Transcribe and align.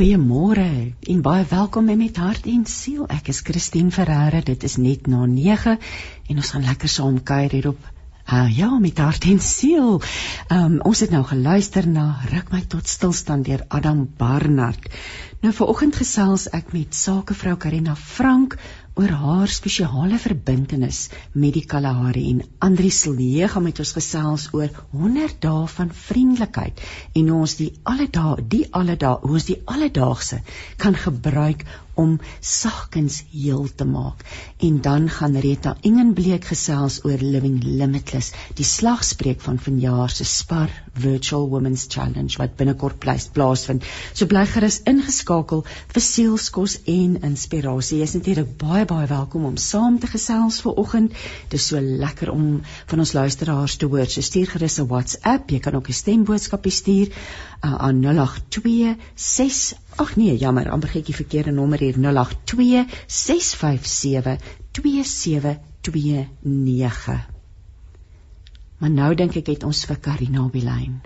Goeiemôre 0.00 0.94
en 1.12 1.18
baie 1.20 1.42
welkom 1.44 1.90
by 1.90 1.94
met 2.00 2.16
hart 2.16 2.46
en 2.48 2.62
siel. 2.64 3.02
Ek 3.12 3.26
is 3.28 3.42
Christine 3.44 3.92
Ferreira. 3.92 4.38
Dit 4.40 4.62
is 4.64 4.78
net 4.80 5.10
na 5.12 5.26
9 5.28 5.74
en 5.76 6.40
ons 6.40 6.52
gaan 6.54 6.64
lekker 6.64 6.88
saam 6.88 7.18
kuier 7.20 7.52
hier 7.52 7.68
op 7.74 7.82
uh, 7.84 8.46
ja, 8.48 8.70
met 8.80 8.96
hart 8.96 9.26
en 9.28 9.42
siel. 9.44 9.98
Um, 10.48 10.78
ons 10.88 11.04
het 11.04 11.12
nou 11.12 11.20
geluister 11.28 11.84
na 11.84 12.06
Ruk 12.30 12.48
my 12.48 12.62
tot 12.72 12.88
stilstand 12.88 13.44
deur 13.44 13.66
Adam 13.68 14.06
Barnard. 14.16 14.88
Nou 15.44 15.52
vanoggend 15.58 16.00
gesels 16.00 16.46
ek 16.56 16.72
met 16.72 16.96
sakevrou 16.96 17.58
Karina 17.60 17.92
Frank 17.92 18.56
oor 18.98 19.12
haar 19.22 19.48
spesiale 19.48 20.18
verbintenis 20.18 21.08
met 21.32 21.54
die 21.54 21.64
Kalahari. 21.66 22.24
En 22.32 22.42
Andri 22.58 22.90
Silje 22.90 23.48
gaan 23.48 23.66
met 23.68 23.78
ons 23.82 23.92
gesels 23.96 24.48
oor 24.56 24.70
100 24.92 25.38
dae 25.44 25.66
van 25.74 25.92
vriendelikheid 26.06 26.82
en 27.12 27.28
hoe 27.28 27.40
ons 27.46 27.56
die 27.60 27.70
alledaag 27.92 28.42
die 28.56 28.64
alledaag 28.70 29.22
hoe 29.26 29.38
ons 29.38 29.48
die 29.52 29.60
alledaagse 29.64 30.42
kan 30.76 30.98
gebruik 31.06 31.64
om 32.00 32.16
sagkens 32.40 33.20
heel 33.32 33.66
te 33.76 33.84
maak. 33.84 34.24
En 34.58 34.80
dan 34.80 35.08
gaan 35.12 35.36
Rita 35.36 35.76
Engenbleek 35.86 36.48
gesels 36.48 37.00
oor 37.04 37.20
Living 37.20 37.60
Limitless, 37.64 38.32
die 38.56 38.64
slagspreuk 38.64 39.40
van 39.44 39.60
vanjaar 39.60 40.10
se 40.10 40.24
Spar 40.24 40.72
Virtual 40.92 41.48
Women's 41.48 41.86
Challenge 41.88 42.38
wat 42.40 42.56
binnekort 42.56 42.98
plaasvind. 43.00 43.84
So 44.12 44.26
bly 44.30 44.46
gerus 44.48 44.80
ingeskakel 44.88 45.64
vir 45.92 46.04
sielskos 46.04 46.78
en 46.90 47.18
inspirasie. 47.30 48.00
Jy 48.00 48.08
is 48.08 48.16
natuurlik 48.16 48.56
baie 48.60 48.86
baie 48.88 49.08
welkom 49.10 49.46
om 49.50 49.60
saam 49.60 49.98
te 50.00 50.10
gesels 50.10 50.60
vir 50.64 50.80
oggend. 50.80 51.16
Dit 51.52 51.60
is 51.60 51.68
so 51.72 51.80
lekker 51.80 52.32
om 52.32 52.60
van 52.92 53.04
ons 53.04 53.14
luisteraars 53.16 53.76
te 53.76 53.90
hoor. 53.90 54.08
So 54.08 54.24
stuur 54.24 54.56
gerus 54.56 54.80
'n 54.80 54.88
WhatsApp. 54.88 55.50
Jy 55.50 55.60
kan 55.60 55.74
ook 55.74 55.88
'n 55.88 56.00
stemboodskap 56.02 56.66
stuur 56.70 57.08
uh, 57.10 57.74
aan 57.74 58.00
082 58.02 58.96
6 59.14 59.74
Ag 60.00 60.16
nee, 60.16 60.32
jammer, 60.40 60.70
amper 60.72 60.88
gekkie 60.88 61.12
verkeerde 61.14 61.52
nommer 61.52 61.78
hier 61.78 61.94
082 62.00 62.86
657 63.06 64.40
2729. 64.72 67.28
Maar 68.80 68.90
nou 68.90 69.14
dink 69.14 69.36
ek 69.36 69.46
het 69.52 69.64
ons 69.68 69.84
vir 69.84 70.00
Karina 70.00 70.44
op 70.46 70.52
die 70.56 70.64
lyn. 70.64 71.04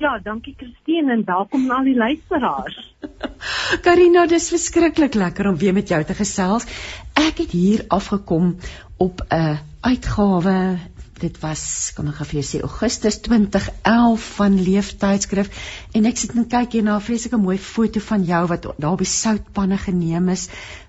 Ja, 0.00 0.16
dankie 0.24 0.54
Christine 0.56 1.12
en 1.12 1.24
welkom 1.28 1.68
aan 1.68 1.82
al 1.82 1.90
die 1.90 1.98
luisteraars. 1.98 2.94
Karina, 3.84 4.24
dis 4.30 4.48
verskriklik 4.54 5.14
lekker 5.18 5.50
om 5.50 5.58
weer 5.60 5.74
met 5.76 5.90
jou 5.92 6.00
te 6.08 6.16
gesels. 6.16 6.64
Ek 7.18 7.42
het 7.42 7.50
hier 7.52 7.84
afgekom 7.92 8.56
op 8.96 9.20
'n 9.28 9.58
uitgawe 9.84 10.78
dit 11.20 11.40
was 11.42 11.62
kom 11.96 12.08
ek 12.10 12.18
gou 12.20 12.26
vir 12.30 12.38
jou 12.40 12.46
sê 12.48 12.60
Augustus 12.66 13.20
2011 13.26 14.26
van 14.38 14.58
Leeftydskrif 14.68 15.48
en 15.98 16.06
ek 16.10 16.20
sit 16.20 16.34
en 16.36 16.46
kyk 16.56 16.76
hier 16.76 16.86
na 16.86 16.96
'n 16.96 17.06
vreeslike 17.08 17.40
mooi 17.42 17.58
foto 17.58 18.00
van 18.10 18.24
jou 18.24 18.42
wat 18.52 18.68
daar 18.78 18.96
die 18.96 19.12
soutpanne 19.12 19.78
geneem 19.78 20.28
is 20.28 20.48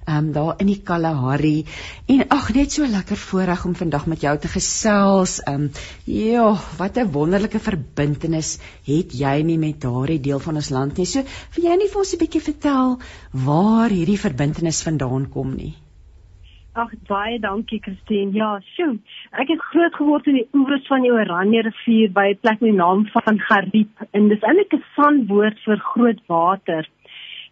um, 0.10 0.32
daar 0.32 0.56
in 0.58 0.70
die 0.72 0.82
Kalahari. 0.82 1.66
En 2.08 2.24
ag 2.30 2.54
net 2.54 2.72
so 2.72 2.88
lekker 2.88 3.18
voorreg 3.18 3.66
om 3.66 3.76
vandag 3.76 4.06
met 4.06 4.22
jou 4.22 4.38
te 4.38 4.48
gesels. 4.48 5.40
Um, 5.48 5.70
ja 6.06 6.48
wat 6.78 6.98
'n 6.98 7.12
wonderlike 7.12 7.60
verbintenis 7.60 8.58
het 8.84 9.14
jy 9.14 9.42
nie 9.44 9.58
met 9.58 9.82
daardie 9.82 10.20
deel 10.20 10.40
van 10.40 10.56
ons 10.56 10.70
land 10.70 10.98
nie. 10.98 11.06
So 11.06 11.24
wil 11.56 11.70
jy 11.72 11.78
nie 11.78 11.90
vir 11.92 12.00
ons 12.00 12.14
'n 12.14 12.24
bietjie 12.24 12.42
vertel 12.42 12.98
waar 13.32 13.90
hierdie 13.90 14.20
verbintenis 14.20 14.82
vandaan 14.82 15.30
kom 15.30 15.56
nie 15.56 15.76
Ag 16.80 16.92
baie 17.10 17.40
dankie 17.44 17.82
Christine. 17.84 18.32
Ja, 18.32 18.54
sjoe. 18.74 18.94
Ek 19.42 19.50
het 19.52 19.64
groot 19.72 19.96
geword 20.00 20.28
in 20.32 20.38
die 20.38 20.46
oewers 20.56 20.86
van 20.88 21.04
die 21.04 21.12
Oranje 21.12 21.64
rivier 21.66 22.14
by 22.16 22.28
'n 22.30 22.40
plek 22.40 22.62
met 22.62 22.70
die 22.70 22.78
naam 22.78 23.02
van 23.16 23.40
Gariep 23.48 24.06
en 24.16 24.30
dis 24.30 24.46
eintlik 24.48 24.74
'n 24.78 24.86
sanwoord 24.96 25.60
vir 25.66 25.80
groot 25.92 26.22
water. 26.28 26.88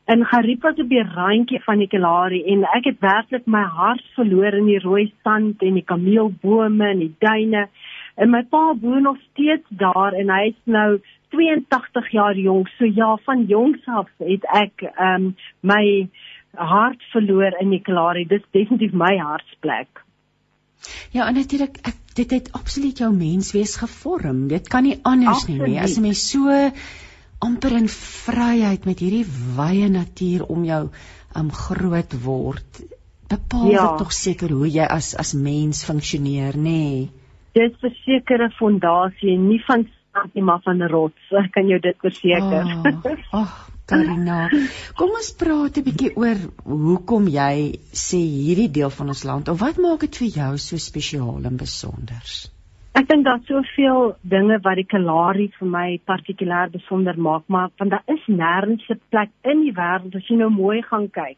En 0.06 0.26
Gariep 0.26 0.62
was 0.62 0.80
op 0.80 0.90
die 0.90 1.04
randjie 1.04 1.60
van 1.64 1.78
die 1.84 1.88
Kalahari 1.88 2.42
en 2.54 2.64
ek 2.78 2.86
het 2.86 3.00
werklik 3.00 3.46
my 3.46 3.64
hart 3.80 4.06
verloor 4.16 4.54
in 4.54 4.66
die 4.66 4.80
rooi 4.80 5.12
sand 5.24 5.62
en 5.62 5.74
die 5.74 5.84
kameelbome 5.84 6.88
en 6.88 7.00
die 7.00 7.16
duine. 7.20 7.68
En 8.16 8.30
my 8.30 8.44
pa 8.44 8.76
woon 8.82 9.02
nog 9.02 9.18
steeds 9.32 9.68
daar 9.70 10.14
en 10.14 10.30
hy 10.30 10.44
is 10.48 10.62
nou 10.64 11.02
82 11.36 12.12
jaar 12.12 12.38
jonk. 12.38 12.68
So 12.68 12.86
ja, 12.86 13.18
van 13.26 13.44
jongs 13.46 13.84
af 13.86 14.08
het 14.18 14.48
ek 14.56 14.88
ehm 14.96 15.14
um, 15.14 15.36
my 15.60 16.08
hart 16.56 17.02
verloor 17.12 17.56
in 17.62 17.70
die 17.70 17.82
Kalahari. 17.82 18.26
Dis 18.26 18.46
definitief 18.52 18.94
my 18.94 19.18
hartsplek. 19.18 20.04
Ja, 21.12 21.28
en 21.28 21.36
natuurlik 21.36 21.80
ek 21.88 21.96
dit 22.18 22.32
het 22.34 22.52
absoluut 22.58 22.98
jou 22.98 23.12
menswees 23.14 23.76
gevorm. 23.78 24.48
Dit 24.48 24.68
kan 24.68 24.84
nie 24.84 24.98
anders 25.04 25.44
absoluut. 25.44 25.68
nie, 25.68 25.76
nie. 25.76 25.82
As 25.82 25.98
'n 25.98 26.02
mens 26.02 26.30
so 26.30 26.72
amper 27.40 27.76
in 27.78 27.88
vryheid 27.88 28.86
met 28.86 29.00
hierdie 29.00 29.26
wye 29.58 29.90
natuur 29.90 30.46
om 30.46 30.64
jou 30.66 30.90
um 31.36 31.52
groot 31.52 32.14
word, 32.24 32.82
bepaal 33.30 33.70
ja. 33.72 33.88
dit 33.88 33.98
tog 33.98 34.14
seker 34.14 34.50
hoe 34.50 34.70
jy 34.70 34.86
as 34.86 35.14
as 35.16 35.34
mens 35.34 35.84
funksioneer, 35.86 36.58
nê? 36.58 36.62
Nee. 36.64 37.10
Dit 37.54 37.74
is 37.74 37.84
'n 37.84 37.96
sekere 38.06 38.50
fondasie, 38.50 39.38
nie 39.38 39.62
van 39.66 39.88
sand 40.14 40.34
nie, 40.34 40.44
maar 40.44 40.62
van 40.64 40.82
rots. 40.88 41.32
Ek 41.32 41.52
kan 41.56 41.68
jou 41.68 41.80
dit 41.80 41.98
verseker. 42.02 42.66
Ag, 42.84 43.06
oh, 43.06 43.42
oh, 43.42 43.54
Karina. 43.88 44.50
Kom 45.00 45.16
ons 45.16 45.30
praat 45.40 45.78
'n 45.80 45.86
bietjie 45.88 46.12
oor 46.20 46.40
hoekom 46.66 47.28
jy 47.32 47.80
sê 48.04 48.20
hierdie 48.20 48.72
deel 48.78 48.92
van 49.00 49.14
ons 49.14 49.24
land 49.30 49.48
of 49.54 49.60
wat 49.64 49.80
maak 49.86 50.04
dit 50.06 50.20
vir 50.22 50.32
jou 50.40 50.52
so 50.58 50.78
spesiaal 50.78 51.48
en 51.50 51.58
besonder? 51.58 52.24
Ek 53.00 53.08
dink 53.08 53.24
daar's 53.26 53.46
soveel 53.46 54.16
dinge 54.36 54.58
wat 54.66 54.76
die 54.80 54.88
Kalahari 54.94 55.48
vir 55.60 55.70
my 55.70 55.88
partikulêr 56.12 56.72
besonder 56.74 57.18
maak, 57.28 57.44
maar 57.48 57.70
want 57.80 57.92
daar 57.92 58.16
is 58.16 58.24
nêrens 58.28 58.90
'n 58.90 59.00
plek 59.10 59.30
in 59.44 59.62
die 59.64 59.76
wêreld 59.80 60.16
as 60.16 60.28
jy 60.30 60.36
nou 60.36 60.50
mooi 60.50 60.82
gaan 60.82 61.08
kyk. 61.08 61.38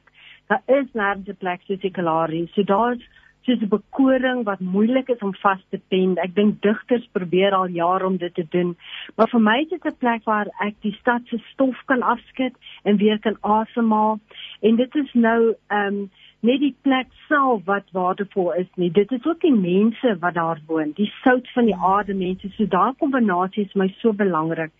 Daar 0.50 0.64
is 0.80 0.88
nêrens 0.94 1.30
'n 1.30 1.42
plek 1.44 1.62
soos 1.68 1.82
die 1.82 1.92
Kalahari. 1.92 2.48
So 2.56 2.64
daar's 2.64 3.04
soos 3.46 3.62
'n 3.62 3.70
bekoring 3.70 4.44
wat 4.44 4.60
moeilik 4.60 5.10
is 5.10 5.24
om 5.28 5.34
vas 5.36 5.62
te 5.70 5.80
pen. 5.88 6.18
Ek 6.18 6.36
dink 6.36 6.62
digters 6.62 7.08
probeer 7.12 7.52
al 7.54 7.68
jare 7.68 8.06
om 8.06 8.18
dit 8.18 8.34
te 8.34 8.46
doen. 8.50 8.78
Maar 9.16 9.30
vir 9.30 9.42
my 9.42 9.58
is 9.62 9.70
dit 9.70 9.86
'n 9.86 9.98
plek 9.98 10.24
waar 10.24 10.48
ek 10.60 10.76
die 10.82 10.96
stad 11.00 11.22
se 11.26 11.38
stof 11.52 11.78
kan 11.86 12.02
afskud 12.02 12.54
en 12.84 12.98
weer 12.98 13.20
kan 13.20 13.38
asemhaal. 13.42 14.20
En 14.62 14.76
dit 14.76 14.96
is 14.96 15.14
nou 15.14 15.56
ehm 15.68 15.88
um, 15.88 16.10
net 16.46 16.62
die 16.64 16.76
plek 16.88 17.10
self 17.28 17.66
wat 17.68 17.90
waardevol 17.96 18.54
is 18.60 18.68
nie. 18.80 18.90
Dit 18.96 19.12
is 19.12 19.26
ook 19.28 19.42
die 19.44 19.56
mense 19.56 20.16
wat 20.22 20.38
daar 20.38 20.62
woon, 20.68 20.94
die 20.96 21.10
sout 21.20 21.48
van 21.56 21.68
die 21.68 21.76
aarde 21.76 22.16
mense. 22.16 22.52
So 22.56 22.66
daai 22.66 22.96
kombinasie 23.02 23.66
is 23.68 23.76
my 23.76 23.90
so 24.00 24.14
belangrik. 24.14 24.72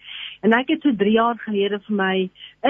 En 0.46 0.56
ek 0.56 0.72
het 0.72 0.86
so 0.88 0.96
3 0.96 1.12
jaar 1.12 1.40
gelede 1.44 1.82
vir 1.88 1.98
my 2.00 2.16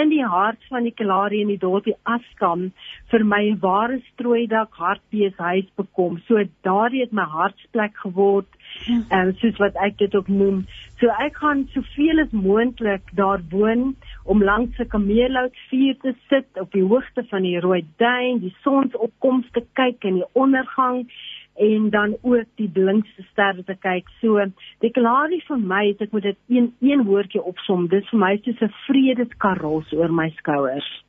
in 0.02 0.14
die 0.14 0.26
hart 0.26 0.64
van 0.74 0.88
die 0.88 0.96
Kalahari 0.96 1.44
in 1.44 1.54
die 1.54 1.62
dorpie 1.62 1.98
Askam 2.10 2.72
vir 3.12 3.26
my 3.26 3.44
ware 3.62 4.00
strooidak 4.12 4.74
hartbees 4.82 5.38
huis 5.38 5.70
bekom. 5.78 6.18
So 6.28 6.42
daardie 6.66 7.06
het 7.06 7.14
my 7.14 7.28
hartsplek 7.30 7.98
geword. 8.06 8.50
En 8.88 9.06
hm. 9.10 9.28
um, 9.28 9.34
soos 9.42 9.58
wat 9.58 9.76
ek 9.76 9.98
dit 9.98 10.16
ook 10.16 10.28
noem. 10.28 10.66
So 11.00 11.08
ek 11.24 11.38
gaan 11.40 11.68
soveel 11.74 12.20
as 12.20 12.32
moontlik 12.36 13.12
daar 13.16 13.42
woon 13.50 13.96
om 14.24 14.44
langs 14.44 14.78
'n 14.80 14.88
kameelhoutvuur 14.88 15.98
te 16.02 16.14
sit 16.30 16.48
op 16.60 16.72
die 16.72 16.84
hoogte 16.84 17.24
van 17.30 17.42
die 17.42 17.60
Rooi 17.60 17.86
Duin, 17.98 18.40
die 18.40 18.56
sonsopkoms 18.62 19.48
te 19.52 19.64
kyk 19.74 20.04
en 20.04 20.14
die 20.14 20.30
ondergang 20.34 21.08
en 21.60 21.90
dan 21.90 22.18
ook 22.22 22.48
die 22.56 22.70
blinkste 22.70 23.24
sterre 23.32 23.64
te 23.64 23.76
kyk. 23.76 24.08
So 24.22 24.46
deklarie 24.80 25.42
vir 25.48 25.58
my 25.58 25.84
is 25.90 26.00
ek 26.00 26.12
moet 26.12 26.24
dit 26.24 26.38
een 26.48 26.74
een 26.80 27.04
woordjie 27.04 27.44
opsom. 27.44 27.88
Dit 27.88 28.08
vir 28.10 28.20
my 28.20 28.38
soos 28.44 28.62
'n 28.62 28.74
vredeskaros 28.88 29.94
oor 29.94 30.12
my 30.12 30.30
skouers. 30.38 31.04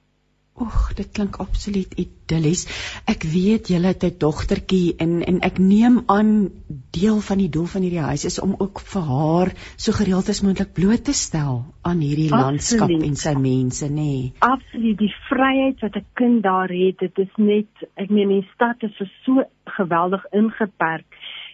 Oeg, 0.59 0.95
dit 0.99 1.09
klink 1.17 1.37
absoluut 1.41 1.93
idillies. 2.03 2.67
Ek 3.09 3.23
weet 3.33 3.71
julle 3.73 3.93
het 3.93 4.05
'n 4.05 4.19
dogtertjie 4.19 4.97
en 4.99 5.23
en 5.23 5.39
ek 5.49 5.59
neem 5.59 6.03
aan 6.07 6.51
deel 6.91 7.21
van 7.29 7.39
die 7.39 7.49
doel 7.49 7.67
van 7.75 7.83
hierdie 7.83 8.09
huis 8.11 8.25
is 8.25 8.41
om 8.41 8.55
ook 8.59 8.81
vir 8.93 9.03
haar 9.03 9.53
so 9.77 9.93
gereeld 9.93 10.29
as 10.29 10.43
moontlik 10.43 10.73
bloot 10.75 11.05
te 11.05 11.13
stel 11.13 11.65
aan 11.83 12.01
hierdie 12.01 12.33
absoluut. 12.33 12.45
landskap 12.45 12.91
en 12.91 13.17
sy 13.17 13.35
mense, 13.35 13.87
nê. 13.89 13.95
Nee. 13.95 14.33
Absoluut, 14.39 14.99
die 14.99 15.15
vryheid 15.29 15.81
wat 15.81 15.97
'n 15.97 16.07
kind 16.15 16.43
daar 16.43 16.69
het, 16.69 16.99
dit 16.99 17.19
is 17.19 17.35
net 17.37 17.71
ek 17.97 18.11
meen 18.11 18.29
die 18.29 18.49
stad 18.55 18.83
is 18.83 19.03
so 19.25 19.45
geweldig 19.65 20.25
ingeperk 20.33 21.07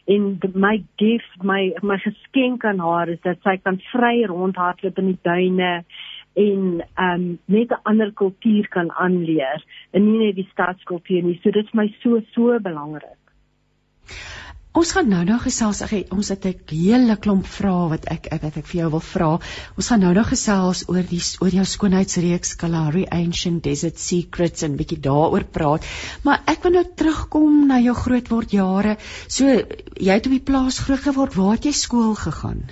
en 0.06 0.38
my 0.54 0.84
gift, 0.96 1.42
my 1.42 1.75
my 1.82 1.99
geskenk 1.99 2.64
aan 2.64 2.78
haar 2.78 3.08
is 3.08 3.20
dat 3.25 3.42
sy 3.42 3.56
kan 3.62 3.81
vry 3.90 4.25
rondhardloop 4.31 4.99
in 5.02 5.12
die 5.12 5.22
duine 5.22 5.70
en 6.36 6.80
ehm 6.80 7.12
um, 7.12 7.38
net 7.44 7.70
'n 7.70 7.82
ander 7.82 8.12
kultuur 8.12 8.68
kan 8.68 8.90
aanleer 8.92 9.64
en 9.90 10.04
nie 10.04 10.18
net 10.26 10.34
die 10.36 10.48
stadskultuur 10.52 11.22
nie. 11.22 11.38
So 11.42 11.50
dit 11.50 11.64
is 11.64 11.72
my 11.72 11.88
so 12.02 12.20
so 12.34 12.58
belangrik. 12.60 13.20
Ons 14.76 14.90
gaan 14.92 15.06
nou 15.08 15.22
nou 15.24 15.38
gesels. 15.40 15.78
Ek 15.80 16.12
ons 16.12 16.28
het 16.28 16.44
'n 16.44 16.58
hele 16.68 17.16
klomp 17.16 17.46
vrae 17.46 17.88
wat 17.92 18.04
ek 18.14 18.28
wat 18.42 18.56
ek 18.60 18.66
vir 18.66 18.80
jou 18.80 18.90
wil 18.90 19.00
vra. 19.00 19.30
Ons 19.78 19.88
gaan 19.88 20.00
nou 20.00 20.12
nou 20.12 20.24
gesels 20.24 20.84
oor 20.88 21.02
die 21.02 21.22
oor 21.40 21.54
jou 21.58 21.64
skoonheidsreeks 21.64 22.56
Kalahari 22.60 23.06
Ancient 23.10 23.62
Desert 23.62 23.98
Secrets 23.98 24.62
en 24.62 24.76
bietjie 24.76 25.00
daaroor 25.00 25.44
praat. 25.44 25.86
Maar 26.24 26.42
ek 26.46 26.62
wil 26.62 26.72
nou 26.72 26.84
terugkom 26.94 27.66
na 27.66 27.80
jou 27.80 27.94
grootword 27.94 28.50
jare. 28.50 28.98
So 29.28 29.44
jy 29.46 30.12
het 30.12 30.26
op 30.26 30.32
die 30.32 30.46
plaas 30.52 30.78
groot 30.78 31.00
geword. 31.00 31.34
Waar 31.34 31.54
het 31.56 31.64
jy 31.64 31.72
skool 31.72 32.14
gegaan? 32.14 32.66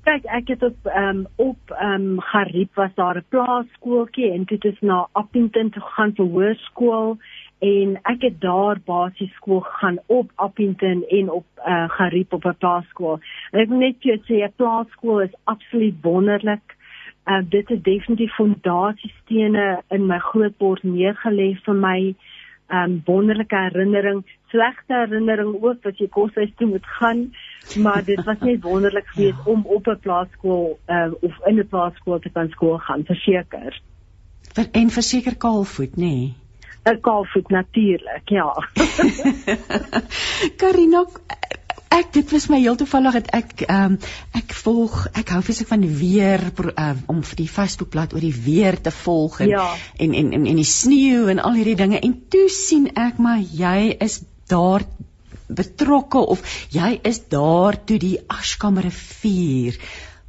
Kyk, 0.00 0.24
ek 0.32 0.48
het 0.48 0.62
op 0.64 0.86
ehm 0.88 1.08
um, 1.08 1.26
op 1.36 1.72
ehm 1.76 1.92
um, 1.92 2.20
Gariep 2.20 2.74
was 2.74 2.94
daar 2.94 3.16
'n 3.16 3.24
plaaskooltjie 3.28 4.30
en 4.32 4.44
dit 4.44 4.64
is 4.64 4.80
na 4.80 5.08
Appington 5.12 5.70
toe 5.70 5.82
gaan 5.82 6.14
vir 6.16 6.26
hoërskool 6.26 7.18
en 7.58 7.98
ek 8.02 8.22
het 8.22 8.40
daar 8.40 8.80
basies 8.84 9.34
skool 9.34 9.60
gaan 9.60 9.98
op 10.06 10.32
Appington 10.34 11.04
en 11.08 11.30
op 11.30 11.44
uh, 11.66 11.90
Gariep 11.90 12.32
op 12.32 12.44
'n 12.44 12.56
plaaskool. 12.58 13.20
Ek 13.50 13.68
moet 13.68 13.78
net 13.78 14.02
jou 14.02 14.16
sê 14.16 14.40
'n 14.44 14.52
plaaskool 14.56 15.20
is 15.20 15.40
absoluut 15.44 15.94
wonderlik. 16.02 16.76
Uh, 17.26 17.42
dit 17.48 17.70
is 17.70 17.82
definitief 17.82 18.34
fondasiestene 18.34 19.82
in 19.88 20.06
my 20.06 20.18
grootword 20.18 20.82
neergelê 20.82 21.58
vir 21.64 21.74
my 21.74 22.14
um 22.72 23.02
wonderlike 23.04 23.56
herinnering, 23.56 24.24
slegte 24.48 24.94
herinnering 24.94 25.62
ook 25.62 25.86
as 25.86 25.98
jy 25.98 26.08
koshuis 26.08 26.52
toe 26.56 26.66
moet 26.66 26.86
gaan, 26.98 27.34
maar 27.76 28.04
dit 28.04 28.24
was 28.24 28.38
net 28.40 28.62
wonderlik 28.62 29.06
geweest 29.06 29.40
ja. 29.44 29.52
om 29.52 29.64
op 29.66 29.86
'n 29.86 29.98
plaaskool 30.00 30.78
uh, 30.86 31.12
of 31.20 31.46
in 31.46 31.58
'n 31.58 31.68
plaaskool 31.68 32.18
te 32.18 32.30
kan 32.30 32.48
skool 32.48 32.78
gaan, 32.78 33.04
verseker. 33.04 33.82
Vir 34.54 34.68
en 34.72 34.90
verseker 34.90 35.36
kaalvoet, 35.36 35.96
nê? 35.96 36.14
Nee. 36.14 36.34
'n 36.84 37.00
Kaalvoet 37.00 37.48
natuurlik, 37.48 38.28
ja. 38.28 38.54
Karina, 40.60 41.04
ek 41.90 42.12
dit 42.14 42.32
was 42.32 42.46
my 42.48 42.60
heel 42.62 42.78
toevallig 42.80 43.18
dat 43.18 43.28
ek 43.36 43.64
ehm 43.66 43.92
um, 43.92 43.98
ek 44.38 44.54
volg 44.62 44.94
ek 45.18 45.32
hou 45.34 45.40
fisiek 45.44 45.68
van 45.68 45.84
weer 45.98 46.44
um, 46.70 47.02
om 47.12 47.22
vir 47.26 47.42
die 47.42 47.50
Facebookblad 47.50 48.14
oor 48.14 48.24
die 48.24 48.36
weer 48.46 48.80
te 48.80 48.92
volg 48.94 49.40
en, 49.44 49.52
ja. 49.52 49.66
en 49.98 50.14
en 50.14 50.32
en 50.38 50.46
en 50.46 50.60
die 50.62 50.70
sneeu 50.72 51.28
en 51.32 51.42
al 51.42 51.58
hierdie 51.58 51.76
dinge 51.82 52.00
en 52.00 52.16
toe 52.32 52.46
sien 52.48 52.88
ek 52.94 53.18
maar 53.18 53.42
jy 53.42 53.96
is 53.98 54.22
daar 54.48 54.86
betrokke 55.56 56.18
of 56.18 56.44
jy 56.70 56.98
is 57.02 57.22
daar 57.32 57.78
toe 57.84 57.98
die 57.98 58.18
Ashkammer 58.28 58.86
rivier 58.86 59.78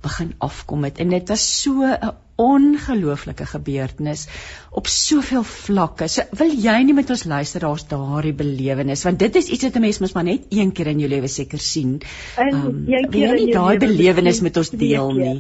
begin 0.01 0.33
afkom 0.41 0.83
het 0.87 0.99
en 0.99 1.13
dit 1.13 1.29
was 1.29 1.43
so 1.61 1.85
'n 1.85 2.13
ongelooflike 2.41 3.45
gebeurtenis 3.45 4.27
op 4.71 4.87
soveel 4.87 5.43
vlakke. 5.43 6.07
So 6.07 6.21
wil 6.37 6.53
jy 6.65 6.77
nie 6.83 6.95
met 6.97 7.09
ons 7.09 7.25
luisteraars 7.29 7.87
daardie 7.91 8.33
belewenis 8.33 9.03
want 9.03 9.19
dit 9.19 9.35
is 9.35 9.49
iets 9.49 9.63
wat 9.63 9.75
'n 9.75 9.81
mens 9.81 9.99
mos 9.99 10.13
maar 10.13 10.23
net 10.23 10.45
een 10.49 10.71
keer 10.71 10.87
in 10.87 10.99
jou 10.99 11.09
lewe 11.09 11.27
seker 11.27 11.59
sien. 11.59 11.99
Um, 12.39 12.85
jy 12.87 13.01
wil 13.09 13.33
nie 13.33 13.53
daai 13.53 13.77
belewenis 13.77 14.41
met 14.41 14.57
ons 14.57 14.69
deel 14.69 15.11
nie. 15.11 15.39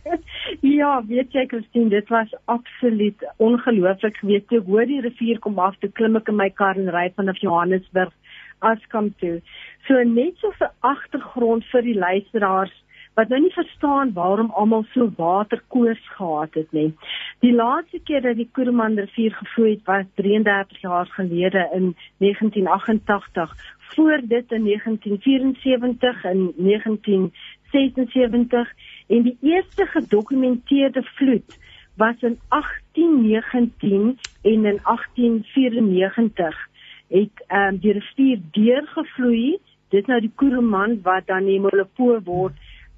ja, 0.80 1.02
weet 1.06 1.32
jy 1.32 1.46
Christine, 1.46 1.88
dit 1.88 2.08
was 2.08 2.34
absoluut 2.44 3.26
ongelooflik 3.36 4.16
geweest. 4.16 4.52
Ek 4.52 4.66
hoor 4.66 4.86
die 4.86 5.00
rivier 5.00 5.38
kom 5.38 5.58
af, 5.58 5.76
toe 5.80 5.90
klim 5.90 6.16
ek 6.16 6.28
in 6.28 6.36
my 6.36 6.50
kar 6.50 6.76
en 6.76 6.90
ry 6.92 7.12
vanaf 7.16 7.40
Johannesburg 7.40 8.12
Askam 8.58 9.12
toe. 9.20 9.40
So 9.86 10.02
net 10.02 10.34
so 10.40 10.48
'n 10.48 10.70
agtergrond 10.80 11.64
vir 11.72 11.82
die 11.82 11.98
luisteraars 11.98 12.72
wat 13.16 13.30
nou 13.32 13.38
nie 13.40 13.54
verstaan 13.54 14.10
waarom 14.12 14.50
almal 14.60 14.84
so 14.92 15.08
waterkoers 15.16 16.08
gehad 16.16 16.54
het 16.54 16.72
nie. 16.72 16.94
Die 17.40 17.52
laaste 17.52 17.98
keer 18.04 18.22
dat 18.22 18.36
die 18.36 18.48
Kuruman 18.52 18.98
rivier 18.98 19.32
gevloei 19.38 19.70
het 19.70 19.84
was 19.88 20.04
33 20.20 20.80
jaar 20.80 21.06
gelede 21.06 21.68
in 21.72 21.96
1988, 22.18 23.56
voor 23.94 24.20
dit 24.22 24.52
in 24.52 24.64
1974 24.64 26.24
en 26.24 26.52
1976 26.56 28.72
en 29.06 29.22
die 29.22 29.38
eerste 29.40 29.86
gedokumenteerde 29.86 31.02
vloed 31.02 31.58
was 31.96 32.14
in 32.20 32.38
1819 32.48 34.18
en 34.42 34.64
in 34.64 34.80
1894 34.82 36.68
het 37.08 37.44
ehm 37.46 37.74
um, 37.74 37.78
die 37.78 37.92
rivier 37.92 38.38
deurgevloei 38.52 39.58
dit 39.94 40.06
nou 40.06 40.20
die 40.20 40.32
Kuruman 40.34 40.98
wat 41.02 41.26
dan 41.30 41.46
die 41.46 41.60
Molopo 41.60 42.18
word 42.24 42.54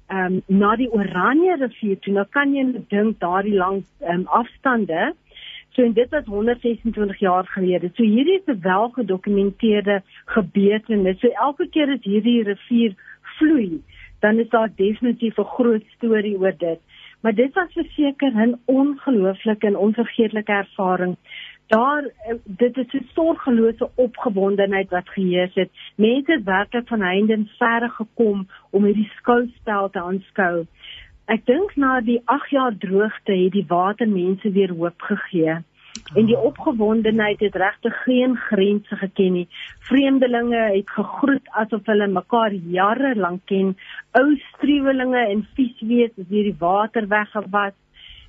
ehm 0.09 0.39
um, 0.39 0.59
na 0.61 0.75
die 0.75 0.89
Oranje 0.91 1.57
rivier 1.61 1.99
toe. 1.99 2.13
Nou 2.13 2.25
kan 2.33 2.53
jy 2.55 2.65
dink 2.89 3.19
daardie 3.19 3.57
lang 3.57 3.83
ehm 4.01 4.21
um, 4.21 4.27
afstande. 4.41 5.13
So 5.75 5.85
en 5.85 5.93
dit 5.93 6.09
was 6.09 6.25
126 6.25 7.19
jaar 7.19 7.45
gelede. 7.53 7.91
So 7.93 8.03
hierdie 8.03 8.39
is 8.39 8.47
'n 8.47 8.61
welgedokumenteerde 8.61 10.01
gebeurtenis. 10.25 11.19
So 11.19 11.27
elke 11.27 11.69
keer 11.69 11.89
as 11.93 12.03
hierdie 12.03 12.43
rivier 12.43 12.95
vloei, 13.37 13.81
dan 14.19 14.39
is 14.39 14.49
daar 14.49 14.69
definitief 14.75 15.37
'n 15.37 15.53
groot 15.55 15.85
storie 15.95 16.37
oor 16.37 16.55
dit. 16.57 16.79
Maar 17.21 17.35
dit 17.35 17.53
was 17.53 17.73
verseker 17.73 18.31
'n 18.33 18.59
ongelooflike 18.65 19.67
en 19.67 19.77
onvergeetlike 19.77 20.51
ervaring 20.51 21.15
daar 21.69 22.03
eh, 22.03 22.35
dit 22.43 22.77
is 22.77 22.93
'n 22.93 23.09
sorgelose 23.13 23.89
opgewondenheid 23.95 24.89
wat 24.89 25.09
geheers 25.09 25.53
het. 25.53 25.69
Mense 25.95 26.31
het 26.31 26.43
werklik 26.43 26.87
van 26.87 27.01
heinde 27.01 27.33
en 27.33 27.49
verre 27.57 27.89
gekom 27.89 28.47
om 28.69 28.83
hierdie 28.83 29.11
skouspel 29.15 29.89
te 29.89 30.01
aanskou. 30.01 30.65
Ek 31.25 31.45
dink 31.45 31.75
na 31.75 32.01
die 32.01 32.21
8 32.25 32.49
jaar 32.49 32.77
droogte 32.77 33.31
het 33.31 33.51
die 33.51 33.65
water 33.67 34.09
mense 34.09 34.51
weer 34.51 34.73
hoop 34.73 35.01
gegee. 35.01 35.57
En 36.15 36.25
die 36.25 36.37
opgewondenheid 36.37 37.39
het 37.39 37.55
regtig 37.55 38.03
geen 38.03 38.35
grense 38.35 38.95
geken 38.95 39.33
nie. 39.33 39.47
Vreemdelinge 39.79 40.61
het 40.75 40.89
gegroet 40.89 41.49
asof 41.49 41.85
hulle 41.85 42.07
mekaar 42.07 42.53
jare 42.53 43.15
lank 43.15 43.45
ken. 43.45 43.77
Ou 44.11 44.37
struwelinge 44.53 45.27
en 45.27 45.47
vieswees 45.53 46.15
het 46.15 46.27
hierdie 46.27 46.55
water 46.59 47.07
weggewas. 47.07 47.73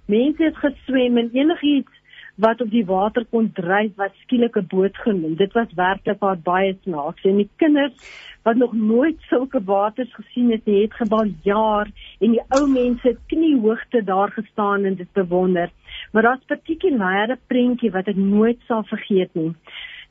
Mense 0.05 0.45
het 0.45 0.57
geswem 0.57 1.17
en 1.17 1.31
enigiets 1.33 2.00
wat 2.41 2.61
op 2.61 2.71
die 2.71 2.85
water 2.89 3.25
kon 3.31 3.51
dryf 3.53 3.93
wat 3.97 4.17
skielik 4.25 4.57
'n 4.57 4.67
boot 4.69 4.97
genoem. 4.97 5.35
Dit 5.37 5.53
was 5.53 5.75
werklik 5.75 6.43
baie 6.43 6.77
snaaks 6.83 7.25
en 7.25 7.37
die 7.37 7.51
kinders 7.57 7.95
wat 8.43 8.57
nog 8.57 8.73
nooit 8.73 9.17
sulke 9.29 9.61
waters 9.65 10.15
gesien 10.15 10.51
het, 10.51 10.65
het 10.65 10.95
gebal 10.95 11.29
jaar 11.43 11.89
en 12.19 12.31
die 12.31 12.45
ou 12.49 12.67
mense 12.69 13.17
kniehoogte 13.27 14.05
daar 14.05 14.31
gestaan 14.31 14.85
en 14.85 14.95
dit 14.95 15.13
bewonder. 15.13 15.71
Maar 16.13 16.23
daar's 16.23 16.45
'n 16.45 16.55
partikulêre 16.55 17.37
prentjie 17.47 17.91
wat 17.91 18.07
ek 18.07 18.17
nooit 18.17 18.59
sal 18.67 18.83
vergeet 18.83 19.35
nie. 19.35 19.55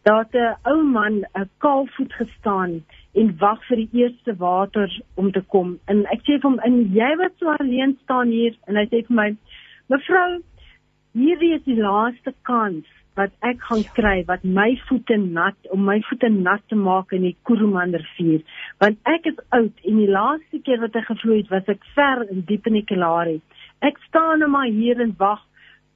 Daar 0.04 0.28
'n 0.32 0.56
ou 0.64 0.84
man 0.84 1.26
'n 1.34 1.50
kaalvoet 1.58 2.14
gestaan 2.14 2.84
en 3.14 3.38
wag 3.38 3.66
vir 3.68 3.78
die 3.78 3.90
eerste 3.92 4.36
water 4.36 5.02
om 5.16 5.32
te 5.32 5.42
kom. 5.42 5.80
En 5.86 6.06
ek 6.06 6.22
sê 6.22 6.40
vir 6.40 6.50
hom, 6.50 6.60
"En 6.60 6.94
jy 6.94 7.16
wat 7.18 7.32
so 7.40 7.48
alleen 7.48 7.98
staan 8.04 8.28
hier?" 8.28 8.56
En 8.68 8.76
hy 8.76 8.86
sê 8.86 9.06
vir 9.06 9.16
my, 9.16 9.36
"Mevrou, 9.88 10.42
hierdie 11.20 11.54
is 11.58 11.66
die 11.68 11.78
laaste 11.80 12.34
kans 12.48 12.88
wat 13.20 13.34
ek 13.44 13.60
gaan 13.68 13.84
kry 13.98 14.16
wat 14.30 14.46
my 14.58 14.70
voete 14.88 15.18
nat 15.20 15.72
om 15.76 15.84
my 15.90 15.98
voete 16.08 16.30
nat 16.32 16.64
te 16.72 16.78
maak 16.80 17.12
in 17.18 17.26
die 17.28 17.36
Kuruman 17.48 17.96
rivier. 17.98 18.46
Want 18.84 19.12
ek 19.14 19.28
is 19.32 19.42
oud 19.58 19.84
en 19.92 20.00
die 20.00 20.12
laaste 20.16 20.62
keer 20.64 20.80
wat 20.86 20.96
ek 20.96 21.10
gevloei 21.10 21.42
het 21.42 21.52
was 21.56 21.72
ek 21.76 21.84
ver 21.98 22.24
in 22.30 22.46
diep 22.52 22.70
in 22.72 22.80
die 22.80 22.86
Kalahari. 22.92 23.40
Ek 23.84 24.00
staan 24.08 24.44
nou 24.44 24.52
maar 24.56 24.72
hier 24.72 25.02
en 25.04 25.16
wag 25.20 25.44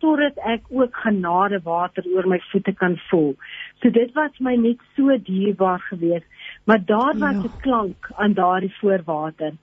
totdat 0.03 0.39
ek 0.55 0.67
ook 0.75 0.97
genade 1.05 1.61
water 1.63 2.03
oor 2.11 2.27
my 2.27 2.41
voete 2.49 2.73
kan 2.75 2.97
voel. 3.07 3.31
So 3.79 3.91
dit 3.95 4.11
was 4.17 4.35
my 4.43 4.57
net 4.59 4.83
so 4.97 5.15
dierbaar 5.29 5.79
geweest. 5.87 6.27
Maar 6.67 6.83
daar 6.91 7.15
was 7.23 7.39
'n 7.39 7.47
ja. 7.47 7.61
klank 7.61 8.11
aan 8.15 8.33
daardie 8.33 8.75
voorwater 8.81 9.53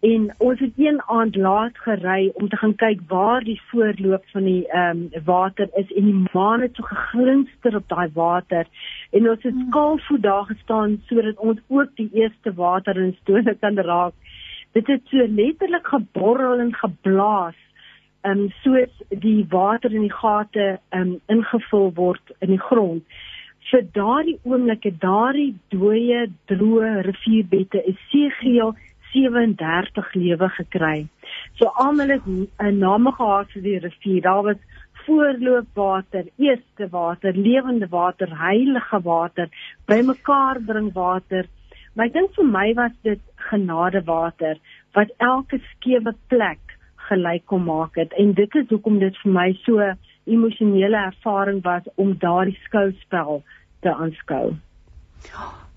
en 0.00 0.34
ons 0.38 0.60
het 0.60 0.72
een 0.76 1.02
aand 1.06 1.36
laat 1.36 1.78
gery 1.78 2.30
om 2.34 2.48
te 2.48 2.56
gaan 2.56 2.74
kyk 2.74 3.00
waar 3.08 3.44
die 3.44 3.60
voorloop 3.70 4.24
van 4.32 4.44
die 4.44 4.68
ehm 4.68 5.02
um, 5.12 5.24
water 5.24 5.68
is 5.76 5.92
en 5.92 6.04
die 6.04 6.22
maan 6.32 6.60
het 6.60 6.74
so 6.74 6.82
geglinster 6.82 7.76
op 7.76 7.88
daai 7.88 8.08
water. 8.14 8.66
En 9.10 9.30
ons 9.30 9.42
het 9.42 9.54
skaalvoet 9.68 10.22
daar 10.22 10.44
gestaan 10.44 11.00
sodat 11.06 11.36
ons 11.36 11.60
ook 11.68 11.90
die 11.94 12.08
eerste 12.12 12.54
water 12.54 12.96
in 12.96 13.16
stone 13.20 13.54
kan 13.60 13.78
raak. 13.78 14.14
Dit 14.72 14.86
het 14.86 15.02
so 15.04 15.26
letterlik 15.28 15.86
geborrel 15.86 16.58
en 16.58 16.74
geblaas 16.74 17.58
ehm 18.20 18.38
um, 18.38 18.50
soos 18.62 19.04
die 19.08 19.46
water 19.48 19.92
in 19.92 20.08
die 20.08 20.16
gate 20.22 20.78
ehm 20.88 21.00
um, 21.00 21.20
ingevul 21.26 21.92
word 21.94 22.32
in 22.38 22.56
die 22.56 22.64
grond. 22.70 23.04
Vir 23.70 23.84
daardie 23.92 24.38
oomblikke 24.42 24.96
daardie 24.98 25.54
dooie 25.68 26.30
droë 26.48 27.02
rivierbette 27.04 27.84
is 27.84 28.00
seegeel 28.08 28.72
37 29.12 30.14
lewe 30.14 30.48
gekry. 30.56 31.08
So 31.58 31.66
almal 31.84 32.08
het 32.08 32.26
'n 32.26 32.78
naam 32.78 33.12
gehad 33.12 33.50
vir 33.52 33.62
die 33.62 33.78
rivier. 33.78 34.22
Daar 34.22 34.42
was 34.42 34.60
voorloopwater, 35.06 36.24
eerste 36.36 36.88
water, 36.90 37.32
lewende 37.34 37.88
water, 37.88 38.28
heilige 38.38 39.00
water, 39.02 39.48
bymekaar 39.86 40.60
bring 40.60 40.92
water. 40.92 41.46
Maar 41.94 42.06
ek 42.06 42.12
dink 42.12 42.34
vir 42.34 42.46
my 42.46 42.68
was 42.78 42.92
dit 43.02 43.22
genadewater 43.50 44.58
wat 44.94 45.10
elke 45.18 45.58
skewe 45.72 46.14
plek 46.28 46.76
gelyk 47.08 47.46
kom 47.50 47.64
maak 47.66 47.96
het 47.98 48.12
en 48.22 48.32
dit 48.38 48.54
is 48.54 48.68
hoekom 48.70 48.98
dit 49.02 49.16
vir 49.22 49.32
my 49.32 49.48
so 49.64 49.92
emosionele 50.30 50.96
ervaring 51.10 51.62
was 51.66 51.86
om 51.96 52.14
daardie 52.24 52.58
skouspel 52.66 53.42
te 53.82 53.94
aanskou. 53.94 54.54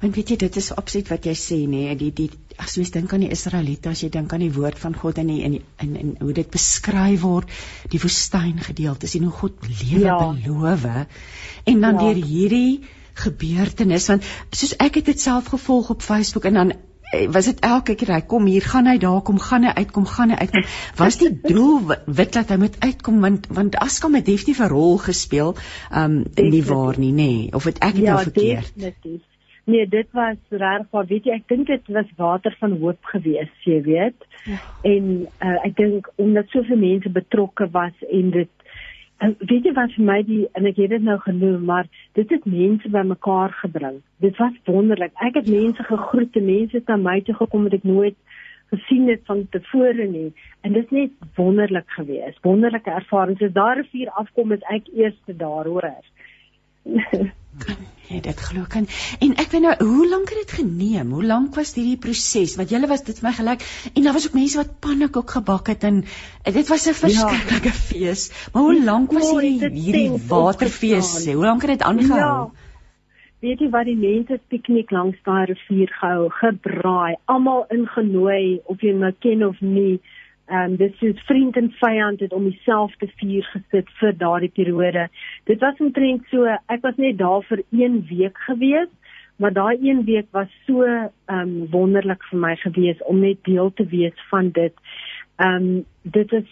Want 0.03 0.17
weet 0.19 0.33
jy 0.33 0.35
dit 0.35 0.57
is 0.59 0.73
absoluut 0.75 1.09
wat 1.13 1.25
jy 1.29 1.33
sê 1.39 1.57
nê 1.63 1.85
nee, 1.87 1.95
die 1.95 2.11
die 2.11 2.29
as 2.59 2.73
jy 2.75 2.83
dink 2.91 3.13
aan 3.15 3.23
die 3.23 3.31
Israeliete 3.31 3.93
as 3.93 4.01
jy 4.03 4.09
dink 4.11 4.33
aan 4.35 4.43
die 4.43 4.51
woord 4.51 4.79
van 4.81 4.97
God 4.99 5.21
en 5.21 5.29
in 5.31 5.55
in 5.79 5.93
in 6.01 6.09
hoe 6.19 6.33
dit 6.35 6.49
beskryf 6.51 7.23
word 7.23 7.53
die 7.93 8.01
woestyn 8.03 8.59
gedeelte 8.65 9.07
sien 9.07 9.23
hoe 9.29 9.37
God 9.37 9.63
lewe 9.69 10.03
ja. 10.03 10.17
beloof 10.19 10.83
en 10.91 11.79
dan 11.85 11.95
ja. 11.95 12.01
deur 12.01 12.19
hierdie 12.19 12.83
gebeurtenis 13.23 14.09
want 14.11 14.27
soos 14.51 14.75
ek 14.83 14.99
het 14.99 15.13
dit 15.13 15.23
self 15.23 15.53
gevolg 15.55 15.93
op 15.95 16.03
Facebook 16.03 16.51
en 16.51 16.59
dan 16.59 16.75
eh, 16.75 17.25
was 17.31 17.47
dit 17.47 17.59
elke 17.63 17.95
keer 17.95 18.13
hy 18.17 18.21
kom 18.27 18.45
hier, 18.49 18.65
gaan 18.75 18.91
hy 18.91 18.97
daar 18.99 19.21
kom, 19.23 19.39
gaan 19.39 19.69
hy 19.69 19.73
uitkom, 19.77 20.05
gaan 20.09 20.33
hy 20.33 20.39
uitkom. 20.43 20.63
Was 20.99 21.19
die 21.21 21.31
doel 21.53 21.93
wit 22.05 22.33
dat 22.35 22.51
hy 22.51 22.57
moet 22.59 22.79
uitkom 22.83 23.21
want 23.23 23.47
want 23.53 23.77
Askam 23.79 24.17
het 24.19 24.25
definitief 24.25 24.59
'n 24.65 24.73
rol 24.73 24.97
gespeel, 24.97 25.55
um 25.95 26.23
nie 26.35 26.63
waar 26.65 26.99
nie, 26.99 27.13
nê? 27.13 27.29
Nee. 27.37 27.53
Of 27.53 27.69
het 27.69 27.79
ek 27.79 28.01
dit 28.01 28.09
ja, 28.09 28.17
nou 28.17 28.23
verkeerd? 28.25 28.73
Definitief. 28.75 29.29
Nee, 29.65 29.87
dit 29.87 30.07
was 30.11 30.37
reg, 30.49 30.87
maar 30.91 31.05
weet 31.07 31.25
jy, 31.25 31.37
ek 31.39 31.47
dink 31.47 31.67
dit 31.67 31.87
was 31.95 32.09
water 32.17 32.55
van 32.59 32.75
hoop 32.81 33.11
geweest, 33.13 33.55
jy 33.63 33.79
weet. 33.85 34.25
Ja. 34.43 34.57
En 34.81 35.05
uh, 35.23 35.59
ek 35.63 35.77
dink 35.77 36.09
omdat 36.15 36.51
soveel 36.51 36.77
mense 36.77 37.09
betrokke 37.09 37.69
was 37.71 37.95
en 38.09 38.35
dit 38.35 38.51
En 39.23 39.35
weet 39.39 39.63
jy 39.63 39.71
wat 39.77 39.93
vir 39.95 40.03
my 40.03 40.17
die 40.27 40.41
en 40.57 40.65
ek 40.67 40.79
het 40.81 40.89
dit 40.91 41.03
nou 41.07 41.15
genoem, 41.23 41.61
maar 41.69 41.87
dit 42.17 42.31
het 42.33 42.47
mense 42.49 42.89
bymekaar 42.91 43.53
gebring. 43.61 44.01
Dit 44.19 44.35
was 44.41 44.57
wonderlik. 44.67 45.13
Ek 45.23 45.37
het 45.39 45.47
mense 45.47 45.83
gegroet, 45.87 46.35
mense 46.35 46.75
het 46.75 46.91
na 46.91 46.97
my 46.99 47.21
toe 47.23 47.35
gekom 47.37 47.69
wat 47.69 47.77
ek 47.77 47.85
nooit 47.87 48.17
gesien 48.73 49.07
het 49.07 49.21
van 49.29 49.45
tevore 49.53 50.07
nie. 50.09 50.33
En 50.67 50.75
dit 50.75 50.83
is 50.83 50.95
net 50.97 51.37
wonderlik 51.37 51.87
geweest. 51.95 52.41
Wonderlike 52.43 52.91
ervarings. 52.91 53.41
As 53.47 53.55
daar 53.55 53.79
'n 53.79 53.87
vuur 53.91 54.09
afkom, 54.09 54.51
is 54.51 54.67
ek 54.69 54.91
eerste 54.91 55.35
daar, 55.37 55.65
hoor. 55.65 55.87
Ja, 58.13 58.19
dit 58.19 58.39
glo 58.45 58.65
kan. 58.69 58.85
En 59.23 59.31
ek 59.41 59.53
weet 59.53 59.61
nou, 59.63 59.73
hoe 59.79 60.07
lank 60.09 60.29
het 60.29 60.41
dit 60.43 60.51
geneem? 60.59 61.13
Hoe 61.15 61.23
lank 61.25 61.55
was 61.55 61.71
hierdie 61.77 61.97
proses? 61.97 62.57
Want 62.59 62.73
julle 62.73 62.89
was 62.91 63.05
dit 63.07 63.17
vir 63.19 63.29
my 63.29 63.31
gelyk 63.37 63.63
en 63.93 64.03
daar 64.03 64.13
was 64.17 64.27
ook 64.27 64.35
mense 64.37 64.59
wat 64.59 64.73
pannekoek 64.83 65.31
gebak 65.37 65.71
het 65.71 65.85
en 65.87 66.03
dit 66.43 66.67
was 66.67 66.85
'n 66.85 66.91
ja. 66.91 66.99
verskriklike 66.99 67.71
ja. 67.71 67.79
fees. 67.87 68.25
Maar 68.53 68.63
hoe 68.63 68.83
lank 68.83 69.11
was 69.11 69.31
hierdie 69.31 69.71
hierdie 69.71 70.11
waterfees? 70.27 71.25
Hoe 71.25 71.45
lank 71.45 71.61
het 71.61 71.79
dit 71.79 71.87
aangehou? 71.87 72.19
Ja. 72.19 72.51
Weet 73.39 73.59
jy 73.59 73.69
wat 73.69 73.85
die 73.85 73.97
mense 73.97 74.39
piknik 74.47 74.91
langs 74.91 75.17
daai 75.23 75.45
rivier 75.45 75.89
gehou, 75.99 76.29
gebraai, 76.29 77.15
almal 77.25 77.65
ingenooi 77.69 78.61
of 78.65 78.81
jy 78.81 78.93
nou 78.95 79.11
ken 79.19 79.47
of 79.47 79.59
nie. 79.61 79.99
Ehm 80.45 80.71
um, 80.71 80.75
dis 80.75 81.01
is 81.01 81.21
vriend 81.25 81.55
en 81.55 81.71
vyand 81.71 82.19
het 82.19 82.33
om 82.33 82.43
dieselfde 82.49 83.07
vuur 83.15 83.45
gesit 83.51 83.89
vir 83.99 84.17
daardie 84.17 84.51
periode. 84.51 85.07
Dit 85.47 85.59
was 85.59 85.79
omtrent 85.79 86.25
so 86.31 86.43
ek 86.67 86.81
was 86.83 86.99
net 86.99 87.17
daar 87.17 87.45
vir 87.47 87.63
1 87.71 87.95
week 88.09 88.37
gewees, 88.47 88.89
maar 89.35 89.53
daai 89.53 89.77
1 89.79 90.03
week 90.03 90.27
was 90.31 90.51
so 90.65 90.83
ehm 90.83 91.07
um, 91.39 91.53
wonderlik 91.71 92.23
vir 92.31 92.39
my 92.39 92.55
gewees 92.55 93.03
om 93.07 93.19
net 93.19 93.39
deel 93.43 93.71
te 93.73 93.85
wees 93.85 94.27
van 94.29 94.51
dit. 94.51 94.75
Ehm 95.39 95.55
um, 95.55 95.85
dit 96.01 96.31
is 96.31 96.49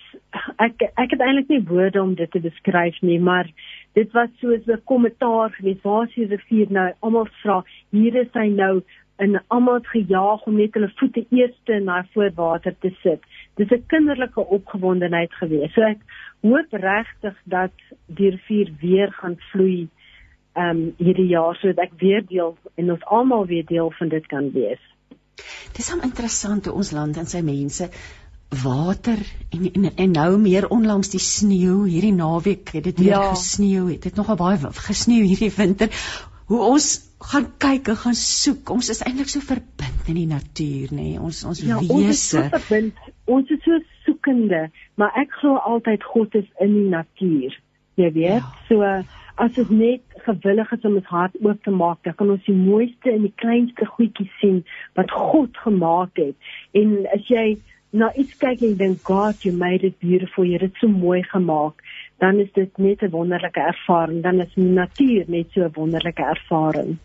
ek 0.56 0.88
ek 0.96 1.12
het 1.12 1.20
eintlik 1.20 1.52
nie 1.52 1.64
woorde 1.68 2.02
om 2.02 2.16
dit 2.16 2.32
te 2.32 2.40
beskryf 2.40 3.02
nie, 3.02 3.20
maar 3.20 3.52
dit 3.94 4.12
was 4.12 4.30
soos 4.40 4.66
'n 4.68 4.82
kommentaar 4.86 5.52
gewees. 5.52 5.84
Waar 5.84 6.08
is 6.08 6.16
die 6.16 6.32
rivier 6.32 6.72
nou? 6.72 6.92
Almal 7.00 7.28
vra, 7.44 7.64
hier 7.90 8.16
is 8.16 8.32
hy 8.34 8.48
nou 8.48 8.82
en 9.22 9.44
almal 9.48 9.74
het 9.74 9.88
gejaag 9.88 10.46
om 10.50 10.56
net 10.58 10.74
hulle 10.74 10.90
voete 10.96 11.26
eers 11.30 11.58
in 11.66 11.86
daai 11.86 12.08
voorwater 12.14 12.76
te 12.80 12.90
sit. 13.04 13.22
Dis 13.60 13.72
'n 13.72 13.84
kinderlike 13.88 14.46
opgewondenheid 14.46 15.34
gewees. 15.34 15.74
So 15.74 15.82
ek 15.82 16.00
hoop 16.42 16.72
regtig 16.72 17.36
dat 17.44 17.74
die 18.06 18.30
rivier 18.30 18.72
weer 18.80 19.12
gaan 19.12 19.38
vloei 19.52 19.90
ehm 20.54 20.70
um, 20.70 20.96
hierdie 20.98 21.28
jaar 21.28 21.56
sodat 21.56 21.86
ek 21.86 21.94
weer 22.00 22.26
deel 22.28 22.58
en 22.76 22.92
ons 22.92 23.06
almal 23.06 23.46
weer 23.46 23.66
deel 23.66 23.92
van 23.92 24.10
dit 24.10 24.26
kan 24.28 24.52
wees. 24.52 24.82
Dis 25.78 25.92
hom 25.92 26.02
interessant 26.04 26.66
hoe 26.66 26.76
ons 26.76 26.92
land 26.92 27.18
en 27.18 27.26
sy 27.26 27.42
mense 27.42 27.88
water 28.64 29.20
en 29.50 29.72
en, 29.72 29.96
en 29.96 30.12
nou 30.12 30.38
meer 30.38 30.68
onlangs 30.68 31.10
die 31.14 31.24
sneeu 31.24 31.86
hierdie 31.86 32.14
naweek 32.14 32.74
het 32.76 32.84
dit 32.84 33.00
weer 33.00 33.16
ja. 33.16 33.30
gesneeu 33.30 33.86
het 33.94 34.04
dit 34.04 34.16
nogal 34.20 34.36
baie 34.36 34.74
gesneeu 34.90 35.24
hierdie 35.24 35.54
winter 35.56 35.88
hoe 36.52 36.60
ons 36.68 36.88
gaan 37.32 37.48
kyk 37.64 37.94
en 37.94 38.00
gaan 38.02 38.18
soek. 38.18 38.74
Ons 38.74 38.90
is 38.92 39.00
eintlik 39.06 39.30
so 39.32 39.44
verbind 39.46 40.10
in 40.12 40.20
die 40.20 40.28
natuur, 40.28 40.92
nê? 40.92 41.14
Nee? 41.14 41.22
Ons 41.22 41.44
ons 41.48 41.62
ja, 41.64 41.80
wese. 41.80 41.96
Ons 41.96 42.12
is 42.12 42.24
so 42.34 42.44
verbind. 42.56 43.10
Ons 43.32 43.54
is 43.56 43.64
so 43.64 43.80
soekende, 44.06 44.66
maar 45.00 45.16
ek 45.22 45.32
glo 45.40 45.62
altyd 45.72 46.04
God 46.12 46.36
is 46.42 46.50
in 46.64 46.76
die 46.76 46.90
natuur. 46.92 47.58
Jy 48.00 48.12
weet, 48.18 48.42
ja. 48.42 48.54
so 48.68 48.84
as 49.42 49.58
ons 49.62 49.72
net 49.74 50.22
gewillig 50.26 50.72
is 50.76 50.88
om 50.88 50.98
ons 51.00 51.12
hart 51.14 51.38
oop 51.40 51.64
te 51.64 51.74
maak, 51.74 52.02
dan 52.06 52.18
kan 52.20 52.34
ons 52.36 52.44
die 52.48 52.58
mooiste 52.58 53.14
en 53.14 53.24
die 53.26 53.36
kleinste 53.42 53.88
goedjies 53.96 54.34
sien 54.42 54.62
wat 55.00 55.14
God 55.14 55.56
gemaak 55.64 56.20
het. 56.20 56.52
En 56.78 56.98
as 57.16 57.24
jy 57.32 57.46
na 57.96 58.12
iets 58.20 58.36
kyk 58.40 58.64
en 58.68 58.76
dink, 58.80 59.02
God, 59.08 59.40
you 59.46 59.56
made 59.56 59.88
it 59.88 59.98
beautiful. 60.04 60.48
Jy 60.48 60.60
het 60.60 60.70
dit 60.70 60.84
so 60.84 60.92
mooi 60.92 61.22
gemaak 61.32 61.80
dan 62.22 62.40
is 62.40 62.52
dit 62.54 62.78
net 62.78 63.02
'n 63.02 63.14
wonderlike 63.18 63.60
ervaring 63.74 64.24
dan 64.24 64.42
is 64.46 64.54
die 64.56 64.72
natuur 64.82 65.26
net 65.28 65.48
so 65.54 65.66
'n 65.66 65.78
wonderlike 65.82 66.24
ervaring 66.36 66.98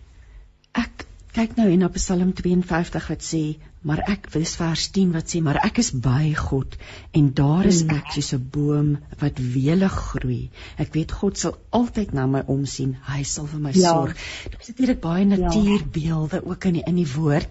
ek 0.73 1.07
kyk 1.37 1.57
nou 1.57 1.69
in 1.69 1.85
op 1.85 1.97
Psalm 2.01 2.33
52 2.33 3.09
wat 3.13 3.25
sê 3.25 3.43
maar 3.87 4.01
ek 4.11 4.31
dis 4.35 4.53
vers 4.59 4.85
10 4.97 5.13
wat 5.15 5.33
sê 5.33 5.41
maar 5.45 5.59
ek 5.69 5.79
is 5.83 5.91
by 6.07 6.33
God 6.39 6.77
en 7.19 7.29
daar 7.41 7.69
is 7.71 7.83
ek 7.97 8.13
soos 8.15 8.33
'n 8.35 8.49
boom 8.57 8.89
wat 9.21 9.39
welig 9.57 9.97
groei 10.11 10.51
ek 10.85 10.93
weet 10.97 11.13
God 11.13 11.39
sal 11.39 11.57
altyd 11.81 12.13
na 12.13 12.27
my 12.27 12.43
omsien 12.57 12.97
hy 13.13 13.23
sal 13.23 13.47
vir 13.53 13.61
my 13.69 13.73
ja. 13.75 13.93
sorg 13.93 14.17
dit 14.51 14.61
is 14.61 14.69
natuurlik 14.73 15.01
baie 15.01 15.25
ja. 15.25 15.37
natuurbeelde 15.37 16.41
ja. 16.43 16.47
ook 16.51 16.65
in 16.65 16.79
die 16.81 16.87
in 16.87 17.03
die 17.03 17.11
woord 17.17 17.51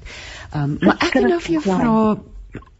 um, 0.53 0.77
maar 0.81 0.97
ek 0.99 1.13
wil 1.13 1.29
nou 1.29 1.41
vir 1.47 1.53
jou 1.57 1.65
vra 1.69 1.99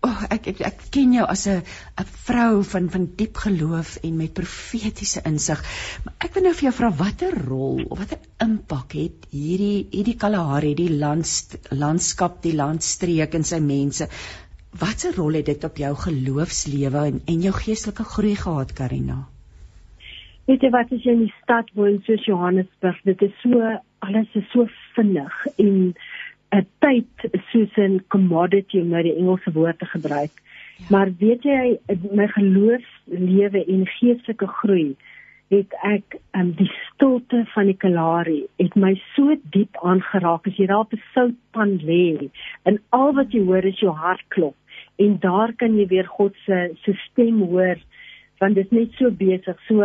oh, 0.05 0.22
ek, 0.29 0.48
ek 0.51 0.62
ek 0.67 0.84
ken 0.94 1.13
jou 1.17 1.25
as 1.25 1.46
'n 1.48 1.62
'n 2.01 2.08
vrou 2.27 2.63
van 2.72 2.89
van 2.94 3.05
diep 3.20 3.38
geloof 3.46 3.98
en 4.03 4.17
met 4.17 4.34
profetiese 4.34 5.22
insig. 5.25 5.62
Maar 6.05 6.15
ek 6.27 6.34
wil 6.34 6.44
nou 6.44 6.53
vir 6.53 6.67
jou 6.70 6.74
vra 6.79 6.89
watter 7.03 7.38
rol 7.48 7.84
of 7.89 8.00
watter 8.00 8.20
impak 8.46 8.94
het 8.94 9.27
hierdie 9.32 9.88
hierdie 9.91 10.17
Kalahari, 10.24 10.74
die 10.75 10.89
landst, 10.89 11.58
landskap, 11.72 12.41
die 12.41 12.55
landstreek 12.55 13.34
en 13.34 13.44
sy 13.44 13.60
mense. 13.60 14.10
Watse 14.75 15.12
rol 15.15 15.39
het 15.39 15.46
dit 15.46 15.63
op 15.63 15.77
jou 15.77 15.94
geloofslewe 15.96 17.08
en 17.12 17.22
en 17.25 17.41
jou 17.41 17.53
geestelike 17.53 18.03
groei 18.03 18.36
gehad, 18.36 18.74
Karina? 18.74 19.25
Weet 20.46 20.62
jy 20.62 20.70
wat 20.70 20.91
as 20.94 21.03
jy 21.03 21.12
in 21.12 21.25
die 21.25 21.36
stad 21.41 21.72
woon 21.74 22.01
soos 22.05 22.25
Johannesburg, 22.25 22.98
dit 23.03 23.22
is 23.22 23.34
so 23.41 23.62
alles 24.05 24.36
is 24.36 24.46
so 24.53 24.67
vinnig 24.94 25.34
en 25.58 25.96
'n 26.56 26.68
tyd 26.80 27.42
soos 27.52 27.78
'n 27.78 28.04
commodity 28.08 28.80
om 28.80 28.90
nou 28.90 29.04
die 29.04 29.16
Engelse 29.16 29.52
woord 29.52 29.80
te 29.80 29.86
gebruik. 29.86 30.32
Ja. 30.78 30.86
Maar 30.90 31.10
weet 31.20 31.44
jy 31.44 31.80
my 32.12 32.28
geloofslewe 32.28 33.66
en 33.66 33.88
geestelike 33.88 34.48
groei 34.48 34.96
het 35.54 35.74
ek 35.86 36.18
um, 36.34 36.52
die 36.58 36.70
stilte 36.90 37.44
van 37.54 37.70
die 37.70 37.78
Kalahari 37.78 38.40
het 38.58 38.76
my 38.76 38.96
so 39.14 39.36
diep 39.54 39.78
aangeraak 39.86 40.48
as 40.50 40.58
jy 40.58 40.68
daar 40.72 40.86
op 40.88 40.94
'n 40.94 41.04
soutpan 41.14 41.78
lê 41.86 42.30
en 42.66 42.80
al 42.90 43.14
wat 43.14 43.32
jy 43.32 43.44
hoor 43.46 43.66
is 43.66 43.80
jou 43.80 43.94
hart 43.94 44.26
klop 44.30 44.56
en 44.98 45.20
daar 45.20 45.54
kan 45.54 45.78
jy 45.78 45.88
weer 45.88 46.08
God 46.08 46.34
se 46.46 46.74
se 46.84 46.94
stem 47.10 47.42
hoor 47.42 47.78
want 48.40 48.56
dit 48.56 48.66
is 48.66 48.72
net 48.72 48.92
so 48.98 49.12
besig 49.12 49.58
so 49.68 49.84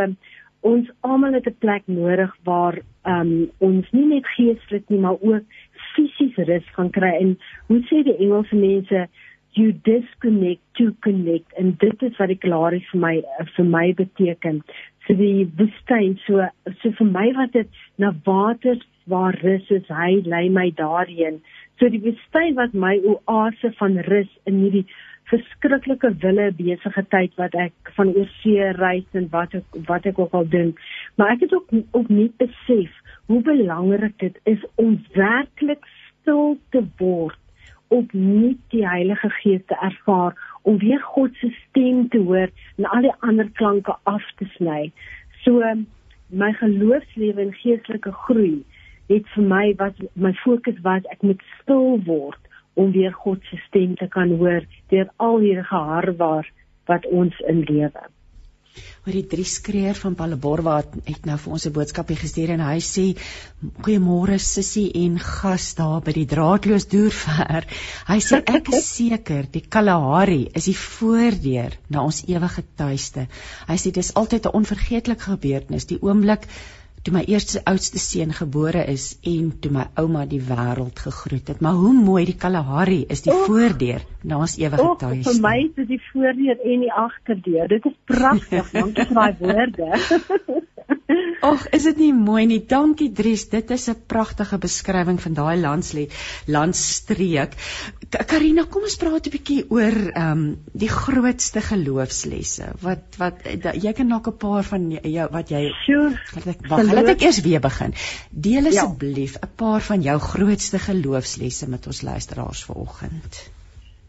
ons 0.61 0.91
almal 1.01 1.33
het 1.33 1.47
'n 1.47 1.61
plek 1.61 1.83
nodig 1.87 2.33
waar 2.45 2.79
um, 3.05 3.51
ons 3.59 3.87
nie 3.93 4.07
net 4.07 4.27
geestelik 4.37 4.89
nie 4.89 5.01
maar 5.01 5.21
ook 5.21 5.45
fisies 5.95 6.39
rus 6.49 6.67
gaan 6.77 6.91
kry. 6.95 7.13
En 7.21 7.37
hoe 7.69 7.81
sê 7.89 8.03
die 8.07 8.17
Engelse 8.19 8.57
mense 8.57 9.09
you 9.53 9.73
disconnect 9.73 10.63
to 10.79 10.93
connect. 11.01 11.53
En 11.59 11.75
dit 11.79 12.03
is 12.03 12.17
wat 12.17 12.31
die 12.31 12.39
klaar 12.39 12.75
is 12.77 12.87
vir 12.93 13.03
my 13.03 13.15
vir 13.57 13.67
my 13.67 13.87
beteken. 13.99 14.63
So 15.07 15.17
die 15.19 15.49
woestyn 15.59 16.17
so 16.27 16.47
so 16.83 16.93
vir 16.99 17.11
my 17.11 17.27
wat 17.39 17.57
dit 17.59 17.83
na 17.99 18.13
water 18.27 18.79
waar 19.11 19.35
rus 19.43 19.71
is 19.75 19.89
hy 19.91 20.21
lei 20.25 20.49
my 20.49 20.69
daarheen. 20.79 21.41
So 21.81 21.91
die 21.91 22.03
woestyn 22.05 22.55
wat 22.61 22.75
my 22.75 22.97
oase 23.15 23.73
van 23.81 23.99
rus 24.07 24.31
in 24.47 24.63
hierdie 24.63 24.87
verskriklike 25.31 26.13
wille 26.23 26.51
besige 26.59 27.05
tyd 27.15 27.37
wat 27.41 27.55
ek 27.55 27.93
van 27.97 28.15
oorsee 28.15 28.73
reis 28.79 29.19
en 29.21 29.29
wat 29.35 29.55
ek 29.59 29.79
wat 29.91 30.07
ek 30.11 30.19
ook 30.19 30.35
al 30.35 30.49
doen 30.55 30.75
maar 31.17 31.35
ek 31.37 31.47
het 31.47 31.55
ook 31.55 31.71
ook 31.91 32.09
nie 32.09 32.31
besef 32.43 32.97
hoe 33.31 33.43
belangrik 33.47 34.19
dit 34.19 34.41
is 34.55 34.65
om 34.75 34.99
werklik 35.15 35.87
stil 36.09 36.59
te 36.75 36.83
word 36.99 37.39
om 37.91 38.07
nie 38.15 38.57
die 38.71 38.87
Heilige 38.87 39.31
Gees 39.41 39.63
te 39.67 39.77
ervaar 39.83 40.37
om 40.63 40.79
weer 40.79 41.01
God 41.03 41.35
se 41.41 41.51
stem 41.69 42.09
te 42.09 42.19
hoor 42.19 42.51
en 42.79 42.87
al 42.87 43.07
die 43.07 43.17
ander 43.27 43.49
klanke 43.59 43.97
af 44.03 44.27
te 44.39 44.47
sny. 44.55 44.93
So 45.43 45.73
my 46.31 46.53
geloofslewe 46.61 47.43
en 47.49 47.57
geestelike 47.63 48.13
groei 48.27 48.61
het 49.11 49.27
vir 49.35 49.49
my 49.55 49.65
wat 49.81 49.99
my 50.15 50.31
fokus 50.45 50.79
was 50.87 51.07
ek 51.11 51.25
moet 51.27 51.43
stil 51.59 51.99
word 52.07 52.39
om 52.75 52.93
weer 52.93 53.13
God 53.13 53.43
se 53.51 53.57
stem 53.67 53.97
te 53.97 54.09
kan 54.09 54.37
hoor 54.43 54.67
deur 54.89 55.11
al 55.17 55.39
hierdie 55.39 55.69
geharwaar 55.73 56.53
wat 56.87 57.07
ons 57.07 57.37
in 57.49 57.65
lewe 57.69 58.09
oor 59.01 59.17
die 59.17 59.29
drie 59.33 59.47
skreer 59.49 59.97
van 59.97 60.15
Palleborwa 60.17 60.75
het 61.07 61.25
nou 61.29 61.37
vir 61.43 61.53
ons 61.57 61.67
'n 61.67 61.73
boodskapie 61.77 62.17
gestuur 62.21 62.51
en 62.55 62.63
hy 62.67 62.81
sê 62.89 63.05
goeiemôre 63.87 64.37
sussie 64.47 64.91
en 65.05 65.19
gas 65.19 65.69
daar 65.79 66.03
by 66.09 66.13
die 66.19 66.27
draadloos 66.33 66.87
doerver. 66.95 67.67
Hy 68.11 68.19
sê 68.27 68.43
ek 68.57 68.69
is 68.77 68.91
seker 68.99 69.49
die 69.57 69.65
Kalahari 69.77 70.43
is 70.55 70.69
die 70.69 70.77
voordeur 70.83 71.79
na 71.89 72.05
ons 72.05 72.23
ewige 72.29 72.65
tuiste. 72.77 73.27
Hy 73.69 73.79
sê 73.81 73.95
dis 74.01 74.15
altyd 74.15 74.47
'n 74.47 74.57
onvergeetlike 74.61 75.25
gebeurtenis, 75.33 75.87
die 75.87 76.03
oomblik 76.03 76.47
toe 77.03 77.15
my 77.15 77.23
eerste 77.33 77.63
oudste 77.65 77.99
seun 77.99 78.33
gebore 78.37 78.83
is 78.93 79.05
en 79.25 79.53
toe 79.61 79.71
my 79.73 79.87
ouma 80.01 80.27
die 80.29 80.41
wêreld 80.45 81.01
gegroet 81.01 81.49
het. 81.49 81.61
Maar 81.65 81.79
hoe 81.81 81.93
mooi 81.97 82.25
die 82.29 82.37
Kalahari 82.37 83.05
is 83.09 83.25
die 83.25 83.33
oh, 83.33 83.45
voordeur 83.49 84.05
na's 84.23 84.59
ewige 84.61 84.89
tuis. 85.01 85.25
Vir 85.29 85.41
my 85.41 85.57
is 85.65 85.75
dit 85.79 85.95
die 85.95 86.03
voordeur 86.11 86.61
en 86.61 86.85
die 86.85 86.93
agterdeur. 87.05 87.71
Dit 87.73 87.89
is 87.89 87.97
pragtig, 88.05 88.73
dankie 88.81 89.09
vir 89.09 89.21
daai 89.23 89.37
woorde. 89.41 89.89
Ag, 91.41 91.63
is 91.75 91.87
dit 91.89 92.01
nie 92.03 92.11
mooi 92.15 92.45
nie? 92.47 92.59
Dankie 92.69 93.09
Dries. 93.17 93.47
Dit 93.49 93.71
is 93.73 93.89
'n 93.89 93.97
pragtige 94.07 94.59
beskrywing 94.61 95.21
van 95.21 95.35
daai 95.35 95.57
landslie 95.61 96.09
landstreek. 96.47 97.57
Karina, 98.11 98.65
kom 98.69 98.83
ons 98.83 98.97
praat 99.01 99.27
'n 99.27 99.33
bietjie 99.33 99.65
oor 99.71 99.97
ehm 100.13 100.33
um, 100.33 100.59
die 100.73 100.91
grootste 100.93 101.61
geloofslesse. 101.61 102.75
Wat 102.83 103.17
wat 103.17 103.41
jy 103.75 103.93
kan 103.93 104.09
dalk 104.09 104.29
'n 104.29 104.37
paar 104.37 104.65
van 104.65 104.91
jou 104.91 105.29
wat 105.33 105.49
jy 105.49 105.73
Sure. 105.87 106.13
Wag, 106.69 106.90
laat 106.95 107.15
ek 107.15 107.23
eers 107.27 107.41
weer 107.45 107.61
begin. 107.61 107.95
Deel 108.31 108.69
ja. 108.69 108.69
asseblief 108.69 109.37
'n 109.37 109.47
ja. 109.47 109.51
paar 109.57 109.81
van 109.81 110.03
jou 110.03 110.19
grootste 110.19 110.79
geloofslesse 110.79 111.69
met 111.69 111.87
ons 111.87 112.03
luisteraars 112.03 112.65
vanoggend. 112.65 113.51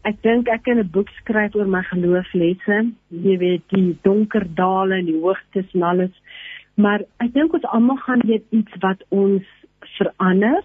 Ek 0.02 0.22
dink 0.22 0.48
ek 0.48 0.62
kan 0.62 0.78
'n 0.78 0.90
boek 0.90 1.08
skryf 1.20 1.54
oor 1.54 1.66
my 1.66 1.82
geloofslesse. 1.82 2.92
Jy 3.08 3.36
weet, 3.38 3.62
die 3.68 3.98
donker 4.02 4.46
dale 4.54 4.98
en 4.98 5.06
die 5.06 5.20
hoogtes 5.20 5.68
en 5.72 5.82
alles. 5.82 6.14
Maar 6.74 7.00
ek 7.18 7.32
dink 7.32 7.52
ons 7.52 7.64
almal 7.64 7.96
gaan 7.96 8.22
weet 8.26 8.44
iets 8.50 8.72
wat 8.80 9.04
ons 9.08 9.44
verander 9.98 10.62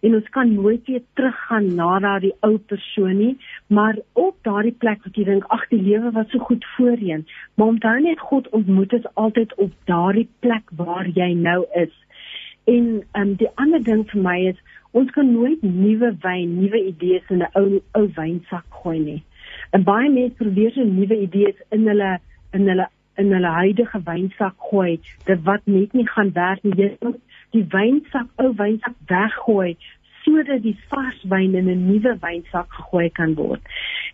en 0.00 0.14
ons 0.14 0.28
kan 0.34 0.54
nooit 0.54 0.86
weer 0.86 1.02
teruggaan 1.18 1.74
na 1.74 1.98
daardie 1.98 2.32
ou 2.46 2.56
persoon 2.72 3.16
nie, 3.18 3.32
maar 3.66 3.98
op 4.12 4.36
daardie 4.48 4.74
plek 4.84 5.02
wat 5.04 5.16
jy 5.16 5.24
dink 5.28 5.48
ag 5.56 5.66
die 5.72 5.82
lewe 5.82 6.12
was 6.16 6.30
so 6.32 6.38
goed 6.48 6.64
voorheen, 6.76 7.26
maar 7.54 7.74
onthou 7.74 7.96
net 8.00 8.20
God 8.30 8.48
ontmoet 8.56 8.96
ons 8.98 9.08
altyd 9.24 9.54
op 9.66 9.72
daardie 9.90 10.28
plek 10.44 10.72
waar 10.80 11.08
jy 11.14 11.32
nou 11.34 11.64
is. 11.84 11.94
En 12.64 13.02
um, 13.18 13.34
die 13.40 13.50
ander 13.54 13.82
ding 13.84 14.06
vir 14.12 14.22
my 14.22 14.38
is 14.52 14.60
ons 14.96 15.10
kan 15.14 15.28
nooit 15.32 15.62
nuwe 15.62 16.14
wyn, 16.22 16.56
nuwe 16.60 16.80
idees 16.92 17.26
in 17.30 17.42
'n 17.42 17.50
ou 17.54 17.82
ou 17.98 18.06
wynsak 18.16 18.64
gooi 18.82 18.98
nie. 18.98 19.22
En 19.70 19.84
baie 19.84 20.10
mense 20.10 20.36
probeer 20.36 20.72
so 20.72 20.84
nuwe 20.84 21.20
idees 21.26 21.58
in 21.70 21.86
hulle 21.88 22.18
in 22.52 22.68
hulle 22.68 22.88
in 23.20 23.32
hulle 23.32 23.52
huidige 23.52 24.00
wynsak 24.04 24.54
gooi, 24.70 25.00
dit 25.26 25.42
wat 25.44 25.66
net 25.66 25.92
nie 25.92 26.06
gaan 26.08 26.32
werk 26.32 26.62
nie. 26.62 26.74
Jy 26.76 26.96
moet 27.00 27.20
die 27.54 27.66
wynsak, 27.72 28.28
ou 28.36 28.52
wynsak 28.56 28.96
weggooi 29.06 29.76
sodat 30.20 30.62
die 30.62 30.76
vars 30.92 31.20
wyn 31.32 31.54
in 31.54 31.68
'n 31.68 31.86
nuwe 31.88 32.12
wynsak 32.20 32.68
gegooi 32.78 33.08
kan 33.10 33.34
word. 33.34 33.60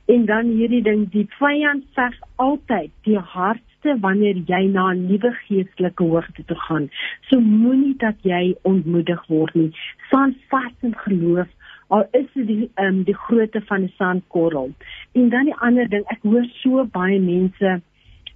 En 0.06 0.24
dan 0.26 0.46
hierdie 0.46 0.82
ding, 0.82 1.10
die 1.10 1.26
vyand 1.38 1.84
veg 1.94 2.14
altyd 2.36 2.90
die 3.02 3.18
hardste 3.18 3.96
wanneer 4.00 4.36
jy 4.46 4.62
na 4.66 4.92
'n 4.92 5.06
nuwe 5.06 5.32
geestelike 5.46 6.04
hoogte 6.04 6.44
toe 6.44 6.60
gaan. 6.68 6.88
So 7.28 7.40
moenie 7.40 7.96
dat 7.98 8.16
jy 8.22 8.54
ontmoedig 8.62 9.26
word 9.26 9.54
nie. 9.54 9.72
Staan 10.06 10.36
vas 10.48 10.72
in 10.82 10.94
geloof 10.94 11.48
al 11.88 12.06
is 12.10 12.26
dit 12.34 12.46
die 12.46 12.70
um, 12.82 13.02
die 13.02 13.14
grootte 13.26 13.60
van 13.60 13.82
'n 13.82 13.92
sandkorrel. 13.96 14.70
En 15.12 15.28
dan 15.28 15.44
die 15.44 15.58
ander 15.58 15.88
ding, 15.88 16.04
ek 16.06 16.22
hoor 16.22 16.46
so 16.62 16.84
baie 16.84 17.20
mense 17.20 17.80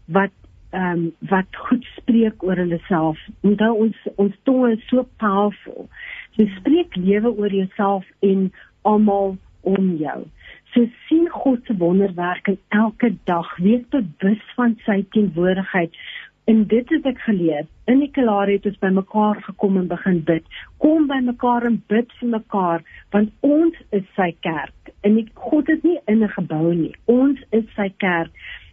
wat 0.07 0.31
ehm 0.71 0.93
um, 0.93 1.13
wat 1.31 1.57
goed 1.67 1.85
spreek 1.97 2.43
oor 2.43 2.57
hulle 2.57 2.79
self. 2.87 3.19
Onthou 3.43 3.73
ons 3.87 3.97
ons 4.17 4.35
tong 4.43 4.67
is 4.71 4.83
so 4.89 5.07
powerful. 5.17 5.89
Jy 6.39 6.47
spreek 6.59 6.97
lewe 6.97 7.33
oor 7.37 7.55
jouself 7.55 8.07
en 8.21 8.53
almal 8.83 9.37
om 9.61 9.97
jou. 9.97 10.21
So 10.73 10.87
sien 11.09 11.29
God 11.31 11.67
se 11.67 11.77
wonderwerke 11.77 12.57
elke 12.69 13.15
dag. 13.25 13.57
Wees 13.59 13.83
bewus 13.91 14.43
van 14.55 14.77
sy 14.87 15.03
teenwoordigheid. 15.11 15.97
En 16.51 16.63
dit 16.67 16.89
het 16.89 17.07
ek 17.07 17.19
geleer. 17.27 17.67
In 17.91 18.01
die 18.03 18.11
Kalahari 18.11 18.57
het 18.59 18.67
ons 18.71 18.79
bymekaar 18.83 19.43
gekom 19.49 19.77
en 19.79 19.91
begin 19.91 20.23
bid. 20.27 20.47
Kom 20.83 21.07
bymekaar 21.11 21.67
en 21.67 21.83
bid 21.91 22.15
vir 22.21 22.33
mekaar 22.37 22.87
want 23.15 23.35
ons 23.47 23.77
is 23.97 24.07
sy 24.17 24.31
kerk. 24.47 24.95
En 25.07 25.19
die, 25.19 25.27
God 25.35 25.69
is 25.69 25.83
nie 25.83 25.99
in 26.07 26.23
'n 26.25 26.35
gebou 26.39 26.75
nie. 26.75 26.95
Ons 27.07 27.39
is 27.51 27.67
sy 27.77 27.89
kerk. 27.99 28.31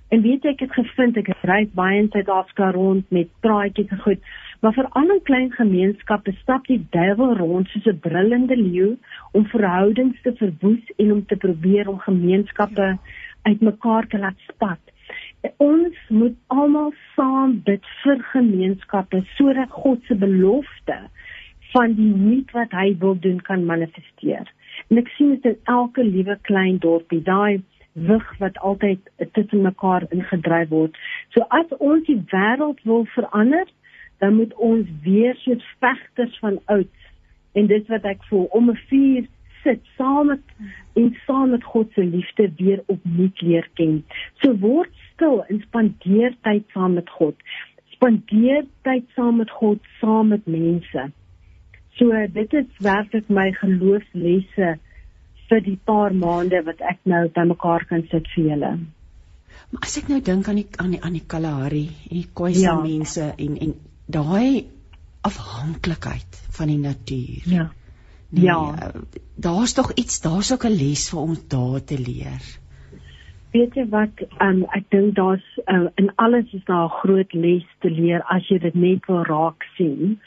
En 0.10 0.22
weet 0.24 0.46
jy 0.46 0.54
ek 0.56 0.62
het 0.64 0.76
gevind 0.76 1.18
ek 1.20 1.30
reis 1.50 1.72
baie 1.76 1.98
in 2.00 2.06
Suid-Afrika 2.14 2.70
rond 2.72 3.10
met 3.12 3.32
praatjies 3.44 3.90
en 3.92 4.00
goed, 4.06 4.22
maar 4.64 4.76
veral 4.78 5.12
in 5.16 5.24
klein 5.28 5.50
gemeenskappe 5.52 6.32
stap 6.38 6.68
die 6.72 6.80
duiwel 6.96 7.36
rond 7.42 7.68
soos 7.74 7.90
'n 7.92 8.00
brullende 8.06 8.56
leeu 8.56 8.96
om 9.34 9.50
verhoudings 9.56 10.22
te 10.24 10.34
verwoes 10.40 10.94
en 10.98 11.12
om 11.12 11.26
te 11.26 11.36
probeer 11.36 11.90
om 11.92 12.00
gemeenskappe 12.00 12.98
uitmekaar 13.44 14.08
te 14.08 14.18
laat 14.24 14.40
spat. 14.48 14.80
Ons 15.58 15.96
moet 16.10 16.36
almal 16.48 16.94
saam 17.16 17.62
bid 17.68 17.84
vir 18.04 18.24
gemeenskappe 18.32 19.24
sodat 19.36 19.70
God 19.70 20.00
se 20.08 20.16
belofte 20.16 21.00
van 21.74 21.94
die 22.00 22.14
nuut 22.16 22.52
wat 22.52 22.72
hy 22.72 22.96
wil 23.00 23.20
doen 23.20 23.42
kan 23.42 23.66
manifesteer. 23.66 24.48
En 24.90 24.98
ek 24.98 25.12
sien 25.16 25.36
dit 25.36 25.46
in 25.52 25.58
elke 25.64 26.04
liewe 26.04 26.38
klein 26.48 26.78
dorpie, 26.80 27.22
daai 27.22 27.62
wig 27.98 28.38
wat 28.38 28.58
altyd 28.58 29.00
tussen 29.32 29.62
mekaar 29.62 30.06
ingedryf 30.10 30.70
word. 30.70 30.98
So 31.34 31.46
as 31.50 31.72
ons 31.78 32.06
die 32.06 32.20
wêreld 32.30 32.82
wil 32.84 33.06
verander, 33.16 33.66
dan 34.22 34.36
moet 34.36 34.54
ons 34.54 34.90
weer 35.04 35.36
soos 35.36 35.66
vegters 35.82 36.38
van 36.40 36.60
oud 36.66 36.94
en 37.58 37.68
dit 37.68 37.90
wat 37.90 38.06
ek 38.06 38.22
voel 38.30 38.46
om 38.60 38.70
'n 38.70 38.80
vuur 38.90 39.26
sit 39.64 39.82
saam 39.98 40.28
met 40.28 40.42
en 40.94 41.16
saam 41.26 41.50
met 41.50 41.64
God 41.64 41.92
se 41.94 42.04
liefde 42.06 42.52
weer 42.58 42.84
opnuut 42.86 43.42
leer 43.42 43.68
ken. 43.74 44.04
So 44.42 44.54
word 44.58 44.94
stil 45.14 45.44
en 45.50 45.62
spandeer 45.62 46.36
tyd 46.42 46.66
saam 46.74 46.94
met 46.94 47.10
God. 47.10 47.36
Spandeer 47.96 48.66
tyd 48.82 49.06
saam 49.16 49.38
met 49.38 49.50
God, 49.50 49.80
saam 50.00 50.28
met 50.28 50.46
mense. 50.46 51.10
So 51.98 52.28
dit 52.34 52.54
is 52.54 52.70
werklik 52.78 53.30
my 53.30 53.52
geloofslesse 53.52 54.78
vir 55.50 55.62
die 55.62 55.80
paar 55.90 56.14
maande 56.14 56.62
wat 56.66 56.82
ek 56.82 57.00
nou 57.04 57.28
bymekaar 57.36 57.86
kan 57.90 58.04
sit 58.12 58.28
vir 58.36 58.50
julle. 58.52 58.72
Maar 59.72 59.84
as 59.84 59.98
ek 59.98 60.10
nou 60.12 60.22
dink 60.22 60.48
aan 60.48 60.62
die 60.62 60.68
aan 60.78 60.92
die 60.96 61.02
aan 61.04 61.18
die 61.18 61.26
Kalahari 61.28 61.88
en 62.10 62.16
die 62.22 62.28
Khoisa 62.34 62.72
ja. 62.72 62.76
mense 62.82 63.34
en 63.38 63.58
en 63.66 63.74
daai 64.08 64.68
afhanklikheid 65.28 66.40
van 66.58 66.72
die 66.72 66.80
natuur. 66.80 67.50
Ja. 67.52 67.68
Nee, 68.30 68.44
ja. 68.44 68.76
Eh, 68.76 69.02
daar's 69.36 69.74
tog 69.74 69.92
iets, 69.96 70.22
daar's 70.22 70.52
ook 70.52 70.66
'n 70.66 70.76
les 70.76 71.10
vir 71.10 71.20
ons 71.20 71.48
daar 71.48 71.84
te 71.84 72.00
leer. 72.00 72.44
Weet 73.52 73.76
jy 73.76 73.86
wat, 73.90 74.20
um, 74.42 74.66
ek 74.76 74.90
dink 74.90 75.16
daar's 75.16 75.46
uh, 75.66 75.88
in 75.96 76.12
alles 76.16 76.52
is 76.54 76.64
daar 76.66 76.86
'n 76.86 77.00
groot 77.00 77.34
les 77.34 77.66
te 77.80 77.90
leer 77.90 78.22
as 78.24 78.48
jy 78.48 78.60
dit 78.60 78.76
net 78.76 79.06
wil 79.08 79.24
raak 79.24 79.64
sien. 79.78 80.20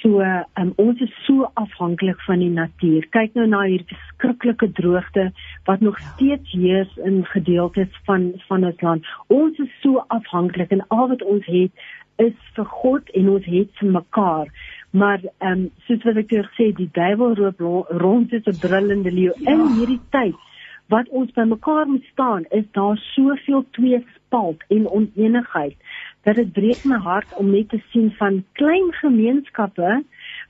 So 0.00 0.20
um, 0.24 0.72
ons 0.80 1.00
is 1.04 1.12
so 1.26 1.50
afhanklik 1.60 2.20
van 2.24 2.40
die 2.40 2.52
natuur. 2.52 3.04
Kyk 3.12 3.34
nou 3.36 3.44
na 3.52 3.66
hierdie 3.68 3.88
verskriklike 3.90 4.70
droogte 4.78 5.26
wat 5.68 5.82
nog 5.84 5.98
ja. 6.00 6.12
steeds 6.14 6.54
heers 6.56 6.94
in 7.04 7.20
gedeeltes 7.28 7.98
van 8.08 8.30
van 8.48 8.64
ons 8.64 8.80
land. 8.86 9.10
Ons 9.28 9.60
is 9.60 9.72
so 9.84 10.00
afhanklik 10.08 10.72
en 10.72 10.86
al 10.88 11.10
wat 11.12 11.24
ons 11.34 11.44
het 11.52 11.84
is 12.20 12.36
vir 12.56 12.68
God 12.80 13.12
en 13.16 13.28
ons 13.34 13.44
het 13.44 13.72
vir 13.80 13.92
mekaar. 13.98 14.52
Maar 14.90 15.20
ehm 15.28 15.50
um, 15.52 15.66
soos 15.86 16.06
wat 16.08 16.22
ek 16.24 16.32
jou 16.32 16.44
gesê, 16.48 16.70
die 16.76 16.90
duiwel 16.96 17.36
roep 17.36 17.60
rond 18.04 18.32
soos 18.32 18.48
'n 18.48 18.62
brullende 18.64 19.12
leeu 19.12 19.34
ja. 19.36 19.52
in 19.52 19.66
hierdie 19.76 20.00
tyd 20.16 20.46
wat 20.90 21.08
ons 21.08 21.30
by 21.36 21.44
mekaar 21.46 21.86
moet 21.86 22.04
staan, 22.12 22.44
is 22.50 22.64
daar 22.72 22.96
soveel 23.14 23.64
tweespalt 23.76 24.64
en 24.68 24.88
onenigheid 24.88 25.76
dat 26.22 26.36
dit 26.36 26.52
breek 26.52 26.84
my 26.84 26.98
hart 26.98 27.36
om 27.40 27.50
net 27.50 27.68
te 27.68 27.80
sien 27.92 28.10
van 28.18 28.42
klein 28.52 28.92
gemeenskappe 29.00 30.02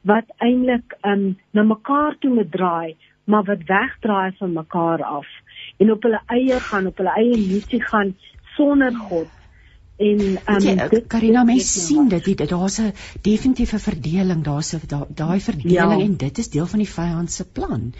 wat 0.08 0.32
eintlik 0.38 0.96
um 1.06 1.36
na 1.50 1.62
mekaar 1.62 2.16
toe 2.18 2.34
moet 2.34 2.50
draai, 2.52 2.96
maar 3.24 3.44
wat 3.44 3.66
wegdraai 3.68 4.32
van 4.38 4.52
mekaar 4.52 5.04
af 5.04 5.28
en 5.78 5.92
op 5.92 6.02
hulle 6.02 6.20
eie 6.26 6.60
gaan, 6.60 6.86
op 6.86 6.96
hulle 6.98 7.12
eie 7.16 7.36
missie 7.36 7.82
gaan 7.82 8.14
sonder 8.56 8.94
God. 9.10 9.28
En 10.00 10.20
um 10.54 10.60
ja, 10.64 10.88
Karina 11.12 11.44
mens 11.44 11.70
sien 11.86 12.08
dit 12.08 12.24
dit 12.24 12.48
daar's 12.48 12.80
'n 12.80 12.92
definitiewe 13.22 13.78
verdeling, 13.78 14.44
daar's 14.44 14.74
'n 14.74 15.04
daai 15.14 15.40
verdeling 15.40 16.00
ja. 16.00 16.06
en 16.06 16.16
dit 16.16 16.38
is 16.38 16.50
deel 16.50 16.66
van 16.66 16.78
die 16.78 16.92
vyand 16.98 17.30
se 17.30 17.44
plan. 17.44 17.92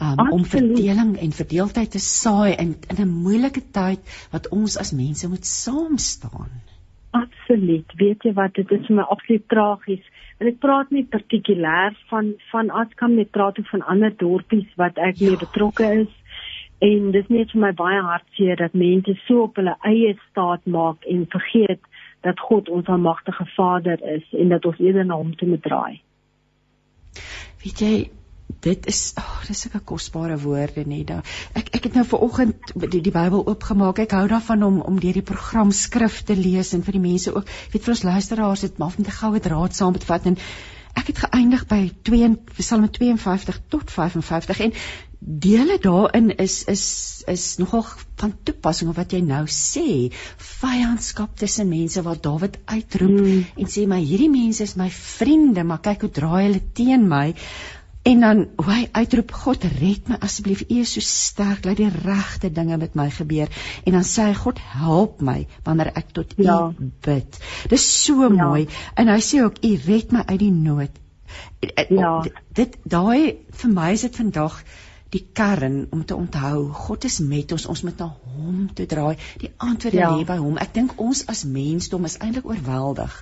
Um, 0.00 0.30
om 0.30 0.44
verdeling 0.44 1.16
en 1.18 1.32
verdeeldheid 1.32 1.90
te 1.90 1.98
saai 1.98 2.52
in 2.52 2.76
in 2.88 2.96
'n 3.02 3.08
moeilike 3.08 3.62
tyd 3.70 4.00
wat 4.30 4.48
ons 4.48 4.78
as 4.78 4.92
mense 4.92 5.28
moet 5.28 5.46
saam 5.46 5.98
staan. 5.98 6.50
Absoluut. 7.46 7.92
Weet 7.94 8.24
jy 8.26 8.32
wat, 8.34 8.54
dit 8.58 8.70
is 8.74 8.86
vir 8.88 8.96
my 8.98 9.02
absoluut 9.06 9.44
tragies. 9.48 10.06
En 10.42 10.48
ek 10.50 10.56
praat 10.58 10.88
nie 10.90 11.04
partikulêr 11.06 11.94
van 12.10 12.32
van 12.50 12.72
Askam 12.74 13.14
nie, 13.14 13.24
praat 13.24 13.60
ook 13.60 13.68
van 13.70 13.84
ander 13.86 14.10
dorpies 14.18 14.66
wat 14.80 14.98
ek 14.98 15.20
ja. 15.20 15.28
mee 15.30 15.38
betrokke 15.38 15.86
is. 16.02 16.10
En 16.82 17.12
dis 17.14 17.30
net 17.30 17.54
vir 17.54 17.62
my 17.62 17.70
baie 17.78 18.00
hartseer 18.02 18.58
dat 18.58 18.74
mense 18.74 19.14
so 19.28 19.46
op 19.46 19.60
hulle 19.62 19.76
eie 19.86 20.16
staat 20.24 20.66
maak 20.66 21.06
en 21.06 21.22
vergeet 21.30 21.86
dat 22.26 22.42
God 22.48 22.68
ons 22.68 22.90
almagtige 22.90 23.46
Vader 23.54 24.02
is 24.16 24.26
en 24.34 24.50
dat 24.50 24.66
ons 24.66 24.82
eerder 24.82 25.06
na 25.06 25.22
hom 25.22 25.30
toe 25.38 25.48
moet 25.54 25.62
draai. 25.62 26.02
Weet 27.62 27.80
jy, 27.80 27.94
dit 28.46 28.86
is 28.86 29.00
ag 29.18 29.26
oh, 29.26 29.46
dis 29.48 29.60
sulke 29.64 29.80
kosbare 29.90 30.36
woorde 30.42 30.84
net 30.86 31.06
daar. 31.10 31.34
Ek 31.58 31.72
ek 31.76 31.88
het 31.88 31.98
nou 31.98 32.04
ver 32.06 32.22
oggend 32.26 32.72
die, 32.74 33.00
die 33.00 33.14
Bybel 33.14 33.42
oopgemaak. 33.46 33.98
Ek 34.02 34.14
hou 34.16 34.26
daarvan 34.30 34.62
om 34.66 34.78
om 34.86 35.00
deur 35.02 35.18
die 35.18 35.26
program 35.26 35.72
skrif 35.74 36.22
te 36.26 36.36
lees 36.38 36.72
en 36.76 36.86
vir 36.86 36.98
die 36.98 37.04
mense 37.08 37.34
ook, 37.34 37.50
weet 37.72 37.84
vir 37.84 37.96
ons 37.96 38.06
luisteraars 38.06 38.64
dit 38.66 38.78
maar 38.78 38.94
net 38.96 39.10
'n 39.10 39.18
goue 39.20 39.40
draad 39.40 39.74
saam 39.74 39.98
te 39.98 40.06
vat 40.06 40.26
en 40.26 40.38
ek 40.96 41.12
het 41.12 41.18
geëindig 41.26 41.66
by 41.68 41.82
2 42.08 42.30
Psalm 42.56 42.88
52 42.88 43.60
tot 43.68 43.90
55 43.90 44.60
en 44.60 44.72
dele 45.18 45.78
daarin 45.82 46.30
is 46.36 46.64
is 46.64 46.84
is 47.26 47.56
nogal 47.56 47.84
van 48.16 48.34
toepassing 48.42 48.90
op 48.90 48.96
wat 49.00 49.12
jy 49.12 49.20
nou 49.24 49.42
sê 49.50 50.12
vyandskap 50.60 51.36
tussen 51.36 51.68
mense 51.68 52.02
wat 52.02 52.22
Dawid 52.22 52.58
uitroep 52.64 53.20
mm. 53.20 53.44
en 53.56 53.72
sê 53.72 53.86
maar 53.90 54.04
hierdie 54.04 54.30
mense 54.30 54.62
is 54.62 54.76
my 54.76 54.88
vriende 54.90 55.64
maar 55.64 55.82
kyk 55.82 56.06
hoe 56.06 56.12
draai 56.20 56.44
hulle 56.44 56.62
teen 56.72 57.08
my 57.08 57.34
En 58.06 58.20
dan 58.22 58.42
hoe 58.56 58.70
hy 58.70 58.82
uitroep 58.92 59.32
God 59.34 59.64
red 59.80 60.08
my 60.10 60.18
asseblief 60.22 60.62
U 60.68 60.78
is 60.78 60.92
so 60.94 61.02
sterk 61.02 61.64
laat 61.66 61.80
die 61.80 61.88
regte 61.90 62.52
dinge 62.54 62.78
met 62.78 62.94
my 62.98 63.08
gebeur 63.10 63.50
en 63.82 63.96
dan 63.98 64.06
sê 64.06 64.28
hy 64.28 64.36
God 64.38 64.60
help 64.76 65.24
my 65.26 65.40
wanneer 65.66 65.90
ek 65.98 66.12
tot 66.14 66.36
U 66.38 66.46
ja. 66.46 66.58
bid. 67.06 67.40
Dis 67.72 67.86
so 68.04 68.22
ja. 68.22 68.30
mooi 68.30 68.68
en 68.94 69.10
hy 69.10 69.18
sê 69.26 69.42
ook 69.42 69.58
U 69.58 69.72
red 69.88 70.14
my 70.14 70.22
uit 70.28 70.38
die 70.44 70.52
nood. 70.54 71.02
Ja. 71.90 72.12
Dit 72.54 72.78
daai 72.86 73.42
vir 73.58 73.74
my 73.74 73.90
is 73.96 74.06
dit 74.06 74.20
vandag 74.22 74.60
die 75.10 75.24
kern 75.34 75.86
om 75.94 76.04
te 76.06 76.14
onthou 76.14 76.68
God 76.86 77.06
is 77.10 77.18
met 77.22 77.52
ons 77.54 77.66
ons 77.70 77.82
moet 77.86 77.98
na 78.04 78.12
hom 78.14 78.66
toe 78.74 78.86
draai. 78.86 79.16
Die 79.42 79.50
antwoord 79.56 79.98
ja. 79.98 80.14
lê 80.14 80.26
by 80.28 80.38
hom. 80.42 80.62
Ek 80.62 80.74
dink 80.78 80.94
ons 81.02 81.26
as 81.32 81.42
mensdom 81.58 82.06
is 82.06 82.18
eintlik 82.22 82.46
oorweldig 82.46 83.18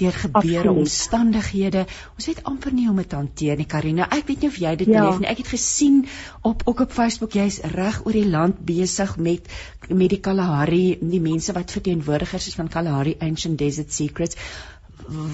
deur 0.00 0.16
gebeure 0.22 0.72
omstandighede. 0.72 1.84
Ons 2.14 2.28
weet 2.30 2.42
amper 2.48 2.74
nie 2.74 2.86
hoe 2.86 2.94
om 2.94 3.02
dit 3.02 3.08
te 3.10 3.18
hanteer 3.18 3.58
nie, 3.60 3.66
Karina. 3.68 4.08
Ek 4.14 4.26
weet 4.30 4.44
nie 4.44 4.50
of 4.52 4.58
jy 4.62 4.74
dit 4.80 4.90
ja. 4.90 5.02
beleef 5.02 5.20
nie. 5.22 5.28
Ek 5.30 5.42
het 5.42 5.52
gesien 5.52 6.00
op 6.46 6.64
ook 6.70 6.82
op 6.86 6.94
Facebook 6.94 7.36
jy's 7.38 7.60
reg 7.74 8.00
oor 8.06 8.16
die 8.16 8.26
land 8.28 8.58
besig 8.64 9.16
met 9.18 9.48
met 9.88 10.10
die 10.12 10.20
Kalahari, 10.20 10.98
die 11.00 11.22
mense 11.22 11.54
wat 11.56 11.72
verteenwoordigers 11.72 12.50
is 12.50 12.58
van 12.58 12.68
Kalahari 12.72 13.16
Ancient 13.24 13.58
Desert 13.58 13.92
Secrets. 13.92 14.36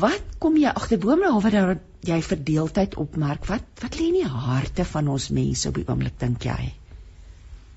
Wat 0.01 0.39
kom 0.39 0.57
jy 0.61 0.71
agterbome 0.71 1.33
oor 1.35 1.51
dat 1.51 2.07
jy 2.07 2.21
verdeeldheid 2.23 2.97
opmerk? 3.01 3.49
Wat 3.51 3.83
wat 3.83 3.99
lê 3.99 4.11
in 4.13 4.21
die 4.23 4.29
harte 4.29 4.85
van 4.85 5.09
ons 5.09 5.31
mense 5.35 5.69
op 5.69 5.81
die 5.81 5.87
oomblik 5.89 6.19
dink 6.21 6.45
jy? 6.47 6.73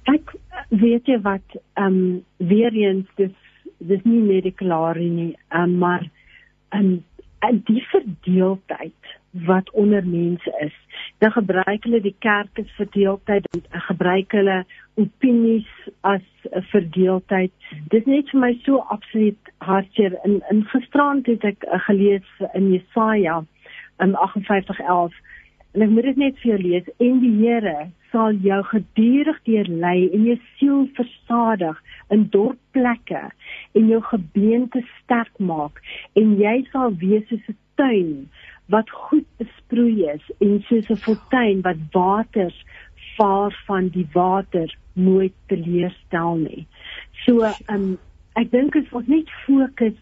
Ek 0.07 0.35
weet 0.69 1.07
jy 1.07 1.19
wat 1.23 1.57
ehm 1.75 1.87
um, 1.87 2.23
weer 2.37 2.75
eens 2.75 3.07
dis 3.19 3.35
dis 3.77 4.03
nie 4.05 4.21
net 4.25 4.45
die 4.47 4.55
Kalahari 4.57 5.09
nie, 5.09 5.31
um, 5.53 5.77
maar 5.81 6.07
in 6.71 7.03
in 7.45 7.61
die 7.65 7.81
verdeeldheid 7.81 9.17
wat 9.45 9.71
onder 9.71 10.07
mense 10.07 10.57
is. 10.59 10.73
Dan 11.17 11.31
gebruik 11.31 11.83
hulle 11.83 12.01
die 12.01 12.15
kerk 12.19 12.59
as 12.59 12.71
verdeeldheid 12.75 13.45
en 13.53 13.81
gebruik 13.81 14.31
hulle 14.31 14.65
opinies 14.95 15.69
as 16.01 16.25
'n 16.51 16.61
verdeeldheid. 16.61 17.51
Dit 17.87 17.99
is 18.01 18.05
net 18.05 18.29
vir 18.29 18.39
my 18.39 18.53
so 18.63 18.77
absoluut 18.77 19.53
hartseer. 19.57 20.17
In 20.23 20.41
in 20.49 20.63
gisterand 20.63 21.25
het 21.25 21.43
ek 21.43 21.63
uh, 21.63 21.79
gelees 21.79 22.27
in 22.53 22.71
Jesaja 22.71 23.43
in 23.99 24.15
58:11 24.15 25.13
en 25.73 25.83
ek 25.85 25.93
moet 25.93 26.09
dit 26.09 26.17
net 26.17 26.37
vir 26.41 26.51
jou 26.51 26.59
lees. 26.63 26.89
En 27.03 27.19
die 27.21 27.33
Here 27.41 27.89
sal 28.11 28.37
jou 28.43 28.59
gedurig 28.71 29.39
deurlei 29.47 30.09
en 30.15 30.25
jou 30.29 30.37
siel 30.57 30.83
versadig 30.97 31.79
in 32.13 32.27
dorp 32.33 32.59
plekke 32.75 33.23
en 33.77 33.89
jou 33.91 34.01
gebeente 34.09 34.83
sterk 34.97 35.33
maak 35.39 35.81
en 36.19 36.37
jy 36.39 36.61
sal 36.71 36.95
wees 37.03 37.27
soos 37.29 37.49
'n 37.49 37.57
tuin 37.75 38.29
wat 38.73 38.89
goed 38.89 39.27
besproei 39.39 40.07
is 40.15 40.25
en 40.39 40.63
soos 40.67 40.89
'n 40.89 41.03
fontein 41.05 41.61
wat 41.67 41.79
waters 41.91 42.57
vaar 43.17 43.51
van 43.67 43.89
die 43.89 44.07
water 44.13 44.69
nooit 44.93 45.33
teleurstel 45.47 46.35
nie. 46.35 46.67
So 47.25 47.43
um 47.73 47.97
ek 48.35 48.51
dink 48.51 48.75
as 48.75 48.91
ons 48.91 49.07
net 49.07 49.29
fokus 49.45 49.97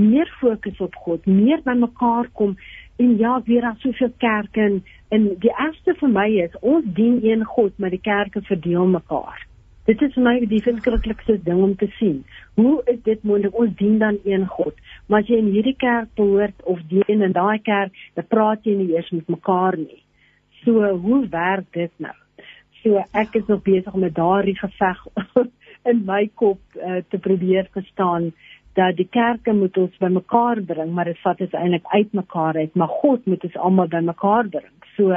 meer 0.00 0.28
fokus 0.40 0.80
op 0.80 0.94
God, 0.94 1.26
meer 1.26 1.60
by 1.64 1.74
mekaar 1.76 2.28
kom 2.32 2.56
en 3.00 3.16
ja, 3.16 3.42
weer 3.44 3.60
daar 3.60 3.76
soveel 3.78 4.12
kerke 4.16 4.60
en, 4.60 4.82
en 5.08 5.28
die 5.40 5.52
eerste 5.52 5.94
vir 6.00 6.10
my 6.12 6.26
is 6.42 6.56
ons 6.60 6.84
dien 6.98 7.20
een 7.24 7.44
God, 7.48 7.72
maar 7.78 7.94
die 7.94 8.02
kerke 8.04 8.42
verdeel 8.44 8.90
mekaar. 8.92 9.46
Dit 9.88 10.02
is 10.04 10.12
vir 10.14 10.26
my 10.26 10.34
die 10.50 10.60
verskriklikste 10.62 11.38
ding 11.46 11.62
om 11.64 11.72
te 11.80 11.88
sien. 11.96 12.20
Hoe 12.60 12.76
is 12.92 13.00
dit 13.06 13.22
moontlik 13.24 13.56
ons 13.56 13.72
dien 13.78 13.96
dan 14.02 14.20
een 14.28 14.44
God, 14.52 14.76
maar 15.08 15.24
as 15.24 15.32
jy 15.32 15.40
in 15.40 15.48
hierdie 15.54 15.76
kerk 15.80 16.12
behoort 16.20 16.60
of 16.68 16.82
dien 16.92 17.24
in 17.24 17.32
daai 17.36 17.58
kerk, 17.64 17.96
dan 18.18 18.28
praat 18.28 18.68
jy 18.68 18.76
nie 18.76 18.92
eers 18.92 19.08
met 19.16 19.32
mekaar 19.32 19.80
nie. 19.80 20.02
So 20.60 20.92
hoe 21.06 21.22
werk 21.32 21.72
dit 21.72 21.92
nou? 22.04 22.14
So 22.82 23.00
ek 23.16 23.40
is 23.40 23.48
nog 23.48 23.64
besig 23.64 23.96
met 23.96 24.14
daardie 24.14 24.58
geveg 24.60 25.00
in 25.90 26.04
my 26.04 26.26
kop 26.36 26.60
uh, 26.76 27.00
te 27.08 27.18
probeer 27.18 27.68
verstaan 27.72 28.30
dat 28.78 28.96
die 28.96 29.08
kerke 29.10 29.52
moet 29.52 29.76
ons 29.76 29.96
bymekaar 29.98 30.60
bring, 30.66 30.92
maar 30.94 31.10
dit 31.10 31.18
vat 31.24 31.40
ons 31.40 31.56
eintlik 31.58 31.86
uitmekaar 31.90 32.56
uit, 32.56 32.74
maar 32.74 32.88
God 33.02 33.26
moet 33.26 33.44
ons 33.44 33.56
almal 33.56 33.88
bymekaar 33.88 34.48
bring. 34.48 34.74
So 34.96 35.16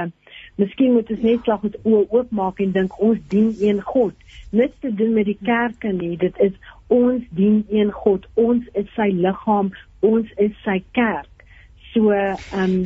Miskien 0.62 0.94
moet 0.94 1.10
ons 1.10 1.22
net 1.26 1.46
slag 1.48 1.64
met 1.66 1.76
oë 1.82 2.04
oopmaak 2.14 2.60
en 2.62 2.74
dink 2.76 2.98
ons 3.02 3.22
dien 3.32 3.50
een 3.58 3.80
God. 3.82 4.14
Niks 4.54 4.82
te 4.86 4.92
doen 4.94 5.14
met 5.18 5.26
die 5.26 5.38
kerke 5.42 5.94
nie. 5.98 6.14
Dit 6.22 6.38
is 6.46 6.54
ons 6.94 7.24
dien 7.34 7.64
een 7.74 7.90
God. 8.04 8.28
Ons 8.38 8.68
is 8.78 8.92
sy 8.98 9.10
liggaam. 9.18 9.72
Ons 10.06 10.30
is 10.46 10.54
sy 10.66 10.78
kerk. 10.98 11.48
So, 11.94 12.14
ehm 12.14 12.60
um, 12.66 12.78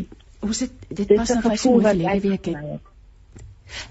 ons 0.48 0.62
het 0.64 0.88
dit 0.88 1.12
was 1.18 1.34
nog 1.34 1.50
vir 1.50 1.60
verlede 1.60 2.30
week 2.30 2.52
het. 2.54 2.88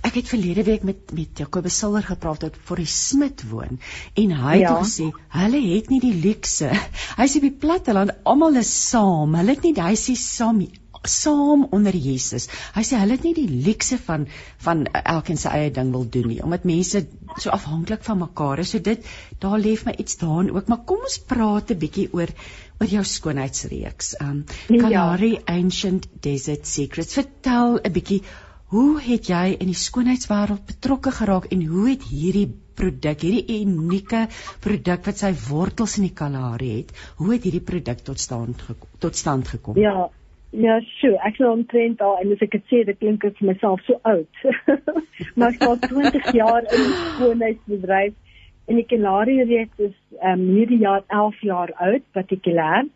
Ek 0.07 0.15
het 0.21 0.29
verlede 0.29 0.65
week 0.67 0.87
met 0.89 1.13
met 1.17 1.39
Jakobus 1.39 1.79
Silver 1.79 2.03
gepraat 2.03 2.45
oor 2.47 2.57
vir 2.71 2.83
die 2.83 2.91
Smit 2.93 3.45
woon 3.51 3.79
en 4.15 4.35
hy 4.41 4.57
het 4.57 4.65
ja. 4.69 4.79
gesê 4.81 5.11
hulle 5.37 5.61
het 5.67 5.91
nie 5.93 6.01
die 6.01 6.15
luukse. 6.25 6.73
Hy 7.21 7.29
sê 7.31 7.41
die 7.45 7.55
platteland 7.65 8.15
almal 8.25 8.57
is 8.63 8.73
saam. 8.91 9.37
Hulle 9.39 9.57
het 9.57 9.65
nie 9.67 9.75
hy 9.77 9.95
sê 10.01 10.17
saam 10.21 10.65
saam 11.07 11.67
onder 11.71 11.95
Jesus. 11.95 12.49
Hy 12.75 12.83
sê 12.87 12.99
hulle 13.01 13.17
het 13.17 13.25
nie 13.27 13.35
die 13.37 13.49
luukse 13.67 13.99
van 14.03 14.27
van 14.65 14.85
elkeen 14.91 15.39
se 15.39 15.53
eie 15.55 15.71
ding 15.71 15.93
wil 15.95 16.07
doen 16.11 16.29
nie, 16.33 16.41
omdat 16.43 16.67
mense 16.69 17.05
so 17.37 17.51
afhanklik 17.55 18.05
van 18.07 18.19
mekaar 18.25 18.63
is. 18.63 18.73
So 18.75 18.83
dit 18.83 19.05
daar 19.43 19.59
lê 19.63 19.77
my 19.87 19.95
iets 19.99 20.19
daarin 20.23 20.53
ook, 20.55 20.69
maar 20.69 20.85
kom 20.89 21.05
ons 21.07 21.19
praat 21.19 21.71
'n 21.71 21.79
bietjie 21.79 22.09
oor 22.13 22.33
oor 22.81 22.89
jou 22.89 23.05
skoonheidsreeks. 23.05 24.17
Um 24.21 24.45
Kalahari 24.69 25.33
ja. 25.33 25.43
Ancient 25.47 26.09
Desert 26.21 26.67
Secrets. 26.67 27.15
Vertel 27.15 27.79
'n 27.85 27.93
bietjie 27.93 28.23
Hoe 28.73 28.99
het 28.99 29.29
jy 29.31 29.45
in 29.55 29.69
die 29.71 29.79
skoonheidswêreld 29.79 30.65
betrokke 30.67 31.13
geraak 31.15 31.45
en 31.55 31.61
hoe 31.71 31.85
het 31.93 32.07
hierdie 32.11 32.49
produk, 32.77 33.23
hierdie 33.23 33.61
unieke 33.63 34.25
produk 34.65 35.07
wat 35.07 35.23
sy 35.23 35.31
wortels 35.47 35.97
in 36.01 36.09
die 36.09 36.17
Kalahari 36.19 36.73
het, 36.81 36.91
hoe 37.21 37.33
het 37.37 37.47
hierdie 37.47 37.63
produk 37.63 38.03
tot 38.09 38.19
stand 38.19 38.65
gekom, 38.67 38.91
tot 38.99 39.17
stand 39.17 39.49
gekom? 39.55 39.79
Ja, 39.79 40.09
Ja, 40.57 40.79
sure. 41.01 41.19
Ek 41.27 41.37
sou 41.37 41.51
omtrent 41.53 42.01
al 42.01 42.21
en 42.23 42.31
as 42.33 42.43
ek 42.45 42.55
dit 42.55 42.71
sê, 42.71 42.79
dit 42.89 42.97
klink 42.97 43.25
ek 43.27 43.35
vir 43.41 43.49
myself 43.51 43.83
so 43.85 43.99
oud. 44.09 44.45
maar 45.37 45.53
ek 45.53 45.65
was 45.67 45.83
20 45.83 46.31
jaar 46.39 46.65
in 46.65 46.87
die 46.87 47.01
skoonheidsbedryf 47.01 48.15
en 48.67 48.81
die 48.81 48.87
Kelari 48.89 49.37
reeks 49.43 49.83
is 49.91 49.97
ehm 50.17 50.41
um, 50.41 50.47
hierdie 50.57 50.81
jaar 50.83 51.03
11 51.13 51.43
jaar 51.51 51.73
oud, 51.89 52.07
partikulêr. 52.17 52.89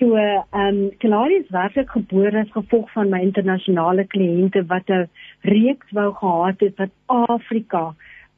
So 0.00 0.16
ehm 0.16 0.44
um, 0.52 0.90
Kelari 0.98 1.34
is 1.42 1.50
werklik 1.52 1.90
gebore 1.92 2.40
as 2.40 2.52
gevolg 2.54 2.86
van 2.92 3.10
my 3.12 3.18
internasionale 3.20 4.06
kliënte 4.14 4.62
wat 4.70 4.88
'n 4.88 5.10
reeks 5.54 5.92
wou 5.98 6.12
gehad 6.20 6.60
het 6.64 6.78
wat 6.78 6.94
Afrika 7.06 7.82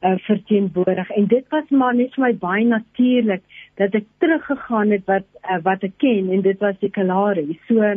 uh, 0.01 0.17
verteenwoordig 0.27 1.09
en 1.09 1.27
dit 1.27 1.45
was 1.55 1.69
maar 1.69 1.95
net 1.95 2.13
vir 2.15 2.23
my 2.25 2.33
baie 2.41 2.65
natuurlik 2.65 3.43
dat 3.79 3.95
ek 3.95 4.11
teruggegaan 4.17 4.91
het 4.91 5.07
wat 5.07 5.27
uh, 5.47 5.61
wat 5.63 5.87
ek 5.87 5.95
ken 6.03 6.29
en 6.35 6.41
dit 6.41 6.59
was 6.59 6.75
die 6.83 6.91
Kelari. 6.91 7.59
So 7.67 7.95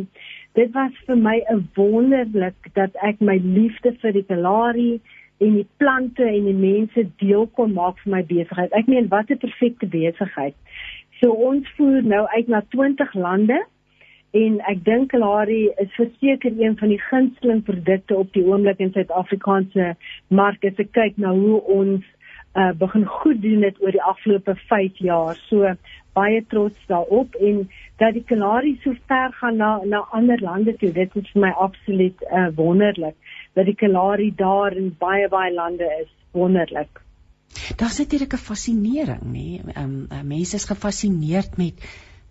dit 0.54 0.70
was 0.78 0.92
vir 1.06 1.16
my 1.16 1.42
'n 1.50 1.68
wonderlik 1.74 2.70
dat 2.74 2.94
ek 3.02 3.20
my 3.20 3.36
liefde 3.42 3.96
vir 4.02 4.12
die 4.12 4.26
Kalahari 4.30 5.00
en 5.38 5.54
die 5.58 5.68
plante 5.76 6.24
en 6.24 6.44
die 6.48 6.60
mense 6.60 7.02
deel 7.20 7.46
kon 7.58 7.72
maak 7.76 7.98
vir 8.04 8.12
my 8.14 8.22
besigheid. 8.22 8.72
Ek 8.72 8.86
meen 8.86 9.08
wat 9.08 9.30
'n 9.30 9.42
perfekte 9.42 9.86
besigheid. 9.86 10.54
So 11.20 11.32
ons 11.48 11.68
voer 11.76 12.02
nou 12.04 12.26
uit 12.34 12.48
na 12.52 12.60
20 12.74 13.14
lande 13.14 13.56
en 14.36 14.58
ek 14.68 14.82
dink 14.84 15.12
Kalahari 15.12 15.70
is 15.80 15.92
verseker 15.96 16.52
een 16.60 16.76
van 16.76 16.92
die 16.92 17.00
gunsteling 17.00 17.62
produkte 17.64 18.16
op 18.16 18.32
die 18.34 18.44
oomblik 18.44 18.82
in 18.84 18.92
Suid-Afrikaanse 18.92 19.94
mark 20.28 20.66
as 20.68 20.82
ek 20.82 20.92
kyk 20.98 21.16
na 21.22 21.32
hoe 21.32 21.62
ons 21.78 22.04
uh, 22.56 22.72
begin 22.76 23.06
goed 23.20 23.40
doen 23.44 23.64
dit 23.64 23.80
oor 23.84 23.96
die 23.96 24.02
afgelope 24.02 24.56
5 24.68 25.00
jaar. 25.06 25.40
So 25.48 25.72
baie 26.16 26.42
trots 26.52 26.84
daarop 26.92 27.34
en 27.40 27.64
dat 28.00 28.16
die 28.16 28.24
Kanaries 28.28 28.82
so 28.84 28.92
ver 29.08 29.32
gaan 29.40 29.56
na 29.62 29.72
na 29.84 30.04
ander 30.16 30.40
lande 30.44 30.76
toe. 30.76 30.92
Dit 30.92 31.16
is 31.16 31.32
vir 31.32 31.46
my 31.48 31.54
absoluut 31.68 32.28
uh, 32.28 32.48
wonderlik 32.60 33.16
dat 33.56 33.68
die 33.68 33.78
Kanarie 33.84 34.32
daar 34.36 34.76
in 34.76 34.92
baie 35.00 35.28
baie 35.28 35.52
lande 35.52 35.88
is. 36.02 36.12
Wonderlik. 36.32 37.05
Daar's 37.76 37.98
natuurlik 37.98 38.34
'n 38.34 38.46
fascinering, 38.48 39.22
nê? 39.22 39.60
Ehm 39.74 40.06
um, 40.10 40.26
mense 40.26 40.56
is 40.56 40.64
gefassineerd 40.64 41.56
met 41.56 41.74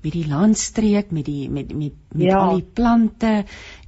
met 0.05 0.13
die 0.13 0.27
landstreek, 0.29 1.11
met 1.11 1.25
die 1.25 1.49
met 1.49 1.73
met 1.73 1.93
met 2.13 2.27
ja. 2.29 2.37
al 2.37 2.59
die 2.59 2.67
plante 2.73 3.31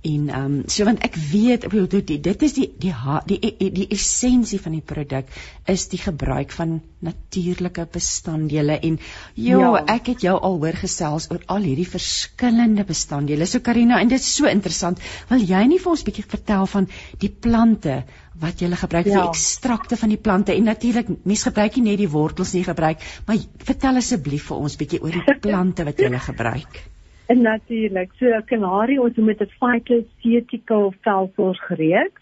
en 0.01 0.29
ehm 0.29 0.45
um, 0.45 0.55
so 0.65 0.85
want 0.87 1.03
ek 1.05 1.15
weet 1.31 1.67
dit 1.91 2.11
dit 2.23 2.43
is 2.47 2.53
die 2.57 2.67
die 2.79 2.93
die 3.29 3.37
die, 3.59 3.71
die 3.75 3.87
essensie 3.95 4.59
van 4.63 4.75
die 4.77 4.83
produk 4.91 5.29
is 5.73 5.87
die 5.93 5.99
gebruik 6.01 6.51
van 6.51 6.81
natuurlike 6.99 7.87
bestanddele 7.91 8.79
en 8.89 8.99
jo 9.33 9.59
ja. 9.61 9.83
ek 9.95 10.11
het 10.13 10.25
jou 10.27 10.35
al 10.49 10.59
hoor 10.63 10.79
gesels 10.81 11.29
oor 11.31 11.43
al 11.55 11.67
hierdie 11.69 11.89
verskillende 11.89 12.85
bestanddele 12.87 13.45
so 13.45 13.59
Karina 13.59 13.99
en 14.01 14.13
dit 14.13 14.19
is 14.19 14.35
so 14.35 14.49
interessant 14.51 15.03
wil 15.29 15.43
jy 15.53 15.63
nie 15.67 15.81
vir 15.83 15.91
ons 15.91 16.05
bietjie 16.09 16.27
vertel 16.35 16.69
van 16.75 16.89
die 17.23 17.33
plante 17.47 18.03
wat 18.41 18.61
jy 18.61 18.69
gebruik 18.75 19.05
ja. 19.05 19.13
vir 19.13 19.29
ekstrakte 19.29 19.97
van 19.97 20.09
die 20.09 20.21
plante 20.21 20.53
en 20.53 20.63
natuurlik 20.63 21.09
mense 21.23 21.49
gebruik 21.49 21.77
nie 21.77 21.89
net 21.91 22.03
die 22.03 22.11
wortels 22.11 22.53
nie 22.53 22.63
gebruik 22.67 23.01
maar 23.27 23.41
vertel 23.71 24.03
asseblief 24.03 24.51
vir 24.51 24.57
ons 24.57 24.77
bietjie 24.77 25.01
oor 25.01 25.11
die 25.11 25.39
plante 25.47 25.87
wat 25.87 25.99
jy 25.99 26.11
gebruik 26.29 26.85
En 27.27 27.41
natuurlik, 27.41 28.13
so 28.19 28.39
kanarie 28.47 29.01
ons 29.03 29.17
moet 29.19 29.41
'n 29.43 29.51
phytoceutical 29.59 30.93
velsorgreeks. 31.01 32.21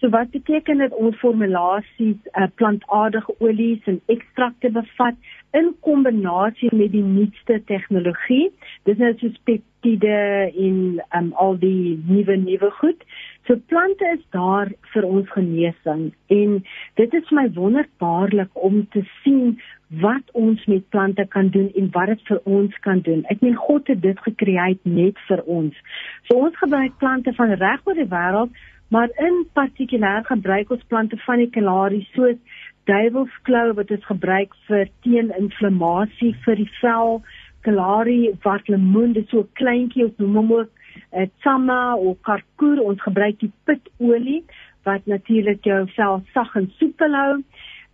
So 0.00 0.08
wat 0.08 0.30
beteken 0.30 0.78
dit 0.78 0.94
ons 0.94 1.16
formulasies 1.18 2.20
uh, 2.32 2.46
plantaardige 2.54 3.34
olies 3.38 3.82
en 3.84 4.00
ekstrakte 4.06 4.70
bevat 4.70 5.16
in 5.50 5.74
kombinasie 5.80 6.70
met 6.72 6.92
die 6.92 7.02
nuutste 7.02 7.62
tegnologie. 7.64 8.52
Dis 8.82 8.96
nou 8.96 9.12
soos 9.18 9.36
peptide 9.44 10.18
en 10.66 10.78
um, 11.18 11.32
al 11.32 11.58
die 11.58 11.98
nuwe 12.06 12.36
nuwe 12.36 12.70
goed. 12.80 13.04
So 13.48 13.56
plante 13.56 14.04
is 14.04 14.24
daar 14.36 14.68
vir 14.92 15.04
ons 15.08 15.28
genesing 15.32 16.02
en 16.36 16.56
dit 17.00 17.14
is 17.16 17.30
my 17.32 17.46
wonderbaarlik 17.56 18.50
om 18.68 18.82
te 18.92 19.00
sien 19.22 19.54
wat 20.02 20.34
ons 20.36 20.66
met 20.68 20.84
plante 20.92 21.24
kan 21.32 21.48
doen 21.54 21.70
en 21.80 21.88
wat 21.94 22.12
dit 22.12 22.26
vir 22.28 22.42
ons 22.44 22.76
kan 22.84 23.00
doen. 23.06 23.22
Ek 23.32 23.40
meen 23.40 23.56
God 23.56 23.88
het 23.88 24.02
dit 24.04 24.20
gekreë 24.26 24.66
net 24.84 25.24
vir 25.30 25.42
ons. 25.46 25.80
So 26.28 26.36
ons 26.44 26.60
gebruik 26.60 27.00
plante 27.00 27.32
van 27.40 27.56
reg 27.56 27.88
oor 27.88 27.96
die 27.96 28.10
wêreld, 28.12 28.52
maar 28.92 29.08
in 29.16 29.40
partikulêr 29.56 30.28
gebruik 30.28 30.76
ons 30.76 30.84
plante 30.92 31.16
van 31.24 31.40
die 31.40 31.52
kalarie 31.56 32.04
soos 32.12 32.36
duiwelsklou 32.84 33.70
wat 33.80 33.96
ons 33.96 34.08
gebruik 34.12 34.52
vir 34.68 34.92
teen-inflammasie 35.08 36.34
vir 36.44 36.60
die 36.60 36.72
vel, 36.82 37.22
kalarie 37.64 38.34
wat 38.44 38.68
lemoen, 38.68 39.16
dit 39.16 39.32
so 39.32 39.48
kleintjie 39.56 40.04
ons 40.10 40.20
noem 40.20 40.42
hom 40.42 40.58
ook 40.60 40.77
uh, 41.12 41.26
tsama 41.40 41.96
of 41.96 42.20
karkoer. 42.22 42.82
Ons 42.82 43.02
gebruik 43.02 43.38
die 43.40 43.52
pitolie 43.64 44.42
wat 44.88 45.06
natuurlik 45.06 45.64
jou 45.64 45.86
vel 45.96 46.22
sag 46.32 46.54
en 46.56 46.70
soepel 46.78 47.14
hou 47.14 47.34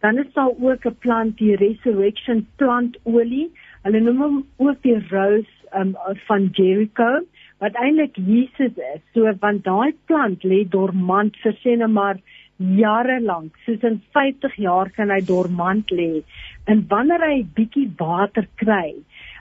dan 0.04 0.18
is 0.18 0.32
daar 0.32 0.52
ook 0.60 0.84
'n 0.84 0.96
plant 0.98 1.36
die 1.38 1.56
resurrection 1.56 2.46
plantolie. 2.56 3.48
Hulle 3.82 4.00
noem 4.00 4.20
hom 4.20 4.36
ook 4.56 4.82
die 4.82 5.00
rose 5.08 5.54
um, 5.78 5.96
van 6.28 6.48
Jericho 6.52 7.10
wat 7.58 7.74
eintlik 7.74 8.16
Jesus 8.16 8.74
is. 8.94 9.02
So 9.12 9.32
want 9.40 9.64
daai 9.64 9.94
plant 10.04 10.44
lê 10.44 10.68
dormant 10.68 11.36
vir 11.42 11.54
sê 11.62 11.76
net 11.76 11.90
maar 11.90 12.18
jare 12.56 13.20
lank. 13.20 13.56
Soos 13.64 13.82
in 13.82 14.02
50 14.12 14.54
jaar 14.66 14.90
kan 14.90 15.10
hy 15.10 15.20
dormant 15.20 15.90
lê. 15.90 16.22
En 16.64 16.84
wanneer 16.88 17.24
hy 17.28 17.46
bietjie 17.56 17.88
water 17.98 18.46
kry, 18.54 18.92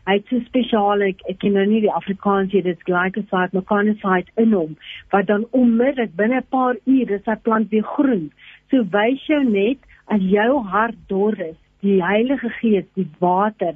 hy 0.07 0.17
het 0.17 0.31
so 0.31 0.39
spesiaal 0.47 1.03
ek 1.05 1.21
ek 1.31 1.39
ken 1.43 1.55
nou 1.57 1.65
nie 1.69 1.81
die 1.85 1.93
Afrikaans 1.99 2.51
hier 2.51 2.65
dit's 2.65 2.83
glycoside 2.87 3.55
mechanicide 3.55 4.31
in 4.43 4.55
hom 4.57 4.75
wat 5.15 5.29
dan 5.31 5.45
onmiddellik 5.59 6.15
binne 6.19 6.41
'n 6.41 6.49
paar 6.55 6.75
ure 6.85 7.19
is 7.19 7.29
hy 7.29 7.35
plant 7.47 7.71
weer 7.71 7.87
groen. 7.95 8.31
So 8.69 8.83
wys 8.95 9.27
jou 9.27 9.43
net 9.43 9.79
as 10.07 10.21
jou 10.21 10.63
hart 10.63 10.97
dor 11.07 11.39
is, 11.39 11.55
die 11.81 12.01
Heilige 12.03 12.49
Gees, 12.59 12.85
die 12.95 13.07
water 13.19 13.75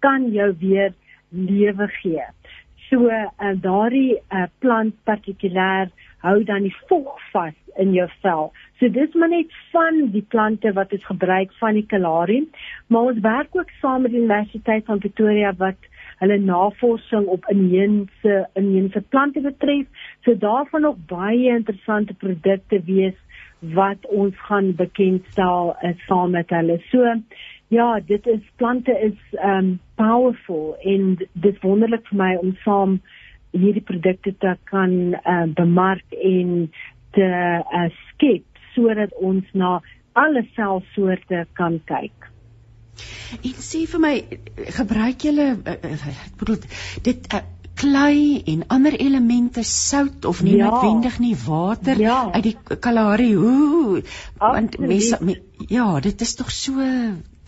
kan 0.00 0.32
jou 0.32 0.52
weer 0.60 0.94
lewe 1.30 1.88
gee. 2.00 2.26
So 2.88 3.10
uh, 3.10 3.54
daardie 3.62 4.18
uh, 4.32 4.46
plant 4.58 4.94
partikulêr 5.04 5.90
hou 6.24 6.42
dan 6.44 6.62
die 6.66 6.76
vog 6.88 7.18
vas 7.32 7.54
in 7.78 7.92
jou 7.94 8.08
vel. 8.22 8.50
So 8.78 8.88
dis 8.94 9.14
maar 9.18 9.28
net 9.28 9.54
van 9.72 9.96
die 10.14 10.22
plante 10.22 10.70
wat 10.72 10.92
ons 10.94 11.04
gebruik 11.04 11.54
van 11.58 11.74
die 11.74 11.86
kalarium, 11.90 12.44
maar 12.86 13.10
ons 13.10 13.22
werk 13.24 13.56
ook 13.58 13.70
saam 13.80 14.04
met 14.06 14.12
die 14.14 14.20
Universiteit 14.22 14.84
van 14.86 15.00
Pretoria 15.02 15.50
wat 15.58 15.88
hulle 16.20 16.38
navorsing 16.38 17.26
op 17.26 17.46
inheemse 17.50 18.36
inheemse 18.58 19.02
plante 19.10 19.40
betref. 19.42 19.86
So 20.22 20.34
daarvan 20.38 20.86
nog 20.86 21.00
baie 21.10 21.50
interessante 21.54 22.14
produkte 22.14 22.78
wees 22.86 23.18
wat 23.74 24.06
ons 24.14 24.38
gaan 24.46 24.74
bekendstel 24.78 25.74
uh, 25.74 25.94
saam 26.06 26.36
met 26.38 26.50
hulle. 26.54 26.78
So 26.90 27.14
ja, 27.74 27.88
dit 28.06 28.26
is 28.26 28.44
plante 28.62 28.94
is 29.02 29.38
um 29.42 29.80
powerful 29.98 30.76
en 30.86 31.16
dit 31.32 31.58
wonderlik 31.66 32.06
vir 32.12 32.18
my 32.22 32.34
om 32.38 32.54
saam 32.62 33.00
hierdie 33.50 33.82
produkte 33.82 34.34
te 34.38 34.54
kan 34.70 34.94
uh, 35.18 35.48
bemark 35.58 36.14
en 36.22 36.70
te 37.16 37.26
uh, 37.26 37.88
skep 38.12 38.46
sodat 38.78 39.14
ons 39.18 39.44
na 39.58 39.78
alle 40.18 40.46
selsoorte 40.54 41.44
kan 41.58 41.80
kyk. 41.90 42.30
En 43.44 43.62
sê 43.62 43.84
vir 43.90 44.02
my 44.02 44.14
gebruik 44.74 45.22
julle 45.26 45.52
ek 45.68 46.34
bedoel 46.40 46.62
dit 47.06 47.26
uh, 47.34 47.42
klei 47.78 48.42
en 48.52 48.64
ander 48.74 48.94
elemente 48.98 49.62
sout 49.62 50.24
of 50.26 50.42
nie 50.42 50.56
ja. 50.58 50.66
noodwendig 50.70 51.18
nie 51.22 51.34
water 51.46 52.00
ja. 52.02 52.18
uit 52.34 52.48
die 52.48 52.56
Kalahari 52.86 53.32
hoe 53.38 54.02
want 54.40 54.78
mense 54.82 55.18
me, 55.22 55.36
ja 55.70 55.86
dit 56.02 56.26
is 56.26 56.34
tog 56.40 56.50
so 56.50 56.86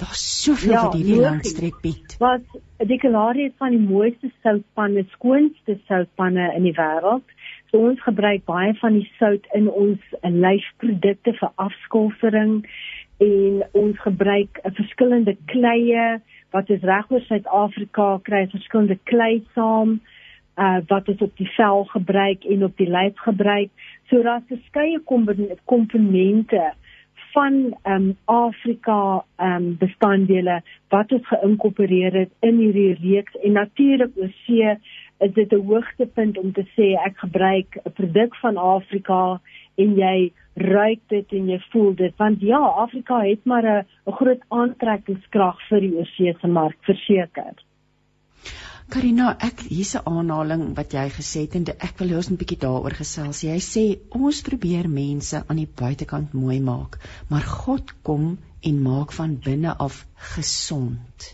daar's 0.01 0.23
soveel 0.45 0.77
ja, 0.77 0.85
wat 0.85 0.95
hierdie 1.01 1.19
landstreek 1.25 1.81
bied 1.83 2.15
wat 2.23 2.47
die 2.93 3.01
Kalahari 3.03 3.49
is 3.51 3.57
van 3.59 3.75
die 3.75 3.83
mooiste 3.83 4.31
soutpanne 4.45 5.03
skoonste 5.17 5.81
soutpanne 5.91 6.53
in 6.55 6.69
die 6.69 6.77
wêreld 6.79 7.35
so 7.71 7.79
ons 7.79 8.03
gebruik 8.03 8.45
baie 8.45 8.75
van 8.81 8.99
die 8.99 9.09
sout 9.19 9.47
in 9.57 9.69
ons 9.71 10.01
lyfprodukte 10.23 11.35
vir 11.39 11.53
afskolfering 11.67 12.65
en 13.21 13.63
ons 13.73 13.99
gebruik 14.07 14.61
'n 14.65 14.75
verskillende 14.75 15.37
kleie 15.53 16.21
wat 16.51 16.71
is 16.71 16.83
reg 16.83 17.11
oor 17.11 17.21
Suid-Afrika 17.21 18.19
kry 18.23 18.47
verskillende 18.51 18.99
klei 19.05 19.45
saam 19.55 20.01
uh 20.57 20.81
wat 20.89 21.09
ons 21.09 21.23
op 21.23 21.37
die 21.37 21.51
vel 21.57 21.85
gebruik 21.85 22.45
en 22.45 22.65
op 22.65 22.77
die 22.77 22.91
lyf 22.91 23.17
gebruik. 23.17 23.71
So 24.09 24.23
daar's 24.23 24.49
verskeie 24.49 25.01
komponente 25.65 26.73
van 27.33 27.77
ehm 27.83 27.95
um, 27.95 28.17
Afrika 28.25 29.25
ehm 29.37 29.55
um, 29.55 29.77
bestanddele 29.79 30.63
wat 30.89 31.13
ons 31.13 31.27
geïnkorporeer 31.27 32.13
het 32.13 32.33
in 32.41 32.59
hierdie 32.59 32.99
reeks 33.03 33.37
en 33.43 33.53
natuurlik 33.53 34.17
oorsee 34.17 34.75
is 35.21 35.33
dit 35.33 35.53
'n 35.53 35.67
hoogtepunt 35.67 36.39
om 36.39 36.53
te 36.53 36.65
sê 36.77 36.97
ek 37.07 37.17
gebruik 37.25 37.79
'n 37.85 37.93
produk 37.93 38.37
van 38.37 38.57
Afrika 38.57 39.41
en 39.77 39.95
jy 39.97 40.33
ruik 40.55 41.01
dit 41.09 41.33
en 41.33 41.49
jy 41.49 41.59
voel 41.71 41.95
dit 41.95 42.15
want 42.17 42.41
ja 42.41 42.59
Afrika 42.59 43.21
het 43.21 43.45
maar 43.45 43.65
'n 43.65 44.13
groot 44.13 44.43
aantrekkingskrag 44.49 45.57
vir 45.69 45.81
die 45.81 45.95
oorsee 45.97 46.35
se 46.41 46.47
mark 46.47 46.77
verseker. 46.81 47.55
Karina, 48.91 49.37
ek 49.47 49.61
hier's 49.71 49.93
'n 49.95 50.03
aanhaling 50.11 50.63
wat 50.77 50.95
jy 50.97 51.05
gesê 51.15 51.43
het 51.45 51.55
en 51.55 51.65
ek 51.87 51.99
wil 52.01 52.09
jou 52.13 52.23
'n 52.23 52.39
bietjie 52.41 52.59
daaroor 52.65 52.95
gesels. 52.99 53.43
Jy 53.47 53.59
sê 53.67 53.85
ons 54.11 54.41
probeer 54.49 54.89
mense 54.89 55.43
aan 55.47 55.61
die 55.63 55.71
buitekant 55.83 56.33
mooi 56.35 56.59
maak, 56.61 56.99
maar 57.29 57.43
God 57.43 57.93
kom 58.03 58.39
en 58.61 58.83
maak 58.83 59.13
van 59.13 59.37
binne 59.45 59.77
af 59.87 60.07
gesond. 60.35 61.29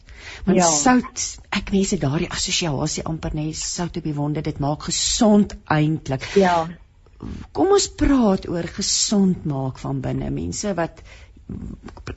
Want 0.45 0.59
ja. 0.59 0.67
sout, 0.69 1.25
ek 1.51 1.73
mense 1.73 1.99
daardie 1.99 2.31
assosiasie 2.31 3.05
amper 3.05 3.35
net 3.35 3.57
sout 3.57 3.97
op 3.97 4.05
die 4.05 4.15
wonde, 4.15 4.43
dit 4.43 4.59
maak 4.59 4.83
gesond 4.91 5.57
eintlik. 5.65 6.29
Ja. 6.37 6.69
Kom 7.53 7.73
ons 7.73 7.89
praat 7.89 8.49
oor 8.49 8.69
gesond 8.69 9.45
maak 9.45 9.79
van 9.79 10.01
binne 10.01 10.31
mense 10.31 10.75
wat 10.75 11.03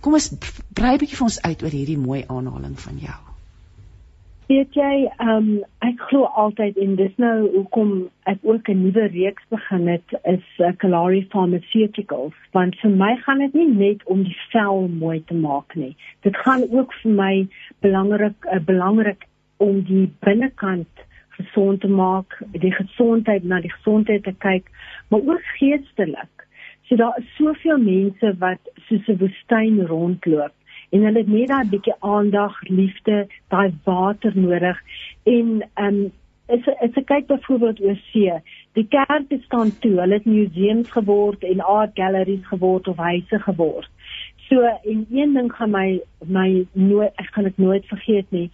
kom 0.02 0.14
ons 0.14 0.32
brei 0.74 0.94
'n 0.94 1.00
bietjie 1.00 1.16
vir 1.16 1.30
ons 1.32 1.42
uit 1.42 1.64
oor 1.64 1.76
hierdie 1.80 1.98
mooi 1.98 2.26
aanhaling 2.28 2.80
van 2.80 3.00
jou 3.08 3.29
weet 4.50 4.74
jy, 4.74 4.94
um, 5.22 5.50
ek 5.86 6.00
glo 6.10 6.26
altyd 6.42 6.78
en 6.82 6.96
dis 6.98 7.14
nou 7.22 7.36
hoekom 7.54 7.92
ek 8.32 8.40
ook 8.42 8.70
'n 8.70 8.82
nuwe 8.82 9.06
reeks 9.14 9.46
begin 9.54 9.88
het 9.88 10.16
is 10.32 10.46
uh, 10.58 10.72
Kalari 10.82 11.22
Pharmaceuticals, 11.30 12.34
want 12.58 12.76
vir 12.82 12.90
my 12.90 13.12
gaan 13.26 13.44
dit 13.46 13.54
nie 13.54 13.68
net 13.70 14.02
om 14.06 14.24
die 14.24 14.38
vel 14.52 14.88
mooi 14.88 15.22
te 15.30 15.38
maak 15.38 15.76
nie. 15.76 15.96
Dit 16.26 16.38
gaan 16.38 16.66
ook 16.72 16.94
vir 17.04 17.12
my 17.12 17.48
belangrik 17.86 18.50
uh, 18.52 18.60
belangrik 18.60 19.28
om 19.58 19.84
die 19.86 20.10
binnekant 20.26 21.06
gesond 21.38 21.82
te 21.82 21.88
maak, 21.88 22.42
die 22.52 22.74
gesondheid 22.74 23.44
na 23.44 23.62
die 23.62 23.72
gesondheid 23.72 24.24
te 24.24 24.34
kyk, 24.34 24.66
maar 25.10 25.22
ook 25.22 25.46
geestelik. 25.60 26.48
So 26.90 26.96
daar 26.96 27.18
is 27.22 27.36
soveel 27.38 27.78
mense 27.78 28.34
wat 28.40 28.60
soos 28.88 29.08
'n 29.08 29.22
woestyn 29.22 29.86
rondloop 29.86 30.54
en 30.90 31.04
hulle 31.04 31.18
het 31.24 31.28
net 31.28 31.48
daai 31.48 31.70
bietjie 31.70 31.96
aandag, 32.00 32.56
liefde, 32.68 33.28
daai 33.48 33.74
water 33.84 34.32
nodig 34.36 34.78
en 35.24 35.62
ehm 35.74 35.86
um, 35.86 36.12
is 36.50 36.66
is 36.82 36.96
'n 36.96 37.04
kyk 37.04 37.28
byvoorbeeld 37.28 37.82
oor 37.82 38.00
see. 38.12 38.34
Die 38.74 38.88
kerk 38.88 39.30
het 39.30 39.44
staan 39.44 39.72
toe, 39.80 40.00
hulle 40.00 40.14
het 40.14 40.26
museums 40.26 40.90
geword 40.92 41.44
en 41.44 41.60
art 41.60 41.92
galleries 41.94 42.48
geword 42.48 42.88
of 42.88 42.98
huise 42.98 43.40
geword. 43.40 43.90
So 44.48 44.62
en 44.62 45.06
een 45.12 45.34
ding 45.34 45.54
gaan 45.54 45.70
my 45.70 46.02
my 46.26 46.66
nooit 46.72 47.12
ek 47.16 47.30
gaan 47.34 47.44
dit 47.44 47.58
nooit 47.58 47.86
vergeet 47.86 48.26
nie. 48.30 48.50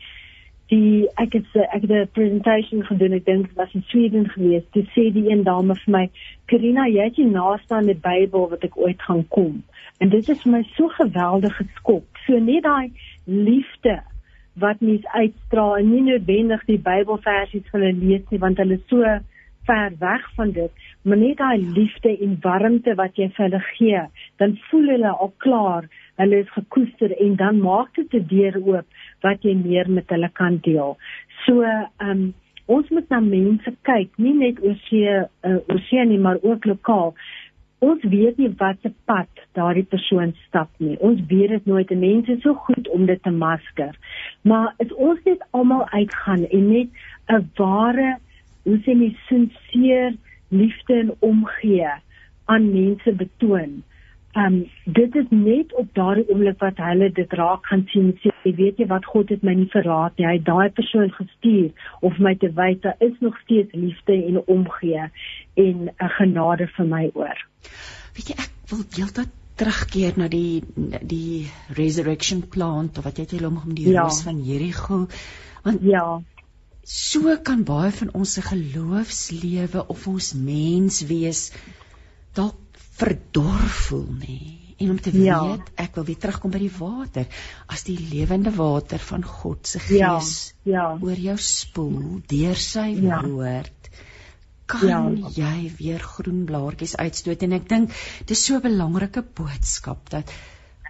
Die 0.72 1.08
ek 1.22 1.34
het 1.34 1.46
ek 1.56 1.82
het 1.82 1.92
'n 1.92 2.10
presentation 2.14 2.86
gedoen 2.86 3.14
ek 3.14 3.26
dink 3.26 3.52
was 3.56 3.74
in 3.74 3.84
Sweden 3.88 4.30
geweest. 4.30 4.72
Toe 4.72 4.84
sê 4.84 5.14
die 5.14 5.30
een 5.30 5.44
dame 5.44 5.76
vir 5.76 5.92
my 5.92 6.10
Karina 6.46 6.88
jy 6.88 7.04
het 7.04 7.16
die 7.16 7.26
naaste 7.26 7.96
Bybel 8.02 8.50
wat 8.50 8.64
ek 8.64 8.78
ooit 8.78 9.02
gaan 9.02 9.28
kom. 9.28 9.64
En 10.00 10.10
dit 10.10 10.30
is 10.30 10.42
vir 10.42 10.52
my 10.52 10.64
so 10.76 10.88
geweldig 10.88 11.56
geskok 11.58 12.04
so 12.26 12.40
net 12.40 12.64
daai 12.64 12.92
liefde 13.26 14.02
wat 14.56 14.82
mens 14.82 15.06
uitstraal 15.06 15.78
en 15.78 15.92
nie 15.92 16.02
noodwendig 16.02 16.66
die 16.66 16.80
Bybelversies 16.80 17.72
hulle 17.72 17.94
lees 17.94 18.24
nie 18.32 18.40
want 18.40 18.58
hulle 18.58 18.80
so 18.88 19.04
ver 19.66 19.92
weg 20.00 20.24
van 20.36 20.52
dit 20.52 20.72
maar 21.02 21.18
net 21.18 21.38
daai 21.38 21.60
liefde 21.78 22.18
en 22.18 22.38
warmte 22.42 22.96
wat 22.96 23.18
jy 23.18 23.30
vir 23.36 23.46
hulle 23.46 23.64
gee 23.74 24.02
dan 24.38 24.58
voel 24.70 24.90
hulle 24.96 25.12
al 25.26 25.34
klaar 25.38 25.90
hulle 26.22 26.40
is 26.44 26.52
gekoester 26.56 27.14
en 27.20 27.36
dan 27.36 27.62
maak 27.62 27.94
dit 27.96 28.14
'n 28.14 28.28
deur 28.28 28.56
oop 28.66 28.88
wat 29.22 29.44
jy 29.44 29.56
meer 29.56 29.90
met 29.90 30.10
hulle 30.10 30.30
kan 30.34 30.60
deel. 30.62 30.98
So, 31.46 31.62
ehm 31.62 32.10
um, 32.10 32.34
ons 32.66 32.90
moet 32.90 33.10
na 33.10 33.20
mense 33.20 33.72
kyk, 33.82 34.10
nie 34.18 34.34
net 34.34 34.62
oor 34.64 34.78
see 34.90 35.10
uh, 35.10 35.58
oor 35.70 35.82
see 35.90 36.06
nie, 36.06 36.20
maar 36.20 36.40
ook 36.42 36.66
lokaal. 36.66 37.14
Ons 37.80 38.04
weet 38.04 38.38
nie 38.38 38.50
wat 38.58 38.78
se 38.82 38.90
pad 39.06 39.30
daardie 39.54 39.86
persoon 39.86 40.34
stap 40.48 40.70
nie. 40.78 40.98
Ons 41.00 41.22
weet 41.28 41.50
dit 41.50 41.66
nooit. 41.66 41.90
Mense 41.90 42.32
is 42.32 42.42
so 42.42 42.54
goed 42.54 42.90
om 42.90 43.06
dit 43.06 43.22
te 43.24 43.32
masker. 43.32 43.94
Maar 44.42 44.74
as 44.80 44.94
ons 44.94 45.20
net 45.26 45.44
almal 45.52 45.86
uitgaan 45.90 46.48
en 46.50 46.72
net 46.72 46.90
'n 47.30 47.52
ware, 47.58 48.18
hoe 48.66 48.78
sê 48.86 48.96
jy, 48.98 49.12
sinseer 49.30 50.16
liefde 50.54 51.00
en 51.00 51.12
omgee 51.26 51.92
aan 52.52 52.72
mense 52.74 53.14
betoon, 53.18 53.82
um, 54.38 54.58
dit 54.84 55.16
is 55.22 55.30
net 55.30 55.74
op 55.80 55.88
daardie 55.98 56.26
oomblik 56.30 56.60
wat 56.64 56.82
hulle 56.84 57.10
dit 57.20 57.34
raak 57.40 57.66
gaan 57.70 57.86
sien. 57.94 58.12
Sê 58.22 58.34
jy 58.44 58.54
weet 58.60 58.82
jy 58.82 58.90
wat 58.92 59.08
God 59.12 59.32
het 59.34 59.46
my 59.46 59.56
nie 59.58 59.70
verraad 59.74 60.18
nie. 60.18 60.28
Hy 60.28 60.36
het 60.40 60.48
daai 60.50 60.70
persoon 60.76 61.14
gestuur 61.16 61.88
of 62.06 62.20
my 62.20 62.36
te 62.42 62.52
wys 62.58 62.82
daar 62.84 63.00
is 63.06 63.16
nog 63.26 63.38
steeds 63.46 63.74
liefde 63.78 64.18
en 64.18 64.42
omgee 64.46 65.08
en 65.66 65.90
'n 65.90 66.14
genade 66.20 66.68
vir 66.78 66.86
my 66.86 67.10
oor. 67.14 67.48
Weet 68.16 68.30
jy 68.30 68.38
ek 68.44 68.52
wil 68.70 68.86
heeltyd 68.98 69.34
terugkeer 69.56 70.18
na 70.20 70.28
die 70.28 70.64
die 71.02 71.48
resurrection 71.78 72.44
plant 72.56 72.98
of 72.98 73.06
wat 73.08 73.18
jy 73.18 73.24
het 73.24 73.36
hulle 73.38 73.48
om 73.48 73.76
die 73.76 73.92
ja. 73.92 74.02
roos 74.04 74.22
van 74.28 74.44
Jerigo 74.44 75.08
want 75.64 75.82
ja 75.82 76.22
so 76.86 77.38
kan 77.44 77.64
baie 77.66 77.92
van 77.92 78.12
ons 78.14 78.36
se 78.38 78.42
geloofslewe 78.46 79.88
of 79.90 80.08
ons 80.08 80.34
mens 80.38 81.02
wees 81.10 81.50
dalk 82.38 82.62
verdorf 83.00 83.88
voel 83.90 84.08
nê 84.22 84.40
en 84.78 84.90
om 84.90 85.00
te 85.00 85.12
ja. 85.18 85.40
weet 85.48 85.72
ek 85.82 85.96
wil 85.98 86.06
weer 86.10 86.20
terugkom 86.20 86.52
by 86.54 86.60
die 86.62 86.74
water 86.78 87.26
as 87.72 87.86
die 87.88 87.98
lewende 88.12 88.52
water 88.56 89.00
van 89.00 89.24
God 89.26 89.68
se 89.68 89.80
ja, 89.96 90.16
gees 90.20 90.54
ja, 90.64 90.74
ja. 90.76 90.86
oor 91.00 91.22
jou 91.28 91.38
spoel 91.42 92.20
deur 92.32 92.60
sy 92.60 92.90
ja. 93.00 93.22
woord 93.24 93.90
kan 94.70 94.88
ja. 94.90 95.32
jy 95.38 95.72
weer 95.80 96.04
groen 96.04 96.44
blaartjies 96.50 96.98
uitstoot 97.02 97.46
en 97.48 97.58
ek 97.60 97.70
dink 97.72 97.96
dis 98.30 98.46
so 98.46 98.60
'n 98.60 98.66
belangrike 98.68 99.24
boodskap 99.40 100.10
dat 100.14 100.34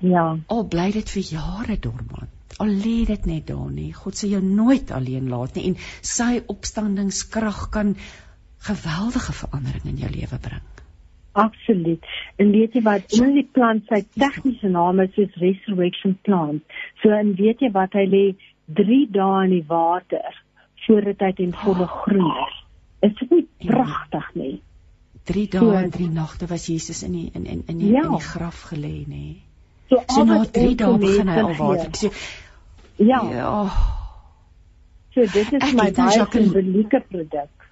ja 0.01 0.27
al 0.47 0.65
bly 0.75 0.91
dit 0.91 1.15
vir 1.17 1.31
jare 1.39 1.77
dormant 1.79 2.33
al 2.63 2.71
lê 2.85 2.97
dit 3.07 3.25
net 3.31 3.47
daar 3.47 3.71
nie 3.71 3.91
God 3.93 4.15
sal 4.17 4.35
jou 4.37 4.43
nooit 4.43 4.91
alleen 4.95 5.27
laat 5.33 5.57
nie 5.57 5.67
en 5.71 5.75
sy 6.01 6.39
opstandingskrag 6.51 7.67
kan 7.75 7.95
geweldige 8.69 9.35
verandering 9.41 9.91
in 9.91 10.01
jou 10.05 10.11
lewe 10.13 10.39
bring 10.41 10.71
Absoluut. 11.35 12.03
En 12.39 12.51
weet 12.51 12.77
jy 12.77 12.81
wat, 12.85 13.11
in 13.11 13.33
die 13.35 13.47
plant 13.57 13.83
sy 13.91 14.05
tegniese 14.15 14.69
naam 14.71 15.01
is 15.03 15.11
soos 15.17 15.33
resurrection 15.41 16.13
plant. 16.23 16.77
So 17.01 17.11
en 17.11 17.33
weet 17.35 17.59
jy 17.65 17.73
wat 17.75 17.97
hy 17.99 18.05
lê 18.07 18.21
3 18.79 18.99
dae 19.17 19.41
in 19.43 19.57
die 19.57 19.65
water 19.67 20.37
voordat 20.85 21.25
hy 21.25 21.31
ten 21.41 21.51
volle 21.59 21.89
groei 21.91 22.29
is. 22.45 22.61
Is 23.09 23.17
dit 23.19 23.33
nie 23.35 23.67
pragtig 23.67 24.31
nie? 24.39 24.53
3 25.27 25.43
dae 25.57 25.75
en 25.81 25.91
3 25.97 26.07
nagte 26.15 26.47
was 26.47 26.69
Jesus 26.71 27.03
in 27.03 27.19
die 27.19 27.27
in 27.33 27.45
in 27.45 27.65
in 27.67 27.83
die, 27.83 27.91
ja. 27.97 28.05
in 28.05 28.15
die 28.15 28.29
graf 28.29 28.63
gelê 28.71 28.95
nê. 29.03 29.25
So, 29.91 29.99
so 30.07 30.23
na 30.23 30.39
3 30.45 30.71
dae 30.79 30.97
begin 31.03 31.35
hy 31.35 31.39
al 31.43 31.55
water. 31.59 31.91
So, 31.99 32.13
ja. 32.95 33.21
Ja. 33.31 33.71
So 35.15 35.21
dit 35.21 35.53
is 35.53 35.73
my 35.73 35.91
baie 35.91 36.25
simbolieke 36.31 37.03
produk. 37.09 37.64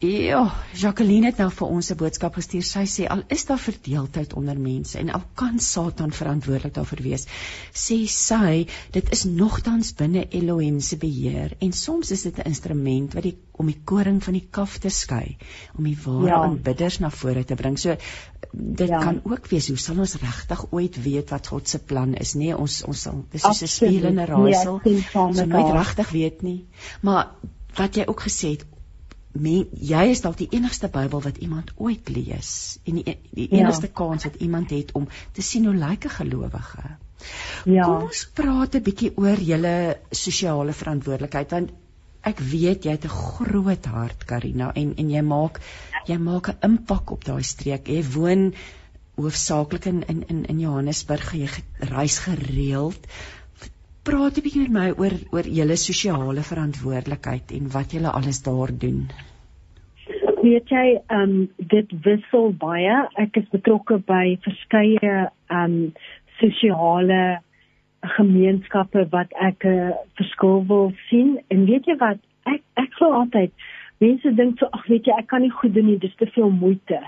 Ja, 0.00 0.46
Jacqueline 0.72 1.28
het 1.28 1.36
nou 1.42 1.50
vir 1.52 1.66
ons 1.76 1.90
'n 1.92 1.96
boodskap 2.00 2.34
gestuur. 2.34 2.62
Sy 2.64 2.84
sê 2.88 3.06
al 3.06 3.22
is 3.28 3.44
daar 3.44 3.58
verdeeldheid 3.58 4.32
onder 4.32 4.58
mense 4.58 4.98
en 4.98 5.10
al 5.10 5.22
kan 5.34 5.58
Satan 5.58 6.12
verantwoordelik 6.12 6.74
daarvoor 6.74 7.02
wees, 7.02 7.26
sê 7.72 8.06
sy 8.08 8.66
dit 8.92 9.12
is 9.12 9.24
nogtans 9.24 9.92
binne 9.94 10.26
Elohim 10.30 10.80
se 10.80 10.96
beheer 10.96 11.52
en 11.58 11.72
soms 11.72 12.10
is 12.10 12.22
dit 12.22 12.38
'n 12.38 12.48
instrument 12.48 13.12
wat 13.14 13.22
die 13.22 13.36
om 13.52 13.66
die 13.66 13.80
koring 13.84 14.24
van 14.24 14.32
die 14.32 14.46
kaf 14.50 14.78
te 14.78 14.88
skei, 14.88 15.36
om 15.76 15.84
die 15.84 15.98
ware 16.04 16.26
ja. 16.26 16.42
aanbidders 16.42 16.98
na 16.98 17.10
vore 17.10 17.44
te 17.44 17.54
bring. 17.54 17.78
So 17.78 17.96
dit 18.52 18.88
ja. 18.88 18.98
kan 18.98 19.20
ook 19.24 19.48
wees 19.48 19.68
hoe 19.68 19.76
sal 19.76 19.98
ons 19.98 20.14
regtig 20.14 20.72
ooit 20.72 21.02
weet 21.02 21.30
wat 21.30 21.46
God 21.46 21.68
se 21.68 21.78
plan 21.78 22.14
is? 22.14 22.34
Nee, 22.34 22.56
ons 22.56 22.82
ons 22.82 23.02
sal 23.02 23.24
dis 23.30 23.42
soos 23.42 23.62
'n 23.62 23.66
speel 23.66 24.04
in 24.04 24.18
'n 24.18 24.26
raaisel. 24.26 24.80
Nee, 24.84 25.04
ons 25.12 25.44
moet 25.44 25.72
regtig 25.72 26.10
weet 26.10 26.42
nie. 26.42 26.66
Maar 27.02 27.34
wat 27.76 27.94
jy 27.94 28.04
ook 28.06 28.20
gesê 28.20 28.48
het 28.48 28.64
men, 29.32 29.68
jy 29.72 30.06
is 30.10 30.22
dalk 30.24 30.38
die 30.40 30.48
enigste 30.56 30.88
Bybel 30.88 31.22
wat 31.22 31.36
iemand 31.38 31.70
ooit 31.76 32.08
lees 32.10 32.78
en 32.84 32.98
die, 32.98 33.16
die 33.30 33.46
ja. 33.50 33.60
enigste 33.62 33.86
ja. 33.86 33.94
kans 33.94 34.26
wat 34.26 34.40
iemand 34.42 34.70
het 34.74 34.92
om 34.98 35.06
te 35.32 35.42
sien 35.42 35.68
hoe 35.68 35.74
lyk 35.74 36.04
'n 36.04 36.16
gelowige. 36.16 36.96
Ja. 37.64 37.84
Kom 37.84 38.08
ons 38.08 38.24
praat 38.34 38.74
'n 38.74 38.82
bietjie 38.82 39.12
oor 39.16 39.38
julle 39.38 40.00
sosiale 40.10 40.72
verantwoordelikheid 40.72 41.50
want 41.50 41.70
ek 42.26 42.40
weet 42.40 42.84
jy 42.84 42.96
het 42.96 43.04
'n 43.04 43.16
groot 43.16 43.86
hart 43.86 44.24
Karina 44.24 44.72
en 44.74 44.94
en 44.96 45.10
jy 45.10 45.22
maak 45.22 45.60
jy 46.06 46.18
maak 46.18 46.48
'n 46.48 46.58
impak 46.70 47.10
op 47.10 47.24
daai 47.24 47.42
streek. 47.42 47.88
Jy 47.88 48.02
woon 48.14 48.54
hoofsaaklik 49.16 49.86
in 49.86 50.02
in 50.08 50.44
in 50.46 50.60
Johannesburg. 50.60 51.32
Jy 51.32 51.48
reis 51.78 52.18
gereeld 52.18 53.06
praat 54.10 54.38
'n 54.38 54.42
bietjie 54.42 54.62
met 54.66 54.72
my 54.74 54.88
oor 55.02 55.12
oor 55.34 55.46
julle 55.56 55.76
sosiale 55.78 56.42
verantwoordelikheid 56.46 57.52
en 57.56 57.66
wat 57.74 57.92
julle 57.94 58.10
alles 58.18 58.40
daar 58.42 58.72
doen. 58.84 59.04
Weet 60.42 60.72
jy, 60.74 60.86
ehm 61.06 61.20
um, 61.34 61.34
dit 61.74 61.92
wissel 62.06 62.50
baie. 62.64 62.96
Ek 63.24 63.36
is 63.36 63.46
betrokke 63.52 64.00
by 64.08 64.24
verskeie 64.46 65.14
ehm 65.28 65.60
um, 65.60 65.76
sosiale 66.40 67.38
gemeenskappe 68.16 69.06
wat 69.14 69.30
ek 69.48 69.64
'n 69.64 69.78
uh, 69.78 69.94
verskil 70.18 70.66
wil 70.72 70.92
sien. 71.08 71.38
En 71.48 71.64
weet 71.70 71.86
jy 71.86 71.96
wat? 72.02 72.18
Ek 72.54 72.62
ek 72.74 72.98
voel 72.98 73.14
altyd 73.22 73.52
mense 73.98 74.34
dink 74.34 74.58
so, 74.58 74.66
ag 74.72 74.86
weet 74.86 75.06
jy, 75.06 75.14
ek 75.18 75.26
kan 75.26 75.42
nie 75.42 75.54
goed 75.60 75.74
doen 75.74 75.86
nie, 75.86 75.98
dis 75.98 76.16
te 76.16 76.26
veel 76.26 76.50
moeite. 76.50 77.00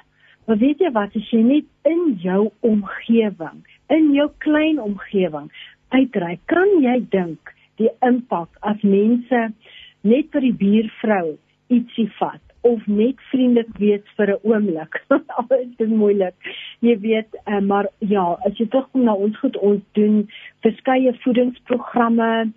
Maar 0.46 0.58
weet 0.58 0.78
jy 0.78 0.90
wat, 0.92 1.16
as 1.16 1.30
jy 1.30 1.42
net 1.42 1.66
in 1.82 2.18
jou 2.22 2.50
omgewing, 2.60 3.58
in 3.88 4.12
jou 4.14 4.30
klein 4.38 4.80
omgewing 4.80 5.50
uitreik, 5.96 6.40
kan 6.50 6.78
jy 6.82 6.98
dink 7.12 7.52
die 7.80 7.90
impak 8.06 8.48
as 8.68 8.80
mense 8.82 9.48
net 10.02 10.32
vir 10.34 10.46
die 10.48 10.56
buurvrou 10.64 11.36
ietsie 11.72 12.08
vat 12.18 12.42
of 12.62 12.84
net 12.86 13.18
vriendelik 13.30 13.70
wees 13.82 14.04
vir 14.16 14.32
'n 14.34 14.40
oomblik. 14.46 14.98
Dit 15.50 15.80
is 15.86 15.94
moeilik. 16.02 16.34
Jy 16.80 16.94
weet, 17.06 17.30
uh, 17.46 17.60
maar 17.60 17.88
ja, 17.98 18.36
as 18.46 18.58
jy 18.58 18.66
terugkom 18.70 19.04
na 19.04 19.14
ons 19.14 19.38
goed, 19.38 19.56
ons 19.56 19.82
doen 19.98 20.28
verskeie 20.62 21.14
voedingsprogramme. 21.24 22.52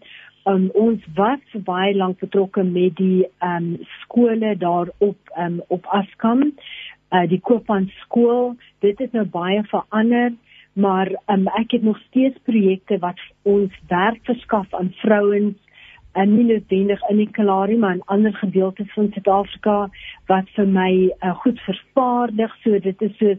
Um, 0.45 0.69
ons 0.77 1.01
was 1.17 1.41
baie 1.65 1.95
lank 1.97 2.19
betrokke 2.21 2.63
met 2.63 2.95
die 3.01 3.25
um, 3.41 3.77
skole 4.01 4.53
daar 4.61 4.91
op 4.97 5.17
um, 5.41 5.61
op 5.73 5.87
Askam, 5.89 6.51
uh, 7.13 7.25
die 7.25 7.41
Koopman 7.41 7.89
skool. 8.03 8.53
Dit 8.85 9.01
het 9.01 9.13
nou 9.17 9.25
baie 9.25 9.63
verander 9.71 10.35
maar 10.75 11.11
um, 11.31 11.47
ek 11.55 11.71
het 11.71 11.83
nog 11.83 11.99
steeds 12.07 12.37
projekte 12.43 12.97
wat 12.99 13.19
ons 13.47 13.71
werk 13.87 14.19
verskaf 14.27 14.73
aan 14.73 14.91
vrouens 14.99 15.55
en 16.19 16.35
nie 16.35 16.45
noodwendig 16.47 17.01
in 17.09 17.21
die 17.23 17.31
Kalahari 17.31 17.77
maar 17.79 17.95
in 17.95 18.05
ander 18.11 18.33
gedeeltes 18.33 18.91
van 18.93 19.07
Suid-Afrika 19.13 19.77
wat 20.31 20.51
vir 20.57 20.67
my 20.67 20.91
uh, 21.07 21.33
goed 21.43 21.59
vervaardig. 21.63 22.55
So 22.63 22.79
dit 22.79 23.01
is 23.07 23.17
so 23.19 23.35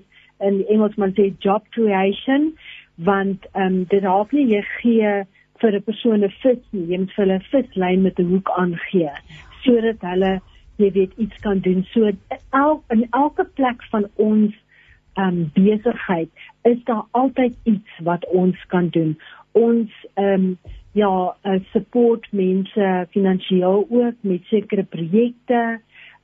in 0.48 0.64
Engels 0.72 0.96
man 0.96 1.12
sê 1.16 1.30
job 1.44 1.68
creation 1.76 2.52
want 2.96 3.44
um, 3.54 3.84
dit 3.92 4.04
help 4.04 4.32
nie 4.32 4.48
jy 4.54 4.62
gee 4.80 5.14
vir 5.60 5.72
'n 5.76 5.84
persoon 5.84 6.24
'n 6.24 6.32
vis 6.42 6.62
nie. 6.72 6.86
Jy 6.92 6.98
moet 6.98 7.12
vir 7.16 7.24
hulle 7.24 7.38
'n 7.38 7.48
vislyn 7.52 8.02
met 8.02 8.18
'n 8.18 8.30
hoek 8.32 8.50
aangee 8.56 9.12
sodat 9.64 10.00
hulle 10.00 10.40
jy 10.76 10.90
weet 10.92 11.12
iets 11.16 11.36
kan 11.40 11.58
doen. 11.60 11.84
So 11.92 12.10
el, 12.52 12.82
in 12.88 13.06
elke 13.10 13.44
plek 13.44 13.82
van 13.90 14.08
ons 14.16 14.54
um, 15.16 15.50
besigheid 15.54 16.30
is 16.62 16.84
daar 16.84 17.04
altyd 17.10 17.54
iets 17.62 17.98
wat 18.02 18.26
ons 18.26 18.66
kan 18.66 18.88
doen. 18.88 19.18
Ons 19.52 19.90
ehm 20.14 20.32
um, 20.32 20.58
ja, 20.96 21.36
uh, 21.44 21.58
support 21.72 22.26
mense 22.32 23.06
finansiëel 23.10 23.86
ook 23.90 24.14
met 24.20 24.44
sekere 24.44 24.82
projekte. 24.82 25.80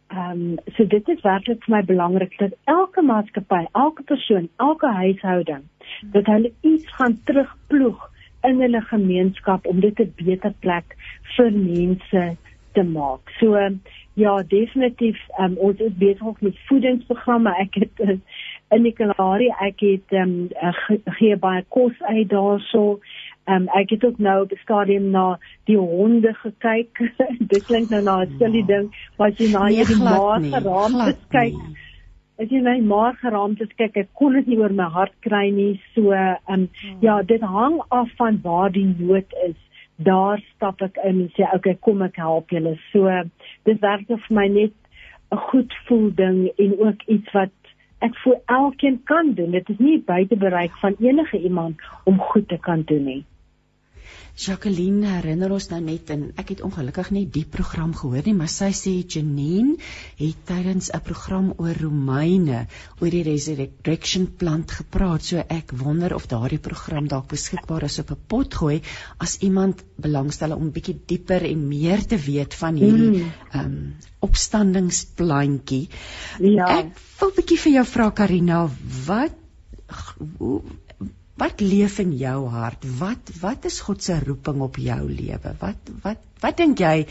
Ehm 0.06 0.30
um, 0.30 0.56
so 0.76 0.86
dit 0.86 1.08
is 1.08 1.20
werklik 1.20 1.64
vir 1.64 1.76
my 1.76 1.82
belangrik 1.84 2.38
dat 2.38 2.56
elke 2.64 3.02
maatskappy, 3.02 3.66
elke 3.72 4.02
persoon, 4.02 4.48
elke 4.56 4.86
huishouding 4.86 5.64
dat 6.12 6.26
hulle 6.26 6.52
iets 6.60 6.88
gaan 6.96 7.20
terugploeg 7.24 8.08
in 8.42 8.60
hulle 8.60 8.80
gemeenskap 8.80 9.66
om 9.66 9.80
dit 9.80 10.00
'n 10.00 10.12
beter 10.16 10.54
plek 10.60 10.96
vir 11.36 11.52
mense 11.52 12.36
te 12.72 12.82
maak. 12.82 13.30
So 13.40 13.56
ja, 14.14 14.42
definitief 14.42 15.18
um, 15.38 15.56
ons 15.56 15.78
is 15.80 15.92
besig 15.96 16.40
met 16.40 16.58
voedingsprogramme. 16.68 17.54
Ek 17.64 17.74
het 17.74 18.00
uh, 18.00 18.18
in 18.72 18.86
die 18.86 18.94
Kalahari, 18.96 19.50
ek 19.64 19.84
het 19.84 20.16
um, 20.16 20.34
uh, 20.56 20.72
gee 21.18 21.36
baie 21.40 21.64
kos 21.74 21.96
uit 22.08 22.28
daarso. 22.30 22.98
Um, 23.50 23.66
ek 23.74 23.90
het 23.96 24.04
ook 24.06 24.20
nou 24.22 24.36
op 24.44 24.52
die 24.52 24.60
stadium 24.62 25.10
na 25.14 25.24
die 25.70 25.78
honde 25.78 26.34
gekyk. 26.40 27.00
dit 27.52 27.64
klink 27.66 27.90
nou 27.90 28.02
na 28.02 28.20
'n 28.22 28.36
silly 28.38 28.62
ding, 28.66 28.92
maar 29.18 29.32
as 29.32 29.40
jy 29.42 29.50
na 29.52 29.66
nee, 29.68 29.84
die 29.84 29.98
maag 29.98 30.46
geraamd 30.54 31.26
kyk, 31.34 31.58
as 32.38 32.48
jy 32.54 32.62
my 32.62 32.78
maag 32.86 33.18
geraamd 33.24 33.64
kyk, 33.76 33.96
ek 33.96 34.14
kon 34.14 34.38
dit 34.38 34.46
nie 34.46 34.60
oor 34.62 34.72
my 34.72 34.88
hart 34.88 35.14
kry 35.26 35.50
nie. 35.50 35.74
So 35.94 36.14
um, 36.14 36.68
oh. 36.68 36.96
ja, 37.00 37.22
dit 37.22 37.42
hang 37.42 37.82
af 37.90 38.08
van 38.16 38.40
waar 38.42 38.70
die 38.70 38.86
nood 38.98 39.38
is 39.48 39.58
daar 40.02 40.40
stap 40.54 40.80
ek 40.82 40.96
in 41.04 41.20
en 41.24 41.32
sê 41.36 41.46
okay 41.54 41.74
kom 41.80 42.02
ek 42.02 42.16
help 42.16 42.50
julle 42.50 42.74
so 42.90 43.10
dit 43.68 43.82
werk 43.82 44.08
vir 44.08 44.38
my 44.38 44.46
net 44.48 44.74
'n 45.32 45.42
goed 45.48 45.74
voel 45.86 46.10
ding 46.14 46.50
en 46.58 46.72
ook 46.86 47.02
iets 47.06 47.32
wat 47.32 47.54
ek 48.02 48.16
vir 48.24 48.38
elkeen 48.46 49.00
kan 49.08 49.34
doen. 49.38 49.50
Dit 49.54 49.68
is 49.68 49.78
nie 49.78 49.98
buite 50.06 50.36
bereik 50.36 50.74
van 50.84 50.96
enige 51.00 51.38
iemand 51.38 51.80
om 52.04 52.18
goed 52.32 52.48
te 52.48 52.58
kan 52.58 52.82
doen 52.86 53.04
nie 53.04 53.22
Jacqueline 54.32 55.10
herinner 55.18 55.52
ons 55.52 55.66
nou 55.68 55.78
net 55.84 56.08
en 56.14 56.22
ek 56.40 56.54
het 56.54 56.62
ongelukkig 56.64 57.10
net 57.12 57.32
die 57.34 57.44
program 57.44 57.90
gehoor 57.96 58.24
nie, 58.24 58.32
maar 58.36 58.48
sy 58.48 58.70
sê 58.72 58.92
Janine 59.04 59.74
het 60.16 60.38
tydens 60.48 60.88
'n 60.94 61.00
program 61.04 61.52
oor 61.58 61.76
Romeine 61.76 62.66
oor 63.00 63.10
die 63.10 63.22
resurrection 63.22 64.26
plant 64.38 64.70
gepraat. 64.70 65.22
So 65.22 65.36
ek 65.38 65.72
wonder 65.76 66.14
of 66.14 66.28
daardie 66.28 66.58
program 66.58 67.08
dalk 67.08 67.28
beskikbaar 67.28 67.84
is 67.84 67.98
op 67.98 68.10
'n 68.10 68.24
pot 68.26 68.54
gooi 68.54 68.80
as 69.18 69.36
iemand 69.40 69.84
belangstel 69.96 70.56
om 70.56 70.72
bietjie 70.72 70.96
dieper 71.06 71.44
en 71.44 71.68
meer 71.68 72.06
te 72.06 72.16
weet 72.16 72.54
van 72.54 72.74
hierdie 72.74 73.22
mm. 73.22 73.32
ehm 73.52 73.68
mm. 73.68 73.76
um, 73.76 73.94
opstandingsplantjie. 74.22 75.88
Ja. 76.38 76.78
Ek 76.78 76.96
wil 77.20 77.32
bietjie 77.36 77.58
vir 77.58 77.72
jou 77.72 77.84
vra 77.84 78.10
Karina, 78.10 78.70
wat 79.06 79.34
hoe 80.38 80.62
Wat 81.42 81.60
leef 81.60 81.98
in 81.98 82.12
jou 82.14 82.38
hart? 82.54 82.84
Wat 83.00 83.30
wat 83.42 83.64
is 83.66 83.80
God 83.82 84.02
se 84.02 84.14
roeping 84.22 84.60
op 84.62 84.76
jou 84.78 85.00
lewe? 85.10 85.54
Wat 85.58 85.88
wat 86.04 86.20
wat 86.42 86.58
dink 86.60 86.78
jy 86.78 87.06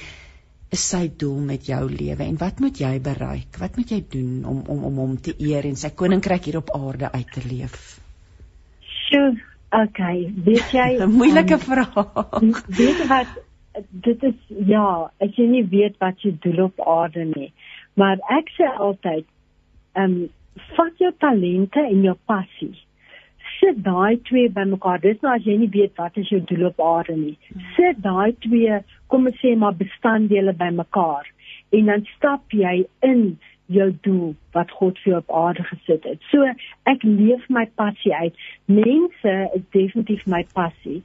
is 0.71 0.83
sy 0.93 1.01
doel 1.23 1.41
met 1.49 1.65
jou 1.67 1.81
lewe 1.91 2.23
en 2.23 2.37
wat 2.39 2.61
moet 2.63 2.77
jy 2.79 2.93
bereik? 3.03 3.57
Wat 3.59 3.75
moet 3.75 3.89
jy 3.91 3.99
doen 4.13 4.45
om 4.47 4.61
om 4.71 4.85
om 4.87 4.99
hom 5.03 5.17
te 5.25 5.33
eer 5.35 5.67
en 5.67 5.75
sy 5.81 5.91
koninkryk 6.01 6.47
hier 6.47 6.61
op 6.61 6.71
aarde 6.77 7.09
uit 7.11 7.33
te 7.35 7.43
leef? 7.43 7.75
Sjoe, 8.91 9.33
okay, 9.81 10.29
weet 10.45 10.71
jy 10.77 10.87
'n 11.01 11.11
moeilike 11.11 11.57
um, 11.59 11.65
vraag. 11.65 12.63
Weet 12.79 13.01
wat 13.11 13.33
dit 14.07 14.23
is 14.29 14.39
ja, 14.67 15.11
as 15.19 15.35
jy 15.35 15.47
nie 15.47 15.65
weet 15.73 15.99
wat 15.99 16.23
jy 16.23 16.31
doen 16.45 16.69
op 16.69 16.79
aarde 16.87 17.25
nie. 17.33 17.51
Maar 17.99 18.23
ek 18.37 18.55
sê 18.55 18.71
altyd, 18.87 19.27
ehm 19.99 20.15
um, 20.23 20.31
vat 20.77 21.03
jou 21.03 21.11
talente 21.19 21.83
en 21.83 22.01
jou 22.03 22.15
passie 22.27 22.73
sit 23.61 23.83
daai 23.85 24.17
twee 24.25 24.49
bymekaar. 24.49 24.99
Dis 25.03 25.21
nou 25.21 25.35
as 25.35 25.45
jy 25.45 25.59
nie 25.61 25.69
weet 25.73 25.93
wat 26.01 26.17
is 26.17 26.29
jou 26.33 26.41
doel 26.49 26.71
op 26.71 26.81
aarde 26.81 27.15
nie. 27.15 27.37
Sit 27.77 28.01
daai 28.01 28.33
twee, 28.45 28.81
kom 29.13 29.29
ons 29.29 29.39
sê 29.43 29.53
maar 29.55 29.77
bestanddele 29.77 30.55
bymekaar 30.57 31.29
en 31.71 31.87
dan 31.87 32.05
stap 32.17 32.51
jy 32.51 32.81
in 33.07 33.21
jou 33.71 33.89
doel 34.03 34.31
wat 34.55 34.71
God 34.79 34.99
vir 35.01 35.13
jou 35.13 35.19
op 35.21 35.35
aarde 35.45 35.63
gesit 35.69 36.07
het. 36.07 36.23
So 36.31 36.47
ek 36.91 37.03
leef 37.07 37.43
my 37.49 37.67
passie 37.79 38.13
uit. 38.15 38.39
Mense 38.67 39.35
is 39.55 39.67
definitief 39.75 40.25
my 40.27 40.43
passie. 40.55 41.01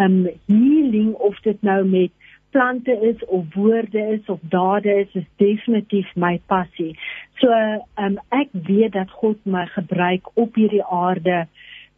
Um 0.00 0.26
healing 0.48 1.14
of 1.16 1.40
dit 1.46 1.62
nou 1.64 1.82
met 1.88 2.12
plante 2.50 2.92
is 3.06 3.24
of 3.26 3.46
woorde 3.54 4.02
is 4.16 4.28
of 4.28 4.40
dade 4.52 4.92
is 5.04 5.14
is 5.22 5.28
definitief 5.42 6.10
my 6.16 6.36
passie. 6.52 6.92
So 7.40 7.54
um 7.96 8.18
ek 8.36 8.52
weet 8.52 8.92
dat 8.98 9.12
God 9.22 9.40
my 9.44 9.64
gebruik 9.72 10.28
op 10.34 10.60
hierdie 10.60 10.84
aarde 10.84 11.46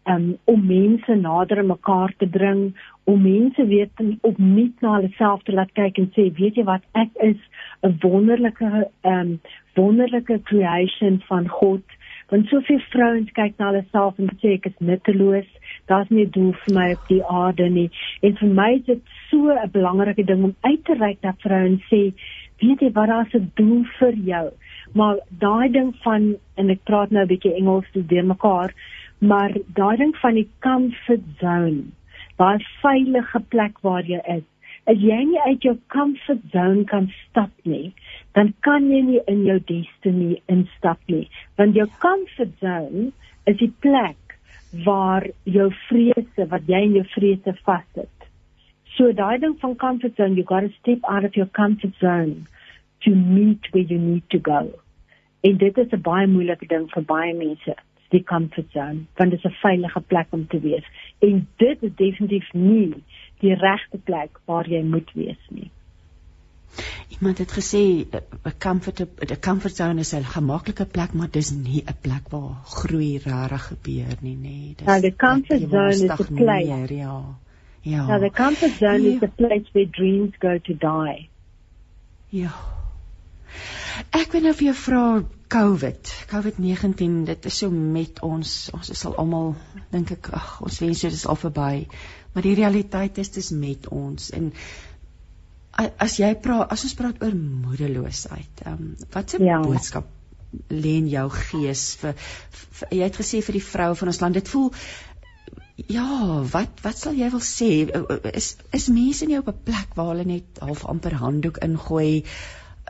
um, 0.05 0.39
om 0.45 0.67
mense 0.67 1.15
nader 1.15 1.59
aan 1.59 1.67
mekaar 1.67 2.15
te 2.19 2.27
bring, 2.27 2.73
om 3.05 3.23
mense 3.23 3.67
weer 3.67 3.89
op 4.21 4.39
nuut 4.39 4.81
na 4.81 4.95
hulle 4.99 5.11
self 5.17 5.43
te 5.43 5.53
laat 5.53 5.73
kyk 5.79 5.99
en 5.99 6.11
sê, 6.17 6.29
weet 6.39 6.59
jy 6.59 6.65
wat, 6.69 6.85
ek 6.95 7.11
is 7.23 7.41
'n 7.83 7.99
wonderlike 8.03 8.89
um 9.03 9.41
wonderlike 9.75 10.43
creation 10.45 11.23
van 11.29 11.49
God. 11.49 11.83
Want 12.29 12.47
soveel 12.49 12.81
vrouens 12.93 13.33
kyk 13.33 13.59
na 13.59 13.71
hulle 13.71 13.85
self 13.91 14.19
en 14.19 14.31
sê 14.41 14.55
ek 14.59 14.67
is 14.67 14.79
nutteloos. 14.79 15.49
Daar's 15.87 16.09
nie 16.11 16.27
doel 16.27 16.53
vir 16.65 16.75
my 16.75 16.93
op 16.93 17.09
die 17.09 17.25
aarde 17.25 17.69
nie. 17.69 17.91
En 18.23 18.37
vir 18.37 18.49
my 18.49 18.71
is 18.77 18.85
dit 18.87 19.03
so 19.31 19.51
'n 19.51 19.71
belangrike 19.73 20.25
ding 20.25 20.45
om 20.45 20.55
uit 20.61 20.85
te 20.85 20.95
reik 20.95 21.19
na 21.23 21.35
vrouens 21.39 21.83
sê, 21.91 22.13
weet 22.61 22.81
jy 22.81 22.93
wat, 22.93 23.09
daar's 23.09 23.35
'n 23.35 23.51
doel 23.55 23.85
vir 23.99 24.15
jou. 24.15 24.51
Maar 24.95 25.17
daai 25.29 25.69
ding 25.73 25.95
van 26.03 26.37
en 26.57 26.71
ek 26.71 26.85
praat 26.85 27.11
nou 27.11 27.23
'n 27.23 27.29
bietjie 27.29 27.55
Engels 27.55 27.91
te 27.93 28.07
deur 28.07 28.25
mekaar 28.25 28.75
maar 29.23 29.53
daai 29.79 29.97
ding 29.97 30.17
van 30.19 30.35
die 30.35 30.49
comfort 30.67 31.27
zone, 31.39 31.85
daai 32.43 32.65
veilige 32.81 33.41
plek 33.55 33.77
waar 33.87 34.03
jy 34.09 34.19
is, 34.35 34.47
as 34.91 34.99
jy 34.99 35.19
nie 35.29 35.43
uit 35.45 35.63
jou 35.63 35.77
comfort 35.95 36.43
zone 36.51 36.83
kan 36.91 37.07
stap 37.21 37.53
nie, 37.63 37.93
dan 38.35 38.51
kan 38.67 38.89
jy 38.91 39.03
nie 39.07 39.21
in 39.31 39.45
jou 39.47 39.61
destiny 39.69 40.41
instap 40.51 40.99
nie, 41.07 41.29
want 41.61 41.79
jou 41.79 41.87
comfort 42.03 42.57
zone 42.65 43.13
is 43.47 43.61
die 43.61 43.71
plek 43.87 44.35
waar 44.89 45.29
jou 45.47 45.69
vrese, 45.85 46.49
wat 46.51 46.67
jy 46.67 46.83
in 46.89 46.99
jou 46.99 47.07
vrese 47.13 47.55
vassit. 47.63 48.27
So 48.97 49.15
daai 49.15 49.39
ding 49.39 49.55
van 49.63 49.79
comfort 49.79 50.19
zone, 50.19 50.35
you 50.35 50.43
got 50.43 50.67
to 50.67 50.75
step 50.81 51.07
out 51.07 51.29
of 51.29 51.39
your 51.39 51.47
comfort 51.47 51.95
zone 52.03 52.49
to 53.07 53.15
meet 53.15 53.71
where 53.71 53.87
you 53.87 54.03
need 54.03 54.27
to 54.35 54.43
go. 54.43 54.67
En 55.47 55.57
dit 55.63 55.79
is 55.79 55.93
'n 55.93 56.03
baie 56.03 56.27
moeilike 56.27 56.67
ding 56.67 56.91
vir 56.91 57.03
baie 57.07 57.35
mense 57.35 57.79
die 58.13 58.23
comfort 58.29 58.71
zone 58.73 59.05
want 59.19 59.31
dit 59.31 59.39
is 59.45 59.51
'n 59.51 59.61
veilige 59.61 60.01
plek 60.01 60.27
om 60.31 60.47
te 60.47 60.61
wees. 60.61 60.87
En 61.19 61.47
dit 61.57 61.83
is 61.83 61.95
definitief 61.97 62.53
nie 62.53 63.03
die 63.41 63.55
regte 63.55 63.99
plek 63.99 64.41
waar 64.45 64.69
jy 64.69 64.83
moet 64.83 65.11
wees 65.15 65.43
nie. 65.49 65.71
Iemand 67.09 67.39
het 67.39 67.53
gesê 67.53 68.07
'n 68.11 68.59
comfort 68.59 69.01
'n 69.01 69.41
comfort 69.41 69.77
zone 69.77 70.01
is 70.01 70.15
'n 70.15 70.25
gemaklike 70.25 70.87
plek 70.87 71.13
maar 71.13 71.31
dis 71.31 71.51
nie 71.51 71.83
'n 71.87 71.97
plek 72.01 72.29
waar 72.29 72.55
groei 72.65 73.19
rarig 73.19 73.67
gebeur 73.67 74.17
nie 74.21 74.37
nê 74.37 74.77
dis 74.77 74.87
Nou 74.87 75.01
die 75.01 75.17
comfort 75.17 75.71
zone 75.71 75.89
is 75.89 76.03
'n 76.03 76.35
plek 76.35 76.89
ja. 76.91 77.37
ja 77.83 78.07
Nou 78.07 78.21
die 78.21 78.31
comfort 78.31 78.73
zone 78.73 79.07
is 79.09 79.21
'n 79.21 79.21
ja. 79.21 79.37
place 79.37 79.69
where 79.73 79.91
dreams 79.91 80.35
go 80.39 80.59
to 80.59 80.75
die. 80.75 81.29
Ja 82.29 82.72
Ek 84.11 84.33
wil 84.33 84.47
nou 84.47 84.55
vir 84.57 84.67
jou 84.71 84.77
vra 84.87 85.05
COVID, 85.53 86.13
COVID-19, 86.31 87.25
dit 87.29 87.49
is 87.51 87.59
so 87.63 87.71
met 87.71 88.23
ons. 88.25 88.71
Ons 88.73 88.91
is 88.95 89.05
al 89.05 89.19
almal 89.21 89.53
dink 89.93 90.15
ek, 90.15 90.31
ag, 90.33 90.55
ons 90.65 90.81
wens 90.81 91.05
dit 91.05 91.13
is 91.13 91.27
al 91.29 91.37
verby. 91.37 91.75
Maar 92.33 92.49
die 92.49 92.57
realiteit 92.57 93.21
is 93.21 93.35
dis 93.35 93.51
met 93.53 93.89
ons 93.93 94.31
en 94.37 94.51
as 95.73 96.19
jy 96.21 96.35
praat, 96.45 96.73
as 96.73 96.83
ons 96.85 96.97
praat 96.97 97.23
oor 97.25 97.37
moedeloosheid, 97.37 98.65
ehm 98.65 98.75
um, 98.75 98.91
wat 99.15 99.35
'n 99.39 99.45
ja. 99.45 99.61
boodskap 99.61 100.09
lê 100.69 100.99
in 101.01 101.09
jou 101.09 101.29
gees 101.33 101.85
vir, 102.01 102.13
vir 102.79 102.93
jy 102.99 103.05
het 103.09 103.17
gesê 103.17 103.41
vir 103.41 103.57
die 103.57 103.65
vroue 103.69 103.97
van 103.97 104.13
ons 104.13 104.21
land, 104.21 104.35
dit 104.35 104.49
voel 104.49 104.71
Ja, 105.89 106.45
wat 106.53 106.83
wat 106.85 106.99
sal 106.99 107.15
jy 107.17 107.31
wil 107.33 107.41
sê? 107.41 107.89
Is 108.37 108.57
is 108.77 108.89
mense 108.93 109.27
nie 109.27 109.39
op 109.39 109.49
'n 109.49 109.63
plek 109.65 109.95
waar 109.97 110.13
hulle 110.13 110.25
net 110.25 110.61
half 110.61 110.85
amper 110.85 111.15
handdoek 111.15 111.59
ingooi? 111.65 112.25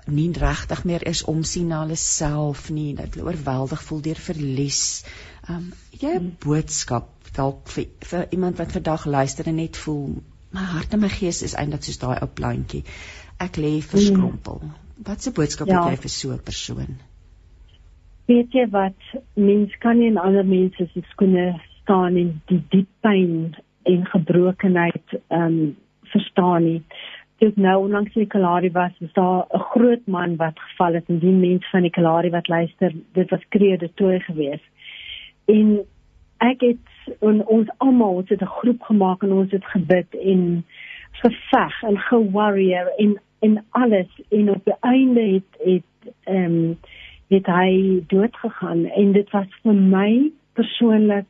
Nie 0.07 0.33
regtig 0.33 0.85
meer 0.85 1.07
is 1.07 1.25
om 1.31 1.43
sien 1.47 1.69
na 1.69 1.83
hulle 1.85 1.97
self 1.97 2.71
nie 2.71 2.95
dat 2.99 3.15
hulle 3.15 3.31
oorweldig 3.31 3.83
voel 3.83 4.03
deur 4.03 4.21
verlies. 4.27 5.05
Um 5.49 5.73
jy 5.91 6.19
'n 6.19 6.37
boodskap 6.43 7.09
dalk 7.37 7.69
vir, 7.69 7.87
vir 8.01 8.27
iemand 8.31 8.59
wat 8.59 8.73
vandag 8.73 9.07
luister 9.07 9.47
en 9.47 9.57
net 9.57 9.77
voel 9.77 10.23
my 10.53 10.65
hart 10.75 10.93
en 10.93 11.01
my 11.01 11.09
gees 11.09 11.43
is 11.43 11.55
eintlik 11.55 11.85
soos 11.85 11.99
daai 11.99 12.19
ou 12.21 12.29
plantjie. 12.29 12.85
Ek 13.39 13.57
lê 13.57 13.81
verskrompel. 13.81 14.61
Wat 15.07 15.27
'n 15.27 15.33
boodskap 15.33 15.69
ja. 15.69 15.83
het 15.83 15.93
jy 15.93 16.03
vir 16.03 16.11
so 16.11 16.33
'n 16.33 16.43
persoon? 16.51 16.99
Weet 18.27 18.53
jy 18.53 18.67
wat 18.71 18.99
mens 19.35 19.71
kan 19.79 19.99
nie 19.99 20.09
in 20.09 20.19
ander 20.19 20.45
mense 20.45 20.89
se 20.93 21.03
skoene 21.11 21.61
staan 21.83 22.17
en 22.17 22.43
die 22.47 22.63
diep 22.71 22.89
pyn 23.01 23.55
en 23.83 24.07
gebrokenheid 24.07 25.19
um 25.31 25.77
verstaan 26.13 26.65
nie 26.65 26.83
toe 27.43 27.51
ek 27.51 27.57
nou 27.59 27.79
onlangs 27.83 28.15
in 28.15 28.23
die 28.23 28.31
Kalahari 28.31 28.69
was, 28.71 28.93
was 29.03 29.13
daar 29.19 29.47
'n 29.51 29.65
groot 29.75 30.07
man 30.07 30.37
wat 30.37 30.61
geval 30.61 30.95
het 30.95 31.09
en 31.09 31.19
die 31.19 31.33
mense 31.35 31.69
van 31.71 31.83
die 31.83 31.91
Kalahari 31.91 32.31
wat 32.31 32.49
luister, 32.49 32.93
dit 33.13 33.31
was 33.31 33.49
kreede 33.49 33.91
toe 33.95 34.21
gewees. 34.21 34.63
En 35.47 35.81
ek 36.39 36.61
het 36.61 36.87
en 37.21 37.47
ons 37.47 37.69
almal 37.79 38.23
het 38.27 38.41
'n 38.41 38.47
groep 38.47 38.83
gemaak 38.83 39.23
en 39.23 39.33
ons 39.33 39.51
het 39.51 39.65
gebid 39.65 40.07
en 40.15 40.65
geveg 41.11 41.83
en 41.83 41.99
gewarrior 41.99 42.93
en 42.97 43.21
en 43.41 43.65
alles 43.71 44.21
en 44.31 44.51
op 44.51 44.65
die 44.65 44.79
einde 44.81 45.21
het 45.21 45.51
het 45.59 46.15
ehm 46.25 46.45
um, 46.45 46.79
het 47.29 47.47
hy 47.47 48.03
dood 48.07 48.37
gegaan 48.37 48.87
en 48.87 49.13
dit 49.13 49.31
was 49.31 49.47
vir 49.63 49.75
my 49.75 50.31
persoonlik 50.53 51.27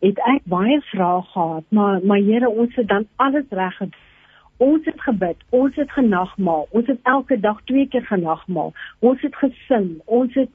het 0.00 0.18
ek 0.18 0.42
baie 0.44 0.80
vrae 0.80 1.22
gehad, 1.22 1.64
maar 1.68 2.00
maar 2.02 2.18
Here, 2.18 2.48
ons 2.48 2.74
het 2.74 2.88
dan 2.88 3.06
alles 3.16 3.44
reg 3.48 3.76
gedoen. 3.76 4.13
Ons 4.62 4.84
het 4.84 5.00
gebid, 5.00 5.36
ons 5.50 5.74
het 5.74 5.90
genagmaal, 5.90 6.66
ons 6.70 6.86
het 6.86 6.98
elke 7.02 7.40
dag 7.40 7.58
twee 7.64 7.88
keer 7.88 8.06
genagmaal. 8.06 8.72
Ons 8.98 9.20
het 9.20 9.34
gesing, 9.36 10.00
ons 10.04 10.34
het 10.34 10.50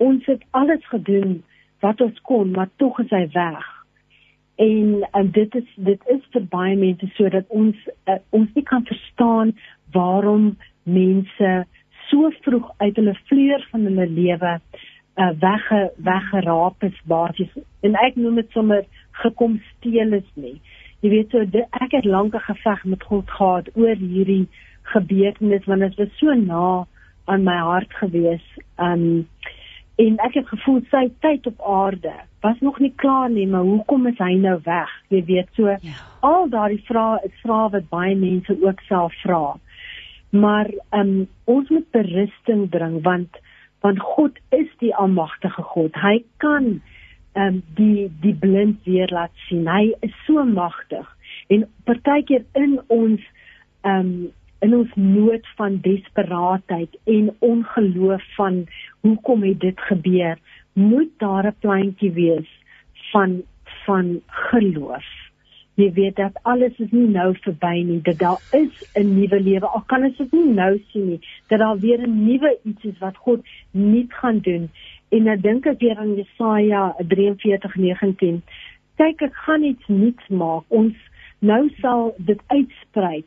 ons 0.00 0.26
het 0.26 0.42
alles 0.56 0.86
gedoen 0.88 1.42
wat 1.80 2.00
ons 2.00 2.20
kon, 2.20 2.50
maar 2.50 2.68
tog 2.76 2.98
is 3.02 3.10
hy 3.10 3.26
weg. 3.32 3.66
En, 4.56 5.08
en 5.12 5.30
dit 5.30 5.54
is 5.54 5.68
dit 5.76 6.06
is 6.14 6.22
vir 6.32 6.46
baie 6.52 6.76
mense 6.76 7.08
sodat 7.16 7.48
ons 7.48 7.76
uh, 8.08 8.20
ons 8.30 8.48
nie 8.54 8.64
kan 8.64 8.86
verstaan 8.86 9.52
waarom 9.92 10.54
mense 10.82 11.52
so 12.08 12.30
vroeg 12.44 12.70
uit 12.76 12.96
hulle 12.96 13.16
vleuer 13.28 13.66
van 13.70 13.86
hulle 13.88 14.06
lewe 14.08 14.52
uh, 15.16 15.30
wegge 15.40 15.80
weggeraap 15.96 16.84
is 16.90 16.98
basies 17.04 17.56
en 17.86 17.96
ek 18.04 18.18
noem 18.20 18.40
dit 18.40 18.52
sommer 18.56 18.84
gekom 19.22 19.58
steel 19.72 20.18
is 20.20 20.28
nie 20.34 20.58
jy 21.00 21.10
weet 21.10 21.30
so 21.34 21.44
dit, 21.44 21.66
ek 21.80 21.92
het 21.96 22.04
lank 22.04 22.34
'n 22.34 22.46
geveg 22.48 22.84
met 22.84 23.02
God 23.02 23.30
gehad 23.30 23.68
oor 23.74 23.96
hierdie 23.96 24.46
gebeurtenis 24.82 25.64
want 25.66 25.80
dit 25.80 25.96
was 25.96 26.18
so 26.18 26.34
na 26.34 26.86
aan 27.24 27.44
my 27.44 27.56
hart 27.56 27.92
gewees 28.02 28.46
um 28.78 29.26
en 30.00 30.16
ek 30.24 30.34
het 30.34 30.48
gevoel 30.48 30.80
sy 30.90 31.10
tyd 31.20 31.46
op 31.46 31.60
aarde 31.60 32.12
was 32.40 32.60
nog 32.60 32.78
nie 32.78 32.92
klaar 32.96 33.30
nie 33.30 33.46
maar 33.46 33.64
hoekom 33.64 34.06
is 34.06 34.18
hy 34.18 34.34
nou 34.34 34.58
weg 34.64 34.90
jy 35.08 35.24
weet 35.24 35.48
so 35.56 35.68
ja. 35.68 35.98
al 36.20 36.48
daardie 36.48 36.84
vrae 36.84 37.18
is 37.24 37.42
vrae 37.42 37.70
wat 37.70 37.88
baie 37.88 38.16
mense 38.16 38.56
ook 38.62 38.80
self 38.88 39.12
vra 39.22 39.58
maar 40.30 40.70
um, 40.90 41.28
ons 41.44 41.68
moet 41.68 41.90
berusting 41.90 42.68
bring 42.70 43.02
want 43.02 43.40
want 43.80 44.00
God 44.00 44.38
is 44.48 44.68
die 44.78 44.92
almagtige 44.94 45.62
God. 45.72 45.96
Hy 45.96 46.20
kan 46.42 46.80
um, 47.34 47.62
die 47.74 48.10
die 48.20 48.34
blind 48.34 48.84
weer 48.84 49.10
laat 49.12 49.32
sien. 49.48 49.68
Hy 49.68 49.92
is 50.00 50.14
so 50.26 50.44
magtig. 50.44 51.06
En 51.48 51.68
partykeer 51.84 52.44
in 52.58 52.80
ons 52.88 53.20
um, 53.82 54.30
in 54.60 54.74
ons 54.76 54.90
nood 54.94 55.46
van 55.56 55.78
desperaatheid 55.80 56.96
en 57.08 57.30
ongeloof 57.38 58.24
van 58.36 58.66
hoekom 59.00 59.42
het 59.42 59.60
dit 59.60 59.80
gebeur, 59.88 60.36
moet 60.72 61.12
daar 61.18 61.46
'n 61.46 61.56
plantjie 61.60 62.12
wees 62.12 62.50
van 63.12 63.42
van 63.86 64.20
geloof 64.26 65.08
jy 65.80 65.88
weet 65.96 66.16
dat 66.16 66.38
alles 66.42 66.78
is 66.84 66.90
nie 66.92 67.08
nou 67.08 67.30
verby 67.44 67.72
nie 67.88 68.00
dat 68.08 68.18
daar 68.18 68.40
is 68.58 68.74
'n 69.00 69.14
nuwe 69.14 69.40
lewe 69.40 69.66
al 69.66 69.84
kan 69.92 70.04
ons 70.04 70.16
dit 70.16 70.32
nie 70.32 70.52
nou 70.60 70.72
sien 70.90 71.06
nie 71.10 71.20
dat 71.48 71.58
daar 71.58 71.78
weer 71.78 72.00
'n 72.06 72.24
nuwe 72.24 72.58
iets 72.64 72.84
is 72.84 72.98
wat 72.98 73.16
God 73.16 73.40
nuut 73.70 74.12
gaan 74.12 74.38
doen 74.38 74.70
en 75.10 75.22
nou 75.28 75.36
dink 75.40 75.66
ek 75.66 75.80
weer 75.80 75.98
aan 75.98 76.16
Jesaja 76.16 76.94
43:19 76.98 78.42
kyk 79.00 79.22
ek 79.22 79.36
gaan 79.46 79.62
iets 79.64 79.86
nuuts 79.88 80.26
maak. 80.28 80.64
Ons 80.68 80.96
nou 81.40 81.68
sal 81.80 82.12
dit 82.18 82.40
uitsprei 82.52 83.24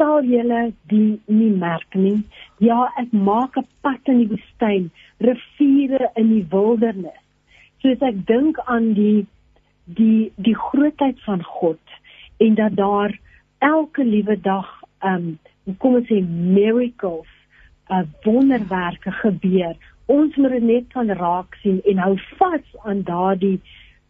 sal 0.00 0.24
julle 0.24 0.60
die 0.88 1.20
nie 1.28 1.50
merk 1.60 1.94
nie? 1.94 2.22
Ja 2.64 2.88
ek 3.02 3.12
maak 3.12 3.58
'n 3.60 3.68
pad 3.84 4.08
in 4.12 4.22
die 4.22 4.30
woestyn 4.32 4.90
riviere 5.28 6.08
in 6.16 6.28
die 6.34 6.46
wildernis. 6.54 7.20
Soos 7.82 8.00
ek 8.00 8.24
dink 8.26 8.58
aan 8.64 8.94
die 8.94 9.26
die 9.84 10.32
die 10.36 10.56
grootheid 10.56 11.20
van 11.26 11.42
God 11.44 11.84
en 12.38 12.54
dat 12.54 12.76
daar 12.76 13.12
elke 13.58 14.04
liewe 14.04 14.36
dag 14.40 14.68
um 15.04 15.38
kom 15.78 15.94
ons 16.00 16.08
sê 16.08 16.22
miracles 16.56 17.28
uh 17.90 18.04
wonderwerke 18.24 19.12
gebeur 19.12 19.76
ons 20.10 20.36
moet 20.36 20.62
net 20.62 20.90
van 20.96 21.12
raak 21.22 21.54
sien 21.62 21.78
en 21.90 22.02
hou 22.02 22.16
vas 22.38 22.80
aan 22.88 23.04
daardie 23.06 23.58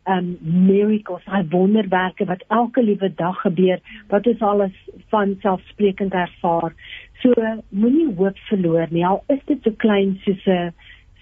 um 0.09 0.31
miracles 0.41 1.27
hy 1.29 1.43
wonderwerke 1.53 2.25
wat 2.31 2.45
elke 2.49 2.83
liewe 2.83 3.11
dag 3.19 3.41
gebeur 3.45 3.83
wat 4.13 4.27
ons 4.31 4.45
alles 4.53 4.77
van 5.13 5.35
selfsprekend 5.43 6.17
ervaar. 6.17 6.73
So 7.21 7.35
moenie 7.69 8.09
hoop 8.17 8.39
verloor 8.49 8.89
nie. 8.91 9.05
Al 9.07 9.21
is 9.29 9.43
dit 9.51 9.61
so 9.63 9.77
klein 9.85 10.17
soos 10.25 10.47
'n 10.47 10.73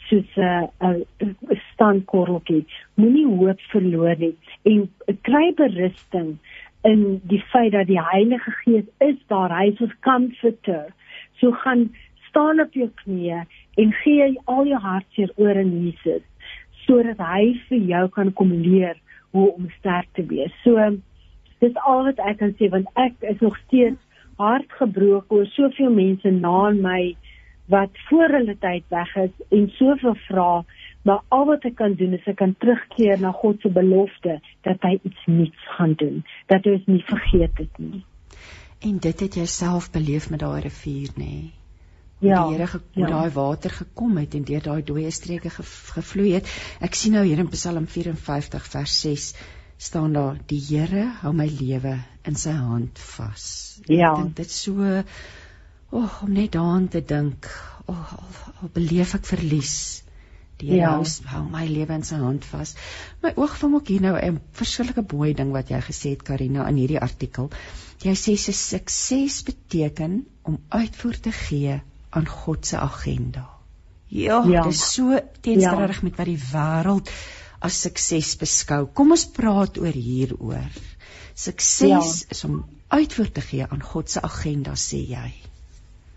soos 0.09 0.39
'n 0.39 1.05
standkorreltjie 1.73 2.65
moenie 2.95 3.27
hoop 3.27 3.61
verloor 3.75 4.15
nie. 4.19 4.37
En 4.65 4.89
kry 5.23 5.53
berusting 5.55 6.39
in 6.85 7.21
die 7.25 7.43
feit 7.53 7.73
dat 7.73 7.87
die 7.87 8.01
Heilige 8.01 8.51
Gees 8.63 8.87
is 8.99 9.19
daar. 9.27 9.51
Hy 9.59 9.73
is 9.73 9.81
ons 9.81 9.99
comforter. 10.01 10.87
So 11.41 11.51
gaan 11.51 11.91
staan 12.29 12.61
op 12.61 12.73
jou 12.73 12.89
knieë 13.03 13.45
en 13.83 13.95
gee 14.03 14.33
al 14.45 14.67
jou 14.73 14.81
hartseer 14.89 15.35
oor 15.37 15.63
aan 15.63 15.75
Jesus 15.85 16.25
sodat 16.87 17.21
hy 17.21 17.53
vir 17.69 17.87
jou 17.93 18.05
kan 18.17 18.33
kom 18.33 18.53
leer 18.65 18.97
hoe 19.37 19.49
om 19.55 19.71
sterk 19.79 20.11
te 20.19 20.27
wees 20.33 20.55
so 20.65 20.91
dis 21.63 21.81
al 21.93 22.05
wat 22.11 22.21
ek 22.31 22.43
kan 22.43 22.55
sê 22.59 22.71
want 22.75 22.91
ek 23.07 23.31
is 23.33 23.41
nog 23.45 23.57
steeds 23.67 24.03
hartgebroken 24.39 25.37
oor 25.37 25.49
soveel 25.57 25.91
mense 25.95 26.31
na 26.31 26.71
my 26.71 27.03
wat 27.69 27.91
voor 28.09 28.33
hulle 28.33 28.57
tyd 28.59 28.85
weg 28.89 29.17
is 29.17 29.35
en 29.53 29.67
soveel 29.77 30.15
vra, 30.29 30.53
maar 31.05 31.21
al 31.29 31.45
wat 31.51 31.67
ek 31.69 31.77
kan 31.81 31.97
doen 32.01 32.15
is 32.17 32.29
ek 32.31 32.39
kan 32.41 32.55
terugkeer 32.63 33.21
na 33.21 33.33
God 33.43 33.61
se 33.61 33.69
belofte 33.73 34.39
dat 34.65 34.87
hy 34.87 34.95
iets 35.03 35.27
nuuts 35.27 35.67
gaan 35.77 35.93
doen, 36.01 36.23
dat 36.49 36.65
hy 36.65 36.79
ons 36.79 36.89
nie 36.89 37.05
vergeet 37.11 37.61
het 37.61 37.83
nie. 37.83 38.05
En 38.89 38.97
dit 39.05 39.21
het 39.27 39.37
jouself 39.43 39.91
beleef 39.93 40.31
met 40.31 40.41
daai 40.41 40.63
rivier, 40.65 41.13
nê? 41.21 41.35
Ja. 42.19 42.49
Die 42.49 42.57
Here 42.57 42.81
ja. 42.99 43.07
daai 43.07 43.31
water 43.31 43.71
gekom 43.71 44.17
het 44.19 44.35
en 44.35 44.45
deur 44.45 44.63
daai 44.63 44.83
dooie 44.83 45.11
streke 45.15 45.51
ge, 45.55 45.63
gevloei 45.95 46.33
het. 46.35 46.51
Ek 46.83 46.99
sien 46.99 47.15
nou 47.15 47.23
hier 47.27 47.39
in 47.39 47.51
Psalm 47.53 47.87
54 47.87 48.67
vers 48.73 49.01
6 49.05 49.29
staan 49.79 50.17
daar 50.17 50.39
die 50.51 50.59
Here 50.59 51.05
hou 51.21 51.33
my 51.33 51.47
lewe 51.47 51.95
in 52.27 52.35
sy 52.37 52.57
hand 52.59 52.99
vas. 53.15 53.45
Ja. 53.87 54.11
Ek 54.11 54.25
dink 54.25 54.37
dit 54.41 54.51
so 54.51 54.83
oh, 55.95 56.17
om 56.25 56.33
net 56.35 56.57
daaraan 56.57 56.89
te 56.91 57.01
dink, 57.01 57.47
o, 57.87 57.95
oh, 57.95 58.17
al 58.65 58.73
beleef 58.75 59.15
ek 59.15 59.29
verlies. 59.31 59.77
Die 60.59 60.73
Here 60.73 60.91
ja. 60.91 60.97
hou 61.37 61.45
my 61.53 61.69
lewe 61.71 62.01
in 62.01 62.03
sy 62.03 62.19
hand 62.19 62.49
vas. 62.51 62.75
My 63.23 63.31
oog 63.39 63.55
vang 63.61 63.77
ook 63.79 63.93
hier 63.95 64.03
nou 64.03 64.17
'n 64.19 64.41
verskillike 64.59 65.07
mooi 65.13 65.31
ding 65.39 65.55
wat 65.55 65.71
jy 65.71 65.79
gesê 65.87 66.17
het 66.17 66.27
Karina 66.27 66.67
in 66.67 66.83
hierdie 66.83 66.99
artikel. 66.99 67.53
Jy 68.03 68.15
sê 68.19 68.35
se 68.37 68.53
sukses 68.53 69.43
beteken 69.47 70.27
om 70.43 70.59
uitvoer 70.75 71.21
te 71.21 71.33
gee 71.33 71.79
aan 72.11 72.27
God 72.27 72.67
se 72.67 72.79
agenda. 72.79 73.47
Ja, 74.09 74.45
ja. 74.47 74.63
dit 74.63 74.73
is 74.73 74.93
so 74.95 75.19
teenstrydig 75.41 76.01
ja. 76.01 76.07
met 76.09 76.17
wat 76.17 76.31
die 76.31 76.41
wêreld 76.53 77.11
as 77.61 77.81
sukses 77.83 78.37
beskou. 78.41 78.87
Kom 78.95 79.13
ons 79.13 79.27
praat 79.35 79.79
oor 79.81 79.93
hieroor. 79.93 80.81
Sukses 81.35 81.91
ja. 81.91 82.01
is 82.33 82.45
om 82.49 82.63
uitvoer 82.89 83.31
te 83.33 83.45
gee 83.45 83.67
aan 83.67 83.85
God 83.85 84.11
se 84.11 84.23
agenda, 84.25 84.75
sê 84.79 85.03
jy. 85.11 85.29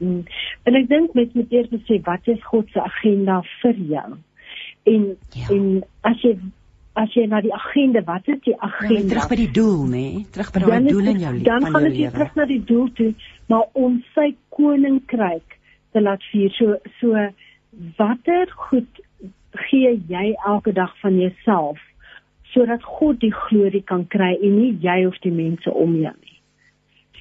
Mm. 0.02 0.24
En 0.66 0.78
ek 0.80 0.88
dink 0.90 1.14
mens 1.18 1.36
moet 1.38 1.52
eers 1.54 1.74
sê 1.90 2.00
wat 2.06 2.32
is 2.32 2.42
God 2.48 2.72
se 2.74 2.82
agenda 2.82 3.42
vir 3.60 3.84
jou? 3.92 4.08
En 4.90 5.04
ja. 5.36 5.52
en 5.54 5.68
as 6.08 6.24
jy 6.24 6.38
as 7.00 7.14
jy 7.16 7.24
na 7.32 7.40
die 7.44 7.54
agenda, 7.56 8.02
wat 8.08 8.28
is 8.28 8.40
die 8.44 8.56
agenda? 8.58 9.00
Ja, 9.00 9.10
terug 9.14 9.30
by 9.32 9.38
die 9.40 9.52
doel, 9.56 9.84
nê? 9.88 10.02
Nee? 10.02 10.24
Terug 10.36 10.50
by 10.52 10.64
daai 10.64 10.88
doel 10.90 11.12
in 11.14 11.22
jou 11.24 11.34
lewe. 11.38 11.46
Dan 11.48 11.68
gaan 11.72 11.88
jy 11.88 12.10
terug 12.12 12.36
na 12.40 12.48
die 12.50 12.60
doel 12.68 12.90
toe, 12.98 13.12
maar 13.52 13.70
om 13.80 14.02
sy 14.16 14.32
koninkryk 14.56 15.58
te 15.92 16.02
laat 16.02 16.24
vier. 16.32 16.52
So 16.58 16.78
so 17.00 17.28
watter 17.98 18.52
goed 18.68 19.02
gee 19.70 19.96
jy 20.08 20.36
elke 20.48 20.74
dag 20.74 20.94
van 21.04 21.20
jouself 21.20 21.80
sodat 22.52 22.84
God 22.84 23.22
die 23.22 23.32
glorie 23.32 23.84
kan 23.88 24.08
kry 24.12 24.34
en 24.36 24.58
nie 24.60 24.74
jy 24.84 25.06
of 25.08 25.16
die 25.24 25.32
mense 25.32 25.72
om 25.72 25.96
jou 25.96 26.12
nie. 26.12 26.40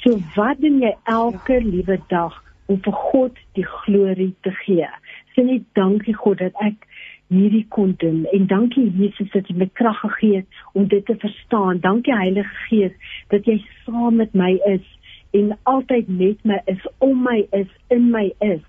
So 0.03 0.19
wat 0.35 0.59
doen 0.63 0.81
jy 0.83 0.95
elke 1.07 1.61
ja. 1.61 1.67
liewe 1.67 2.01
dag? 2.11 2.39
om 2.71 2.79
vir 2.85 2.99
God 3.11 3.39
die 3.59 3.67
glorie 3.67 4.33
te 4.47 4.53
gee. 4.63 4.87
Sê 5.35 5.45
net 5.47 5.67
dankie 5.79 6.15
God 6.15 6.41
dat 6.43 6.57
ek 6.63 6.87
hierdie 7.31 7.67
kon 7.75 7.93
doen 8.03 8.25
en 8.35 8.47
dankie 8.51 8.89
Jesus 8.99 9.31
dat 9.35 9.51
jy 9.51 9.57
my 9.61 9.69
krag 9.79 9.99
gegee 10.03 10.43
het 10.43 10.63
om 10.79 10.87
dit 10.91 11.05
te 11.07 11.17
verstaan. 11.23 11.83
Dankie 11.83 12.15
Heilige 12.15 12.57
Gees 12.69 13.17
dat 13.35 13.47
jy 13.51 13.59
saam 13.85 14.19
met 14.23 14.35
my 14.39 14.57
is 14.71 14.87
en 15.31 15.59
altyd 15.63 16.09
met 16.09 16.45
my 16.45 16.61
is, 16.65 16.87
om 16.99 17.23
my 17.23 17.47
is, 17.51 17.69
in 17.89 18.11
my 18.11 18.33
is. 18.39 18.63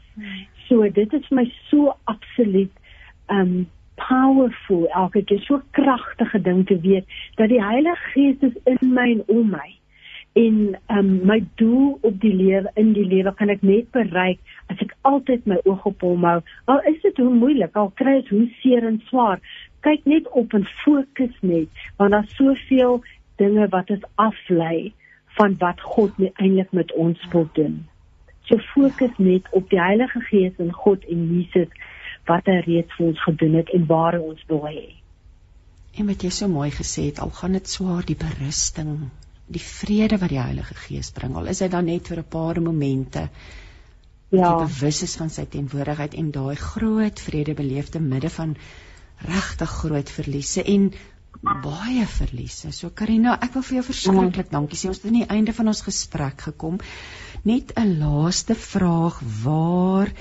So 0.68 0.90
dit 0.90 1.14
is 1.14 1.30
my 1.30 1.46
so 1.70 1.96
absoluut 2.04 2.72
um 3.28 3.70
powerful 3.96 4.88
elke 4.88 5.24
keer 5.24 5.42
so 5.46 5.62
kragtige 5.78 6.42
ding 6.42 6.66
te 6.68 6.80
weet 6.82 7.06
dat 7.36 7.50
die 7.50 7.62
Heilige 7.62 8.10
Gees 8.14 8.40
is 8.40 8.58
in 8.64 8.94
my 8.94 9.12
en 9.12 9.24
om 9.28 9.50
my 9.50 9.70
en 10.34 10.78
um, 10.88 11.10
my 11.28 11.42
doel 11.60 11.98
op 12.08 12.20
die 12.22 12.34
lewe 12.34 12.72
in 12.80 12.94
die 12.96 13.06
lewe 13.06 13.34
kan 13.36 13.52
ek 13.52 13.66
net 13.68 13.90
bereik 13.92 14.40
as 14.72 14.80
ek 14.80 14.94
altyd 15.08 15.44
my 15.50 15.58
oog 15.68 15.84
op 15.90 16.06
hom 16.08 16.24
hou. 16.24 16.38
Al 16.72 16.80
is 16.88 17.02
dit 17.04 17.18
hoe 17.20 17.34
moeilik, 17.36 17.76
al 17.76 17.92
kry 18.00 18.22
dit 18.22 18.32
hoe 18.32 18.46
seer 18.62 18.88
en 18.88 19.02
swaar, 19.10 19.42
kyk 19.84 20.08
net 20.08 20.30
op 20.38 20.54
en 20.56 20.64
fokus 20.86 21.36
net 21.42 21.84
want 22.00 22.16
daar's 22.16 22.36
soveel 22.40 23.02
dinge 23.42 23.68
wat 23.76 23.92
ons 23.92 24.08
aflei 24.16 24.94
van 25.38 25.56
wat 25.60 25.82
God 25.82 26.18
eintlik 26.34 26.72
met 26.72 26.92
ons 26.94 27.28
wil 27.32 27.48
doen. 27.54 27.82
So 28.50 28.60
fokus 28.74 29.18
net 29.18 29.48
op 29.56 29.70
die 29.70 29.80
Heilige 29.80 30.22
Gees 30.28 30.58
en 30.60 30.74
God 30.74 31.06
en 31.06 31.28
Jesus 31.32 31.72
wat 32.30 32.46
hy 32.52 32.60
reeds 32.66 32.98
vir 32.98 33.08
ons 33.12 33.24
gedoen 33.24 33.58
het 33.60 33.72
en 33.76 33.88
waar 33.90 34.18
hy 34.18 34.22
ons 34.34 34.44
wil 34.50 34.66
hê. 34.68 34.84
En 36.00 36.08
wat 36.08 36.24
jy 36.24 36.32
so 36.32 36.48
mooi 36.48 36.70
gesê 36.72 37.10
het, 37.10 37.20
al 37.20 37.34
gaan 37.36 37.58
dit 37.58 37.68
swaar 37.68 38.06
die 38.08 38.18
berusting, 38.20 39.10
die 39.52 39.64
vrede 39.64 40.20
wat 40.22 40.32
die 40.32 40.40
Heilige 40.40 40.78
Gees 40.86 41.12
bring, 41.16 41.36
al 41.36 41.52
is 41.52 41.64
dit 41.64 41.72
dan 41.72 41.90
net 41.90 42.08
vir 42.08 42.22
'n 42.22 42.30
paar 42.36 42.62
momente. 42.62 43.30
Ja. 44.32 44.48
Jy 44.48 44.68
bewus 44.68 45.02
is 45.04 45.16
van 45.20 45.30
sy 45.30 45.46
teenwoordigheid 45.46 46.14
en 46.16 46.32
daai 46.32 46.56
groot 46.56 47.20
vrede 47.20 47.54
beleef 47.54 47.90
te 47.90 48.00
midde 48.00 48.30
van 48.30 48.56
regtig 49.28 49.70
groot 49.70 50.10
verliese 50.10 50.64
en 50.64 50.92
baie 51.42 52.06
verliese. 52.06 52.72
So 52.72 52.92
Karina, 52.94 53.38
ek 53.42 53.56
wil 53.58 53.66
vir 53.66 53.80
jou 53.80 53.86
verskriklik 53.88 54.48
mm. 54.48 54.54
dankie 54.54 54.78
sê. 54.78 54.92
Ons 54.92 55.02
het 55.02 55.10
aan 55.10 55.20
die 55.22 55.30
einde 55.38 55.56
van 55.58 55.72
ons 55.74 55.82
gesprek 55.86 56.46
gekom. 56.50 56.78
Net 57.44 57.74
'n 57.78 57.98
laaste 58.00 58.56
vraag, 58.56 59.22
waar 59.44 60.12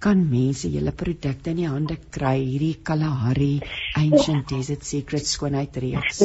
kan 0.00 0.22
mense 0.30 0.70
julle 0.72 0.92
produkte 0.96 1.52
in 1.52 1.60
die 1.60 1.68
hande 1.68 1.98
kry 2.10 2.38
hierdie 2.40 2.80
Kalahari 2.82 3.60
Ancient 4.00 4.48
Desert 4.52 4.84
Secrets 4.84 5.36
skoonheid 5.36 5.76
reeks? 5.76 6.22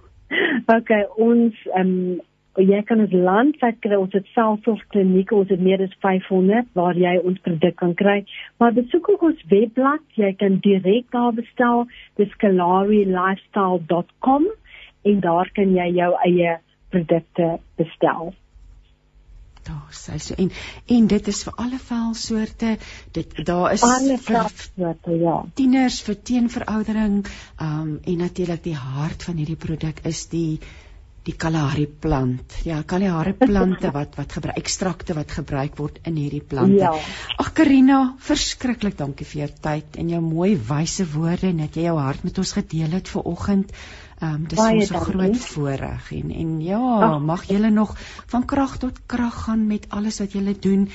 okay, 0.76 1.04
ons 1.18 1.54
ehm 1.74 1.94
um, 2.14 2.20
jy 2.62 2.82
kan 2.88 3.00
ons 3.04 3.12
landwyd 3.12 3.80
kry. 3.84 3.96
Ons 3.96 4.12
het 4.16 4.26
selfs 4.34 4.84
klinieke 4.92 5.34
ons 5.36 5.48
het 5.52 5.60
meer 5.60 5.82
as 5.84 5.94
500 6.04 6.66
waar 6.78 6.96
jy 6.98 7.14
ons 7.22 7.38
produk 7.44 7.76
kan 7.82 7.94
kry. 7.94 8.24
Maar 8.58 8.72
besoek 8.76 9.08
ook 9.14 9.22
ons 9.30 9.46
webblad. 9.52 10.02
Jy 10.18 10.32
kan 10.40 10.52
direk 10.64 11.06
daar 11.14 11.32
bestel. 11.36 11.86
Dis 12.20 12.32
kalarilifestyle.com 12.42 14.44
en 15.10 15.16
daar 15.20 15.48
kan 15.56 15.68
jy 15.74 15.88
jou 15.96 16.12
eie 16.26 16.52
produkte 16.90 17.58
bestel. 17.80 18.34
Daar 19.64 19.92
sê 19.92 20.16
so 20.18 20.34
en 20.40 20.50
en 20.96 21.06
dit 21.06 21.26
is 21.32 21.42
vir 21.46 21.54
alle 21.64 21.78
velsoorte. 21.78 22.76
Dit 23.12 23.34
daar 23.46 23.72
is 23.72 23.82
alle 23.84 24.18
velsoorte 24.18 25.16
ja. 25.20 25.36
Tieners 25.54 26.00
vir 26.06 26.16
teenveroudering, 26.30 27.18
ehm 27.56 27.80
um, 27.80 27.98
en 28.04 28.22
natuurlik 28.24 28.62
die 28.64 28.76
hart 28.76 29.28
van 29.28 29.36
hierdie 29.36 29.60
produk 29.66 30.00
is 30.12 30.26
die 30.32 30.60
die 31.28 31.34
Kalahari 31.36 31.86
plant. 31.86 32.54
Ja, 32.64 32.80
Kalahari 32.82 33.34
plante 33.36 33.90
wat 33.96 34.16
wat 34.16 34.32
gebruik 34.32 34.58
ekstrakte 34.60 35.16
wat 35.18 35.32
gebruik 35.36 35.76
word 35.80 36.00
in 36.08 36.16
hierdie 36.16 36.42
plante. 36.42 36.80
Ja. 36.80 36.92
Ag 37.36 37.52
Karina, 37.56 38.00
verskriklik 38.24 38.96
dankie 38.98 39.28
vir 39.28 39.44
jou 39.44 39.50
tyd 39.68 39.98
en 40.00 40.12
jou 40.14 40.20
mooi 40.24 40.54
wyse 40.70 41.06
woorde 41.12 41.50
en 41.50 41.64
dat 41.66 41.76
jy 41.76 41.88
jou 41.90 41.98
hart 42.00 42.24
met 42.24 42.40
ons 42.40 42.54
gedeel 42.56 42.96
het 42.98 43.12
ver 43.12 43.28
oggend. 43.34 43.74
Ehm 44.20 44.34
um, 44.34 44.48
dis 44.48 44.58
ons 44.60 44.90
'n 44.92 45.04
groot 45.04 45.36
voorreg 45.52 46.10
en 46.12 46.30
en 46.30 46.60
ja, 46.60 46.80
Ach. 47.04 47.20
mag 47.20 47.44
julle 47.48 47.70
nog 47.70 47.96
van 48.26 48.44
krag 48.44 48.76
tot 48.78 49.00
krag 49.06 49.44
gaan 49.44 49.66
met 49.66 49.86
alles 49.88 50.18
wat 50.20 50.32
julle 50.32 50.56
doen. 50.58 50.88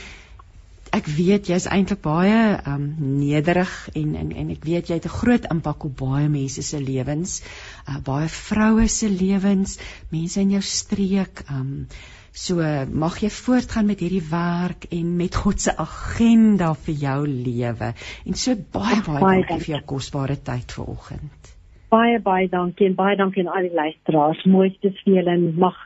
Ek 0.96 1.08
weet 1.18 1.50
jy's 1.52 1.68
eintlik 1.72 2.02
baie 2.06 2.40
um, 2.72 2.84
nederig 3.20 3.72
en 4.00 4.16
en 4.16 4.34
en 4.44 4.52
ek 4.54 4.68
weet 4.68 4.90
jy 4.90 5.00
het 5.00 5.08
'n 5.10 5.18
groot 5.20 5.48
impak 5.52 5.86
op 5.90 5.96
baie 6.02 6.30
mense 6.30 6.64
se 6.64 6.80
lewens, 6.80 7.42
uh, 7.90 8.00
baie 8.10 8.30
vroue 8.32 8.88
se 8.88 9.10
lewens, 9.10 9.78
mense 10.12 10.42
in 10.42 10.56
jou 10.58 10.62
streek 10.62 11.44
um, 11.52 11.88
So 12.36 12.60
mag 12.92 13.22
jy 13.24 13.30
voortgaan 13.32 13.86
met 13.88 14.02
hierdie 14.04 14.26
werk 14.28 14.90
en 14.92 15.16
met 15.16 15.36
God 15.36 15.62
se 15.62 15.72
agenda 15.72 16.74
vir 16.74 16.96
jou 17.06 17.20
lewe. 17.28 17.94
En 18.26 18.34
so 18.34 18.56
baie 18.56 19.00
baie 19.08 19.22
dankie 19.22 19.64
vir 19.64 19.76
jou 19.78 19.84
kosbare 19.96 20.36
tyd 20.36 20.76
vanoggend 20.76 21.56
baie 21.96 22.20
baie 22.20 22.48
dankie 22.52 22.90
en 22.90 22.96
baie 22.98 23.16
dankie 23.20 23.44
aan 23.46 23.54
al 23.56 23.70
die 23.70 23.78
luisteraars. 23.80 24.44
Mooiste 24.46 24.92
vir 25.00 25.18
julle 25.18 25.36
en 25.38 25.48
mag 25.66 25.78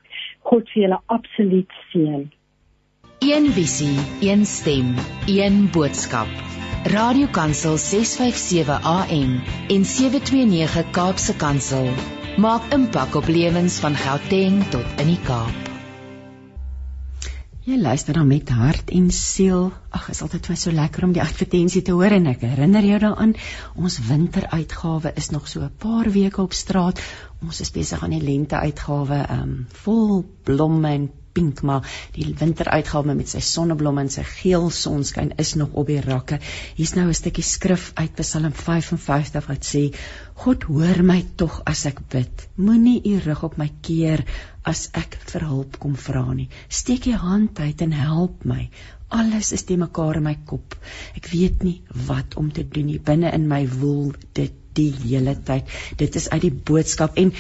God 0.50 0.70
vir 0.74 0.86
julle 0.86 1.00
absoluut 1.16 1.80
seën. 1.92 2.28
Een 3.20 3.52
visie, 3.52 4.00
een 4.22 4.46
stem, 4.46 4.96
een 5.26 5.70
boodskap. 5.72 6.28
Radiokansel 6.84 7.78
657 7.78 8.82
AM 8.82 9.42
en 9.68 9.86
729 9.86 10.90
Kaapse 10.92 11.36
Kansel 11.36 11.90
maak 12.38 12.72
impak 12.72 13.16
op 13.16 13.28
lewens 13.28 13.82
van 13.84 13.96
Gauteng 13.96 14.64
tot 14.72 15.04
in 15.04 15.12
die 15.12 15.20
Kaap. 15.28 15.68
Jy 17.68 17.82
luister 17.82 18.14
dan 18.14 18.32
met 18.32 18.50
hart 18.50 18.90
en 18.90 19.12
siel. 19.12 19.68
Ag, 19.92 20.08
is 20.16 20.24
altyd 20.24 20.48
vir 20.48 20.56
so 20.64 20.72
lekker 20.72 21.04
om 21.04 21.12
die 21.12 21.22
advertensie 21.22 21.84
te 21.84 21.92
hoor 21.92 22.16
en 22.16 22.32
ek 22.32 22.48
herinner 22.48 22.88
jou 22.88 23.04
daaraan. 23.04 23.36
Ons 23.76 24.00
winteruitgawe 24.08 25.12
is 25.20 25.30
nog 25.36 25.52
so 25.52 25.60
'n 25.60 25.76
paar 25.78 26.08
weke 26.08 26.42
op 26.42 26.54
straat. 26.54 27.04
Ons 27.44 27.60
is 27.62 27.72
besig 27.72 28.04
aan 28.04 28.16
die 28.16 28.24
lenteuitgawe, 28.24 29.26
ehm 29.28 29.42
um, 29.42 29.68
vol 29.84 30.24
blomme 30.44 30.88
en 30.88 31.12
pink, 31.40 31.64
maar 31.64 31.88
die 32.16 32.28
winteruitgawe 32.36 33.16
met 33.16 33.32
sy 33.32 33.42
sonneblomme 33.44 34.04
en 34.04 34.12
sy 34.12 34.26
geel 34.28 34.68
sonskyn 34.76 35.32
is 35.40 35.56
nog 35.60 35.76
op 35.80 35.88
die 35.92 36.02
rakke. 36.04 36.40
Hier's 36.76 36.96
nou 36.98 37.08
'n 37.08 37.16
stukkie 37.16 37.44
skrif 37.44 37.92
uit 37.96 38.16
Psalm 38.20 38.52
55 38.52 39.48
wat 39.48 39.64
sê: 39.64 39.84
God 40.44 40.64
hoor 40.64 41.04
my 41.04 41.24
tog 41.36 41.62
as 41.66 41.86
ek 41.86 42.00
bid. 42.10 42.48
Moenie 42.56 43.02
u 43.06 43.20
rug 43.20 43.44
op 43.44 43.58
my 43.58 43.70
keer 43.82 44.26
as 44.64 44.90
ek 44.94 45.18
vir 45.32 45.46
hulp 45.48 45.80
kom 45.80 45.96
vra 45.96 46.34
nie. 46.34 46.50
Steek 46.70 47.08
jy 47.08 47.16
hand 47.16 47.60
uit 47.60 47.82
en 47.82 47.92
help 47.92 48.46
my. 48.46 48.70
Alles 49.10 49.54
is 49.54 49.64
te 49.64 49.78
mekaar 49.78 50.18
in 50.18 50.24
my 50.24 50.38
kop. 50.46 50.76
Ek 51.16 51.28
weet 51.32 51.64
nie 51.64 51.82
wat 52.08 52.36
om 52.36 52.52
te 52.52 52.64
doen 52.64 52.86
nie. 52.86 53.00
Binne 53.00 53.32
in 53.34 53.48
my 53.48 53.66
woel 53.68 54.14
dit 54.34 54.54
die 54.74 54.92
hele 54.92 55.36
tyd. 55.36 55.66
Dit 55.98 56.16
is 56.16 56.30
uit 56.30 56.42
die 56.42 56.52
boodskap 56.54 57.18
en 57.18 57.34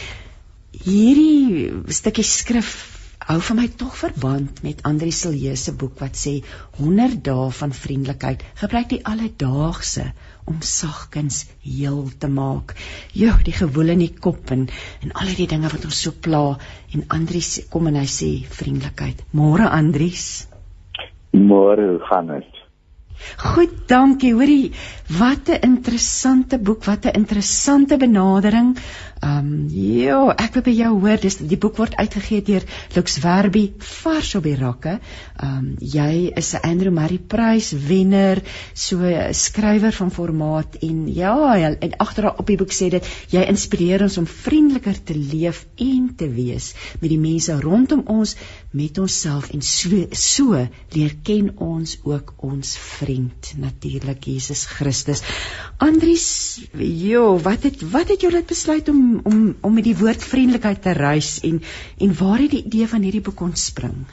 hierdie 0.71 1.71
stukkie 1.93 2.23
skrif 2.23 2.98
hou 3.29 3.37
vir 3.45 3.57
my 3.59 3.67
tog 3.77 3.93
verband 3.93 4.63
met 4.65 4.79
Andri 4.89 5.11
Silje 5.13 5.51
se 5.63 5.73
boek 5.81 5.99
wat 6.01 6.17
sê 6.17 6.31
100 6.79 7.19
dae 7.27 7.51
van 7.59 7.75
vriendelikheid. 7.79 8.41
Gebruik 8.61 8.89
die 8.89 9.01
alledaagse 9.11 10.07
om 10.49 10.63
sagkens 10.65 11.43
heel 11.61 12.07
te 12.17 12.29
maak. 12.33 12.73
Ja, 13.13 13.35
die 13.45 13.53
gewoel 13.53 13.93
in 13.93 14.01
die 14.01 14.15
kop 14.27 14.49
en 14.55 14.65
en 15.05 15.13
al 15.13 15.29
die 15.37 15.49
dinge 15.51 15.69
wat 15.69 15.85
ons 15.85 16.01
so 16.07 16.15
pla 16.27 16.57
en 16.89 17.05
Andri 17.19 17.43
kom 17.69 17.91
en 17.91 18.01
hy 18.01 18.07
sê 18.09 18.31
vriendelikheid. 18.61 19.21
Môre 19.37 19.69
Andries. 19.69 20.47
Môre, 21.29 21.85
hoe 21.91 22.07
gaan 22.09 22.33
dit? 22.33 22.59
Goed, 23.37 23.73
dankie. 23.91 24.33
Hoorie, 24.33 24.71
wat 25.19 25.49
'n 25.49 25.61
interessante 25.67 26.57
boek, 26.57 26.83
wat 26.85 27.05
'n 27.05 27.17
interessante 27.21 27.97
benadering. 27.97 28.77
Ehm 29.19 29.37
um, 29.37 29.67
ja, 29.75 30.19
ek 30.39 30.53
wil 30.55 30.63
by 30.63 30.73
jou 30.77 30.91
hoor, 31.01 31.19
dis 31.19 31.35
die 31.43 31.57
boek 31.59 31.75
word 31.81 31.95
uitgegee 31.99 32.39
deur 32.47 32.63
Lux 32.95 33.17
Werby 33.19 33.65
vars 33.83 34.29
op 34.39 34.45
die 34.47 34.55
rakke. 34.55 34.93
Ehm 35.43 35.57
um, 35.57 35.65
jy 35.79 36.31
is 36.39 36.53
'n 36.55 36.63
Andrew 36.69 36.93
Murray 36.95 37.19
Prys 37.19 37.71
wenner, 37.89 38.39
so 38.73 39.03
'n 39.03 39.33
skrywer 39.33 39.91
van 39.91 40.11
formaat 40.11 40.77
en 40.81 41.13
ja, 41.13 41.35
en 41.59 41.97
agterop 41.97 42.39
op 42.39 42.47
die 42.47 42.57
boek 42.57 42.71
sê 42.71 42.89
dit 42.89 43.05
jy 43.29 43.43
inspireer 43.43 44.01
ons 44.07 44.17
om 44.17 44.25
vriendeliker 44.25 45.03
te 45.03 45.15
leef 45.15 45.65
en 45.75 46.15
te 46.15 46.29
wees 46.29 46.73
met 47.01 47.09
die 47.09 47.19
mense 47.19 47.59
rondom 47.59 48.03
ons, 48.07 48.35
met 48.71 48.97
onsself 49.01 49.49
en 49.53 49.61
so, 49.65 50.03
so 50.11 50.57
leer 50.93 51.15
ken 51.25 51.49
ons 51.57 51.95
ook 52.05 52.33
ons 52.45 52.75
vriend 52.77 53.53
natuurlik 53.57 54.27
Jesus 54.29 54.65
Christus. 54.69 55.23
Andries, 55.81 56.27
jo, 56.77 57.39
wat 57.41 57.65
het 57.65 57.81
wat 57.91 58.13
het 58.13 58.21
jou 58.21 58.31
laat 58.33 58.49
besluit 58.49 58.89
om 58.89 59.21
om 59.23 59.55
om 59.61 59.73
met 59.73 59.87
die 59.89 59.97
woord 59.97 60.23
vriendelikheid 60.23 60.81
te 60.85 60.93
reis 60.93 61.39
en 61.41 61.61
en 61.97 62.13
waar 62.21 62.45
het 62.45 62.51
die 62.51 62.65
idee 62.65 62.87
van 62.87 63.01
hierdie 63.01 63.25
boek 63.25 63.41
ontspring? 63.41 64.05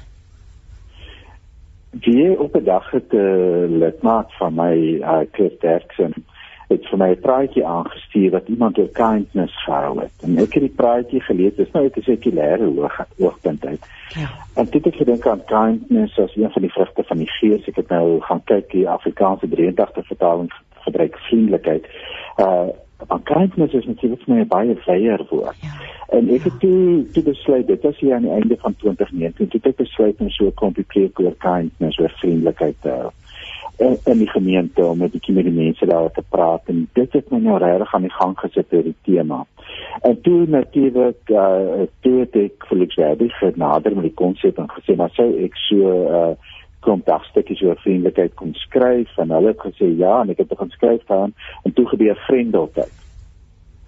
Die 1.90 2.38
op 2.38 2.56
'n 2.56 2.64
dag 2.64 2.90
het 2.90 3.12
'n 3.12 3.16
uh, 3.16 3.78
lidmaat 3.80 4.32
van 4.38 4.54
my, 4.54 4.74
uh, 5.00 5.20
Chris 5.32 5.58
Derksen, 5.60 6.12
het 6.68 6.86
vir 6.90 6.98
my 6.98 7.10
'n 7.10 7.20
praatjie 7.20 7.66
aangestuur 7.66 8.30
wat 8.30 8.48
iemand 8.48 8.78
oor 8.78 8.88
kindness 8.88 9.64
gehou 9.64 10.00
het. 10.00 10.12
En 10.22 10.38
ek 10.38 10.54
het 10.54 10.62
die 10.62 10.76
praatjie 10.76 11.20
gelees, 11.20 11.54
dis 11.56 11.72
nou 11.72 11.84
'n 11.84 12.02
sekulêre 12.02 12.64
hoog 12.74 13.06
hoogpunt 13.18 13.66
uit. 13.66 13.82
Ja. 14.08 14.28
En 14.54 14.66
dit 14.70 14.84
het 14.84 14.94
gedink 14.94 15.26
aan 15.26 15.44
kindness 15.44 16.18
as 16.18 16.36
een 16.36 16.50
van 16.50 16.62
die 16.62 16.72
vrugte 16.72 17.02
van 17.02 17.18
die 17.18 17.30
gees. 17.30 17.68
Ek 17.68 17.76
het 17.76 17.88
nou 17.88 18.20
gaan 18.20 18.44
kyk 18.44 18.70
die 18.70 18.88
Afrikaanse 18.88 19.48
83 19.48 20.06
vertaling 20.06 20.52
gebruik 20.74 21.18
vriendelikheid. 21.18 21.86
Uh 22.36 22.68
Maar 23.08 23.20
kindness 23.22 23.74
is 23.74 23.86
natuurlik 23.86 24.22
vir 24.24 24.34
my 24.34 24.40
'n 24.40 24.48
baie 24.48 24.76
vleier 24.76 25.26
woord. 25.30 25.56
Ja. 25.60 25.68
En 26.08 26.28
ek 26.28 26.42
het 26.42 26.60
toe 26.60 27.06
toe 27.12 27.22
besluit 27.22 27.66
dit 27.66 27.82
was 27.82 27.98
hier 27.98 28.14
aan 28.14 28.22
die 28.22 28.30
einde 28.30 28.56
van 28.56 28.76
2019 28.76 29.48
toe 29.48 29.60
ek 29.62 29.76
besluit 29.76 30.20
om 30.20 30.30
so 30.30 30.52
'n 30.60 30.84
preek 30.86 31.20
oor 31.20 31.34
kindness, 31.38 31.98
oor 31.98 32.12
vriendelikheid 32.16 32.74
te 32.80 32.88
hou 32.88 33.10
in, 33.76 33.98
in 34.04 34.18
die 34.18 34.30
gemeente 34.30 34.84
om 34.84 34.98
met 34.98 35.12
die, 35.12 35.32
met 35.32 35.44
die 35.44 35.52
mense 35.52 35.86
daar 35.86 36.10
te 36.10 36.22
praat. 36.28 36.62
En 36.66 36.88
dit 36.92 37.12
het 37.12 37.30
my 37.30 37.38
nou 37.38 37.58
regtig 37.58 37.94
aan 37.94 38.06
die 38.08 38.16
gang 38.18 38.38
gesit 38.38 38.72
oor 38.72 38.82
die 38.82 38.96
tema. 39.02 39.44
En 40.00 40.20
toe 40.20 40.46
natuurlik 40.46 41.32
uh 41.32 41.86
toe 42.00 42.18
het 42.20 42.36
ek 42.36 42.66
Felix 42.68 42.96
Werby 42.96 43.28
genader 43.28 43.94
met 43.94 44.08
die 44.08 44.14
konsep 44.14 44.58
en 44.58 44.70
gesê 44.70 44.96
maar 44.96 45.12
sou 45.16 45.28
ek 45.44 45.56
so 45.68 45.96
uh 46.20 46.36
kom 46.86 47.00
dagstukkies 47.04 47.64
oor 47.66 47.80
vriendelikheid 47.82 48.34
kon 48.38 48.54
skryf? 48.54 49.10
En 49.18 49.32
hulle 49.34 49.54
het 49.54 49.64
gesê 49.64 49.88
ja 49.98 50.20
en 50.22 50.30
ek 50.30 50.44
het 50.44 50.52
begin 50.52 50.70
skryf 50.70 51.02
dan 51.10 51.34
en 51.64 51.72
toe 51.72 51.88
gebeur 51.88 52.20
vriendelikheid 52.28 52.94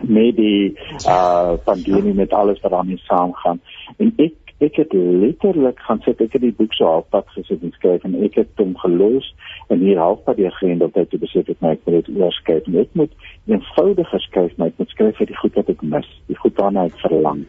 met 0.03 0.36
die 0.36 0.74
uh 1.07 1.55
pandemie 1.64 2.14
met 2.14 2.32
alles 2.32 2.61
wat 2.61 2.74
daarmee 2.74 3.01
saamgaan. 3.07 3.61
En 3.97 4.12
ek 4.16 4.48
ek 4.65 4.77
het 4.81 4.93
letterlik 4.93 5.79
gaan 5.87 6.01
sit 6.03 6.21
ek 6.21 6.33
het 6.35 6.43
die 6.43 6.55
boek 6.59 6.73
so 6.75 6.87
halfpad 6.91 7.29
gesit 7.37 7.63
en 7.63 7.75
skryf 7.77 8.05
en 8.07 8.17
ek 8.27 8.41
het 8.41 8.63
hom 8.63 8.73
gelos 8.83 9.27
en 9.71 9.83
hier 9.85 10.01
halfpad 10.03 10.41
deur 10.41 10.55
geëindig 10.59 10.97
het 10.99 11.11
toe 11.13 11.21
besef 11.23 11.51
ek 11.53 11.61
my 11.63 11.75
ek 11.77 11.85
moet 11.87 11.99
dit 12.01 12.09
oorskryf 12.19 12.67
en 12.67 12.79
ek 12.83 12.97
moet 12.99 13.13
eenvoudiger 13.47 14.25
skryf 14.27 14.57
maar 14.57 14.73
ek 14.73 14.81
moet 14.83 14.95
skryf 14.95 15.21
vir 15.21 15.31
die 15.31 15.39
goed 15.43 15.61
wat 15.61 15.71
ek 15.75 15.85
mis 15.95 16.09
die 16.31 16.39
goed 16.41 16.59
waarna 16.59 16.89
ek 16.91 16.99
verlang 17.05 17.45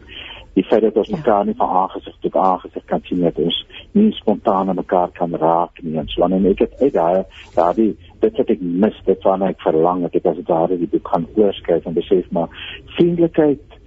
die 0.54 0.64
feit 0.66 0.82
dat 0.86 1.00
ons 1.02 1.10
ja. 1.10 1.16
mekaar 1.16 1.48
nie 1.48 1.56
van 1.58 1.74
aangesig 1.80 2.20
tot 2.26 2.38
aangesig 2.44 2.86
kan 2.92 3.02
sien 3.08 3.26
dat 3.26 3.42
ons 3.42 3.58
nie 3.98 4.12
spontaan 4.18 4.70
aan 4.70 4.78
mekaar 4.78 5.10
kan 5.18 5.34
raak 5.42 5.82
nie 5.82 5.98
en 5.98 6.10
so 6.14 6.26
en 6.26 6.46
ek 6.52 6.62
het 6.66 6.78
uit 6.78 6.94
daai 6.94 7.24
daai 7.56 7.74
dit 8.22 8.38
wat 8.38 8.54
ek 8.54 8.62
mis 8.86 9.02
dit 9.10 9.26
waarna 9.26 9.50
ek 9.50 9.66
verlang 9.66 10.06
het 10.06 10.14
ek 10.20 10.30
as 10.30 10.40
daar 10.46 10.70
die 10.70 10.90
boek 10.94 11.10
gaan 11.10 11.26
oorskryf 11.34 11.90
en 11.90 11.98
besef 11.98 12.30
maar 12.30 12.54
vriendelikheid 12.94 13.78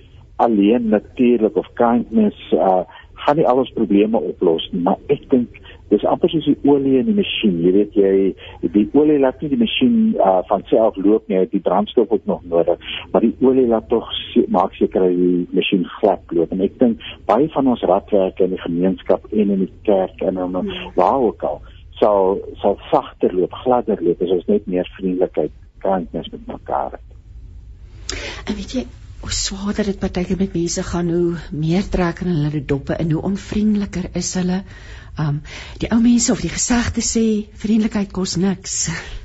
alleen 0.43 0.89
natuurlik 0.89 1.55
of 1.55 1.71
kindness 1.79 2.51
uh 2.51 2.83
gaan 3.25 3.39
nie 3.39 3.47
al 3.47 3.61
ons 3.63 3.73
probleme 3.77 4.19
oplos 4.31 4.65
nie 4.71 4.83
maar 4.85 4.99
ek 5.13 5.23
dink 5.31 5.59
dis 5.91 6.05
amper 6.09 6.31
soos 6.31 6.47
die 6.49 6.69
olie 6.69 6.95
in 6.99 7.09
die 7.09 7.17
masjien 7.17 7.59
jy 7.63 7.73
weet 7.75 7.97
jy 7.97 8.13
die 8.75 8.85
olie 8.97 9.19
laat 9.21 9.41
nie 9.41 9.51
die 9.53 9.59
masjien 9.61 9.97
uh, 10.15 10.39
van 10.49 10.65
self 10.71 10.97
loop 11.05 11.27
nie 11.31 11.43
die 11.51 11.61
brandstof 11.67 12.11
ook 12.15 12.25
nog 12.29 12.41
nodig 12.53 12.87
maar 13.11 13.25
die 13.25 13.35
olie 13.45 13.67
laat 13.69 13.89
tog 13.91 14.09
maak 14.55 14.75
seker 14.79 15.05
dat 15.05 15.17
die 15.19 15.43
masjien 15.59 15.85
glad 15.99 16.35
loop 16.37 16.55
en 16.55 16.65
ek 16.65 16.79
dink 16.81 17.05
baie 17.29 17.49
van 17.55 17.69
ons 17.75 17.85
radwerke 17.93 18.47
in 18.47 18.55
die 18.55 18.63
gemeenskap 18.65 19.29
en 19.31 19.55
in 19.57 19.65
die 19.65 19.71
kerk 19.89 20.25
en 20.25 20.41
in 20.47 20.57
hmm. 20.59 20.73
waar 20.97 21.21
ook 21.29 21.47
al 21.51 21.61
sal 22.01 22.39
sal 22.63 22.79
sagter 22.89 23.35
loop 23.35 23.53
gladder 23.63 24.01
loop 24.01 24.25
as 24.25 24.35
ons 24.39 24.49
net 24.51 24.67
meer 24.67 24.89
vriendelikheid 24.97 25.55
kindness 25.85 26.33
met 26.33 26.51
mekaar 26.57 26.97
het 26.97 28.19
en 28.49 28.59
weet 28.59 28.77
jy 28.79 28.85
hoe 29.23 29.31
swaarder 29.31 29.87
dit 29.87 29.99
partykeer 29.99 30.39
met 30.39 30.55
mense 30.57 30.83
gaan 30.83 31.09
hoe 31.09 31.37
meer 31.55 31.85
trek 31.89 32.19
in 32.25 32.33
hulle 32.33 32.63
doppe 32.67 32.97
en 32.99 33.11
hoe 33.15 33.23
onvriendeliker 33.29 34.09
is 34.19 34.33
hulle. 34.35 34.59
Um 35.19 35.39
die 35.79 35.89
ou 35.95 35.99
mense 36.03 36.31
of 36.33 36.43
die 36.43 36.51
gesegde 36.51 37.03
sê 37.07 37.25
vriendelikheid 37.65 38.11
kos 38.11 38.35
niks. 38.35 38.79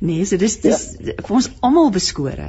Nee 0.00 0.24
so 0.26 0.40
dis 0.40 0.56
dis 0.64 0.80
ja. 0.98 1.14
vir 1.20 1.34
ons 1.36 1.46
almal 1.60 1.92
beskore. 1.94 2.48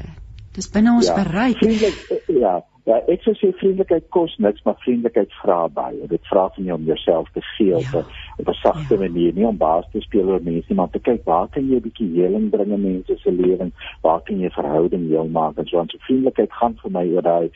Dis 0.55 0.69
binne 0.71 0.95
ons 0.95 1.09
ja, 1.11 1.15
bereik. 1.19 1.59
vriendelik 1.59 2.31
ja 2.39 2.55
Ja, 2.91 2.97
ek 3.07 3.21
sou 3.23 3.31
sê 3.39 3.53
vriendelikheid 3.55 4.07
kos 4.11 4.33
niks, 4.43 4.63
maar 4.67 4.75
vriendelikheid 4.83 5.31
vra 5.39 5.59
baie. 5.71 6.07
Dit 6.11 6.25
vra 6.27 6.47
van 6.55 6.65
jou 6.67 6.75
om 6.75 6.87
jouself 6.89 7.29
te 7.31 7.43
gee 7.53 7.75
op 7.77 7.93
'n 7.93 7.97
ja. 7.97 8.03
op 8.41 8.49
'n 8.51 8.57
sagte 8.61 8.93
ja. 8.93 8.99
manier, 8.99 9.33
nie 9.33 9.45
om 9.47 9.57
baas 9.57 9.85
te 9.91 10.01
speel 10.01 10.27
oor 10.27 10.43
mense, 10.43 10.73
maar 10.73 10.89
te 10.89 10.99
kyk 10.99 11.21
waar 11.23 11.47
kan 11.47 11.69
jy 11.69 11.75
'n 11.75 11.85
bietjie 11.87 12.09
heling 12.19 12.49
bring 12.49 12.71
in 12.71 12.81
mense 12.81 13.17
se 13.17 13.31
lewens? 13.31 13.73
Waar 14.01 14.21
kan 14.21 14.39
jy 14.39 14.49
verhouding 14.49 15.07
heel 15.07 15.27
maak? 15.27 15.57
En 15.57 15.67
so 15.67 15.79
aan 15.79 15.89
so 15.89 15.97
vriendelikheid 16.01 16.51
gaan 16.53 16.75
vir 16.81 16.91
my 16.91 17.05
oor 17.13 17.21
daai 17.21 17.49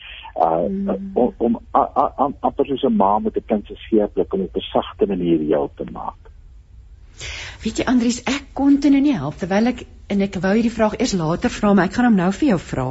uh 0.46 0.68
mm. 0.68 1.10
om 1.14 1.34
om 1.38 1.60
amper 2.40 2.66
soos 2.66 2.84
'n 2.84 2.96
ma 2.96 3.18
met 3.18 3.36
'n 3.36 3.44
kind 3.46 3.66
se 3.66 3.74
seerblik 3.74 4.32
om 4.32 4.40
op 4.40 4.56
'n 4.56 4.60
sagte 4.60 5.06
manier 5.06 5.38
heel 5.38 5.70
te 5.76 5.84
maak. 5.92 6.32
Weet 7.62 7.78
jy 7.78 7.84
Andries, 7.84 8.22
ek 8.28 8.52
kon 8.52 8.80
dit 8.80 8.92
nou 8.92 9.00
nie 9.02 9.16
help 9.16 9.38
terwyl 9.40 9.66
ek 9.66 9.86
en 10.12 10.20
ek 10.20 10.36
wou 10.42 10.52
hierdie 10.54 10.74
vraag 10.74 10.98
eers 11.00 11.14
later 11.18 11.50
vra, 11.50 11.72
maar 11.74 11.88
ek 11.88 11.96
gaan 11.96 12.04
hom 12.04 12.18
nou 12.20 12.28
vir 12.32 12.48
jou 12.48 12.58
vra. 12.58 12.84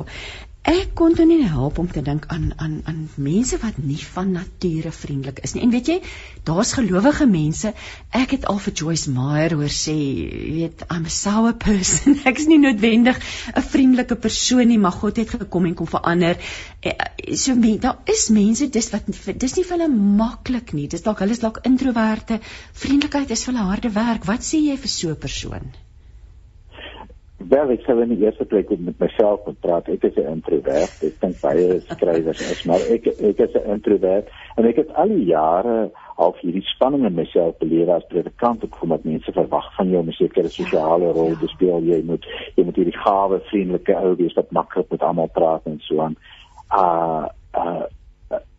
Ek 0.65 0.95
kon 0.97 1.13
toe 1.13 1.27
nie 1.29 1.43
help 1.45 1.77
om 1.77 1.85
te 1.93 2.01
dink 2.01 2.23
aan 2.33 2.45
aan 2.57 2.79
aan 2.89 3.01
mense 3.21 3.59
wat 3.61 3.75
nie 3.77 3.99
van 4.15 4.31
nature 4.33 4.89
vriendelik 4.99 5.43
is 5.45 5.53
nie. 5.53 5.61
En 5.61 5.73
weet 5.75 5.91
jy, 5.91 5.97
daar's 6.47 6.71
gelowige 6.73 7.27
mense. 7.29 7.73
Ek 8.21 8.33
het 8.33 8.47
al 8.49 8.57
vir 8.63 8.73
Joyce 8.81 9.13
Meyer 9.13 9.53
hoor 9.59 9.75
sê, 9.75 9.93
weet, 10.55 10.81
I'm 10.89 11.05
a 11.05 11.13
sour 11.13 11.53
person. 11.67 12.17
Ek 12.31 12.41
is 12.41 12.49
nie 12.49 12.57
noodwendig 12.63 13.21
'n 13.53 13.65
vriendelike 13.75 14.17
persoon 14.25 14.65
nie, 14.73 14.81
maar 14.81 14.97
God 14.97 15.21
het 15.21 15.37
gekom 15.37 15.69
en 15.69 15.77
kom 15.77 15.91
verander. 15.93 16.41
Eh, 16.81 16.97
so 17.45 17.53
men, 17.53 17.77
daar 17.85 18.01
is 18.17 18.29
mense 18.33 18.69
dis 18.69 18.89
wat 18.95 19.05
dis 19.45 19.57
nie 19.59 19.69
vir 19.69 19.77
hulle 19.77 19.93
maklik 19.93 20.73
nie. 20.73 20.89
Dis 20.89 21.05
dalk 21.05 21.21
hulle 21.21 21.37
is 21.37 21.45
dalk 21.45 21.61
introverte. 21.69 22.41
Vriendelikheid 22.73 23.37
is 23.37 23.45
vir 23.45 23.53
hulle 23.53 23.69
harde 23.69 23.97
werk. 24.01 24.25
Wat 24.25 24.41
sê 24.41 24.65
jy 24.65 24.81
vir 24.81 24.97
so 24.97 25.13
'n 25.13 25.25
persoon? 25.29 25.75
Wel, 27.49 27.69
ek 27.75 27.83
sal 27.85 27.99
in 28.01 28.09
die 28.09 28.23
eerste 28.23 28.45
plek 28.49 28.71
met 28.73 28.97
myself 29.01 29.43
praat. 29.61 29.89
Ek 29.91 30.03
is 30.07 30.15
'n 30.17 30.31
introvert. 30.31 30.93
Ek 31.05 31.19
dink 31.21 31.41
baie 31.41 31.79
skrywers 31.81 32.41
is, 32.41 32.63
maar 32.65 32.81
ek 32.95 33.05
ek 33.07 33.39
is 33.45 33.53
'n 33.53 33.69
introvert 33.75 34.29
en 34.57 34.65
ek 34.65 34.75
het 34.81 34.93
al 34.95 35.09
die 35.09 35.25
jare 35.29 35.91
al 36.17 36.33
hierdie 36.41 36.63
spanning 36.65 37.05
in 37.05 37.13
myself 37.13 37.57
beleef 37.59 37.89
as 37.89 38.07
predikant 38.09 38.63
ek 38.63 38.75
voel 38.75 38.89
dat 38.89 39.03
mense 39.03 39.31
verwag 39.31 39.67
van 39.75 39.89
jou 39.89 39.99
om 39.99 40.07
'n 40.07 40.17
sekere 40.17 40.49
sosiale 40.49 41.11
rol 41.11 41.35
te 41.39 41.47
speel. 41.47 41.81
Jy 41.83 42.01
moet 42.03 42.25
jy 42.55 42.63
moet 42.63 42.75
hierdie 42.75 43.01
gawe, 43.05 43.39
vriendelike 43.39 43.95
ou 43.95 44.15
wees 44.15 44.33
wat 44.33 44.51
maklik 44.51 44.89
met 44.89 45.01
almal 45.01 45.27
praat 45.27 45.61
en 45.65 45.79
so 45.79 45.99
aan. 46.01 46.15
Uh 46.71 47.27
uh 47.53 47.83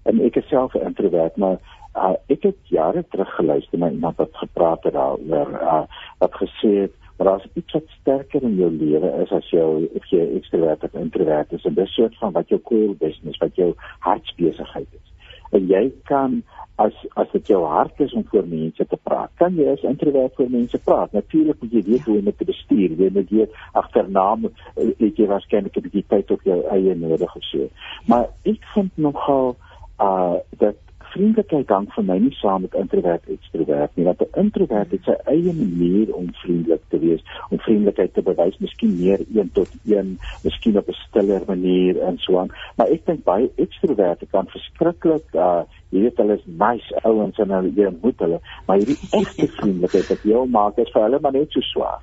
en 0.05 0.21
ek 0.21 0.37
is 0.37 0.49
self 0.49 0.75
'n 0.75 0.87
introvert, 0.87 1.37
maar 1.37 1.59
uh 1.97 2.15
ek 2.29 2.43
het 2.43 2.57
jare 2.63 3.05
terug 3.11 3.35
geluister 3.35 3.79
na 3.79 3.91
iemand 3.91 4.17
wat 4.17 4.31
gepraat 4.33 4.85
het 4.85 4.93
daaroor 4.93 5.51
uh 5.63 5.85
wat 6.19 6.35
gesê 6.35 6.87
het 6.87 6.93
maar 7.17 7.29
as 7.29 7.47
iets 7.55 7.73
wat 7.73 7.89
sterker 8.01 8.43
in 8.43 8.57
jou 8.61 8.71
lewe 8.71 9.11
is 9.23 9.33
as 9.33 9.51
jou 9.51 9.89
of 9.95 10.07
jy 10.11 10.23
ekstrovert 10.37 10.85
of 10.85 10.95
introvert 10.95 11.53
is, 11.53 11.65
en 11.65 11.75
dis 11.75 11.95
soort 11.95 12.17
van 12.21 12.33
wat 12.37 12.49
jou 12.53 12.61
core 12.61 12.95
business, 13.01 13.41
wat 13.41 13.57
jou 13.57 13.73
hartsbesigheid 14.05 14.89
is. 14.93 15.13
En 15.57 15.67
jy 15.71 15.85
kan 16.11 16.43
as 16.83 16.97
as 17.17 17.29
dit 17.33 17.53
jou 17.55 17.63
hart 17.65 18.01
is 18.05 18.13
om 18.13 18.25
voor 18.29 18.49
mense 18.49 18.85
te 18.87 18.99
praat, 19.09 19.31
kan 19.41 19.55
jy 19.57 19.69
as 19.73 19.85
introvert 19.89 20.35
voor 20.37 20.51
mense 20.53 20.79
praat. 20.85 21.13
Natuurlik 21.17 21.63
moet 21.63 21.77
jy 21.79 21.83
weet 21.87 22.09
hoe 22.09 22.19
om 22.19 22.29
dit 22.29 22.39
te 22.39 22.49
bestuur. 22.49 22.97
Jy 23.01 23.11
moet 23.15 23.31
weet 23.33 23.61
agternaam 23.81 24.49
eh, 24.51 24.91
het 24.99 25.17
jy 25.17 25.29
waarskynlik 25.31 25.77
'n 25.77 25.87
bietjie 25.89 26.05
tyd 26.09 26.31
op 26.31 26.43
jou 26.43 26.59
eie 26.75 26.95
nodig 26.95 27.37
of 27.37 27.45
so. 27.53 27.69
Maar 28.07 28.29
ek 28.45 28.65
vind 28.75 28.93
nogal 28.97 29.57
uh 30.01 30.37
dat 30.59 30.77
vriendelikheid 31.13 31.71
hang 31.73 31.87
vir 31.95 32.05
my 32.09 32.17
nie 32.23 32.35
saam 32.39 32.65
met 32.65 32.75
introvert 32.79 33.29
ekstrovert 33.35 33.97
nie. 33.97 34.05
Want 34.05 34.23
'n 34.23 34.41
introvert 34.43 34.91
het 34.91 35.05
sy 35.05 35.17
eie 35.33 35.53
manier 35.53 36.15
om 36.15 36.31
vriendelik 36.43 36.83
te 36.89 36.99
wees, 36.99 37.23
om 37.51 37.59
vriendelikheid 37.59 38.15
te 38.15 38.23
bewys, 38.23 38.59
miskien 38.59 38.97
meer 39.01 39.21
een 39.35 39.51
tot 39.53 39.71
een, 39.85 40.19
miskien 40.45 40.79
op 40.79 40.89
'n 40.89 40.99
stiller 41.09 41.43
manier 41.47 42.01
en 42.01 42.19
so 42.19 42.39
aan. 42.39 42.51
Maar 42.77 42.89
ek 42.89 43.07
dink 43.07 43.25
baie 43.25 43.51
ekstroverte 43.57 44.27
kan 44.27 44.47
verskriklik 44.47 45.35
uh 45.35 45.63
jy 45.91 46.01
weet 46.01 46.17
hulle 46.17 46.35
is 46.35 46.47
nice 46.47 47.01
ouens 47.03 47.39
en 47.39 47.51
hulle 47.51 47.71
jy 47.77 47.91
moet 48.03 48.19
hulle, 48.19 48.41
maar 48.67 48.77
hierdie 48.77 48.99
egte 49.21 49.47
vriendelikheid 49.47 50.09
wat 50.09 50.23
jy 50.23 50.45
maak 50.47 50.79
is 50.79 50.93
vir 50.93 51.03
hulle 51.03 51.21
maar 51.21 51.33
net 51.33 51.51
so 51.51 51.61
swaar. 51.61 52.03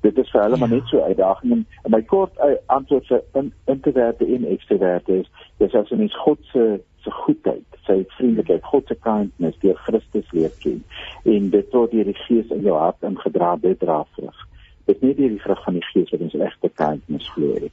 Dit 0.00 0.18
is 0.18 0.30
vir 0.30 0.42
hulle 0.42 0.54
ja. 0.54 0.60
maar 0.60 0.68
net 0.68 0.86
so 0.86 1.00
uitdagend 1.00 1.66
en 1.82 1.90
my 1.90 2.02
kort 2.02 2.32
uh, 2.38 2.54
antwoord 2.66 3.06
vir 3.06 3.22
in, 3.40 3.52
introverte 3.66 4.26
en 4.26 4.46
ekstroverte 4.46 5.20
is 5.22 5.30
dis 5.58 5.74
as 5.74 5.90
ons 5.92 6.20
God 6.24 6.38
se 6.52 6.66
se 7.08 7.14
goedheid, 7.24 7.78
sy 7.88 8.02
vriendelikheid, 8.16 8.64
God 8.68 8.90
se 8.90 8.96
kindness 9.04 9.58
deur 9.64 9.78
Christus 9.86 10.32
leer 10.36 10.54
ken 10.62 10.82
en 11.24 11.50
dit 11.54 11.76
word 11.76 11.94
deur 11.96 12.10
die 12.10 12.16
Gees 12.26 12.52
in 12.54 12.66
jou 12.66 12.76
hart 12.76 13.06
ingedra 13.08 13.54
dit 13.62 13.78
dra 13.80 14.02
vrug. 14.16 14.42
Dit 14.88 15.02
is 15.02 15.18
nie 15.18 15.30
die 15.34 15.44
vrug 15.44 15.62
van 15.64 15.78
die 15.78 15.86
Gees 15.92 16.10
wat 16.14 16.24
ons 16.26 16.40
regte 16.42 16.72
kindness 16.80 17.30
glorie. 17.36 17.72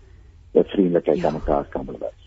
Dat 0.56 0.72
vriendelikheid 0.72 1.20
ja. 1.20 1.28
aan 1.28 1.40
mekaar 1.40 1.68
kan 1.72 1.88
bewys. 1.88 2.22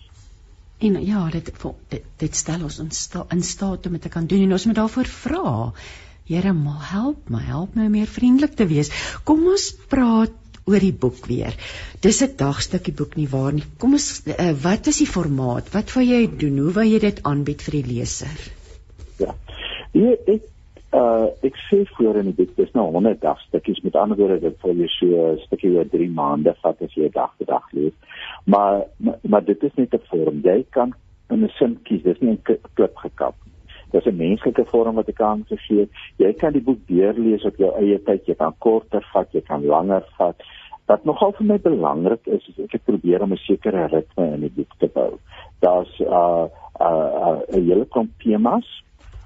En 0.79 0.99
ja, 1.03 1.25
dit 1.33 1.49
dit, 1.89 2.05
dit 2.23 2.37
stel 2.37 2.63
ons 2.63 2.79
in, 2.85 2.91
sta, 2.95 3.25
in 3.35 3.43
staat 3.43 3.87
om 3.87 3.97
dit 3.97 4.05
te 4.05 4.13
kan 4.13 4.27
doen 4.31 4.45
en 4.45 4.53
ons 4.53 4.67
moet 4.69 4.79
daarvoor 4.79 5.11
vra. 5.11 5.55
Here, 6.29 6.53
help 6.93 7.31
my, 7.33 7.41
help 7.41 7.75
my 7.75 7.87
om 7.89 7.95
meer 7.97 8.07
vriendelik 8.07 8.53
te 8.55 8.67
wees. 8.69 8.93
Kom 9.25 9.47
ons 9.49 9.73
praat 9.89 10.37
oor 10.69 10.85
die 10.85 10.95
boek 11.05 11.27
weer. 11.31 11.57
Dis 12.05 12.21
'n 12.23 12.37
dagstukkie 12.37 12.95
boek 12.95 13.17
nie 13.17 13.29
waar 13.33 13.53
nie. 13.53 13.65
Kom 13.79 13.97
ons 13.99 14.09
uh, 14.27 14.53
wat 14.63 14.87
is 14.87 15.01
die 15.03 15.11
formaat? 15.17 15.73
Wat 15.73 15.95
wil 15.95 16.07
jy 16.07 16.29
doen? 16.43 16.59
Hoe 16.59 16.75
wil 16.81 16.93
jy 16.93 17.01
dit 17.07 17.23
aanbied 17.23 17.63
vir 17.63 17.81
die 17.81 17.87
leser? 17.95 18.37
Ja. 19.19 19.35
Hier 19.93 20.17
ek 20.27 20.47
uh 20.99 21.29
ek 21.45 21.57
sê 21.69 21.83
voor 21.97 22.17
in 22.21 22.31
die 22.31 22.37
boek 22.37 22.55
dis 22.57 22.73
nou 22.73 22.87
100 22.93 23.21
dagstukkies 23.21 23.83
met 23.85 23.97
ander 23.97 24.17
woorde 24.17 24.41
dit 24.41 24.61
vir 24.63 24.75
jou 24.75 24.89
so 24.89 25.33
'n 25.33 25.43
stukkie 25.47 25.75
oor 25.77 25.89
3 25.97 26.09
maande 26.21 26.55
vat 26.63 26.83
as 26.83 26.95
jy 26.95 27.11
dag 27.13 27.35
vir 27.39 27.47
dag 27.47 27.67
lees. 27.73 27.97
Maar, 28.47 28.87
maar 28.99 29.19
maar 29.23 29.45
dit 29.45 29.63
is 29.63 29.75
net 29.77 29.95
'n 29.95 30.09
vorm. 30.11 30.41
Jy 30.45 30.65
kan 30.71 30.95
in 31.31 31.45
'n 31.45 31.53
sin 31.59 31.79
kies. 31.83 32.03
Dis 32.03 32.21
nie 32.21 32.33
'n 32.33 32.43
klip 32.75 32.97
gekap 32.97 33.35
Dit 33.91 34.07
is 34.07 34.13
'n 34.13 34.17
menslike 34.17 34.65
vorm 34.65 34.95
wat 34.95 35.09
ek 35.09 35.21
aan 35.21 35.45
gegee. 35.49 35.89
Jy 36.17 36.33
kan 36.33 36.53
die 36.53 36.61
boek 36.63 36.79
deurlees 36.87 37.45
op 37.45 37.57
jou 37.57 37.71
eie 37.81 37.99
tyd. 38.05 38.27
Jy 38.27 38.35
kan 38.35 38.55
korter 38.59 39.05
vat, 39.13 39.33
jy 39.33 39.41
kan 39.41 39.65
langer 39.65 40.05
vat. 40.19 40.43
Wat 40.89 41.05
nogal 41.05 41.35
vir 41.37 41.45
my 41.45 41.59
belangrik 41.61 42.27
is, 42.33 42.45
is 42.49 42.63
ek 42.65 42.79
het 42.79 42.85
probeer 42.89 43.23
om 43.23 43.33
'n 43.33 43.45
sekere 43.45 43.87
ritme 43.93 44.25
in 44.35 44.41
die 44.41 44.55
boek 44.57 44.73
te 44.79 44.89
bou. 44.95 45.19
Daar's 45.61 45.93
'n 46.01 46.05
uh, 46.05 46.47
uh, 46.81 47.09
uh, 47.27 47.41
'n 47.53 47.69
hele 47.69 47.85
klomp 47.85 48.11
temas 48.25 48.69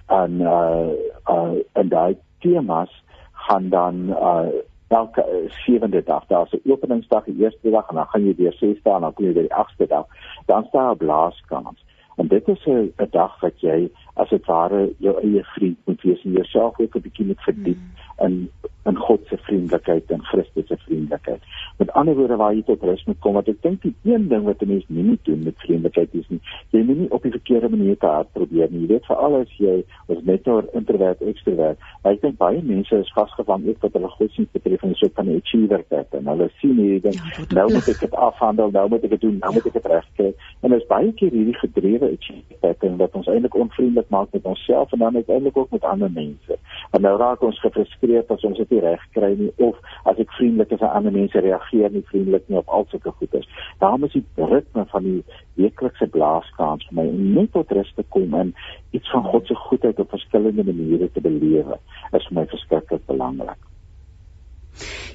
en 0.08 0.40
uh, 0.40 0.90
uh, 1.30 1.54
en 1.72 1.88
daai 1.88 2.16
temas 2.40 2.90
gaan 3.32 3.68
dan 3.68 4.10
uh, 4.10 4.50
elke 4.88 5.24
sewende 5.64 6.02
dag. 6.02 6.26
Daar's 6.26 6.52
'n 6.52 6.70
openingsdag, 6.70 7.24
die 7.24 7.42
eerste 7.44 7.70
dag 7.70 7.88
en 7.88 7.94
dan 7.94 8.06
gaan 8.06 8.24
jy 8.24 8.34
weer 8.36 8.52
sesde 8.52 8.90
en 8.90 9.00
dan 9.00 9.12
kom 9.12 9.24
jy 9.24 9.32
weer 9.32 9.48
die 9.48 9.54
agste 9.54 9.86
dag. 9.86 10.06
Dan 10.46 10.64
staan 10.64 10.90
'n 10.90 10.96
blaaskans. 10.96 11.84
En 12.16 12.26
dit 12.26 12.48
is 12.48 12.66
'n 12.66 12.92
'n 12.98 13.08
dag 13.10 13.40
wat 13.40 13.60
jy 13.60 13.90
as 14.14 14.28
dit 14.28 14.44
ware 14.46 14.92
jou 14.98 15.14
eie 15.20 15.44
vriend 15.54 15.78
moet 15.84 16.02
wees 16.02 16.24
en 16.24 16.32
jouself 16.32 16.78
ook 16.78 16.96
'n 16.96 17.00
bietjie 17.00 17.26
moet 17.26 17.40
verdiep 17.40 17.78
mm. 17.78 18.26
in 18.26 18.48
in 18.84 18.96
God 18.96 19.20
se 19.28 19.36
vriendelikheid 19.36 20.10
en 20.10 20.24
Christus 20.24 20.66
se 20.66 20.76
vriendelikheid. 20.76 21.42
Met 21.78 21.90
ander 21.92 22.14
woorde 22.14 22.36
waar 22.36 22.54
jy 22.54 22.62
tot 22.66 22.82
rus 22.82 23.04
moet 23.04 23.18
kom, 23.18 23.36
wat 23.38 23.48
ek 23.48 23.60
dink 23.62 23.82
die 23.82 23.94
een 24.02 24.28
ding 24.28 24.42
wat 24.44 24.62
'n 24.62 24.68
mens 24.68 24.84
nie 24.88 25.04
moet 25.04 25.24
doen 25.24 25.42
met 25.42 25.54
vriendelikheid 25.56 26.14
is 26.14 26.28
nie, 26.28 26.40
jy 26.70 26.82
moet 26.82 26.98
nie 26.98 27.10
op 27.10 27.22
die 27.22 27.30
verkeerde 27.30 27.68
manier 27.68 27.98
te 27.98 28.06
hard 28.06 28.32
probeer 28.32 28.68
nie. 28.70 28.80
Jy 28.80 28.86
weet 28.86 29.06
veral 29.06 29.36
as 29.40 29.52
jy 29.58 29.84
as 30.08 30.22
net 30.24 30.48
oor 30.48 30.66
introvert 30.72 31.22
ekstrovert, 31.22 31.78
ek 32.02 32.20
dink 32.20 32.36
baie 32.38 32.62
mense 32.62 32.96
is 32.96 33.12
vasgevang 33.12 33.68
ook 33.68 33.78
wat 33.80 33.92
hulle 33.92 34.08
godsdienst 34.08 34.52
betref 34.52 34.82
en 34.82 34.94
so 34.94 35.08
van 35.14 35.28
'n 35.28 35.36
achiever 35.36 35.82
pattern. 35.88 36.26
Hulle 36.26 36.50
sien 36.58 36.76
hierdie 36.76 37.00
ding, 37.00 37.14
ja, 37.14 37.44
nou 37.54 37.72
moet 37.72 37.88
ek 37.88 38.00
dit 38.00 38.14
afhandel, 38.14 38.70
nou 38.70 38.88
moet 38.88 39.04
ek 39.04 39.10
dit 39.10 39.20
doen, 39.20 39.38
nou 39.38 39.52
moet 39.52 39.66
ek 39.66 39.72
dit 39.72 39.86
regkry. 39.86 40.34
En 40.60 40.70
dit 40.70 40.80
is 40.80 40.86
baie 40.86 41.12
keer 41.12 41.30
hierdie 41.30 41.58
gedrewe 41.58 42.10
achiever 42.10 42.56
pattern 42.60 42.96
wat 42.96 43.14
ons 43.14 43.26
eintlik 43.26 43.54
onvriendelik 43.54 44.01
maak 44.08 44.32
met 44.32 44.44
onsself 44.44 44.92
en 44.92 44.98
dan 44.98 45.14
uiteindelik 45.14 45.56
ook 45.56 45.70
met 45.70 45.84
ander 45.84 46.10
mense. 46.10 46.58
En 46.90 47.00
nou 47.00 47.16
raak 47.18 47.42
ons 47.42 47.60
gefrustreerd 47.60 48.30
as 48.30 48.44
ons 48.44 48.58
dit 48.58 48.70
nie 48.70 48.80
reg 48.80 49.06
kry 49.12 49.32
nie 49.38 49.50
of 49.56 49.78
as 50.04 50.18
ek 50.18 50.32
vriendelik 50.38 50.70
is 50.76 50.80
aan 50.80 50.96
ander 51.00 51.12
mense 51.12 51.38
reageer 51.38 51.90
nie 51.90 52.04
vriendelik 52.10 52.48
nie 52.48 52.58
op 52.58 52.68
al 52.68 52.86
sulke 52.90 53.10
goeders. 53.10 53.48
Daarom 53.78 54.04
is 54.04 54.12
die 54.12 54.24
ritme 54.36 54.86
van 54.94 55.08
die 55.08 55.18
weeklikse 55.60 56.06
blaaskans 56.06 56.86
vir 56.88 57.00
my 57.00 57.08
om 57.08 57.26
net 57.34 57.52
tot 57.52 57.72
rus 57.78 57.92
te 57.96 58.06
kom 58.08 58.34
en 58.34 58.54
iets 58.90 59.10
van 59.10 59.24
God 59.24 59.46
se 59.46 59.54
goedheid 59.54 60.00
op 60.00 60.16
verskillende 60.16 60.64
maniere 60.64 61.10
te 61.12 61.20
belewe 61.20 61.78
is 62.12 62.26
vir 62.28 62.40
my 62.40 62.46
verskriklik 62.54 63.06
belangrik. 63.06 63.60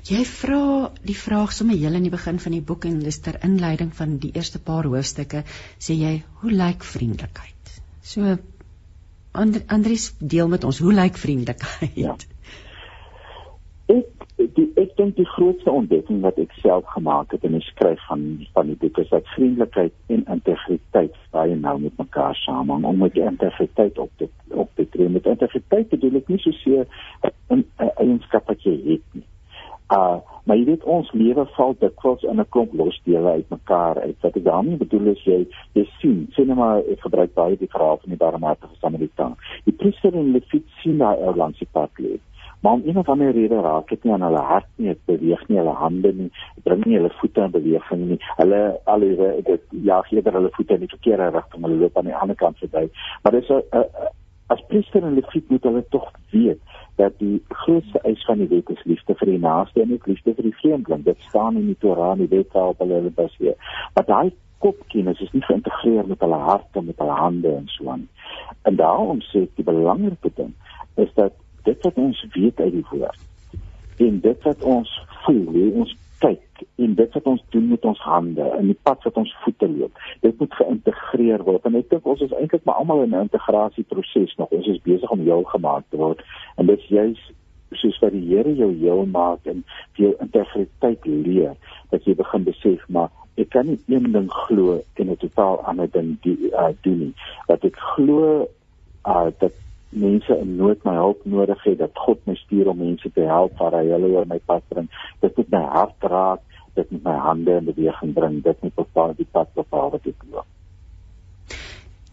Jy 0.07 0.21
vra 0.23 0.87
die 1.03 1.17
vraag 1.17 1.51
sommer 1.51 1.75
heel 1.75 1.97
in 1.97 2.05
die 2.05 2.13
begin 2.13 2.37
van 2.39 2.53
die 2.55 2.63
boek 2.63 2.85
en 2.87 2.99
dis 3.03 3.17
ter 3.25 3.39
inleiding 3.43 3.89
van 3.97 4.13
die 4.23 4.29
eerste 4.39 4.61
paar 4.63 4.87
hoofstukke 4.87 5.41
sê 5.83 5.97
jy 5.99 6.11
hoe 6.41 6.53
lyk 6.53 6.85
vriendelikheid? 6.87 7.73
So 8.11 8.37
And, 9.37 9.61
Andries 9.67 10.11
deel 10.17 10.47
met 10.49 10.63
ons 10.63 10.79
hoe 10.81 10.93
lyk 10.93 11.17
vriendelikheid? 11.21 11.95
Ja. 11.95 12.15
Ek 13.87 14.17
die 14.57 14.65
ek 14.81 14.95
dink 14.97 15.15
die 15.17 15.27
grootste 15.35 15.71
ontdekking 15.71 16.19
wat 16.25 16.39
ek 16.41 16.51
self 16.61 16.85
gemaak 16.93 17.31
het 17.35 17.45
in 17.47 17.55
die 17.57 17.63
skryf 17.65 18.01
van 18.09 18.25
van 18.55 18.71
die 18.71 18.77
boek 18.81 18.99
is 19.03 19.09
dat 19.13 19.29
vriendelikheid 19.35 19.93
en 20.13 20.25
integriteit 20.35 21.15
baie 21.35 21.55
nou 21.55 21.77
met 21.85 22.01
mekaar 22.01 22.35
samehang. 22.41 22.85
Om 22.89 23.01
met 23.05 23.17
integriteit 23.21 23.97
op 24.01 24.11
te 24.17 24.29
op 24.49 24.69
te 24.75 24.87
tree 24.89 25.09
met 25.09 25.29
integriteit 25.29 25.89
bedoel 25.93 26.21
ek 26.21 26.33
nie 26.33 26.41
so 26.43 26.57
seer 26.63 26.85
'n 27.53 27.63
eienskap 27.95 28.47
wat 28.53 28.63
jy 28.63 28.75
het 28.91 29.05
nie. 29.13 29.25
Uh 29.89 30.17
maar 30.47 30.55
jy 30.55 30.63
weet 30.63 30.83
ons 30.87 31.09
lewe 31.11 31.43
val 31.57 31.73
dikwels 31.79 32.21
in 32.23 32.39
'n 32.39 32.49
klomp 32.49 32.73
losdele 32.73 33.31
uitmekaar 33.31 33.99
uit. 33.99 34.15
Wat 34.21 34.35
ek 34.35 34.43
daarmee 34.43 34.77
bedoel 34.77 35.07
is 35.11 35.23
jy 35.23 35.47
jy 35.73 35.83
sien, 35.99 36.27
sien 36.31 36.47
nou 36.47 36.55
maar 36.57 36.77
ek 36.77 37.01
gebruik 37.01 37.33
baie 37.33 37.57
die 37.57 37.73
verhaal 37.75 37.97
van 37.97 38.09
die 38.09 38.17
barmhartige 38.17 38.75
Samaritaan. 38.79 39.35
Die 39.65 39.73
priester 39.73 40.13
en 40.13 40.31
Levit 40.31 40.63
sien 40.81 40.97
daai 40.97 41.17
ou 41.17 41.35
langs 41.35 41.59
die 41.59 41.67
pad 41.71 41.89
loop. 41.97 42.23
Maar 42.61 42.73
om 42.73 42.81
een 42.85 42.97
of 42.97 43.09
ander 43.09 43.31
rede 43.31 43.59
raak 43.61 43.89
dit 43.89 44.03
nie 44.03 44.13
aan 44.13 44.21
hulle 44.21 44.41
hart 44.41 44.69
nie, 44.75 44.87
dit 44.87 45.05
beweeg 45.05 45.47
nie 45.47 45.57
hulle 45.57 45.73
hande 45.73 46.13
nie, 46.13 46.31
bring 46.63 46.85
nie 46.85 46.95
hulle 46.95 47.11
voete 47.19 47.41
in 47.41 47.51
beweging 47.51 48.07
nie. 48.07 48.19
Hulle 48.37 48.79
al 48.83 48.99
dit 48.99 49.61
ja, 49.69 50.03
eerder 50.09 50.33
hulle 50.33 50.49
voete 50.51 50.73
in 50.73 50.79
die 50.79 50.95
verkeerde 50.95 51.29
rigting, 51.29 51.63
hulle 51.63 51.75
loop 51.75 51.97
aan 51.97 52.09
die 52.09 52.15
ander 52.15 52.35
kant 52.35 52.57
verby. 52.57 52.89
Maar 53.23 53.31
dis 53.31 53.49
'n 53.49 53.61
as 54.47 54.63
priester 54.67 55.03
en 55.03 55.13
Levit 55.13 55.49
moet 55.49 55.63
hulle 55.63 55.83
tog 55.89 56.11
weet 56.31 56.59
dat 56.95 57.13
die 57.19 57.43
grootste 57.49 57.99
eis 58.07 58.25
van 58.25 58.41
die 58.41 58.47
wet 58.47 58.69
is 58.69 58.83
liefde 58.89 59.15
vir 59.19 59.31
die 59.33 59.41
naaste 59.43 59.81
en 59.83 59.93
ook 59.93 60.07
liefde 60.07 60.33
vir 60.33 60.47
die 60.47 60.55
vreemdeling. 60.61 61.03
Dit 61.05 61.19
staan 61.29 61.59
in 61.59 61.67
die 61.69 61.77
Torah, 61.79 62.15
in 62.15 62.25
die 62.25 62.35
wet 62.37 62.53
waarop 62.55 62.79
hulle 62.81 63.01
hulle 63.01 63.13
baseer. 63.19 63.57
Maar 63.95 64.07
daai 64.07 64.31
kopkennis 64.63 65.19
is 65.21 65.33
nie 65.35 65.43
geïntegreer 65.45 66.07
met 66.07 66.23
hulle 66.25 66.39
harte, 66.41 66.81
met 66.81 66.97
hulle 67.03 67.19
hande 67.19 67.53
en 67.53 67.67
so 67.75 67.91
aan. 67.93 68.07
En 68.61 68.79
daarom 68.79 69.21
sê 69.29 69.43
ek 69.45 69.59
die 69.59 69.67
belangrikste 69.67 70.33
ding 70.39 70.55
is 70.97 71.13
dat 71.19 71.35
dit 71.67 71.83
wat 71.85 71.99
ons 72.01 72.23
weet 72.33 72.59
uit 72.63 72.73
die 72.79 72.85
woord 72.89 73.23
en 74.07 74.19
dit 74.21 74.43
wat 74.45 74.63
ons 74.63 74.89
voel, 75.25 75.45
ons 75.83 75.93
kyk 76.21 76.41
en 76.75 76.93
dit 76.95 77.13
wat 77.13 77.29
ons 77.33 77.43
doen 77.49 77.67
met 77.69 77.85
ons 77.85 77.99
hande 77.99 78.49
en 78.57 78.65
die 78.65 78.79
pad 78.89 79.03
wat 79.03 79.19
ons 79.21 79.33
voete 79.43 79.69
loop 79.69 79.99
dit 80.21 80.39
moet 80.39 80.53
geïntegreer 80.53 81.43
word. 81.43 81.65
En 81.65 81.75
ek 81.79 81.89
dink 81.89 82.05
ons 82.05 82.21
is 82.25 82.35
eintlik 82.39 82.65
maar 82.65 82.81
almal 82.81 83.03
in 83.03 83.15
'n 83.15 83.27
integrasieproses 83.27 84.35
nog. 84.37 84.49
Ons 84.49 84.67
is 84.67 84.81
besig 84.81 85.11
om 85.11 85.19
heel 85.19 85.43
gemaak 85.43 85.83
te 85.89 85.97
word. 85.97 86.23
En 86.55 86.65
dit 86.65 86.79
is 86.79 86.87
juist 86.87 87.31
soos 87.71 87.99
wat 87.99 88.11
die 88.11 88.27
Here 88.27 88.55
jou 88.55 88.71
heel 88.73 89.05
maak 89.05 89.45
en 89.45 89.63
jou 89.93 90.13
integriteit 90.19 91.05
leer 91.05 91.55
dat 91.89 92.05
jy 92.05 92.15
begin 92.15 92.43
besef 92.43 92.87
maar 92.87 93.09
ek 93.37 93.49
kan 93.53 93.67
nie 93.67 93.79
een 93.87 94.11
ding 94.11 94.29
glo 94.31 94.81
en 94.95 95.09
'n 95.09 95.17
totaal 95.17 95.61
ander 95.65 95.89
ding 95.91 96.17
uh, 96.25 96.69
doen 96.81 96.99
nie. 96.99 97.13
Wat 97.47 97.63
ek 97.63 97.75
glo 97.75 98.47
uh, 99.05 99.27
dat 99.39 99.53
mense 99.89 100.37
in 100.37 100.55
nood 100.55 100.83
my 100.83 100.93
hulp 100.93 101.25
nodig 101.25 101.63
het 101.63 101.77
dat 101.77 101.91
God 101.93 102.19
my 102.25 102.35
stuur 102.35 102.67
om 102.67 102.77
mense 102.77 103.11
te 103.11 103.21
help 103.21 103.57
waar 103.57 103.79
hy 103.79 103.85
hulle 103.87 104.09
oor 104.15 104.27
my 104.27 104.39
pad 104.45 104.63
bring. 104.67 104.89
Dit 105.21 105.37
moet 105.37 105.49
my 105.49 105.63
hart 105.63 106.03
raak 106.11 106.41
dit 106.77 106.93
moet 106.93 107.09
my 107.09 107.17
hande 107.29 107.57
in 107.61 107.71
beweging 107.71 108.13
bring 108.13 108.37
dit 108.45 108.61
moet 108.65 108.77
bepaal 108.83 109.17
die 109.17 109.27
pad 109.31 109.51
bepaal 109.57 109.91
wat 109.95 110.07
ek 110.13 110.29
loop. 110.31 110.47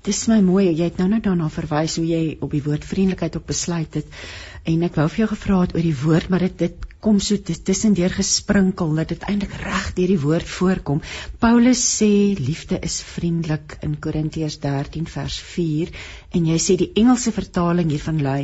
Dis 0.04 0.26
my 0.28 0.42
mooi 0.44 0.66
jy 0.66 0.90
het 0.90 0.98
nou 1.00 1.06
net 1.08 1.24
daarna 1.24 1.46
verwys 1.52 1.94
hoe 1.96 2.04
jy 2.04 2.24
op 2.44 2.52
die 2.52 2.64
woord 2.64 2.84
vriendelikheid 2.84 3.38
op 3.38 3.46
besluit 3.48 3.94
het. 3.96 4.18
En 4.68 4.82
ek 4.84 4.98
wou 5.00 5.06
vir 5.08 5.22
jou 5.22 5.28
gevra 5.30 5.60
het 5.62 5.72
oor 5.76 5.86
die 5.86 6.00
woord 6.02 6.28
maar 6.32 6.44
dit 6.44 6.58
dit 6.60 6.90
kom 7.04 7.20
so 7.20 7.36
tussendeur 7.40 8.12
gesprinkel 8.12 8.92
dat 8.96 9.10
dit 9.12 9.24
eintlik 9.28 9.56
reg 9.60 9.88
deur 9.96 10.12
die 10.12 10.20
woord 10.20 10.52
voorkom. 10.58 11.00
Paulus 11.40 11.80
sê 11.84 12.10
liefde 12.40 12.80
is 12.88 13.00
vriendelik 13.14 13.78
in 13.84 13.96
Korintiërs 14.06 14.60
13 14.60 15.08
vers 15.16 15.40
4 15.54 15.92
en 16.36 16.52
jy 16.52 16.60
sê 16.66 16.76
die 16.80 16.92
Engelse 17.00 17.32
vertaling 17.36 17.92
hiervan 17.92 18.20
lui 18.24 18.42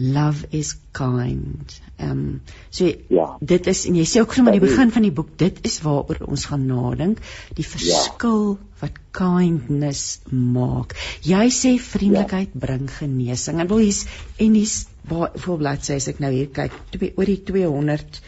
love 0.00 0.46
is 0.50 0.74
kind. 0.96 1.80
Ehm 1.98 2.10
um, 2.10 2.40
so 2.70 2.88
ja. 3.08 3.26
dit 3.40 3.66
is 3.66 3.84
en 3.86 3.98
jy 4.00 4.06
sê 4.08 4.22
ook 4.24 4.32
sommer 4.34 4.54
aan 4.54 4.60
die 4.60 4.68
begin 4.68 4.92
van 4.94 5.04
die 5.04 5.12
boek 5.12 5.34
dit 5.38 5.58
is 5.68 5.76
waaroor 5.84 6.24
ons 6.26 6.46
gaan 6.48 6.64
nadink, 6.66 7.20
die 7.58 7.66
ja. 7.66 7.70
verskil 7.74 8.42
ja. 8.54 8.68
wat 8.80 8.96
kindness 9.16 10.20
maak. 10.32 10.96
Jy 11.26 11.44
sê 11.52 11.74
vriendelikheid 11.84 12.56
ja. 12.56 12.62
bring 12.64 12.88
genesing. 12.96 13.60
En 13.60 13.68
wil 13.68 13.84
hier's 13.84 14.06
en 14.38 14.56
hier's 14.56 14.86
voor 15.10 15.58
bladsy 15.60 15.98
as 16.00 16.08
ek 16.12 16.20
nou 16.24 16.32
hier 16.32 16.48
kyk 16.54 16.74
twee, 16.94 17.12
oor 17.16 17.28
die 17.28 17.40
200 17.52 18.22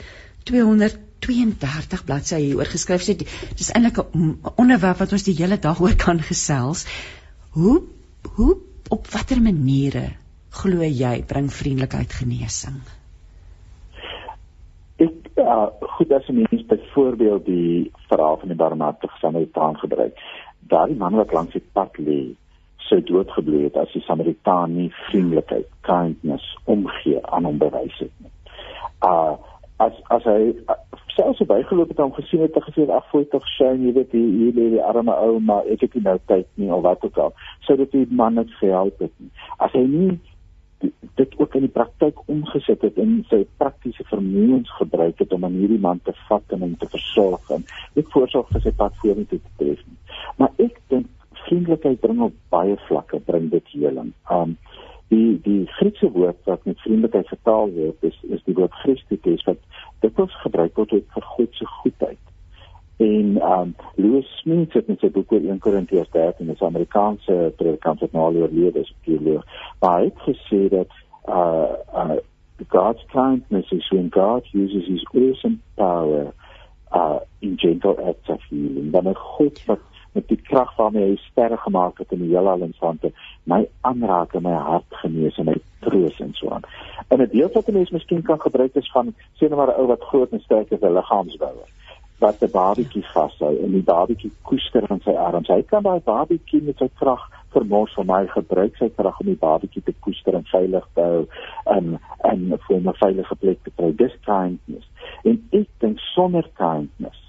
232 0.49 2.05
bladsye 2.05 2.41
hier 2.43 2.59
oorgeskryf 2.59 3.05
sê 3.07 3.15
dis 3.17 3.71
eintlik 3.73 4.03
'n 4.03 4.39
onderwerp 4.57 5.05
wat 5.05 5.13
ons 5.13 5.25
die 5.29 5.39
hele 5.39 5.59
dag 5.59 5.81
oor 5.81 5.95
kan 5.97 6.21
gesels 6.21 6.85
hoe 7.57 7.83
hoe 8.37 8.57
op 8.89 9.07
watter 9.13 9.41
maniere 9.41 10.11
glo 10.61 10.91
jy 11.03 11.15
bring 11.33 11.49
vriendelikheid 11.61 12.13
genesing 12.21 12.83
ek 15.03 15.33
ja, 15.37 15.57
goed 15.97 16.13
as 16.13 16.29
'n 16.29 16.43
mens 16.43 16.67
byvoorbeeld 16.75 17.45
die 17.47 17.91
verhaal 18.09 18.39
van 18.39 18.49
die 18.49 18.61
barmhartige 18.65 19.19
Samaritaan 19.19 19.79
gebruik 19.85 20.19
daai 20.69 20.95
man 20.95 21.17
wat 21.21 21.33
langs 21.33 21.53
die 21.53 21.65
pad 21.73 21.99
lê 21.99 22.21
sou 22.89 23.01
doodgebloei 23.09 23.65
het 23.65 23.77
as 23.81 23.93
die 23.95 24.05
Samaritaan 24.07 24.77
nie 24.77 24.91
vriendelikheid, 25.07 25.69
kindness 25.87 26.45
omgee 26.65 27.21
aan 27.23 27.49
hom 27.49 27.59
bewys 27.59 27.99
het 27.99 28.13
nie. 28.19 28.33
Uh 29.07 29.35
as 29.83 29.97
as 30.15 30.27
hy 30.29 30.53
uh, 30.71 30.75
selfs 31.17 31.41
bygeloop 31.49 31.89
het 31.91 32.01
om 32.05 32.13
gesien 32.15 32.45
het 32.45 32.53
te 32.55 32.61
gesê 32.63 32.85
ag 32.87 33.07
voor 33.11 33.25
tog 33.33 33.47
skyn 33.55 33.87
jy 33.87 33.95
weet 33.97 34.13
hier 34.15 34.29
hier 34.37 34.53
lê 34.59 34.67
die 34.77 34.83
arme 34.85 35.15
ou 35.25 35.41
maar 35.41 35.67
ek 35.75 35.87
het 35.87 35.97
nie 35.97 36.05
nou 36.05 36.15
tyd 36.31 36.47
nie 36.61 36.71
of 36.77 36.85
wat 36.85 37.03
ook 37.09 37.19
al 37.25 37.33
sou 37.67 37.77
dit 37.81 37.97
die 37.97 38.05
man 38.21 38.39
net 38.39 38.53
gehelp 38.61 39.01
het 39.03 39.15
nie. 39.19 39.33
As 39.59 39.75
hy 39.75 39.83
nie 39.89 40.21
dit 41.21 41.35
ook 41.39 41.55
in 41.55 41.67
die 41.67 41.73
praktyk 41.73 42.21
omgesit 42.33 42.83
het 42.83 42.99
en 42.99 43.19
sy 43.31 43.43
praktiese 43.61 44.05
vermoëns 44.11 44.71
gebruik 44.79 45.19
het 45.23 45.33
om 45.33 45.45
aan 45.45 45.59
hierdie 45.61 45.81
man 45.81 46.01
te 46.07 46.15
vat 46.29 46.55
en 46.57 46.65
hom 46.67 46.77
te 46.81 46.89
versorg 46.93 47.51
en 47.57 47.67
ek 48.01 48.09
voorsorg 48.15 48.49
vir 48.55 48.65
sy 48.67 48.73
pad 48.79 48.97
vorentoe 49.03 49.41
te 49.43 49.53
tref. 49.61 49.83
Maar 50.41 50.55
ek 50.65 50.81
dink 50.93 51.11
vriendelikheid 51.45 52.01
bring 52.01 52.23
op 52.29 52.35
baie 52.55 52.79
vlakke 52.89 53.21
bring 53.27 53.51
dit 53.53 53.77
heling. 53.77 54.13
Um 54.31 54.57
die 55.13 55.37
die 55.45 55.67
Griekse 55.77 56.09
woord 56.15 56.39
wat 56.49 56.65
met 56.65 56.81
vriendelikheid 56.81 57.29
vertaal 57.29 57.73
word 57.77 58.07
is 58.09 58.19
is 58.37 58.45
die 58.49 58.57
woord 58.57 58.77
Christus 58.81 59.45
wat 59.49 59.61
dit 60.05 60.15
word 60.19 60.37
gebruik 60.45 60.79
word 60.81 60.95
vir 61.17 61.27
God 61.37 61.59
se 61.59 61.69
goedheid. 61.83 62.22
En 63.03 63.43
um 63.53 63.75
Louis 63.95 64.27
Smith 64.39 64.73
het 64.73 64.87
in 64.87 64.99
sy 65.01 65.09
boek 65.11 65.33
oor 65.35 65.47
1 65.53 65.59
Korintiërs 65.65 66.11
13 66.15 66.51
'n 66.51 66.65
Amerikaanse 66.65 67.53
predikant 67.57 68.01
wat 68.01 68.13
nou 68.13 68.25
al 68.25 68.37
oorlede 68.43 68.79
is, 68.81 68.93
teoloog, 69.05 69.43
baie 69.83 70.13
gesê 70.27 70.69
dat 70.75 70.93
uh 71.29 71.73
uh 72.03 72.19
God's 72.69 73.05
kindness 73.11 73.73
is 73.73 73.89
when 73.91 74.11
God 74.11 74.47
uses 74.53 74.87
his 74.87 75.05
awesome 75.15 75.59
power 75.75 76.31
uh 76.95 77.19
in 77.41 77.59
gentle 77.59 77.97
acts 78.11 78.29
of 78.29 78.43
healing. 78.51 78.93
Dan 78.93 79.09
'n 79.09 79.15
God 79.15 79.65
wat 79.67 79.83
met 80.13 80.29
die 80.29 80.41
krag 80.43 80.77
waarmee 80.77 81.09
hy 81.09 81.17
sterre 81.17 81.57
gemaak 81.57 81.99
het 81.99 82.13
in 82.13 82.23
die 82.23 82.33
heelal 82.37 82.63
en 82.63 82.75
sande 82.79 83.13
my 83.43 83.67
aanraak 83.81 84.35
en 84.35 84.43
my 84.43 84.53
hart 84.53 84.91
genees 85.03 85.39
en 85.39 85.45
my 85.45 85.59
troos 85.81 86.21
en 86.21 86.35
so 86.35 86.51
aan. 86.51 86.63
En 87.09 87.21
'n 87.21 87.29
deel 87.33 87.51
wat 87.53 87.69
'n 87.69 87.73
mens 87.73 87.91
miskien 87.91 88.23
kan 88.23 88.41
gebruik 88.41 88.75
is 88.75 88.91
van 88.91 89.15
sien 89.33 89.51
nou 89.51 89.61
maar 89.61 89.75
'n 89.75 89.81
ou 89.81 89.87
wat 89.87 90.03
groot 90.03 90.31
en 90.31 90.41
sterk 90.41 90.71
is, 90.71 90.81
'n 90.81 90.95
liggaamsbouer 90.95 91.69
wat 92.23 92.43
'n 92.43 92.51
babietjie 92.51 93.05
vashou 93.13 93.55
en 93.65 93.73
die 93.73 93.87
babietjie 93.95 94.33
koester 94.49 94.85
in 94.91 95.01
sy 95.05 95.15
arms. 95.29 95.49
Hy 95.49 95.63
kan 95.63 95.83
daai 95.83 96.01
babietjie 96.05 96.63
met 96.63 96.79
sy 96.79 96.89
krag 97.01 97.23
vermors 97.53 97.95
van 97.95 98.07
my 98.07 98.27
gebruik 98.27 98.77
sy 98.77 98.89
krag 98.97 99.21
om 99.21 99.27
die 99.27 99.41
babatjie 99.41 99.83
te 99.83 99.95
koester 100.05 100.35
en 100.39 100.47
veilig 100.53 100.87
te 100.95 101.01
hou 101.01 101.27
en 101.77 101.99
vir 102.67 102.81
'n 102.81 102.95
veilige 103.05 103.35
plek 103.35 103.59
te 103.65 103.71
kry. 103.77 103.93
Dis 103.97 104.17
kindness. 104.25 104.89
En 105.25 105.43
ek 105.53 105.69
dink 105.79 105.99
sonder 105.99 106.47
kindness 106.57 107.21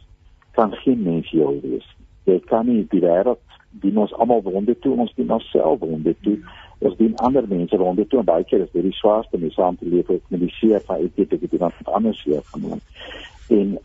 kan 0.52 0.72
geen 0.74 1.04
mens 1.04 1.30
jou 1.30 1.60
wees. 1.62 1.88
Jy 2.24 2.40
kan 2.40 2.66
nie 2.66 2.86
die 2.90 3.02
wêreld 3.02 3.40
dien 3.82 3.98
ons 3.98 4.14
almal 4.14 4.42
wonde 4.42 4.80
toe, 4.80 4.98
ons 4.98 5.14
dien 5.16 5.32
onsself 5.32 5.80
wonde 5.80 6.16
toe. 6.22 6.38
Ons 6.80 6.98
dien 6.98 7.16
ander 7.16 7.48
mense 7.48 7.78
wonde 7.78 8.08
toe 8.08 8.20
en 8.20 8.26
baie 8.26 8.44
keer 8.44 8.62
is 8.62 8.72
dit 8.72 8.84
die 8.84 9.00
swaarste 9.00 9.36
om 9.40 9.50
saam 9.52 9.78
te 9.78 9.86
leef 9.86 10.08
met 10.08 10.40
die 10.40 10.54
seer 10.60 10.82
van 10.86 10.96
ek 10.96 11.16
weet 11.16 11.34
ek 11.34 11.42
het 11.42 11.52
iemand 11.52 11.74
anders 11.84 12.22
seer 12.22 12.42
genoem. 12.54 12.80
En 13.50 13.78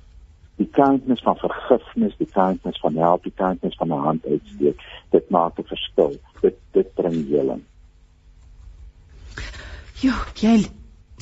die 0.59 0.69
kindness 0.75 1.23
van 1.23 1.39
vergifnis, 1.39 2.17
die 2.19 2.31
kindness 2.31 2.81
van 2.83 2.97
help, 2.99 3.23
die 3.23 3.35
kindness 3.35 3.79
van 3.79 3.93
'n 3.95 4.05
hand 4.07 4.27
uitsteek, 4.27 4.83
dit 5.11 5.31
maak 5.31 5.59
'n 5.59 5.65
verskil. 5.65 6.17
Dit 6.41 6.57
dit 6.73 6.95
bring 6.95 7.29
heling. 7.29 7.63
Ja, 10.03 10.15
jy 10.35 10.67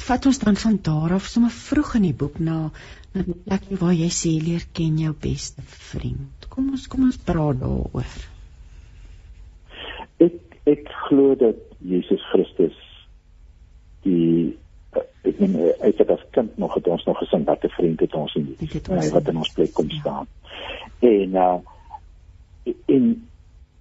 vat 0.07 0.27
ons 0.27 0.39
dan 0.39 0.57
van 0.57 0.79
daar 0.83 1.13
af 1.13 1.27
sommer 1.27 1.51
vroeg 1.51 1.95
in 1.95 2.03
die 2.03 2.15
boek 2.15 2.39
na 2.39 2.71
na 3.15 3.23
die 3.23 3.37
plek 3.45 3.63
waar 3.81 3.95
jy 3.97 4.11
sê 4.13 4.33
leer 4.45 4.65
ken 4.73 4.99
jou 4.99 5.13
beste 5.13 5.63
vriend. 5.65 6.49
Kom 6.49 6.71
ons 6.71 6.87
kom 6.87 7.07
ons 7.09 7.17
praat 7.17 7.61
daaroor. 7.61 8.11
Ek 10.19 10.59
ek 10.65 10.89
glo 11.09 11.35
dat 11.35 11.57
Jesus 11.81 12.21
Christus 12.33 12.77
die 14.03 14.59
ek 15.27 15.39
meen 15.43 15.57
uit 15.81 15.97
dat 15.99 16.11
as 16.11 16.25
kind 16.37 16.59
nog 16.59 16.75
het 16.75 16.89
ons 16.89 17.05
nog 17.05 17.19
gesien 17.19 17.45
wat 17.45 17.65
'n 17.65 17.69
vriend 17.79 18.01
het 18.01 18.15
ons 18.15 18.35
in 18.35 18.45
die 18.59 18.69
nee, 18.91 19.11
wat 19.11 19.29
in 19.29 19.37
ons 19.37 19.53
plek 19.53 19.73
kom 19.73 19.89
ja. 19.89 20.01
staan. 20.01 20.27
En 21.01 21.31
uh 21.35 21.59
en 22.87 23.29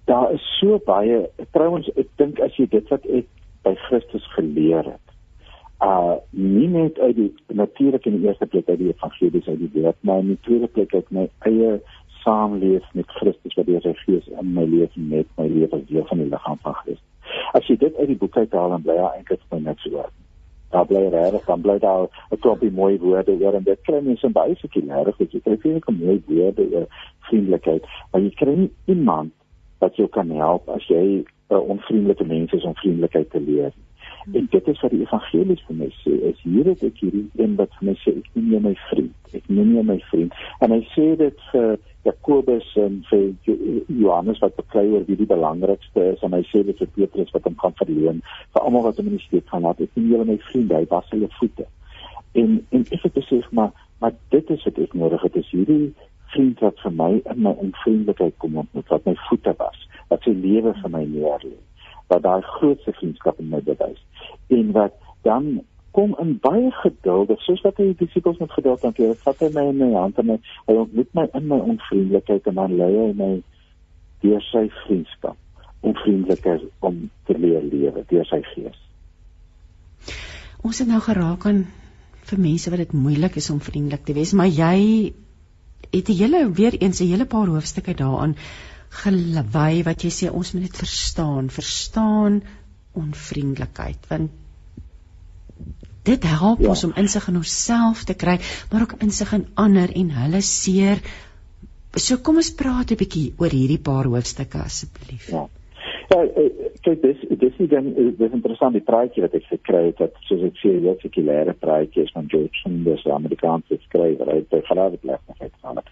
daar 0.04 0.32
is 0.32 0.58
so 0.60 0.78
baie 0.84 1.30
trouens 1.50 1.90
ek 1.96 2.08
dink 2.16 2.40
as 2.40 2.56
jy 2.56 2.66
dit 2.70 2.88
wat 2.88 3.06
ek 3.06 3.26
by 3.66 3.74
Christus 3.74 4.26
geleer 4.34 4.84
het 4.84 5.06
uh 5.82 6.14
nie 6.30 6.68
net 6.68 6.98
uit 6.98 7.16
die 7.16 7.32
natuurlik 7.48 8.06
in 8.06 8.20
die 8.20 8.28
eerste 8.28 8.46
plek 8.46 8.68
uit 8.68 8.78
die 8.78 8.92
evangelies 8.92 9.48
uit 9.48 9.58
die 9.58 9.70
woord 9.74 9.96
maar 10.00 10.18
in 10.18 10.34
die 10.34 10.42
tweede 10.46 10.66
plek 10.66 10.94
uit 10.94 11.10
my 11.10 11.28
eie 11.38 11.80
saamleef 12.22 12.86
met 12.92 13.10
Christus 13.18 13.54
wat 13.58 13.66
deur 13.66 13.82
sy 13.82 13.94
gees 14.04 14.28
in 14.28 14.54
my 14.54 14.64
lewe 14.64 14.88
met 14.94 15.26
my 15.40 15.48
lewe 15.50 15.82
deel 15.90 16.06
van 16.06 16.22
die 16.22 16.30
liggaam 16.30 16.62
van 16.62 16.78
Christus. 16.82 17.04
As 17.58 17.66
jy 17.66 17.76
dit 17.82 17.98
uit 17.98 18.08
die 18.08 18.20
boek 18.22 18.36
uithaal 18.36 18.70
dan 18.76 18.86
bly 18.86 18.96
daar 18.96 19.18
eintlik 19.18 19.42
net 19.58 19.82
so 19.82 19.90
word 19.98 20.14
daar 20.70 20.86
bly 20.86 21.08
regtig 21.12 21.46
dan 21.46 21.60
bly 21.60 21.78
daar 21.78 22.08
'n 22.30 22.40
klompie 22.40 22.70
mooi 22.70 22.98
woorde 22.98 23.32
oor 23.40 23.54
en 23.54 23.62
dit 23.62 23.80
kry 23.82 24.00
mense 24.00 24.28
baie 24.28 24.54
sekulêre 24.54 25.12
goed. 25.12 25.32
Jy 25.32 25.40
kry 25.40 25.56
baie 25.62 25.96
mooi 25.98 26.22
woorde 26.26 26.68
oor 26.72 26.86
vriendelikheid 27.28 27.84
maar 28.12 28.22
jy 28.22 28.30
kry 28.30 28.54
nie 28.54 28.70
iemand 28.84 29.32
wat 29.78 29.96
jou 29.96 30.08
kan 30.08 30.30
help 30.30 30.68
as 30.68 30.86
jy 30.88 31.24
uh, 31.50 31.68
onvriendelike 31.68 32.24
mens 32.24 32.52
is 32.52 32.64
om 32.64 32.74
vriendelikheid 32.74 33.30
te 33.30 33.40
leer 33.40 33.72
en 34.32 34.46
dit 34.50 34.68
is 34.68 34.80
wat 34.80 34.90
die 34.90 35.02
evangelies 35.02 35.62
vir 35.66 35.76
my 35.76 35.90
sê 36.02 36.14
is 36.30 36.40
hier 36.42 36.64
het 36.64 36.82
ek 36.82 36.98
hierdie 36.98 37.28
een 37.36 37.54
wat 37.56 37.70
vir 37.78 37.90
my 37.90 37.94
sê 38.02 38.16
ek 38.16 38.30
neem 38.34 38.50
jou 38.52 38.60
my 38.60 38.74
vriend 38.88 39.26
ek 39.36 39.48
neem 39.48 39.74
jou 39.74 39.84
my 39.84 39.98
vriend. 40.10 40.34
En 40.64 40.72
hy 40.74 40.80
sê 40.94 41.06
dit 41.20 41.44
vir 41.52 41.76
Jakobus 42.06 42.68
en 42.80 43.00
vir 43.10 43.24
Johannes 43.88 44.40
wat 44.44 44.56
beklei 44.58 44.86
oor 44.92 45.06
wie 45.08 45.18
die 45.18 45.28
belangrikste 45.28 46.12
is 46.12 46.22
en 46.26 46.36
hy 46.36 46.42
sê 46.50 46.62
dit 46.66 46.78
vir 46.82 46.92
Petrus 46.98 47.32
wat 47.34 47.48
hom 47.48 47.58
gaan 47.62 47.76
verleen 47.80 48.22
vir 48.54 48.62
almal 48.62 48.86
wat 48.88 49.00
hom 49.00 49.10
in 49.10 49.18
die 49.18 49.26
steek 49.26 49.48
gaan 49.52 49.66
laat 49.66 49.82
ek 49.82 49.94
neem 49.98 50.12
julle 50.12 50.28
my 50.30 50.38
vriende 50.50 50.78
hy 50.78 50.86
was 50.92 51.12
hulle 51.14 51.30
voete. 51.38 51.68
En 52.42 52.58
en 52.70 52.86
ek 52.86 53.08
het 53.08 53.18
besef 53.20 53.50
maar 53.58 53.72
maar 54.00 54.14
dit 54.34 54.50
is 54.50 54.64
wat 54.68 54.78
ek 54.86 54.94
nodig 54.94 55.22
het 55.28 55.36
is 55.42 55.52
hierdie 55.54 55.94
vriend 56.32 56.60
wat 56.60 56.80
vir 56.84 56.92
my 56.92 57.12
in 57.32 57.42
my 57.46 57.54
onvriendelikheid 57.66 58.36
kom 58.42 58.58
ontmoet 58.62 58.90
wat 58.92 59.06
my 59.08 59.14
voete 59.28 59.54
was 59.62 59.86
wat 60.10 60.26
sy 60.26 60.34
lewe 60.42 60.74
vir 60.82 60.92
my 60.92 61.04
neerlê 61.12 61.54
wat 62.12 62.22
daai 62.26 62.42
grootste 62.56 62.94
vriendskap 62.98 63.40
in 63.42 63.50
my 63.54 63.62
bewys 63.68 64.02
en 64.58 64.72
wat 64.76 64.98
dan 65.28 65.56
kom 65.96 66.12
in 66.20 66.34
baie 66.44 66.70
geduldig 66.82 67.40
soos 67.46 67.62
wat 67.64 67.78
hy 67.80 67.88
die 67.90 68.04
disippels 68.04 68.40
met 68.42 68.52
geduld 68.52 68.82
hanteer. 68.84 69.14
Hy 69.14 69.20
vat 69.24 69.44
my 69.54 69.64
in 69.70 69.78
my 69.80 69.90
hand 69.94 70.18
en 70.20 70.34
hy 70.36 70.76
ontmoet 70.82 71.14
my 71.16 71.24
in 71.38 71.48
my 71.52 71.60
onvriendelikheid 71.72 72.50
en 72.50 72.60
dan 72.60 72.76
lei 72.80 72.90
hy 72.92 73.08
my 73.16 73.30
deur 74.24 74.44
sy 74.50 74.66
vriendskap 74.82 75.38
om 75.80 75.96
vriendelikheid 76.02 76.68
om 76.84 77.00
te 77.28 77.38
leer 77.40 77.64
lewe 77.64 78.04
deur 78.12 78.28
sy 78.28 78.42
gees. 78.52 78.78
Ons 80.66 80.82
het 80.82 80.90
nou 80.90 81.00
geraak 81.00 81.48
aan 81.48 81.64
vir 82.28 82.42
mense 82.42 82.70
wat 82.72 82.82
dit 82.82 82.94
moeilik 83.06 83.40
is 83.40 83.50
om 83.54 83.62
vriendelik 83.62 84.04
te 84.06 84.16
wees, 84.16 84.34
maar 84.36 84.50
jy 84.50 85.12
het 85.92 86.08
'n 86.10 86.18
hele 86.20 86.40
weer 86.52 86.74
eens 86.80 87.00
'n 87.00 87.08
hele 87.12 87.26
paar 87.26 87.46
hoofstukke 87.46 87.94
daaraan 87.94 88.36
gelwy 89.02 89.82
wat 89.84 90.02
jy 90.02 90.10
sê 90.10 90.32
ons 90.32 90.52
moet 90.52 90.62
dit 90.62 90.76
verstaan, 90.76 91.48
verstaan 91.50 92.42
onvriendelikheid 92.92 94.08
want 94.08 94.45
dit 96.06 96.28
help 96.30 96.64
ja. 96.64 96.72
ons 96.72 96.84
om 96.88 96.94
insig 96.96 97.28
in 97.28 97.40
onsself 97.42 98.04
te 98.08 98.14
kry, 98.14 98.38
maar 98.72 98.86
ook 98.86 98.96
insig 99.02 99.32
in 99.36 99.46
ander 99.54 99.92
en 99.92 100.10
hulle 100.22 100.40
seer. 100.40 101.02
So 101.96 102.18
kom 102.22 102.36
ons 102.42 102.54
praat 102.54 102.90
'n 102.92 103.00
bietjie 103.02 103.28
oor 103.38 103.50
hierdie 103.50 103.82
paar 103.90 104.04
hoofstukke 104.04 104.58
asseblief. 104.58 105.30
Ja. 105.30 105.46
Ja, 106.06 106.20
eh, 106.22 106.50
kyk 106.86 107.02
dis 107.02 107.22
dis 107.40 107.56
is 107.58 107.70
dan 107.70 107.88
dis 107.94 108.34
interessant 108.36 108.76
die 108.76 108.84
praatjie 108.90 109.24
wat 109.24 109.34
ek 109.34 109.46
gekry 109.50 109.88
het 109.88 109.98
dat 109.98 110.14
soos 110.28 110.44
ek 110.46 110.60
sê 110.60 110.74
jy 110.76 110.92
het 110.92 111.02
'n 111.04 111.24
lekker 111.26 111.56
praatjie 111.64 112.02
is 112.02 112.12
van 112.14 112.28
George 112.30 112.60
Sanders, 112.62 113.02
die 113.02 113.12
Amerikaanse 113.12 113.78
skrywer, 113.86 114.30
hy 114.30 114.36
het 114.36 114.48
by 114.50 114.60
Harvard 114.68 115.04
les 115.04 115.20
gegaan. 115.38 115.82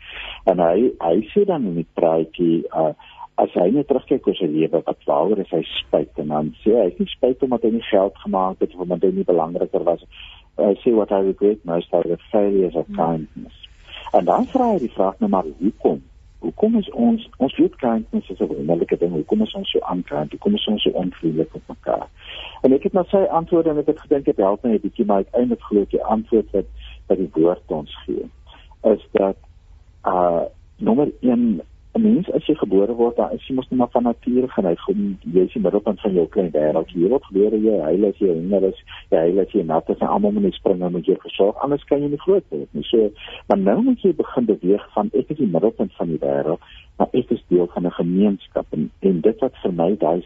En 0.46 0.58
hy 0.58 0.92
hy 1.00 1.16
sê 1.34 1.44
dan 1.44 1.66
in 1.66 1.74
die 1.74 1.90
praatjie 1.94 2.62
uh 2.70 2.92
as 3.42 3.50
hy 3.58 3.70
net 3.74 3.88
terugkyk 3.88 4.26
oor 4.26 4.36
sy 4.38 4.46
lewe 4.46 4.80
wat 4.86 5.06
waaroor 5.06 5.42
hy 5.50 5.62
spyt 5.70 6.18
en 6.22 6.28
dan 6.28 6.54
sê 6.62 6.76
hy 6.78 6.90
hy 6.98 7.06
spyt 7.10 7.42
omdat 7.42 7.66
hy 7.66 7.70
nie 7.74 7.86
geld 7.90 8.16
gemaak 8.22 8.60
het 8.62 8.74
of 8.74 8.86
omdat 8.86 9.02
hy 9.02 9.10
nie 9.16 9.26
belangriker 9.26 9.82
was 9.84 10.04
hy 10.56 10.74
sê 10.82 10.94
what 10.94 11.12
I 11.12 11.20
regret 11.20 11.64
most 11.64 11.92
are 11.92 12.02
the 12.02 12.18
failures 12.30 12.74
of 12.74 12.86
kindness. 12.94 13.54
En 14.12 14.24
dan 14.24 14.46
vra 14.46 14.70
hy 14.72 14.78
die 14.84 14.92
vraag 14.94 15.18
nou 15.18 15.30
maar 15.30 15.48
hoekom? 15.58 16.02
Hoekom 16.44 16.76
is 16.78 16.90
ons 16.92 17.24
ons 17.42 17.56
weet 17.58 17.76
kindness 17.80 18.30
is 18.30 18.40
'n 18.40 18.46
wonderlike 18.46 18.96
ding. 18.98 19.12
Hoekom 19.12 19.42
is 19.42 19.54
ons 19.54 19.70
so 19.70 19.80
aankant 19.80 20.30
hoekom 20.30 20.54
is 20.54 20.66
ons 20.66 20.82
so 20.82 20.90
onvriendelik 20.90 21.54
op 21.54 21.62
mekaar? 21.68 22.08
En 22.62 22.72
ek 22.72 22.82
het 22.82 22.92
na 22.92 23.04
sy 23.10 23.24
antwoorde 23.40 23.70
en 23.70 23.78
ek 23.78 23.86
het 23.86 24.00
gedink 24.00 24.24
dit 24.24 24.36
help 24.36 24.62
my 24.62 24.74
'n 24.74 24.80
bietjie 24.80 25.06
maar 25.06 25.24
uiteindelik 25.24 25.62
glo 25.62 25.82
ek 25.82 25.90
die 25.90 26.04
antwoord 26.04 26.50
wat 26.52 26.66
wat 27.08 27.18
die 27.18 27.30
woord 27.32 27.70
ons 27.70 27.96
gee 28.06 28.28
is 28.84 29.02
dat 29.12 29.36
uh 30.06 30.42
nommer 30.78 31.10
1 31.20 31.60
'n 31.94 32.02
mens 32.02 32.30
as 32.36 32.46
jy 32.46 32.54
gebore 32.58 32.94
word, 32.98 33.16
dan 33.16 33.32
is 33.32 33.46
jy 33.46 33.54
mos 33.54 33.68
net 33.70 33.78
maar 33.78 33.90
van 33.94 34.02
nature 34.02 34.48
geneig 34.48 34.88
om 34.88 35.02
jy 35.34 35.44
is 35.46 35.52
die 35.52 35.62
middelpunt 35.62 36.00
van 36.00 36.14
jou 36.18 36.26
klein 36.26 36.50
wêreld. 36.50 36.90
Jy 36.90 37.08
word 37.12 37.28
gebore 37.30 37.60
jy 37.66 37.76
heil 37.86 38.06
as 38.08 38.18
jy 38.18 38.30
honger 38.32 38.66
is, 38.70 38.80
jy 39.10 39.20
heil 39.24 39.38
as 39.44 39.54
jy 39.54 39.62
nat 39.62 39.90
is 39.94 40.02
en 40.02 40.08
almal 40.08 40.32
moet 40.32 40.58
spring 40.58 40.82
en 40.82 40.92
moet 40.92 41.06
jy 41.06 41.16
versorg, 41.22 41.60
anders 41.62 41.84
kan 41.90 42.02
jy 42.02 42.08
nie 42.10 42.22
groot 42.26 42.46
word 42.50 42.68
nie. 42.74 42.86
So, 42.90 43.10
maar 43.48 43.58
nou 43.58 43.76
moet 43.82 44.02
jy 44.02 44.12
begin 44.12 44.50
beweeg 44.50 44.88
van 44.94 45.10
ek 45.14 45.30
is 45.30 45.38
die 45.38 45.50
middelpunt 45.56 45.94
van 46.00 46.10
die 46.10 46.22
wêreld, 46.26 46.70
maar 46.98 47.14
ek 47.14 47.30
is 47.30 47.46
deel 47.48 47.70
van 47.74 47.86
'n 47.86 47.98
gemeenskap 48.00 48.66
en, 48.72 48.90
en 49.00 49.20
dit 49.20 49.46
wat 49.46 49.54
vir 49.62 49.72
my 49.72 49.90
daai 49.94 50.24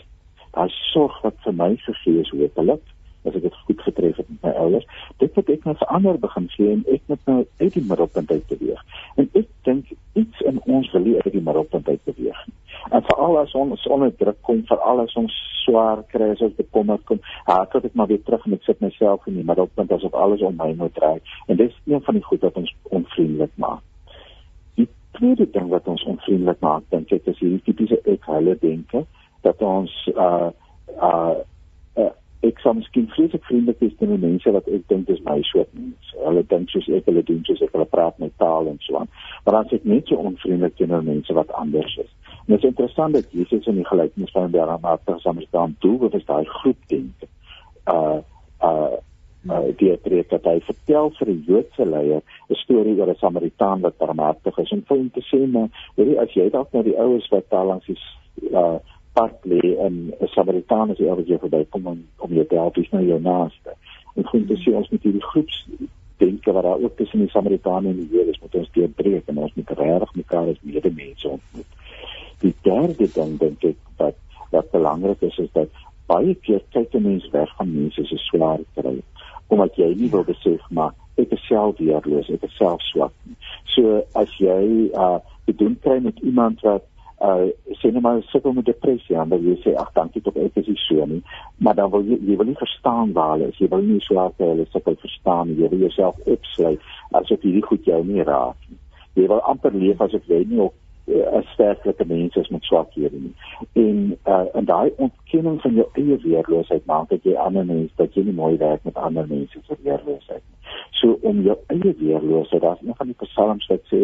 daai 0.57 0.69
sorg 0.93 1.21
wat 1.23 1.37
vir 1.45 1.53
my 1.53 1.77
gegee 1.77 2.21
is 2.25 2.33
hopelik 2.33 2.85
as 3.25 3.35
ek 3.35 3.43
dit 3.43 3.59
goed 3.67 3.83
getref 3.87 4.17
het 4.17 4.29
met 4.29 4.43
my 4.43 4.53
ouers. 4.65 4.87
Dit 5.23 5.35
het 5.35 5.51
ek 5.51 5.67
nou 5.67 5.75
verander 5.81 6.19
begin 6.23 6.49
sien 6.55 6.71
en 6.71 6.85
ek 6.95 7.03
moet 7.11 7.31
nou 7.31 7.39
uit 7.59 7.73
die 7.75 7.85
middelpunt 7.89 8.31
uit 8.31 8.47
beweeg. 8.53 8.85
En 9.17 9.29
ek 9.33 9.49
dink 9.69 9.93
iets 10.13 10.47
in 10.51 10.61
ons 10.65 10.91
wil 10.95 11.11
uit 11.19 11.33
die 11.33 11.45
middelpunt 11.45 11.89
uit 11.89 12.05
beweeg. 12.05 12.47
En 12.91 13.03
veral 13.03 13.39
as 13.39 13.55
ons 13.59 13.87
onder 13.87 14.15
druk 14.17 14.39
kom, 14.47 14.63
veral 14.69 15.03
as 15.05 15.15
ons 15.21 15.35
swaar 15.65 16.03
kry, 16.13 16.31
as 16.33 16.45
ons 16.45 16.57
bekommerd 16.57 17.05
kom, 17.09 17.21
haak 17.49 17.75
ek 17.81 17.95
maar 17.99 18.09
weer 18.09 18.23
terug 18.25 18.47
en 18.47 18.57
ek 18.57 18.65
sit 18.69 18.81
myself 18.85 19.27
in 19.29 19.37
die 19.41 19.47
middelpunt 19.47 19.93
asof 19.93 20.15
alles 20.15 20.45
om 20.47 20.57
my 20.57 20.71
moet 20.79 20.95
draai. 20.97 21.19
En 21.49 21.61
dis 21.61 21.75
een 21.87 22.03
van 22.07 22.19
die 22.19 22.25
goed 22.25 22.47
wat 22.47 22.57
ons 22.61 22.73
onvriendelik 23.01 23.53
maak. 23.61 23.85
Die 24.81 24.89
tweede 25.19 25.49
ding 25.53 25.69
wat 25.75 25.89
ons 25.91 26.05
onvriendelik 26.09 26.63
maak, 26.65 26.87
dink 26.95 27.13
ek, 27.13 27.29
is 27.29 27.43
hierdie 27.43 27.63
tipiese 27.67 28.01
ek 28.07 28.25
hulle 28.31 28.57
denke 28.63 29.05
dat 29.47 29.63
ons 29.63 29.93
uh 30.15 30.51
uh 30.97 31.37
ek 32.47 32.61
sou 32.63 32.75
miskien 32.79 33.09
vreeslik 33.11 33.43
vriendelik 33.49 33.81
wees 33.83 33.97
teenoor 33.99 34.21
mense 34.23 34.53
wat 34.55 34.69
ek 34.71 34.85
dink 34.93 35.09
is 35.11 35.23
my 35.27 35.41
soort 35.49 35.71
mense. 35.75 36.13
Hulle 36.23 36.45
dink 36.53 36.71
soos 36.71 36.87
ek 36.95 37.09
hulle 37.11 37.25
doen, 37.27 37.41
soos 37.49 37.63
ek 37.67 37.75
hulle 37.75 37.89
praat 37.91 38.19
met 38.23 38.35
taal 38.39 38.71
en 38.71 38.79
so 38.85 39.01
aan. 39.01 39.11
Maar 39.45 39.59
dan 39.59 39.71
sê 39.71 39.81
ek 39.81 39.89
net 39.91 40.07
so 40.11 40.23
onvriendelik 40.31 40.77
teenoor 40.79 41.03
mense 41.07 41.35
wat 41.35 41.51
anders 41.59 41.97
is. 42.05 42.13
En 42.47 42.55
dit 42.55 42.63
is 42.63 42.71
interessant 42.71 43.19
dat 43.19 43.35
Jesus 43.35 43.67
in 43.67 43.81
die 43.81 43.89
gelykenis 43.89 44.31
van 44.37 44.53
die 44.53 44.61
barmhartige 44.61 45.19
Samaritaan 45.25 45.77
doen 45.83 45.99
wat 46.05 46.15
is 46.15 46.29
daai 46.31 46.45
groep 46.61 46.89
dink. 46.95 47.27
Uh 47.91 48.21
uh 48.63 48.97
uh 49.49 49.65
die 49.81 49.97
preek 50.03 50.31
dat 50.31 50.47
hy 50.47 50.61
vertel 50.67 51.11
vir 51.19 51.29
'n 51.33 51.43
Joodse 51.47 51.85
leier 51.87 52.23
'n 52.23 52.61
storie 52.63 52.95
oor 53.01 53.11
'n 53.11 53.19
Samaritaan 53.19 53.81
wat 53.81 53.99
barmhartig 53.99 54.59
is 54.59 54.73
en 54.73 54.85
vir 54.87 54.97
hom 54.97 55.11
te 55.11 55.23
sê 55.27 55.47
maar 55.47 55.69
weet 55.97 56.09
jy 56.09 56.17
as 56.23 56.33
jy 56.35 56.51
dalk 56.51 56.73
na 56.73 56.83
die 56.83 56.99
oues 56.99 57.29
wat 57.31 57.51
daar 57.51 57.67
langs 57.67 57.87
die 57.87 57.99
uh 58.53 58.79
pad 59.19 59.35
lê 59.51 59.63
en 59.87 59.95
'n 60.21 60.29
Samaritaan 60.35 60.95
ewig 60.95 61.29
jy 61.29 61.39
verby 61.45 61.63
kom 61.71 61.87
om 61.93 62.01
om 62.25 62.35
jou 62.39 62.47
te 62.47 62.55
help 62.63 62.77
is 62.79 62.91
nou 62.91 63.05
jou 63.05 63.21
naaste. 63.21 63.73
En 64.17 64.25
goed 64.31 64.47
te 64.49 64.57
sien 64.57 64.77
ons 64.81 64.91
met 64.91 65.03
hierdie 65.03 65.29
groeps 65.31 65.67
denke 66.19 66.53
wat 66.53 66.63
daar 66.63 66.83
ook 66.85 66.97
tussen 66.97 67.19
die 67.19 67.31
Samaritane 67.35 67.89
en 67.89 67.97
die 67.97 68.09
Jode 68.13 68.31
is 68.31 68.41
met 68.43 68.55
ons 68.55 68.71
deurbreek 68.73 69.27
en 69.27 69.39
ons 69.39 69.55
moet 69.55 69.71
regtig 69.71 70.15
mekaar 70.15 70.49
as 70.53 70.63
medemense 70.63 71.29
ontmoet. 71.29 71.71
Die 72.41 72.55
derde 72.63 73.09
ding 73.15 73.39
dink 73.39 73.65
ek 73.65 73.81
wat 74.03 74.19
wat 74.51 74.71
belangrik 74.71 75.23
is 75.23 75.39
is 75.39 75.53
dat 75.53 75.69
baie 76.07 76.35
keer 76.35 76.63
kyk 76.73 76.95
'n 76.95 77.03
mens 77.03 77.31
weg 77.31 77.57
van 77.57 77.75
mense 77.75 78.05
se 78.05 78.17
swaar 78.17 78.61
kry 78.75 78.97
omdat 79.49 79.77
jy 79.77 79.95
nie 79.97 80.11
wil 80.11 80.25
besef 80.25 80.71
maar 80.71 80.95
ek 81.17 81.33
is 81.33 81.47
self 81.47 81.79
weerloos, 81.79 82.31
ek 82.31 82.43
is 82.43 82.57
self 82.57 82.83
swak. 82.83 83.13
So 83.75 84.03
as 84.15 84.31
jy 84.39 84.91
uh 84.95 85.19
bedoel 85.47 85.75
kry 85.83 85.99
met 86.05 86.19
iemand 86.19 86.61
wat 86.61 86.85
uh 87.21 87.49
sien 87.81 87.93
nou 87.93 88.03
maar 88.03 88.21
sukkel 88.31 88.53
met 88.53 88.65
depressie 88.65 89.17
en 89.19 89.29
dan 89.29 89.43
jy 89.43 89.57
sê 89.65 89.75
ag 89.75 89.91
dankie 89.95 90.23
tot 90.23 90.37
ek 90.39 90.59
is 90.63 90.69
nie 90.71 90.81
so 90.85 91.07
nie. 91.11 91.23
Maar 91.59 91.75
dan 91.75 91.91
wil 91.91 92.05
jy 92.07 92.19
jy 92.29 92.37
wil 92.39 92.47
nie 92.47 92.59
verstaan 92.59 93.13
waar 93.13 93.41
is. 93.47 93.59
Jy 93.59 93.69
wil 93.73 93.83
nie 93.83 94.01
so 94.07 94.19
hard 94.21 94.39
hulle 94.43 94.67
sukkel 94.73 94.99
verstaan 95.03 95.57
jy 95.59 95.71
wil 95.73 95.87
jouself 95.87 96.21
opsluit 96.27 96.93
asof 97.21 97.43
hierdie 97.43 97.65
goed 97.67 97.85
jou 97.91 98.03
nie 98.05 98.23
raak 98.23 98.59
nie. 98.69 98.79
Jy 99.19 99.27
wil 99.33 99.43
amper 99.51 99.75
leef 99.75 100.01
asof 100.01 100.31
jy 100.31 100.45
nie 100.47 100.63
op 100.63 100.75
'n 101.09 101.43
sterklike 101.53 102.05
mens 102.07 102.37
is 102.37 102.49
met 102.49 102.63
swakhede 102.63 103.17
nie. 103.17 103.35
En 103.73 104.19
uh 104.27 104.45
en 104.53 104.65
daai 104.65 104.93
ontkenning 104.97 105.61
van 105.61 105.75
jou 105.75 105.87
eie 105.93 106.19
weerloosheid 106.23 106.87
maak 106.87 107.09
dat 107.09 107.23
jy 107.23 107.35
ander 107.35 107.65
mense 107.67 107.95
dat 107.97 108.15
jy 108.15 108.23
nie 108.23 108.33
mooi 108.33 108.57
werk 108.57 108.85
met 108.85 108.95
ander 108.95 109.27
mense 109.29 109.59
se 109.67 109.77
weerloosheid 109.83 110.43
nie. 110.49 110.59
So 110.91 111.19
om 111.23 111.43
jou 111.43 111.57
eie 111.67 111.95
weerloosheid 111.99 112.63
daar's 112.63 112.83
een 112.83 112.97
van 112.97 113.07
die 113.07 113.27
psalms 113.27 113.67
wat 113.67 113.85
sê 113.93 114.03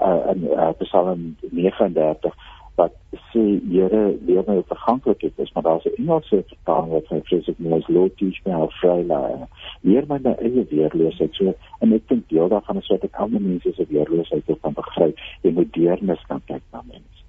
uh, 0.00 0.30
in 0.32 0.44
uh, 0.44 0.70
Psalm 0.78 1.36
39 1.50 2.34
wat 2.76 2.94
sê 3.32 3.44
Here 3.66 4.02
leer 4.26 4.44
my 4.46 4.62
verganklik 4.68 5.22
is 5.22 5.52
maar 5.54 5.62
daar's 5.62 5.84
'n 5.84 5.96
Engelse 5.98 6.44
vertaling 6.48 6.92
wat 6.92 7.04
sê 7.10 7.20
vreeslik 7.28 7.58
mooi 7.58 7.78
is 7.80 7.88
Lord 7.88 8.16
teach 8.16 8.38
me 8.44 8.52
how 8.52 8.68
frail 8.80 9.10
I 9.10 9.32
am 9.32 9.48
leer 9.82 10.04
my 10.08 10.18
my 10.18 10.34
eie 10.42 10.64
weerloosheid. 10.70 11.34
So 11.34 11.54
en 11.80 11.92
ek 11.96 12.08
dink 12.08 12.28
deel 12.28 12.48
daarvan 12.52 12.80
is 12.82 12.88
wat 12.92 13.04
ek 13.04 13.20
ander 13.22 13.42
mense 13.42 13.72
se 13.76 13.86
weerloosheid 13.88 14.50
kan 14.62 14.74
begryp 14.76 15.22
en 15.42 15.54
met 15.54 15.72
deernis 15.72 16.24
kan 16.28 16.42
kyk 16.46 16.62
na 16.72 16.82
mense. 16.82 17.22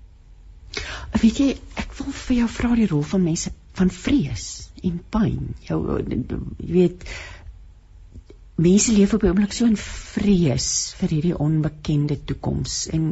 Weet 1.22 1.40
jy 1.42 1.50
ek 1.82 1.96
wil 2.00 2.14
vir 2.22 2.38
jou 2.42 2.50
vra 2.58 2.76
die 2.76 2.90
rol 2.92 3.06
van 3.14 3.24
mense 3.24 3.54
van 3.80 3.92
vrees 3.94 4.46
en 4.84 5.00
pyn. 5.14 5.54
Jou 5.70 5.80
jy 5.98 6.72
weet 6.74 7.08
mense 8.58 8.92
leef 8.92 9.14
op 9.14 9.24
'n 9.24 9.28
oomblik 9.28 9.54
so 9.54 9.66
in 9.66 9.78
vrees 9.78 10.96
vir 11.00 11.10
hierdie 11.10 11.38
onbekende 11.38 12.18
toekoms 12.26 12.88
en 12.90 13.04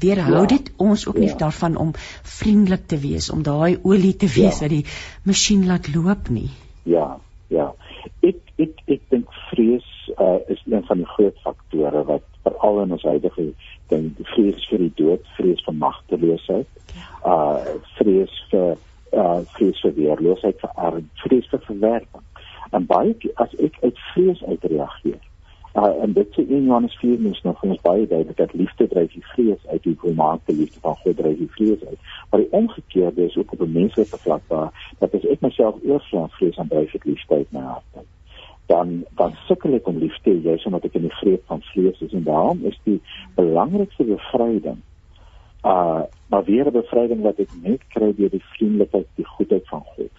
weerhou 0.00 0.42
ja, 0.42 0.46
dit 0.46 0.72
ons 0.76 1.06
ook 1.06 1.18
nie 1.18 1.28
ja. 1.28 1.36
daarvan 1.36 1.76
om 1.76 1.92
vriendelik 2.22 2.86
te 2.86 2.98
wees 2.98 3.30
om 3.30 3.42
daai 3.42 3.78
olie 3.82 4.16
te 4.16 4.28
wees 4.28 4.60
ja. 4.60 4.66
wat 4.66 4.70
die 4.70 4.84
masjien 5.24 5.66
laat 5.66 5.94
loop 5.94 6.28
nie. 6.28 6.50
Ja, 6.82 7.16
ja. 7.48 7.72
Ek 8.20 8.36
ek 8.58 8.82
ek 8.86 9.00
dink 9.08 9.32
vrees 9.48 9.88
uh, 10.18 10.38
is 10.48 10.60
een 10.66 10.84
van 10.84 10.96
die 10.96 11.10
groot 11.16 11.40
faktore 11.44 12.04
wat 12.04 12.26
veral 12.42 12.82
in 12.82 12.92
ons 12.92 13.02
huidige 13.02 13.52
ding 13.88 14.12
vrees 14.34 14.68
vir 14.68 14.78
die 14.78 14.94
dood, 14.96 15.24
vrees 15.36 15.64
vir 15.64 15.74
magteloosheid, 15.74 16.68
ja. 16.94 17.08
uh 17.24 17.80
vrees 17.96 18.36
vir 18.52 18.76
uh 19.16 19.40
vrees 19.56 19.80
vir 19.80 19.96
weerloosheid, 19.96 20.60
vir 20.60 20.76
arm, 20.76 21.08
vrees 21.24 21.48
vir 21.48 21.64
verwerping 21.64 22.29
en 22.70 22.86
baie 22.86 23.16
as 23.34 23.54
ek 23.58 23.76
uit 23.82 23.98
vrees 24.12 24.44
uitreageer. 24.44 25.20
Uh, 25.74 26.02
en 26.02 26.12
dit 26.12 26.32
sê 26.34 26.42
in 26.42 26.64
Johannes 26.66 26.96
4 26.98 27.20
mens 27.22 27.42
nog 27.46 27.60
ons 27.62 27.80
baie 27.82 28.06
duidelik 28.06 28.36
dat 28.36 28.54
liefde 28.58 28.88
dryf 28.90 29.12
die 29.12 29.26
vrees 29.34 29.66
uit 29.70 29.82
die 29.82 29.94
volmaakte 30.02 30.54
liefde 30.54 30.80
van 30.82 30.96
God 31.02 31.16
dryf 31.16 31.36
die 31.38 31.50
vrees 31.54 31.84
uit. 31.86 32.08
Maar 32.30 32.40
die 32.42 32.52
omgekeerde 32.58 33.24
is 33.24 33.36
ook 33.38 33.52
op 33.52 33.60
'n 33.60 33.72
menslike 33.72 34.18
vlak 34.18 34.42
waar 34.48 34.94
dat 34.98 35.14
as 35.14 35.26
ek 35.30 35.40
myself 35.40 35.76
oorslaan 35.84 36.30
vrees 36.30 36.58
aan 36.58 36.68
dryf 36.68 36.94
ek 36.94 37.04
liefde 37.04 37.34
uit 37.34 37.52
my 37.52 37.60
hart. 37.60 38.06
Dan 38.66 39.04
dan 39.14 39.36
sukkel 39.46 39.74
ek 39.74 39.86
om 39.86 39.98
liefde 39.98 40.42
jy 40.42 40.56
sê 40.58 40.66
omdat 40.66 40.84
ek 40.84 40.94
in 40.94 41.06
die 41.06 41.18
greep 41.22 41.46
van 41.46 41.62
vrees 41.62 42.00
is 42.00 42.12
en 42.12 42.24
daarom 42.24 42.64
is 42.64 42.80
die 42.84 43.00
belangrikste 43.34 44.04
bevryding 44.04 44.82
uh 45.64 46.02
maar 46.26 46.44
weer 46.44 46.66
'n 46.66 46.72
bevryding 46.72 47.22
wat 47.22 47.38
ek 47.38 47.50
net 47.62 47.80
kry 47.88 48.12
deur 48.16 48.30
die 48.30 48.44
vriendelikheid, 48.44 49.06
die 49.14 49.26
goedheid 49.26 49.68
van 49.68 49.82
God 49.84 50.10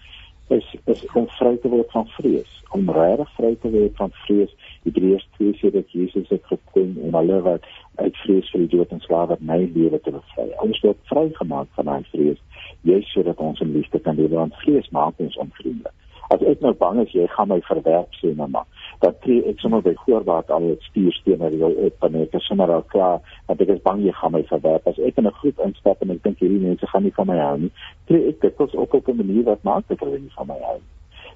is 0.56 0.68
is 0.84 1.04
om 1.14 1.28
vry 1.38 1.54
te 1.62 1.70
word 1.72 1.90
van 1.94 2.08
vrees, 2.16 2.52
om 2.76 2.90
regtig 2.96 3.30
vry 3.38 3.52
te 3.62 3.70
word 3.72 3.96
van 4.00 4.12
vrees. 4.24 4.52
Hebreërs 4.86 5.26
2 5.38 5.56
sê 5.60 5.72
dat 5.76 5.90
Jesus 5.96 6.28
het 6.34 6.44
gekom 6.50 6.94
om 7.06 7.16
hulle 7.20 7.40
wat 7.46 7.66
uit 8.02 8.16
vrees 8.24 8.50
vir 8.52 8.64
die 8.64 8.72
dood 8.76 8.92
en 8.96 9.02
slawerny 9.06 9.60
lewe 9.74 10.00
te 10.00 10.14
bevry. 10.14 10.48
Ons 10.66 10.82
word 10.84 11.00
vrygemaak 11.12 11.72
van 11.78 11.90
daai 11.90 12.04
vrees, 12.12 12.40
juis 12.88 13.10
sodat 13.14 13.40
ons 13.48 13.60
in 13.64 13.74
liefde 13.76 14.00
kan 14.06 14.18
lewe, 14.20 14.36
want 14.36 14.62
vrees 14.64 14.88
maak 14.96 15.20
ons 15.22 15.38
onvriendelik. 15.46 16.01
As 16.32 16.42
ek 16.48 16.62
nou 16.64 16.72
bang 16.78 17.00
is 17.02 17.12
jy 17.16 17.26
gaan 17.32 17.50
my 17.52 17.60
verwerp 17.66 18.14
sê 18.20 18.32
nou 18.36 18.48
maar 18.48 18.68
dat 19.04 19.18
tree 19.24 19.42
ek 19.50 19.60
sommer 19.60 19.82
by 19.84 19.92
voorbaat 20.04 20.50
al 20.54 20.70
het 20.70 20.86
stuurstene 20.88 21.50
wil 21.58 21.74
op 21.88 22.06
en 22.08 22.20
ek 22.22 22.36
is 22.38 22.46
sommer 22.48 22.70
al 22.72 22.84
klaar 22.94 23.20
want 23.50 23.64
ek 23.64 23.74
is 23.76 23.82
bang 23.84 24.04
jy 24.06 24.14
gaan 24.20 24.32
my 24.36 24.42
verwerp. 24.50 24.88
As 24.88 24.98
ek 24.98 25.18
in 25.18 25.26
'n 25.26 25.38
groep 25.40 25.60
instap 25.66 26.02
en 26.02 26.14
ek 26.16 26.22
dink 26.22 26.40
hierdie 26.40 26.62
mense 26.62 26.86
gaan 26.86 27.02
nie 27.02 27.16
van 27.18 27.26
my 27.26 27.38
hou 27.38 27.58
nie 27.66 27.72
tree 28.06 28.28
ek 28.28 28.40
dit 28.40 28.60
ook 28.60 28.94
op 28.94 29.08
'n 29.08 29.16
manier 29.16 29.44
wat 29.44 29.62
maak 29.62 29.88
dat 29.88 30.00
hulle 30.00 30.18
nie 30.18 30.36
van 30.36 30.46
my 30.46 30.60
hou 30.60 30.80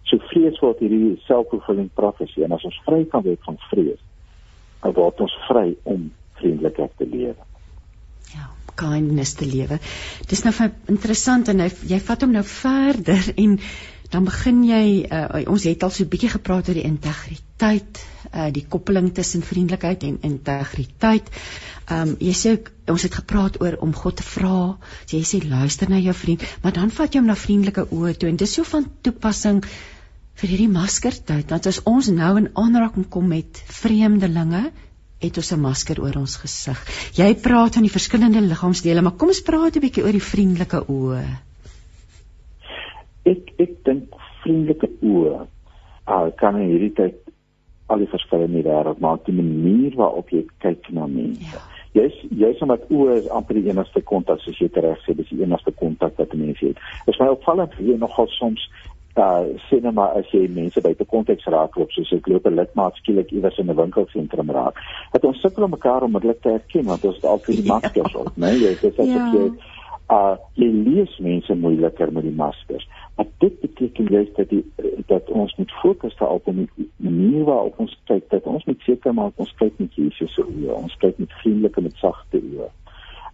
so 0.05 0.19
vrees 0.31 0.61
word 0.63 0.79
hierdie 0.79 1.17
selfvervulling 1.27 1.91
profesie 1.95 2.45
en 2.45 2.53
as 2.53 2.65
ons 2.65 2.79
vry 2.87 3.05
kan 3.05 3.25
word 3.27 3.43
van 3.49 3.59
vrees 3.71 4.03
dan 4.83 4.93
word 4.93 5.21
ons 5.21 5.37
vry 5.49 5.75
om 5.85 6.13
vriendelikheid 6.39 6.93
te 6.97 7.07
lewe. 7.09 7.43
Ja 8.35 8.47
kindness 8.77 9.35
te 9.41 9.47
lewe. 9.49 9.79
Dis 10.29 10.43
nou 10.45 10.53
interessant 10.93 11.49
en 11.49 11.63
hy, 11.65 11.71
jy 11.89 11.99
vat 12.05 12.25
hom 12.27 12.35
nou 12.37 12.45
verder 12.45 13.31
en 13.41 13.55
dan 14.11 14.27
begin 14.27 14.63
jy 14.67 15.07
uh, 15.07 15.43
ons 15.51 15.65
het 15.67 15.83
al 15.83 15.91
so 15.91 16.05
'n 16.05 16.11
bietjie 16.13 16.31
gepraat 16.31 16.69
oor 16.69 16.79
die 16.79 16.87
integriteit, 16.87 18.01
uh, 18.33 18.51
die 18.53 18.65
koppeling 18.69 19.13
tussen 19.15 19.43
vriendelikheid 19.43 20.03
en 20.03 20.19
integriteit. 20.23 21.31
Ehm 21.87 22.09
um, 22.09 22.17
jy 22.21 22.35
sê 22.35 22.55
ons 22.91 23.03
het 23.03 23.15
gepraat 23.15 23.61
oor 23.61 23.77
om 23.81 23.93
God 23.95 24.17
te 24.17 24.23
vra. 24.23 24.79
Jy 25.11 25.23
sê 25.23 25.43
luister 25.43 25.91
na 25.91 25.99
jou 25.99 26.15
vriend, 26.15 26.43
maar 26.63 26.73
dan 26.73 26.91
vat 26.91 27.15
jy 27.15 27.21
hom 27.21 27.31
na 27.31 27.35
vriendelike 27.35 27.87
oë 27.91 28.17
toe 28.17 28.29
en 28.29 28.37
dis 28.37 28.53
so 28.53 28.65
van 28.65 28.87
toepassing 29.03 29.63
vir 30.35 30.49
hierdie 30.49 30.69
maskertyd. 30.69 31.51
Want 31.51 31.67
as 31.67 31.83
ons 31.85 32.09
nou 32.09 32.37
in 32.39 32.51
aanraking 32.55 33.09
kom 33.09 33.29
met 33.29 33.63
vreemdelinge, 33.81 34.71
het 35.19 35.37
ons 35.37 35.53
'n 35.53 35.61
masker 35.61 36.01
oor 36.03 36.17
ons 36.17 36.37
gesig. 36.37 36.79
Jy 37.15 37.35
praat 37.35 37.75
van 37.75 37.83
die 37.83 37.97
verskillende 37.99 38.41
liggaamsdele, 38.41 39.03
maar 39.03 39.17
kom 39.17 39.29
ons 39.29 39.43
praat 39.43 39.77
'n 39.77 39.81
bietjie 39.81 40.05
oor 40.05 40.13
die 40.13 40.29
vriendelike 40.31 40.85
oë 40.89 41.25
ek 43.63 43.85
dink 43.85 44.19
vriendelike 44.43 44.89
oë 45.03 45.47
uh, 46.09 46.29
kan 46.41 46.59
in 46.61 46.71
hierdie 46.71 46.95
tyd 46.95 47.23
al 47.87 48.03
die 48.03 48.11
verskille 48.11 48.49
in 48.49 48.57
die 48.59 48.67
wêreld 48.67 49.01
maak 49.03 49.25
die 49.27 49.37
manier 49.37 49.95
waarop 49.99 50.31
jy 50.35 50.43
kyk 50.65 50.91
na 50.91 51.07
mense. 51.07 51.55
Ja. 51.55 51.63
Jy's 51.97 52.17
jy's 52.29 52.61
omdat 52.65 52.91
oë 52.93 53.21
is 53.23 53.31
amper 53.33 53.57
die 53.57 53.71
enigste 53.71 54.03
kontak 54.05 54.43
soos 54.43 54.59
jy 54.61 54.69
reg 54.75 54.99
sê, 55.05 55.15
dis 55.17 55.31
die 55.31 55.45
enigste 55.47 55.73
kontak 55.81 56.19
wat 56.19 56.35
'n 56.35 56.43
mens 56.43 56.61
het. 56.61 56.77
Dit 57.07 57.15
is 57.15 57.21
my 57.21 57.29
opvallend 57.29 57.73
jy 57.79 57.97
nogal 57.97 58.29
soms 58.29 58.69
uh 59.17 59.47
sien 59.69 59.83
nou 59.83 59.93
maar 59.97 60.19
as 60.19 60.29
jy 60.33 60.47
mense 60.53 60.81
buite 60.81 61.05
konteks 61.05 61.49
raak 61.55 61.77
loop 61.77 61.93
soos 61.93 62.13
ek 62.13 62.27
loop 62.29 62.47
'n 62.47 62.59
lidmaat 62.59 62.97
skielik 62.97 63.33
iewers 63.33 63.59
in 63.59 63.71
'n 63.71 63.77
winkelsentrum 63.77 64.51
raak. 64.51 64.77
Dat 65.13 65.25
ons 65.25 65.41
sukkel 65.41 65.65
om 65.65 65.71
mekaar 65.71 66.03
onmiddellik 66.03 66.43
te 66.43 66.51
herken 66.51 66.85
want 66.85 67.05
ons 67.05 67.17
het 67.17 67.25
altyd 67.25 67.57
die 67.57 67.71
maskers 67.73 68.15
op, 68.15 68.33
né? 68.37 68.53
Jy 68.53 68.75
sê 68.77 68.93
as 68.93 69.33
jy 69.33 69.51
uh 70.13 70.37
jy 70.55 70.69
lees 70.71 71.19
mense 71.19 71.55
moeiliker 71.59 72.13
met 72.13 72.23
die 72.23 72.35
maskers. 72.35 72.87
Maar 73.17 73.27
dit 73.43 73.61
beteken 73.61 74.07
juist 74.13 74.37
dat 74.37 74.49
die 74.49 74.65
dat 75.07 75.31
ons 75.31 75.55
moet 75.57 75.73
fokus 75.83 76.17
daarop 76.17 76.47
om 76.47 76.67
die 76.77 76.91
manier 76.97 77.45
waarop 77.45 77.79
ons 77.79 77.97
kyk 78.05 78.31
dat 78.31 78.47
ons 78.47 78.65
moet 78.65 78.81
seker 78.87 79.15
maak 79.15 79.33
ons 79.37 79.55
kyk 79.59 79.79
met 79.83 79.95
Jesus 79.95 80.35
se 80.35 80.45
oë. 80.47 80.75
Ons 80.79 80.97
kyk 81.03 81.19
met 81.19 81.39
vriendelike 81.43 81.83
met 81.83 81.99
sagte 82.03 82.39
oë. 82.39 82.71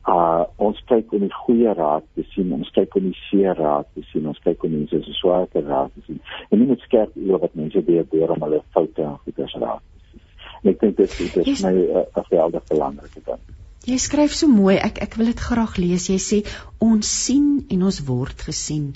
Uh 0.09 0.45
ons 0.57 0.81
kyk 0.89 1.13
om 1.13 1.27
die 1.27 1.39
goeie 1.45 1.75
raad 1.77 2.09
te 2.15 2.25
sien, 2.33 2.53
ons 2.57 2.73
kyk 2.75 2.97
om 2.97 3.11
die 3.11 3.19
seer 3.29 3.55
raad 3.59 3.87
te 3.95 4.03
sien, 4.09 4.27
ons 4.27 4.41
kyk 4.43 4.65
om 4.65 4.73
mense 4.73 5.05
se 5.05 5.17
swake 5.21 5.61
raad 5.67 5.93
te 5.95 6.07
sien. 6.07 6.21
En 6.49 6.59
nie 6.59 6.73
met 6.73 6.89
skerp 6.89 7.13
oë 7.21 7.43
wat 7.45 7.59
mense 7.61 7.85
deur 7.85 8.09
deur 8.11 8.33
om 8.33 8.49
hulle 8.49 8.65
foute 8.73 9.05
en 9.05 9.19
goeders 9.27 9.59
raad 9.61 9.85
te 9.85 10.09
sien. 10.09 10.29
En 10.63 10.73
ek 10.73 10.81
dink 10.81 10.97
dit 11.05 11.19
is 11.21 11.35
dit 11.37 11.53
is 11.53 11.67
my 11.67 11.75
'n 11.77 12.01
uh, 12.01 12.07
geweldige 12.23 12.73
belangrike 12.73 13.21
ding. 13.29 13.45
Jy 13.83 13.97
skryf 13.99 14.35
so 14.39 14.47
mooi. 14.47 14.77
Ek 14.79 15.01
ek 15.03 15.17
wil 15.19 15.33
dit 15.33 15.41
graag 15.43 15.75
lees. 15.83 16.05
Jy 16.07 16.19
sê 16.23 16.37
ons 16.79 17.09
sien 17.25 17.65
en 17.75 17.81
ons 17.89 17.97
word 18.07 18.45
gesien. 18.47 18.93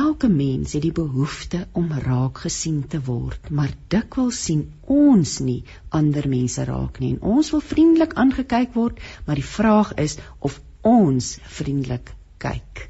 Elke 0.00 0.28
mens 0.28 0.74
het 0.76 0.84
die 0.84 0.92
behoefte 0.92 1.62
om 1.72 1.86
raak 2.04 2.42
gesien 2.44 2.82
te 2.92 3.00
word, 3.06 3.48
maar 3.48 3.72
dikwels 3.88 4.36
sien 4.44 4.66
ons 4.84 5.38
nie 5.40 5.62
ander 5.96 6.28
mense 6.28 6.66
raak 6.68 7.00
nie. 7.00 7.14
En 7.16 7.38
ons 7.38 7.50
wil 7.54 7.64
vriendelik 7.64 8.12
aangekyk 8.20 8.76
word, 8.76 9.00
maar 9.24 9.40
die 9.40 9.48
vraag 9.54 9.94
is 10.04 10.18
of 10.44 10.60
ons 10.84 11.38
vriendelik 11.56 12.12
kyk. 12.44 12.84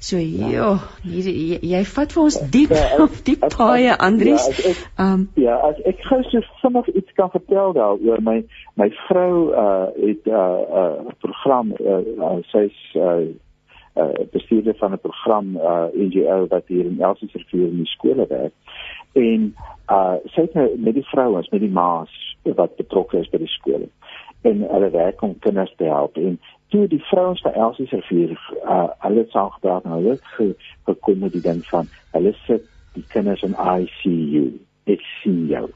So 0.00 0.16
ja, 0.16 0.48
jo, 0.48 0.68
jy, 1.04 1.22
jy, 1.28 1.56
jy 1.74 1.80
vat 1.84 2.14
vir 2.14 2.22
ons 2.22 2.36
diep 2.54 2.70
ja, 2.72 2.84
as, 2.94 3.00
op 3.04 3.18
die 3.26 3.34
paie 3.36 3.96
Andries. 4.00 4.46
Ja, 4.56 4.72
um, 5.04 5.26
ja, 5.36 5.58
as 5.68 5.82
ek 5.84 6.00
gou 6.08 6.22
so 6.24 6.40
vinnig 6.62 6.88
iets 6.94 7.12
kan 7.18 7.28
vertel 7.34 7.74
daaroor 7.76 8.22
my 8.24 8.38
my 8.80 8.88
vrou 9.02 9.50
uh 9.52 9.92
het 9.98 10.24
'n 10.24 10.32
uh, 10.32 10.80
uh, 10.80 11.12
program 11.20 11.74
uh, 11.76 12.00
uh, 12.16 12.38
sy's 12.48 12.78
uh 12.96 13.28
uh 14.00 14.24
bestuurder 14.32 14.74
van 14.80 14.96
'n 14.96 15.04
program 15.04 15.56
uh 15.56 15.92
NGO 15.92 16.46
wat 16.48 16.64
hier 16.72 16.88
in 16.88 17.00
Elsenburg 17.00 17.52
in 17.52 17.84
die 17.84 17.92
skole 17.92 18.26
werk. 18.28 18.56
En 19.12 19.54
uh 19.92 20.16
sy 20.32 20.48
het 20.48 20.54
nou 20.54 20.68
met 20.78 20.94
die 20.94 21.08
vrouens, 21.12 21.52
met 21.52 21.60
die 21.60 21.74
ma's 21.82 22.16
wat 22.42 22.76
betrokke 22.76 23.20
is 23.20 23.28
by 23.28 23.44
die 23.44 23.52
skole. 23.52 23.92
En 24.42 24.64
hulle 24.70 24.90
werk 24.90 25.22
om 25.22 25.38
kinders 25.38 25.74
te 25.76 25.84
help. 25.84 26.16
En 26.16 26.40
toe 26.68 26.86
die 26.88 27.02
vrouens 27.04 27.40
van 27.40 27.52
Elsie 27.52 27.86
se 27.86 28.00
vier 28.08 28.30
uh, 28.64 28.88
hulle 28.98 29.24
saam 29.28 29.50
gepraat 29.50 29.84
en 29.84 29.96
hulle 29.98 30.16
het 30.16 30.24
ge, 30.36 30.54
gekom 30.84 31.18
met 31.18 31.32
die 31.32 31.44
ding 31.44 31.64
van 31.66 31.88
hulle 32.10 32.32
sit 32.46 32.66
die 32.94 33.04
kinders 33.08 33.42
in 33.42 33.54
ICU 33.58 34.46
ek 34.84 35.04
sien 35.20 35.46
jou 35.50 35.68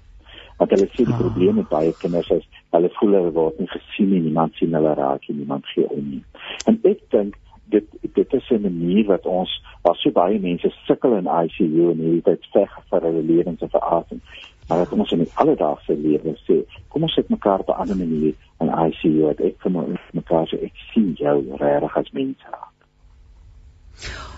want 0.59 0.70
hulle 0.70 0.86
sien 0.93 1.09
die 1.09 1.15
oh. 1.15 1.20
probleme 1.20 1.62
met 1.62 1.69
baie 1.69 1.95
kinders 1.99 2.31
is 2.31 2.47
hulle 2.77 2.91
voel 2.99 3.16
hulle 3.19 3.32
word 3.39 3.59
nie 3.59 3.70
gesien 3.73 4.12
nie 4.12 4.23
niemand 4.28 4.55
sien 4.59 4.74
hulle 4.78 4.95
raak 4.99 5.27
nie 5.28 5.41
niemand 5.41 5.66
gee 5.73 5.86
om 5.91 6.05
nie. 6.11 6.23
En 6.70 6.78
ek 6.91 7.03
dink 7.15 7.39
dit 7.74 7.86
dit 8.19 8.35
is 8.39 8.51
'n 8.51 8.62
manier 8.62 9.07
wat 9.07 9.27
ons 9.27 9.51
waar 9.82 9.97
so 9.97 10.11
baie 10.11 10.39
mense 10.41 10.70
sukkel 10.86 11.16
in 11.16 11.31
ICU 11.45 11.91
en 11.91 12.03
hierdie 12.05 12.23
tyd 12.23 12.47
veg 12.53 12.78
vir 12.91 13.07
hulle 13.09 13.23
lewens 13.23 13.62
en 13.62 13.73
vir 13.74 13.85
asem 13.99 14.20
maar 14.69 14.85
dat 14.85 14.93
ons 14.93 15.12
in 15.12 15.24
die 15.24 15.32
alledaagse 15.35 15.97
lewe 15.97 16.36
sê 16.45 16.61
kom 16.89 17.03
ons 17.09 17.15
sit 17.15 17.28
mekaar 17.32 17.65
op 17.65 17.69
'n 17.69 17.81
ander 17.85 17.97
manier 17.97 18.35
in 18.61 18.73
ICU 18.86 19.27
dat 19.27 19.41
ek 19.41 19.59
kom 19.59 19.99
mekaar 20.12 20.47
sê 20.49 20.62
ek 20.65 20.86
sien 20.93 21.12
jou 21.19 21.36
regtig 21.57 21.97
as 21.97 22.12
mens 22.12 22.49
raak 22.51 22.73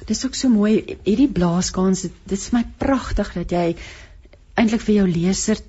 Dis 0.06 0.24
ook 0.24 0.34
so 0.34 0.48
mooi 0.48 0.98
hierdie 1.04 1.32
blaaskans 1.38 2.02
dit 2.02 2.38
is 2.38 2.52
my 2.52 2.64
pragtig 2.78 3.32
dat 3.34 3.50
jy 3.50 3.76
eintlik 4.54 4.80
vir 4.80 4.94
jou 4.94 5.06
leser 5.08 5.62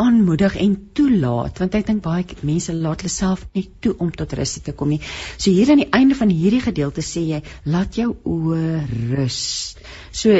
aanmoedig 0.00 0.56
en 0.56 0.74
toelaat 0.94 1.58
want 1.60 1.74
ek 1.74 1.86
dink 1.88 2.02
baie 2.04 2.36
mense 2.46 2.72
laat 2.72 3.02
hulle 3.02 3.12
self 3.12 3.42
nie 3.56 3.66
toe 3.84 3.94
om 4.04 4.12
tot 4.14 4.32
rus 4.38 4.54
te 4.64 4.72
kom 4.72 4.92
nie. 4.94 5.00
So 5.36 5.50
hier 5.50 5.72
aan 5.72 5.82
die 5.82 5.90
einde 5.96 6.16
van 6.18 6.30
hierdie 6.32 6.62
gedeelte 6.64 7.04
sê 7.04 7.24
jy 7.26 7.40
laat 7.74 7.98
jou 7.98 8.12
oë 8.24 8.84
rus. 9.16 9.40
So 10.12 10.36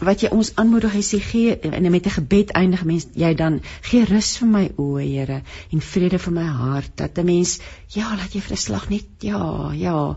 wat 0.00 0.22
jy 0.24 0.30
ons 0.32 0.54
aanmoedig 0.56 0.94
hy 0.94 1.02
sê 1.04 1.18
gee 1.20 1.56
en 1.60 1.90
met 1.92 2.06
'n 2.06 2.16
gebed 2.16 2.52
eindig 2.56 2.84
mens 2.84 3.08
jy 3.14 3.34
dan 3.34 3.60
gee 3.82 4.04
rus 4.04 4.38
vir 4.38 4.48
my 4.48 4.64
oë 4.76 5.04
Here 5.04 5.42
en 5.72 5.80
vrede 5.80 6.18
vir 6.18 6.32
my 6.32 6.44
hart 6.44 6.96
dat 6.96 7.18
'n 7.18 7.26
mens 7.26 7.60
ja 7.94 8.08
laat 8.16 8.34
jy 8.34 8.40
vir 8.40 8.52
'n 8.52 8.64
slag 8.66 8.88
net 8.90 9.06
ja 9.20 9.72
ja 9.72 10.16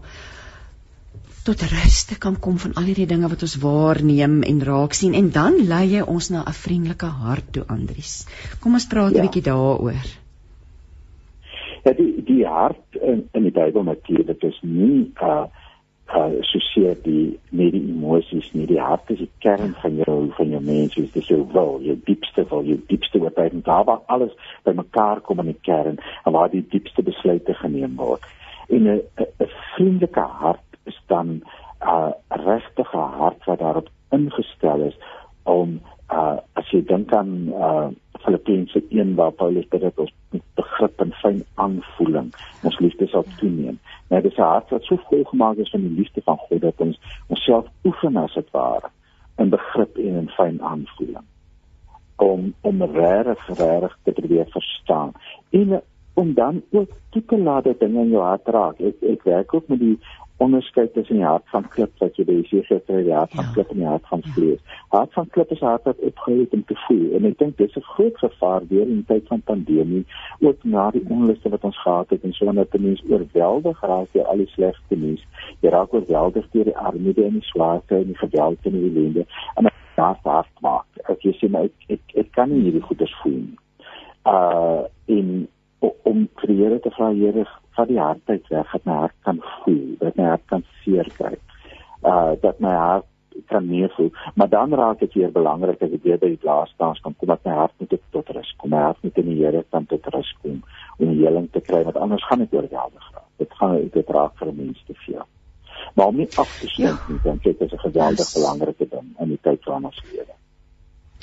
tot 1.44 1.62
rus 1.62 2.06
te 2.06 2.16
kan 2.16 2.40
kom 2.40 2.58
van 2.58 2.74
al 2.74 2.84
hierdie 2.84 3.08
dinge 3.08 3.28
wat 3.28 3.42
ons 3.42 3.58
waarneem 3.60 4.44
en 4.44 4.62
raak 4.64 4.94
sien 4.94 5.14
en 5.14 5.30
dan 5.30 5.68
lei 5.68 5.88
jy 5.96 6.02
ons 6.02 6.30
na 6.30 6.44
'n 6.48 6.54
vriendelike 6.54 7.06
hart 7.06 7.52
toe 7.54 7.64
Andries. 7.68 8.26
Kom 8.62 8.74
ons 8.74 8.88
praat 8.88 9.12
'n 9.12 9.16
ja. 9.16 9.22
bietjie 9.22 9.44
daaroor. 9.44 10.08
Ja 11.84 11.92
die 11.92 12.24
die 12.24 12.46
hart 12.46 12.96
in 12.96 13.28
in 13.34 13.44
die 13.44 13.52
Bybel 13.52 13.84
natuurlik 13.84 14.44
is 14.44 14.60
nie 14.62 15.12
uh 15.22 15.46
uh 16.14 16.42
soseer 16.46 16.98
die 17.04 17.40
nie 17.50 17.72
die 17.74 17.84
emosies 17.90 18.50
nie 18.54 18.68
die 18.70 18.80
hart 18.80 19.10
is 19.14 19.22
die 19.24 19.32
kern 19.46 19.74
van 19.82 19.96
jou 20.06 20.18
van 20.38 20.52
jou 20.54 20.62
mens 20.62 20.98
is 21.02 21.12
dis 21.16 21.32
jou 21.32 21.42
wil 21.54 21.80
jou 21.82 21.96
diepste 22.10 22.46
wil 22.52 22.68
jou 22.70 22.78
diepste 22.92 23.20
by 23.24 23.50
daar 23.54 23.86
waar 23.90 24.02
alles 24.16 24.36
bymekaar 24.64 25.22
kom 25.22 25.40
in 25.40 25.52
die 25.54 25.62
kern 25.70 25.98
en 26.26 26.38
waar 26.38 26.52
die 26.52 26.66
diepste 26.76 27.04
besluite 27.04 27.54
geneem 27.62 27.96
word 27.96 28.22
en 28.70 28.88
'n 28.88 29.02
'n 29.40 29.50
vriendelike 29.76 30.28
hart 30.44 30.70
is 30.86 31.00
dan 31.08 31.28
'n 31.28 31.42
uh, 31.82 32.12
regtige 32.30 32.98
hart 32.98 33.46
wat 33.46 33.60
daarop 33.60 33.90
ingestel 34.10 34.82
is 34.82 34.98
om 35.44 35.80
uh, 36.12 36.38
as 36.54 36.70
jy 36.72 36.82
dink 36.88 37.14
aan 37.14 37.50
uh, 37.50 37.88
Filippense 38.24 38.84
1 38.90 39.16
waar 39.16 39.32
Paulus 39.32 39.68
dit 39.70 39.82
het 39.82 40.00
ons 40.00 40.14
begrip 40.56 41.02
en 41.04 41.12
fyn 41.22 41.42
aanvoeling 41.56 42.32
ons 42.64 42.80
liefde 42.80 43.08
sal 43.12 43.26
toeneem. 43.40 43.80
Nou 44.14 44.22
dis 44.22 44.38
'n 44.38 44.42
hart 44.42 44.70
wat 44.70 44.84
so 44.84 44.98
volgemaak 45.10 45.58
is 45.58 45.70
van 45.70 45.82
die 45.82 45.98
liefde 46.00 46.22
van 46.22 46.38
God 46.38 46.62
dat 46.62 46.82
ons 46.86 47.00
onsself 47.28 47.66
oefen 47.84 48.18
as 48.18 48.34
dit 48.34 48.52
ware 48.52 48.90
in 49.38 49.50
begrip 49.50 49.98
en 49.98 50.20
in 50.22 50.30
fyn 50.30 50.62
aanvoeling 50.62 51.26
om 52.16 52.54
om 52.62 52.84
regtig 52.84 53.48
regtig 53.48 53.98
te 54.04 54.12
probeer 54.12 54.46
verstaan 54.50 55.12
en 55.50 55.82
om 56.14 56.34
dan 56.34 56.62
ook 56.72 56.90
toe 57.10 57.26
te 57.26 57.38
laat 57.38 57.64
dat 57.64 57.80
dinge 57.80 58.02
in 58.02 58.10
jou 58.10 58.24
hart 58.24 58.48
raak. 58.48 58.80
Ek 58.80 59.02
ek 59.02 59.24
werk 59.24 59.54
ook 59.54 59.68
met 59.68 59.80
die 59.80 59.98
onderskei 60.44 60.86
tussen 60.94 61.20
die 61.20 61.26
hart 61.26 61.46
van 61.52 61.68
klip 61.76 61.92
wat 62.02 62.18
jy 62.20 62.26
by 62.28 62.36
die 62.40 62.48
see 62.50 62.80
kry, 62.88 63.02
die 63.08 63.16
hart 63.16 63.34
van 63.38 63.48
ja. 63.48 63.54
klip 63.56 63.72
en 63.74 63.82
die 63.82 63.90
hart 63.90 64.10
van 64.12 64.24
vlees. 64.36 64.62
Hart 64.94 65.14
van 65.18 65.30
klip 65.36 65.52
is 65.56 65.64
hart 65.66 65.88
wat 65.90 66.04
opgehou 66.10 66.40
het 66.42 66.56
om 66.58 66.64
te 66.70 66.78
voel 66.86 67.18
en 67.18 67.30
ek 67.30 67.38
dink 67.40 67.58
dis 67.62 67.78
'n 67.78 67.86
groot 67.94 68.18
gevaar 68.26 68.68
deur 68.72 68.88
in 68.96 69.04
tyd 69.08 69.28
van 69.32 69.42
pandemie, 69.52 70.06
ook 70.42 70.64
na 70.64 70.90
die 70.92 71.06
onluste 71.10 71.50
wat 71.50 71.64
ons 71.64 71.82
gehad 71.82 72.10
het 72.10 72.24
en 72.24 72.34
so 72.34 72.52
net 72.52 72.72
die 72.72 72.82
mense 72.82 73.04
oorweldig 73.10 73.82
raak 73.82 74.12
deur 74.14 74.26
al 74.26 74.38
die 74.38 74.52
slegte 74.56 74.96
nuus. 74.96 75.24
Jy 75.62 75.70
raak 75.70 75.94
oorweldig 75.94 76.50
deur 76.52 76.70
die 76.72 76.78
armoede 76.78 77.26
en 77.26 77.40
die 77.40 77.50
swaarte 77.52 77.96
en 77.96 78.08
die 78.12 78.22
geweld 78.26 78.60
en 78.64 78.72
die 78.72 78.90
ellende 78.90 79.26
en 79.56 79.64
dit 79.64 79.74
hard 80.24 80.50
maak. 80.62 80.86
Ek 81.10 81.22
jy 81.22 81.34
sê 81.38 81.50
maar 81.50 81.70
ek, 81.70 81.76
ek 81.90 82.16
ek 82.16 82.32
kan 82.32 82.50
nie 82.50 82.64
hierdie 82.68 82.86
goeders 82.88 83.14
voel 83.22 83.40
nie. 83.42 83.58
Uh 84.26 84.84
in 85.06 85.48
om 86.04 86.28
vir 86.40 86.48
die 86.48 86.58
Here 86.62 86.80
te 86.80 86.92
vra 86.96 87.12
Here 87.12 87.46
vat 87.76 87.88
die 87.88 88.00
hart 88.00 88.30
uit 88.30 88.48
weg 88.50 88.72
dat 88.72 88.86
my 88.86 88.94
hart 88.94 89.18
kan 89.24 89.42
voel 89.64 89.96
dat 90.00 90.16
my 90.16 90.30
hart 90.34 90.46
kan 90.46 90.64
seer 90.84 91.10
kry 91.18 91.36
uh 92.04 92.32
dat 92.42 92.60
my 92.60 92.76
hart 92.76 93.10
kan 93.50 93.68
nie 93.68 93.88
voel 93.96 94.12
maar 94.36 94.50
dan 94.50 94.74
raak 94.74 95.00
dit 95.00 95.14
weer 95.14 95.32
belangrik 95.32 95.82
as 95.82 95.96
ek 95.98 96.04
weer 96.04 96.20
by 96.22 96.30
die 96.36 96.48
laaste 96.50 96.76
staan 96.76 96.96
kan 97.02 97.16
kom 97.18 97.28
dat 97.28 97.46
my 97.46 97.56
hart 97.62 97.74
moet 97.80 97.94
tot 98.12 98.30
rus 98.30 98.54
kom. 98.58 98.70
My 98.70 98.82
hart 98.88 99.04
moet 99.04 99.18
in 99.18 99.30
die 99.30 99.40
Here 99.42 99.64
kan 99.70 99.86
tot 99.86 100.06
rus 100.16 100.36
kom 100.42 100.62
om 100.98 101.10
heling 101.10 101.50
te 101.52 101.62
kry 101.62 101.84
want 101.84 101.98
anders 101.98 102.26
gaan 102.28 102.44
dit 102.44 102.54
oorweldig 102.54 103.10
raak. 103.14 103.30
Dit 103.38 103.58
gaan 103.60 103.90
dit 103.98 104.14
raak 104.18 104.38
vir 104.38 104.54
mense 104.54 104.86
te 104.86 104.94
veel. 105.06 105.26
Maar 105.96 106.08
om 106.08 106.22
nie 106.22 106.30
af 106.38 106.60
te 106.60 106.68
sluit 106.68 106.94
ja. 106.94 107.10
nie 107.10 107.20
dan 107.24 107.40
kyk 107.40 107.60
dit 107.60 107.68
is 107.72 107.74
'n 107.74 107.86
geweldig 107.90 108.34
belangrike 108.38 108.88
ding 108.96 109.10
in 109.20 109.36
die 109.36 109.42
tyd 109.42 109.66
waarin 109.66 109.92
ons 109.92 110.02
lewe 110.12 110.43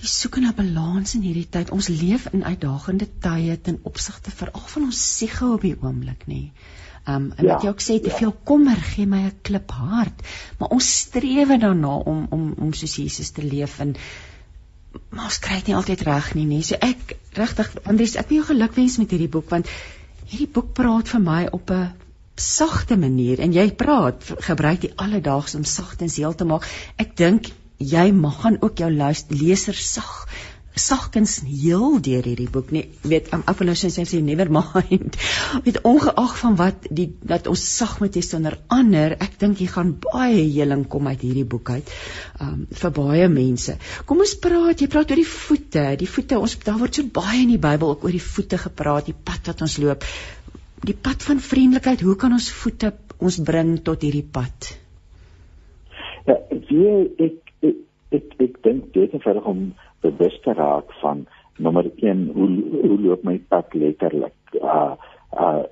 die 0.00 0.08
soeke 0.08 0.40
na 0.40 0.52
balans 0.56 1.14
in 1.16 1.24
hierdie 1.26 1.48
tyd. 1.52 1.72
Ons 1.76 1.90
leef 1.92 2.26
in 2.32 2.44
uitdagende 2.44 3.08
tye 3.24 3.56
ten 3.60 3.80
opsigte 3.88 4.32
veral 4.32 4.66
van 4.74 4.88
ons 4.88 5.00
siege 5.16 5.48
op 5.56 5.66
die 5.66 5.76
oomblik, 5.76 6.26
nê. 6.30 6.42
Um 7.08 7.30
en 7.36 7.46
ja, 7.46 7.54
wat 7.54 7.64
jy 7.64 7.72
ook 7.72 7.84
sê, 7.84 7.98
te 8.00 8.12
ja. 8.12 8.16
veel 8.16 8.34
kommer 8.48 8.80
gee 8.90 9.06
my 9.08 9.22
'n 9.28 9.38
klip 9.42 9.70
hart, 9.72 10.24
maar 10.58 10.72
ons 10.76 10.90
streef 11.04 11.48
daarna 11.48 11.94
om 12.12 12.26
om 12.30 12.52
om 12.58 12.72
soos 12.72 12.96
Jesus 12.96 13.30
te 13.30 13.42
leef 13.42 13.78
en 13.80 13.96
maar 15.10 15.24
ons 15.24 15.38
kry 15.38 15.56
dit 15.60 15.70
nie 15.70 15.78
altyd 15.78 16.02
reg 16.02 16.34
nie, 16.34 16.46
nê. 16.46 16.60
So 16.62 16.76
ek 16.80 17.16
regtig 17.38 17.72
Andries, 17.84 18.16
ek 18.16 18.28
wil 18.28 18.40
jou 18.40 18.46
gelukwens 18.52 18.98
met 18.98 19.10
hierdie 19.10 19.32
boek 19.32 19.50
want 19.50 19.68
hierdie 20.26 20.52
boek 20.52 20.72
praat 20.74 21.08
vir 21.08 21.20
my 21.20 21.46
op 21.52 21.70
'n 21.70 21.92
sagte 22.40 22.96
manier 22.96 23.40
en 23.40 23.52
jy 23.52 23.70
praat 23.76 24.24
gebruik 24.48 24.80
die 24.80 24.92
alledaagse 24.96 25.56
om 25.56 25.64
sag 25.64 25.96
en 26.00 26.08
seël 26.08 26.34
te 26.34 26.44
maak. 26.44 26.66
Ek 26.96 27.16
dink 27.16 27.52
jy 27.80 28.10
mag 28.12 28.42
gaan 28.42 28.60
ook 28.60 28.78
jou 28.78 28.90
leser 28.92 29.74
sag 29.74 30.26
sagkens 30.78 31.40
heel 31.44 31.98
deur 32.04 32.24
hierdie 32.24 32.48
boek 32.52 32.70
nie 32.74 32.84
weet 33.02 33.30
am 33.34 33.42
affirmation 33.50 33.90
sê 33.90 34.04
sê 34.06 34.20
never 34.22 34.48
mind. 34.54 35.16
Met 35.66 35.80
ongeag 35.82 36.36
van 36.38 36.56
wat 36.60 36.86
die 36.90 37.08
dat 37.32 37.48
ons 37.50 37.64
sag 37.76 37.98
moet 38.00 38.14
hê 38.16 38.22
sonder 38.24 38.56
ander 38.70 39.16
ek 39.18 39.36
dink 39.42 39.60
jy 39.60 39.66
gaan 39.72 39.92
baie 40.04 40.44
heling 40.54 40.86
kom 40.92 41.10
uit 41.10 41.24
hierdie 41.26 41.46
boek 41.54 41.72
uit 41.74 41.92
um, 42.40 42.66
vir 42.82 42.94
baie 43.00 43.28
mense. 43.32 43.76
Kom 44.06 44.22
ons 44.22 44.36
praat 44.46 44.80
jy 44.80 44.90
praat 44.92 45.10
oor 45.10 45.22
die 45.22 45.32
voete 45.32 45.84
die 46.00 46.10
voete 46.14 46.38
ons 46.38 46.56
daar 46.64 46.78
word 46.80 47.00
so 47.00 47.14
baie 47.20 47.42
in 47.42 47.54
die 47.56 47.62
Bybel 47.66 47.96
ook 47.96 48.06
oor 48.06 48.14
die 48.14 48.26
voete 48.30 48.60
gepraat 48.62 49.10
die 49.10 49.16
pad 49.16 49.52
wat 49.52 49.66
ons 49.66 49.78
loop. 49.82 50.06
Die 50.86 50.96
pad 50.96 51.26
van 51.26 51.42
vriendelikheid 51.44 52.06
hoe 52.06 52.16
kan 52.16 52.32
ons 52.38 52.48
voete 52.62 52.94
ons 53.18 53.42
bring 53.44 53.76
tot 53.84 54.06
hierdie 54.06 54.26
pad? 54.38 54.74
Ja 56.30 56.38
ek 56.46 56.70
ek 57.26 57.49
ek 58.10 58.34
ek 58.38 58.62
dink 58.62 58.92
dit 58.92 59.14
is 59.14 59.22
verder 59.22 59.44
om 59.44 59.74
bewus 60.00 60.40
te 60.44 60.52
raak 60.52 60.92
van 61.02 61.26
nommer 61.58 61.90
1 61.96 62.30
hoe 62.34 62.48
hoe 62.86 63.00
loop 63.00 63.22
my 63.24 63.38
pad 63.48 63.74
letterlik? 63.74 64.36
Uh 64.54 64.94
uh 65.36 65.62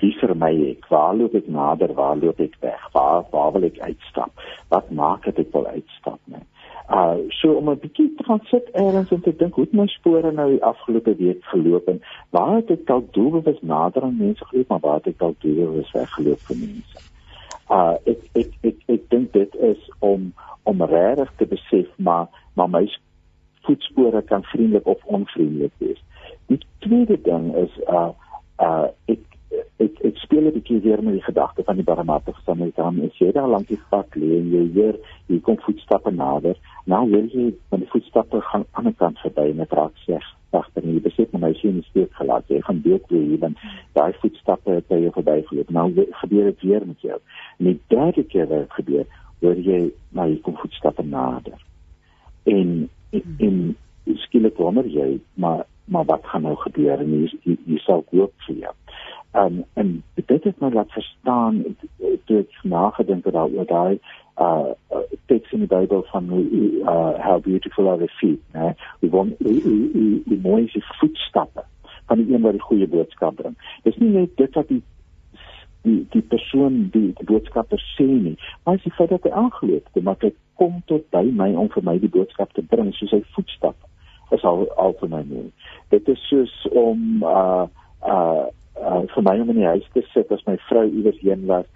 wie 0.00 0.14
vir 0.20 0.32
my 0.36 0.52
ek 0.70 0.86
waar 0.88 1.16
loop 1.16 1.34
ek 1.34 1.48
nader? 1.48 1.92
Waar 1.94 2.16
loop 2.16 2.40
ek 2.40 2.56
weg? 2.60 2.88
Waar 2.92 3.24
waar 3.30 3.52
wil 3.52 3.68
ek 3.68 3.80
uitstap? 3.80 4.32
Wat 4.68 4.90
maak 4.90 5.24
dit 5.28 5.44
ek 5.46 5.52
wil 5.52 5.66
uitstap 5.66 6.20
nee 6.26 6.46
uh 6.90 7.16
so 7.28 7.52
om 7.52 7.70
'n 7.70 7.78
bietjie 7.78 8.14
te 8.16 8.24
gaan 8.24 8.40
sit 8.44 8.68
eers 8.72 9.10
en 9.10 9.20
te 9.20 9.36
dink 9.36 9.54
hoe 9.54 9.64
het 9.64 9.72
my 9.72 9.86
spore 9.86 10.32
nou 10.32 10.48
die 10.50 10.64
afgelope 10.64 11.14
week 11.16 11.44
geloop 11.44 11.88
en 11.88 12.02
waar 12.30 12.54
het 12.56 12.70
ek 12.70 12.86
dalk 12.86 13.12
doelbewus 13.12 13.60
nader 13.60 14.02
aan 14.02 14.16
mense 14.18 14.44
geloop 14.44 14.68
maar 14.68 14.84
waar 14.86 14.94
het 14.94 15.06
ek 15.06 15.18
dalk 15.18 15.40
doelbewus 15.40 15.92
weggeloop 15.92 16.40
van 16.40 16.58
mense 16.58 17.11
uh 17.78 17.96
ek 18.12 18.28
ek 18.42 18.50
ek 18.70 18.78
ek 18.96 19.08
dink 19.10 19.32
dit 19.32 19.54
is 19.72 19.90
om 19.98 20.32
om 20.62 20.82
regtig 20.82 21.32
te 21.36 21.46
besef 21.46 21.88
maar 21.96 22.28
maar 22.54 22.70
my 22.70 22.84
voetspore 23.66 24.22
kan 24.22 24.42
vriendelik 24.42 24.86
of 24.86 25.04
onvriendelik 25.04 25.72
wees. 25.78 26.00
Die 26.46 26.60
tweede 26.78 27.20
ding 27.22 27.54
is 27.54 27.78
uh 27.86 28.10
uh 28.58 28.88
ek 29.06 29.22
ek 29.84 29.98
ek 30.08 30.16
speel 30.24 30.46
'n 30.48 30.54
bietjie 30.56 30.80
weer 30.84 31.02
met 31.02 31.14
die 31.18 31.28
gedagte 31.28 31.62
van 31.68 31.76
die 31.76 31.84
barmhartige 31.84 32.40
Samaritaan. 32.44 33.00
As 33.06 33.18
jy 33.18 33.32
daar 33.32 33.48
lank 33.48 33.68
die 33.68 33.80
pad 33.90 34.14
lê 34.20 34.30
en 34.38 34.50
jy 34.50 34.64
hier 34.76 34.98
jy 35.26 35.40
kom 35.40 35.58
voetstappe 35.66 36.10
nader, 36.10 36.56
nou 36.84 37.02
wil 37.10 37.26
jy 37.32 37.48
van 37.70 37.80
die 37.84 37.90
voetstappe 37.94 38.40
gaan 38.50 38.64
aan 38.72 38.90
die 38.90 38.98
kant 39.02 39.18
verby 39.24 39.50
en 39.50 39.64
dit 39.64 39.76
raak 39.80 39.96
sleg. 40.04 40.24
Wagter 40.52 40.84
nie, 40.84 41.00
besef 41.00 41.30
maar 41.32 41.48
my 41.48 41.52
sien 41.60 41.82
steek 41.88 42.12
gelaat. 42.12 42.48
Jy 42.48 42.60
gaan 42.60 42.80
weet 42.84 43.04
hoe 43.08 43.22
jy 43.30 43.38
dan 43.40 43.54
daai 43.96 44.12
voetstappe 44.20 44.70
het 44.70 44.88
by 44.88 44.98
jou 45.00 45.12
verbygeloop. 45.12 45.70
Nou 45.70 45.86
gebeur 46.22 46.50
dit 46.50 46.66
weer 46.68 46.86
met 46.86 47.00
jou. 47.00 47.18
En 47.62 47.70
die 47.70 47.80
derde 47.94 48.24
keer 48.26 48.48
wat 48.50 48.64
dit 48.66 48.78
gebeur, 48.78 49.06
hoor 49.40 49.60
jy 49.70 49.80
na 50.10 50.26
jy 50.26 50.40
kom 50.42 50.58
voetstappe 50.58 51.04
nader. 51.06 51.58
En 52.50 52.88
en 53.12 53.58
skielik 54.26 54.58
wonder 54.58 54.86
jy, 54.88 55.20
maar 55.34 55.66
maar 55.84 56.04
wat 56.08 56.26
gaan 56.26 56.42
nou 56.42 56.54
gebeur 56.56 56.98
en 56.98 57.10
hier 57.10 57.32
hier, 57.42 57.58
hier 57.66 57.80
sal 57.86 58.04
ook 58.10 58.32
vir 58.46 58.56
jou. 58.56 58.74
en 59.32 59.64
en 59.72 60.02
dit 60.14 60.44
het 60.44 60.60
my 60.60 60.70
laat 60.70 60.92
verstaan 60.92 61.62
toe 62.24 62.38
ek 62.38 62.58
nagedink 62.62 63.24
het 63.24 63.34
daaroor 63.34 63.66
daai 63.66 63.98
uh 64.36 64.72
teks 65.26 65.52
in 65.56 65.64
die 65.64 65.70
Bybel 65.70 66.04
van 66.10 66.28
uh 66.32 67.12
how 67.26 67.38
beautiful 67.40 67.88
are 67.88 67.98
the 67.98 68.08
feet, 68.20 68.40
né? 68.52 68.74
We 69.00 69.08
want 69.08 69.38
die 69.38 70.40
mooi 70.42 70.68
se 70.68 70.80
voetstappe 71.00 71.64
van 72.06 72.18
die 72.18 72.34
een 72.34 72.42
wat 72.42 72.52
die 72.52 72.66
goeie 72.68 72.88
boodskap 72.88 73.36
bring. 73.36 73.56
Dis 73.82 73.96
nie 73.96 74.10
net 74.10 74.36
dit 74.36 74.54
wat 74.54 74.68
die 74.68 74.82
die 75.86 76.00
die 76.14 76.22
persoon 76.22 76.88
die, 76.94 77.08
die 77.18 77.28
boodskapper 77.28 77.80
sê 77.92 78.06
nie, 78.06 78.36
maar 78.64 78.78
as 78.78 78.84
jy 78.86 78.94
feit 78.96 79.10
dat 79.14 79.26
hy 79.26 79.32
aangeloop 79.44 79.88
het, 79.90 80.04
maar 80.04 80.20
hy 80.22 80.32
kom 80.60 80.82
tot 80.90 81.08
by 81.14 81.24
my 81.34 81.50
om 81.58 81.70
vir 81.74 81.86
my 81.86 81.96
die 82.02 82.12
boodskap 82.12 82.52
te 82.54 82.64
bring 82.74 82.92
soos 82.94 83.10
sy 83.14 83.22
voetstappe 83.36 83.90
is 84.32 84.44
al 84.48 84.66
al 84.80 84.94
vir 85.00 85.10
my 85.12 85.22
nie. 85.28 85.48
Dit 85.92 86.08
is 86.08 86.20
soos 86.28 86.52
om 86.70 87.24
uh 87.26 87.66
uh 88.08 88.46
uh 88.80 89.00
vir 89.14 89.26
my 89.26 89.34
om 89.40 89.50
in 89.52 89.60
die 89.60 89.68
huis 89.68 89.88
te 89.94 90.04
sit 90.12 90.32
as 90.32 90.44
my 90.46 90.56
vrou 90.68 90.86
iewers 90.88 91.20
heen 91.20 91.46
was 91.50 91.66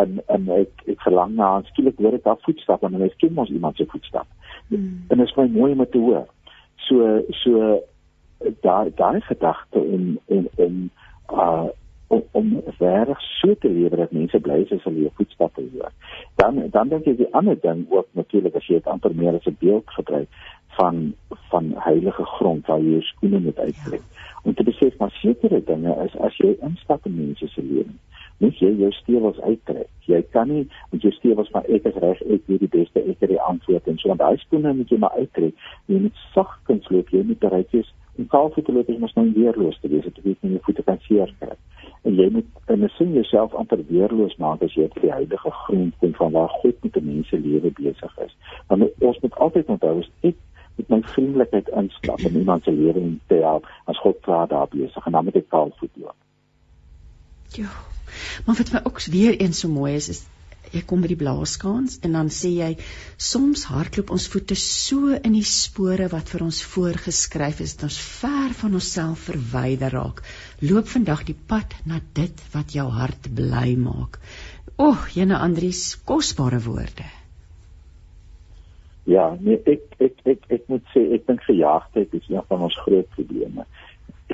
en 0.00 0.20
en 0.36 0.46
ek 0.58 0.84
ek 0.94 1.02
verlang 1.06 1.34
na 1.38 1.50
haar 1.54 1.66
skielik 1.70 1.98
hoor 2.02 2.18
ek 2.18 2.28
haar 2.30 2.40
voetstappe 2.46 2.90
en 2.90 3.02
ek 3.08 3.18
ken 3.22 3.34
mos 3.38 3.50
iemand 3.50 3.76
se 3.76 3.88
voetstap. 3.90 4.28
Hmm. 4.68 5.04
En 5.08 5.18
dit 5.18 5.26
is 5.26 5.36
my 5.36 5.48
mooi 5.56 5.72
om 5.72 5.86
te 5.86 6.04
hoor. 6.06 6.26
So 6.88 7.22
so 7.42 7.80
daai 8.66 8.92
daai 9.00 9.20
gedagte 9.30 9.80
om 9.80 10.18
om 10.26 10.48
om 10.66 10.84
uh 11.32 11.68
om, 12.14 12.22
om 12.40 12.62
reg 12.78 13.20
so 13.40 13.54
te 13.60 13.70
lewe 13.70 13.96
dat 14.00 14.12
mense 14.16 14.40
bly 14.46 14.60
as 14.64 14.86
hulle 14.86 15.06
jou 15.06 15.12
voetstappe 15.18 15.64
hoor. 15.72 15.92
Dan 16.40 16.62
dan 16.76 16.92
dink 16.92 17.08
ek 17.12 17.20
die 17.20 17.32
ander 17.40 17.58
ding 17.66 17.84
ook 17.90 18.08
natuurlik 18.20 18.56
as 18.60 18.68
jy 18.70 18.80
dit 18.80 18.90
amper 18.94 19.14
meer 19.20 19.38
as 19.38 19.48
'n 19.50 19.56
beeld 19.60 19.96
gebruik 19.98 20.28
van 20.78 21.14
van 21.50 21.72
heilige 21.86 22.24
grond 22.36 22.66
waar 22.66 22.80
jy 22.80 22.96
jou 22.96 23.04
skoene 23.10 23.40
moet 23.40 23.58
uittrek. 23.58 24.02
Ja. 24.02 24.40
Om 24.44 24.54
te 24.54 24.64
besef 24.70 24.98
maar 24.98 25.14
sekere 25.20 25.62
dinge 25.64 25.94
is 26.04 26.16
as 26.16 26.36
jy 26.36 26.56
instap 26.60 27.06
in 27.06 27.16
mense 27.16 27.48
se 27.48 27.62
lewens 27.62 28.02
moet 28.42 28.58
jy 28.58 28.70
jou 28.78 28.90
stewels 28.92 29.38
uittrek. 29.40 29.88
Jy 30.10 30.20
kan 30.34 30.48
nie 30.50 30.64
met 30.90 31.04
jou 31.04 31.12
stewels 31.14 31.50
maar 31.54 31.66
ek 31.70 31.86
is 31.90 31.98
reg, 32.02 32.22
ek 32.34 32.48
weet 32.50 32.64
die 32.64 32.72
beste, 32.72 33.02
ek 33.02 33.20
het 33.22 33.30
die 33.30 33.40
antwoord 33.40 33.86
en 33.90 33.98
so 34.00 34.10
dan 34.10 34.22
daai 34.22 34.40
skoene 34.42 34.74
moet 34.74 34.90
jy 34.90 34.98
maar 35.02 35.14
uittrek. 35.18 35.54
Jy 35.86 36.00
moet 36.06 36.24
sagkens 36.34 36.88
loop, 36.90 37.12
jy 37.14 37.22
moet 37.28 37.40
bereid 37.44 37.70
wees 37.76 37.92
om 38.16 38.26
kaalvoete 38.26 38.72
loop 38.72 38.88
is 38.88 38.98
mos 39.02 39.14
nou 39.14 39.26
weerloos 39.34 39.78
te 39.80 39.88
wees, 39.88 40.04
dit 40.04 40.24
nie 40.24 40.54
jou 40.54 40.62
voete 40.66 40.82
kan 40.86 40.98
seer 41.06 41.34
kry. 41.38 41.56
En 42.04 42.14
jy 42.14 42.28
moet 42.30 42.70
in 42.72 42.84
'n 42.84 42.90
sin 42.96 43.12
jouself 43.12 43.54
amper 43.54 43.84
weerloos 43.88 44.36
maak 44.36 44.62
as 44.62 44.74
jy 44.74 44.84
op 44.84 45.00
die 45.00 45.10
heilige 45.10 45.50
grond 45.50 45.94
kom 45.98 46.14
van 46.14 46.32
waar 46.32 46.48
God 46.48 46.82
met 46.82 46.92
die 46.92 47.02
mense 47.02 47.38
lewe 47.38 47.70
besig 47.70 48.18
is. 48.18 48.36
Want 48.68 48.90
ons 49.00 49.20
moet 49.20 49.34
altyd 49.34 49.66
onthou 49.66 49.98
as 49.98 50.10
ek 50.20 50.36
met 50.76 50.88
my 50.88 51.00
vriendelikheid 51.02 51.68
instap 51.68 52.20
in 52.20 52.38
iemand 52.38 52.64
se 52.64 52.72
lewe 52.72 53.00
en 53.00 53.20
te 53.26 53.34
help 53.34 53.66
as 53.84 53.98
God 53.98 54.20
klaar 54.20 54.48
daar 54.48 54.68
besig 54.68 55.06
en 55.06 55.12
dan 55.12 55.24
moet 55.24 55.36
ek 55.36 55.48
kaalvoet 55.48 55.90
loop. 55.94 56.16
Ja. 57.48 57.70
Maar 58.46 58.56
wat 58.56 58.72
my 58.72 58.80
ook 58.84 59.02
weer 59.04 59.36
eens 59.36 59.60
so 59.60 59.68
mooi 59.68 59.94
is 59.94 60.08
is 60.08 60.26
jy 60.74 60.82
kom 60.88 61.02
by 61.04 61.10
die 61.12 61.18
blaaskans 61.20 61.98
en 62.06 62.16
dan 62.16 62.30
sê 62.36 62.50
jy 62.56 62.70
soms 63.30 63.64
hardloop 63.70 64.12
ons 64.16 64.26
voete 64.32 64.56
so 64.58 65.14
in 65.14 65.36
die 65.36 65.46
spore 65.48 66.08
wat 66.12 66.32
vir 66.32 66.44
ons 66.46 66.60
voorgeskryf 66.74 67.62
is 67.64 67.76
dat 67.78 67.88
ons 67.88 67.98
ver 68.20 68.54
van 68.60 68.78
onsself 68.80 69.26
verwyder 69.30 69.94
raak. 69.94 70.22
Loop 70.62 70.90
vandag 70.90 71.24
die 71.30 71.38
pad 71.52 71.76
na 71.86 72.00
dit 72.18 72.44
wat 72.54 72.74
jou 72.76 72.86
hart 72.90 73.30
bly 73.34 73.74
maak. 73.80 74.18
Oeg, 74.78 75.10
jene 75.14 75.38
Andries, 75.38 75.94
kosbare 76.08 76.58
woorde. 76.64 77.06
Ja, 79.06 79.34
nee, 79.40 79.60
ek 79.68 79.98
ek 80.00 80.22
ek 80.24 80.46
ek 80.56 80.68
moet 80.72 80.84
sê 80.94 81.02
ek 81.14 81.26
dink 81.28 81.42
gejaagdheid 81.44 82.14
is 82.16 82.30
een 82.32 82.44
van 82.48 82.64
ons 82.68 82.78
groot 82.86 83.10
probleme 83.16 83.66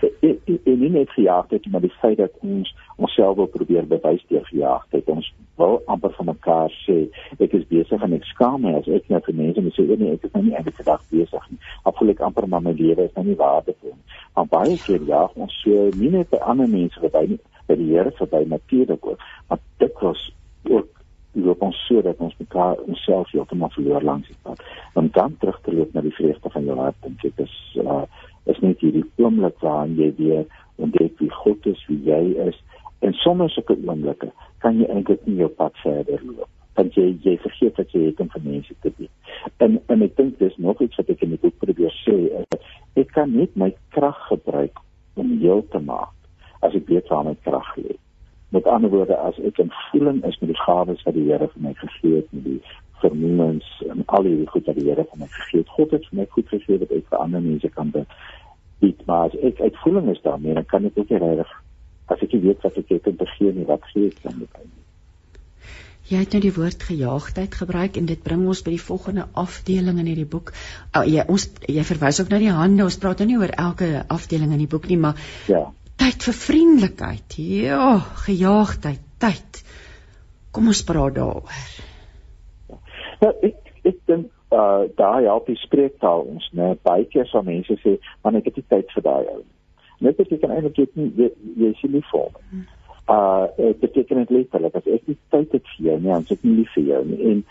en 0.02 0.78
nie 0.80 0.90
net 0.90 1.10
gejaagdheid 1.16 1.66
maar 1.70 1.84
die 1.84 1.92
feit 2.00 2.18
dat 2.18 2.32
ons 2.40 2.74
onsself 2.96 3.36
wil 3.36 3.50
probeer 3.52 3.86
bewys 3.86 4.24
deur 4.28 4.44
gejaagdheid 4.48 5.08
ons 5.12 5.32
wil 5.60 5.80
amper 5.86 6.14
van 6.16 6.30
mekaar 6.32 6.72
sê 6.86 6.98
ek 7.38 7.56
is 7.58 7.68
besig 7.72 8.02
en 8.02 8.16
ek 8.16 8.28
skaam 8.32 8.64
my 8.64 8.74
as 8.78 8.88
ek 8.88 9.08
net 9.12 9.28
vir 9.28 9.38
mense 9.42 9.66
moet 9.66 9.76
sê 9.78 9.86
nee 9.90 10.16
ek 10.16 10.24
is 10.28 10.34
nou 10.36 10.44
nie 10.46 10.56
eintlik 10.56 10.80
gedag 10.80 11.02
besig 11.12 11.50
nie. 11.50 11.60
Afvoel 11.88 12.14
ek 12.14 12.24
amper 12.24 12.48
maar 12.48 12.64
my 12.64 12.72
lewe 12.76 13.08
is 13.08 13.16
nou 13.16 13.26
nie 13.28 13.38
waardevol 13.40 13.96
maar 14.36 14.48
baie 14.56 14.76
keer 14.84 15.02
ja 15.08 15.26
ons 15.34 15.56
so 15.64 15.88
nie 16.00 16.12
net 16.16 16.30
by 16.32 16.40
ander 16.52 16.70
mense 16.70 17.00
verby 17.02 17.38
by 17.70 17.76
die 17.78 17.90
Here 17.92 18.10
verby 18.18 18.44
natuurlik 18.48 19.06
ook. 19.06 19.20
Maar 19.48 19.58
dit 19.78 20.00
was 20.00 20.32
ook 20.70 20.88
loop 21.32 21.62
ons 21.62 21.80
so 21.86 22.02
dat 22.02 22.18
ons 22.18 22.34
mekaar 22.38 22.80
onsself 22.90 23.30
heeltemal 23.30 23.70
verloor 23.70 24.02
langs 24.02 24.26
die 24.26 24.36
pad. 24.42 24.62
Om 24.98 25.10
dan 25.14 25.36
terug 25.38 25.60
te 25.62 25.74
loop 25.74 25.92
na 25.94 26.02
die 26.02 26.14
vreugde 26.14 26.50
van 26.50 26.64
jou 26.66 26.78
hart 26.78 27.06
en 27.06 27.18
dit 27.22 27.44
is 27.44 27.54
uh, 27.84 28.02
is 28.44 28.60
net 28.64 28.80
hierdie 28.80 29.04
oomblik 29.20 29.58
waarin 29.64 29.96
jy 29.98 30.10
weer 30.18 30.44
ontdek 30.80 31.18
wie 31.20 31.30
God 31.42 31.66
is, 31.66 31.82
wie 31.88 32.00
jy 32.06 32.22
is. 32.48 32.56
En 33.04 33.12
soms 33.12 33.54
sulke 33.54 33.76
oomblikke 33.76 34.30
kan 34.64 34.80
jy 34.80 34.88
eintlik 34.92 35.22
nie 35.26 35.40
jou 35.40 35.48
pad 35.60 35.76
verder 35.84 36.20
loop. 36.24 36.48
Want 36.78 36.94
jy 36.96 37.10
jy 37.24 37.36
vergeet 37.42 37.76
dat 37.76 37.92
jy 37.92 38.06
het 38.08 38.20
om 38.20 38.30
vir 38.32 38.44
mense 38.44 38.76
te 38.84 38.92
dien. 38.96 39.10
En 39.64 39.80
en 39.92 40.04
ek 40.06 40.16
dink 40.16 40.38
dis 40.38 40.56
nog 40.56 40.80
iets 40.84 41.00
wat 41.00 41.10
ek 41.12 41.24
die 41.24 41.40
boek 41.40 41.56
probeer 41.64 41.96
sê, 42.04 42.16
is 42.40 42.70
ek 43.00 43.12
kan 43.16 43.32
net 43.36 43.56
my 43.56 43.72
krag 43.96 44.20
gebruik 44.28 44.78
om 45.20 45.36
heel 45.40 45.64
te 45.72 45.80
maak 45.84 46.14
as 46.64 46.76
ek 46.76 46.88
weet 46.88 47.08
waar 47.12 47.26
my 47.26 47.36
krag 47.44 47.74
lê. 47.80 47.96
Met 48.50 48.66
ander 48.66 48.90
woorde, 48.90 49.16
as 49.16 49.36
ek 49.46 49.60
in 49.62 49.72
voeling 49.90 50.24
is 50.26 50.38
met 50.40 50.50
die 50.52 50.62
gawes 50.64 51.02
wat 51.06 51.14
die 51.16 51.28
Here 51.28 51.48
vir 51.52 51.62
my 51.68 51.74
gegee 51.78 52.16
het, 52.18 52.32
met 52.34 52.44
die 52.44 52.60
vermoëns 53.04 53.70
en 53.88 54.04
al 54.06 54.28
die 54.28 54.46
goed 54.50 54.68
wat 54.70 54.78
die 54.78 54.88
Here 54.88 55.06
vir 55.06 55.22
my 55.22 55.30
gegee 55.36 55.62
het. 55.62 55.72
God 55.76 55.96
het 55.96 56.06
vir 56.10 56.20
my 56.20 56.26
goed 56.34 56.52
gegee 56.52 56.82
dat 56.82 56.92
ek 56.96 57.08
vir 57.12 57.24
ander 57.24 57.44
mense 57.44 57.72
kan 57.76 57.92
bied, 57.94 59.06
maar 59.06 59.28
as 59.28 59.38
ek 59.50 59.60
uitvoering 59.60 60.10
is 60.12 60.22
daarmee, 60.24 60.56
dan 60.56 60.68
kan 60.68 60.86
ek 60.88 60.98
ook 61.00 61.16
reg 61.22 61.56
as 62.10 62.22
ek 62.26 62.36
weet 62.42 62.62
wat 62.66 62.78
ek 62.80 62.94
het 62.96 63.08
te 63.08 63.26
gee 63.36 63.52
en 63.52 63.66
wat 63.68 63.84
gee 63.92 64.10
ek 64.10 64.22
dan 64.24 64.38
met 64.38 64.54
my. 64.54 64.68
Jy 66.10 66.18
het 66.24 66.32
nou 66.34 66.40
die 66.42 66.54
woord 66.56 66.82
gejaagdheid 66.82 67.54
gebruik 67.54 67.98
en 68.00 68.08
dit 68.08 68.22
bring 68.22 68.40
ons 68.50 68.64
by 68.66 68.72
die 68.74 68.82
volgende 68.82 69.28
afdeling 69.38 70.00
in 70.02 70.08
hierdie 70.10 70.26
boek. 70.32 70.50
Oh, 70.90 71.04
jy 71.06 71.22
ons 71.30 71.46
jy 71.70 71.84
verwys 71.86 72.18
ook 72.22 72.32
na 72.32 72.40
die 72.42 72.50
hande. 72.50 72.82
Ons 72.82 72.98
praat 72.98 73.22
nou 73.22 73.28
nie 73.30 73.38
oor 73.38 73.52
elke 73.54 73.90
afdeling 74.10 74.56
in 74.56 74.64
die 74.64 74.70
boek 74.70 74.88
nie, 74.90 74.98
maar 74.98 75.20
ja. 75.46 75.68
Tyd 76.00 76.26
vir 76.26 76.34
vriendelikheid. 76.34 77.36
Ja, 77.36 77.92
gejaagdheid, 78.24 79.06
tyd. 79.22 79.62
Kom 80.50 80.72
ons 80.72 80.82
praat 80.88 81.14
daaroor. 81.20 81.62
Ja, 83.20 83.32
ek 83.42 83.72
ek 83.84 83.96
dink 84.06 84.28
uh 84.50 84.88
daai 84.98 85.24
help 85.28 85.46
die 85.46 85.58
spreektaal 85.60 86.24
ons, 86.26 86.48
né? 86.56 86.74
Baie 86.86 87.04
keer 87.12 87.26
sal 87.30 87.44
mense 87.46 87.76
sê, 87.84 87.98
"Man, 88.24 88.36
ek 88.36 88.50
het 88.50 88.56
nie 88.56 88.68
tyd 88.68 88.92
vir 88.94 89.02
daai 89.02 89.24
ou." 89.34 89.42
Net 90.00 90.20
as 90.20 90.28
jy 90.28 90.38
kan 90.40 90.50
eintlik 90.50 90.76
jy 90.76 91.30
jy, 91.56 91.72
sien 91.80 91.92
nie 91.92 92.04
vir 92.12 92.28
my. 92.34 92.64
Uh 93.08 93.46
dit 93.56 93.80
beteken 93.80 94.18
net 94.18 94.30
letterlik 94.30 94.74
as 94.74 94.86
ek 94.86 95.08
nie 95.08 95.16
tyd 95.30 95.52
het 95.52 95.66
vir 95.76 95.86
jou 95.86 95.98
nie, 96.00 96.12
dan 96.12 96.24
sit 96.24 96.38
ek 96.38 96.44
nie 96.44 96.56
lief 96.56 96.74
vir 96.74 96.84
jou 96.84 97.04
nie. 97.04 97.20
En 97.30 97.44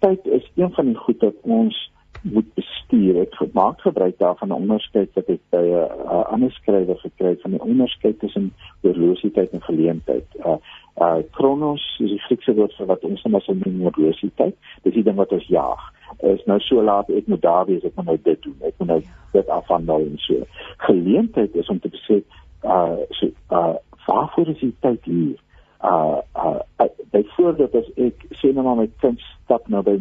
tyd 0.00 0.26
is 0.26 0.46
een 0.56 0.72
van 0.72 0.86
die 0.86 0.96
goed 0.96 1.20
wat 1.20 1.34
ons 1.42 1.90
moet 2.22 2.54
bestuur. 2.54 3.20
Ek 3.20 3.34
gemaak 3.34 3.80
gebruik 3.80 4.18
daarvan 4.18 4.48
'n 4.48 4.62
onderskeid 4.62 5.10
wat 5.14 5.28
ek 5.28 5.40
by 5.50 5.64
'n 5.64 5.88
uh, 6.04 6.24
ander 6.32 6.50
skrywer 6.50 6.98
gekry 6.98 7.28
het 7.28 7.40
van 7.40 7.50
die 7.50 7.62
onderskeid 7.62 8.18
tussen 8.18 8.52
oorlosietyd 8.82 9.50
en 9.50 9.62
geleentheid. 9.62 10.26
Uh 10.44 10.56
uh 11.00 11.22
chronos 11.30 11.96
is 12.00 12.10
die 12.10 12.18
Griekse 12.18 12.54
woord 12.54 12.74
vir 12.76 12.86
wat 12.86 13.04
ons 13.04 13.22
nou 13.22 13.40
sal 13.40 13.54
noem 13.54 13.84
oorlosietyd. 13.84 14.56
Dis 14.82 14.94
die 14.94 15.02
ding 15.02 15.16
wat 15.16 15.32
ons 15.32 15.46
jaag. 15.46 15.82
Is 16.18 16.44
nou 16.44 16.60
so 16.60 16.82
laat 16.82 17.10
ek 17.10 17.26
moet 17.26 17.42
daar 17.42 17.66
wees, 17.66 17.84
ek 17.84 17.96
moet 17.96 18.06
nou 18.06 18.18
dit 18.22 18.42
doen. 18.42 18.56
Ek 18.60 18.74
moet 18.78 18.88
nou 18.88 19.02
dit 19.32 19.48
afhandel 19.48 20.00
en 20.00 20.18
so. 20.18 20.46
Geleentheid 20.76 21.54
is 21.54 21.68
om 21.68 21.80
te 21.80 21.88
sê 22.08 22.22
uh 22.64 22.96
so 23.10 23.30
uh 23.50 23.74
waarvoor 24.06 24.48
is 24.48 24.58
die 24.58 24.74
tyd 24.80 25.04
hier? 25.04 25.38
Uh 25.82 26.20
uh 26.36 26.88
byvoorbeeld 27.10 27.74
as 27.74 27.90
ek 27.96 28.24
sê 28.38 28.52
nou 28.52 28.64
maar 28.64 28.76
my 28.76 28.88
kind 29.00 29.20
stap 29.44 29.68
nou 29.68 29.82
by 29.82 29.96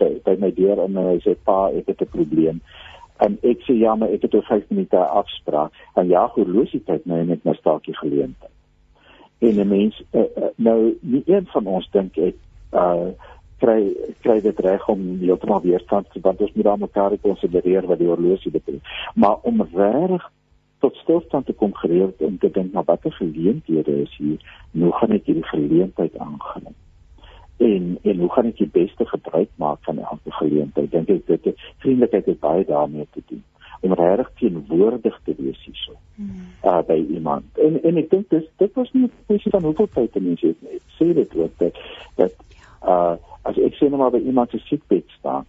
by, 0.00 0.10
by 0.24 0.36
my 0.40 0.50
deur 0.56 0.80
en 0.84 0.96
hy 0.96 1.18
sê 1.24 1.34
pa 1.44 1.68
ek 1.70 1.92
het 1.92 2.02
'n 2.02 2.14
probleem. 2.14 2.60
En 3.18 3.38
ek 3.42 3.62
sê 3.66 3.76
ja 3.78 3.94
maar 3.94 4.10
ek 4.14 4.22
het 4.22 4.34
oor 4.34 4.46
5 4.48 4.70
minute 4.70 4.96
afspraak. 4.96 5.72
En 5.94 6.08
ja 6.08 6.26
horlositeit 6.34 7.06
nou 7.06 7.24
net 7.24 7.44
my 7.44 7.54
staakie 7.54 7.96
geleentheid. 7.96 8.56
En 9.38 9.54
'n 9.60 9.68
mens 9.68 10.02
uh, 10.12 10.50
nou 10.56 10.96
nie 11.00 11.22
een 11.26 11.46
van 11.46 11.66
ons 11.66 11.90
dink 11.90 12.16
ek 12.16 12.36
uh 12.72 13.10
kry 13.58 13.94
kry 14.22 14.40
dit 14.40 14.58
reg 14.60 14.88
om 14.88 15.18
heeltemal 15.18 15.60
weerstand 15.60 16.06
te 16.12 16.20
want 16.22 16.40
ons 16.40 16.52
moet 16.54 16.64
dan 16.64 16.78
mekaar 16.80 17.16
konsidereer 17.18 17.86
wat 17.86 17.98
die 17.98 18.06
horlosie 18.06 18.50
betref. 18.50 18.80
Maar 19.14 19.36
om 19.42 19.62
reg 19.74 20.30
tot 20.78 20.94
stilstand 20.94 21.46
te 21.46 21.52
kom 21.52 21.74
gereeld 21.74 22.22
om 22.22 22.38
te 22.38 22.50
dink 22.50 22.72
na 22.72 22.82
watter 22.84 23.12
geleenthede 23.12 24.02
is 24.02 24.16
hier, 24.16 24.38
hoe 24.72 24.92
gaan 24.92 25.16
ek 25.16 25.26
hierdie 25.26 25.48
geleentheid 25.50 26.18
aangryp? 26.18 26.74
En 27.58 27.98
en 28.02 28.18
hoe 28.18 28.32
gaan 28.32 28.50
ek 28.52 28.56
die 28.62 28.70
beste 28.72 29.06
gebruik 29.06 29.50
maak 29.56 29.82
van 29.82 29.98
elke 29.98 30.34
geleentheid? 30.40 30.90
Dink 30.90 31.08
ek 31.10 31.42
dit 31.42 31.64
vriendelikheid 31.82 32.26
het 32.26 32.40
baie 32.40 32.64
daarmee 32.64 33.06
te 33.10 33.22
doen 33.26 33.44
om 33.80 33.94
regtig 33.94 34.30
teenwoordig 34.38 35.20
te 35.24 35.34
wees 35.38 35.64
hierso. 35.64 35.94
Hmm. 36.14 36.46
Uh 36.62 36.82
by 36.86 36.98
iemand. 37.14 37.44
En 37.54 37.82
en 37.82 37.96
ek 37.96 38.10
dink 38.10 38.30
dis 38.30 38.46
dit 38.62 38.74
was 38.74 38.90
nie 38.92 39.06
'n 39.06 39.12
kwessie 39.26 39.50
van 39.50 39.62
hoeveel 39.62 39.88
tyd 39.94 40.20
mense 40.20 40.46
het 40.46 40.62
nie. 40.62 40.78
Ek 40.78 40.90
sê 40.98 41.14
dit 41.14 41.36
ook 41.36 41.58
dat 41.58 41.74
dat 42.16 42.34
uh 42.82 43.16
as 43.42 43.58
ek 43.58 43.74
sien 43.74 43.90
nou 43.90 44.00
maar 44.00 44.10
by 44.10 44.22
iemand 44.26 44.50
se 44.50 44.58
siekbed 44.58 45.04
staan, 45.18 45.46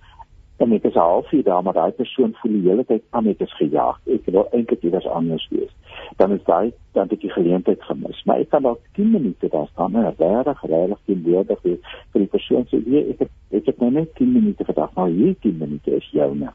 en 0.60 0.74
ek 0.76 0.88
is 0.92 1.00
halfuur 1.00 1.44
daar 1.44 1.64
maar 1.64 1.78
daai 1.78 1.92
persoon 1.92 2.36
voel 2.42 2.58
die 2.58 2.70
hele 2.70 2.86
tyd 2.86 3.04
aan 3.10 3.28
ek 3.32 3.44
is 3.48 3.58
gejaag 3.62 4.00
ek 4.16 4.32
wil 4.32 4.48
eintlik 4.52 4.84
iewers 4.84 5.08
anders 5.20 5.48
wees 5.52 5.76
dan 6.18 6.32
is 6.32 6.44
daai 6.44 6.72
dan 6.92 7.04
het 7.04 7.12
ek 7.12 7.22
die 7.22 7.32
geleentheid 7.32 7.84
gemis. 7.88 8.22
Maar 8.26 8.42
ek 8.44 8.50
kan 8.54 8.66
dalk 8.66 8.82
10 8.98 9.12
minute 9.12 9.50
daar 9.52 9.68
staan 9.72 9.96
en 9.96 10.08
regtig 10.18 10.64
regtig 10.72 11.00
teenwoordig 11.06 11.62
wees 11.68 11.94
vir 12.12 12.24
die 12.24 12.32
persoon 12.36 12.66
sê 12.72 12.80
jy 12.86 13.04
ek 13.14 13.24
het 13.26 13.60
ek 13.60 13.70
het 13.72 13.84
nou 13.84 13.92
net 13.98 14.16
10 14.18 14.34
minute 14.34 14.66
vandag, 14.66 14.94
maar 14.96 15.14
hier 15.14 15.36
10 15.46 15.58
minute 15.58 15.96
is 15.96 16.10
joune. 16.16 16.52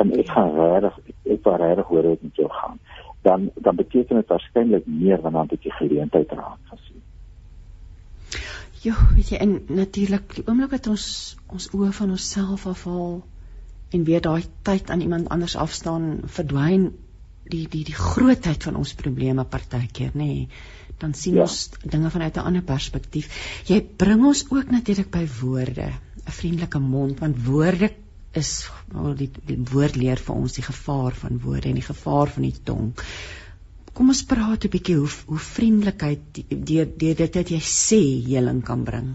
En 0.00 0.12
ek 0.18 0.30
gaan 0.36 0.52
regtig 0.58 1.00
ek, 1.34 1.40
wou 1.46 1.56
regtig 1.64 1.90
hoor 1.92 2.08
hoe 2.10 2.14
dit 2.16 2.28
met 2.28 2.42
jou 2.42 2.50
gaan. 2.60 2.78
Dan 3.22 3.50
dan 3.54 3.80
beteken 3.80 4.20
dit 4.20 4.34
waarskynlik 4.36 4.86
meer 4.86 5.20
wanneer 5.26 5.56
jy 5.56 5.62
die 5.68 5.78
geleentheid 5.80 6.36
raak 6.38 6.74
gesien. 6.74 7.03
Ja, 8.84 8.94
weet 9.14 9.30
jy, 9.32 9.38
en 9.40 9.54
natuurlik 9.72 10.34
die 10.36 10.44
oomblik 10.46 10.74
wat 10.76 10.90
ons 10.92 11.06
ons 11.48 11.70
oë 11.72 11.92
van 11.96 12.10
onsself 12.12 12.66
afhaal 12.68 13.22
en 13.96 14.04
weer 14.04 14.20
daai 14.20 14.44
tyd 14.66 14.90
aan 14.90 15.00
iemand 15.00 15.30
anders 15.32 15.56
afstaan, 15.56 16.20
verdwyn 16.26 16.90
die 17.48 17.64
die 17.68 17.84
die 17.84 17.96
grootheid 17.96 18.62
van 18.62 18.76
ons 18.80 18.94
probleme 18.98 19.44
partykeer 19.44 20.12
nê. 20.14 20.26
Nee, 20.26 20.48
dan 20.98 21.14
sien 21.14 21.38
ja. 21.38 21.44
ons 21.44 21.70
dinge 21.82 22.10
vanuit 22.10 22.36
'n 22.36 22.46
ander 22.50 22.62
perspektief 22.62 23.28
jy 23.68 23.80
bring 24.02 24.24
ons 24.24 24.44
ook 24.50 24.70
natuurlik 24.70 25.10
by 25.10 25.24
woorde 25.40 25.88
'n 25.90 26.36
vriendelike 26.40 26.78
mond 26.78 27.20
want 27.20 27.44
woorde 27.46 27.90
is 28.32 28.68
wel 28.92 29.14
die, 29.14 29.30
die 29.46 29.58
woord 29.72 29.96
leer 29.96 30.18
vir 30.18 30.34
ons 30.34 30.52
die 30.52 30.66
gevaar 30.66 31.14
van 31.14 31.40
woorde 31.40 31.68
en 31.68 31.80
die 31.80 31.88
gevaar 31.90 32.30
van 32.36 32.42
die 32.42 32.60
tong 32.70 32.92
kom 33.94 34.10
ons 34.14 34.24
praat 34.26 34.64
'n 34.64 34.74
bietjie 34.74 34.96
hoe 34.98 35.12
hoe 35.30 35.42
vriendelikheid 35.54 36.42
deur 36.70 36.88
deur 37.02 37.16
dit 37.22 37.36
wat 37.40 37.50
jy 37.54 37.62
sê 37.62 38.02
heling 38.26 38.62
kan 38.62 38.84
bring. 38.84 39.14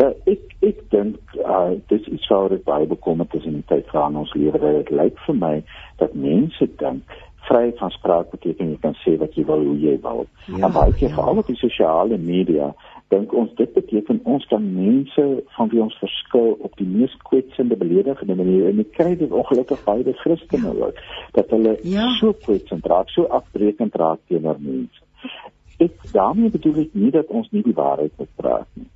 Uh, 0.00 0.14
ek 0.26 0.54
ek 0.64 0.78
dink 0.90 1.34
uh, 1.44 1.76
dis 1.92 2.06
iets 2.08 2.28
wat 2.32 2.52
uit 2.56 2.64
Bybel 2.64 2.96
kom 2.96 3.20
het 3.20 3.34
in 3.34 3.58
die 3.60 3.68
tyd 3.68 3.86
van 3.92 4.16
ons 4.16 4.32
lewe. 4.34 4.58
Dit 4.58 4.90
lyk 4.90 5.18
vir 5.26 5.36
my 5.36 5.56
dat 5.98 6.14
mense 6.14 6.66
dink 6.82 7.18
vry 7.48 7.72
van 7.78 7.90
spraak 7.90 8.30
beteken 8.30 8.72
jy 8.72 8.78
kan 8.80 8.96
sê 9.02 9.16
wat 9.20 9.36
jy 9.36 9.44
wil 9.48 9.62
hoe 9.64 9.78
jy 9.80 9.96
wil. 10.02 10.26
Ja, 10.46 10.66
en 10.66 10.72
baie 10.72 10.92
keer 10.92 11.10
ja. 11.10 11.16
veral 11.18 11.42
op 11.42 11.50
die 11.50 11.60
sosiale 11.60 12.18
media 12.18 12.72
dink 13.10 13.32
ons 13.34 13.50
dit 13.58 13.72
beteken 13.74 14.20
ons 14.34 14.46
kan 14.50 14.66
mense 14.74 15.24
van 15.56 15.70
wie 15.72 15.82
ons 15.82 15.98
verskil 16.02 16.52
op 16.68 16.76
die 16.78 16.86
mees 16.86 17.16
kwetsende 17.30 17.78
beledigende 17.80 18.36
manier 18.38 18.68
en 18.70 18.84
ek 18.84 18.92
kry 18.98 19.10
dit 19.22 19.34
ongelukkig 19.42 19.82
baie 19.88 20.06
die 20.06 20.16
Christene 20.22 20.70
ja. 20.70 20.86
ook 20.86 21.02
dat 21.38 21.50
hulle 21.56 21.74
ja. 21.82 22.06
so 22.20 22.36
kwetsend 22.46 22.86
raak 22.92 23.10
so 23.14 23.26
afbreekend 23.40 23.98
raak 24.04 24.22
teenoor 24.28 24.62
mense 24.62 25.34
ek 25.80 26.00
daarmee 26.14 26.54
bedoel 26.54 26.84
ek 26.86 26.96
nie 27.02 27.12
dat 27.18 27.36
ons 27.40 27.50
nie 27.56 27.66
die 27.66 27.76
waarheid 27.76 28.14
moet 28.20 28.34
praat 28.38 28.70
nie 28.78 28.88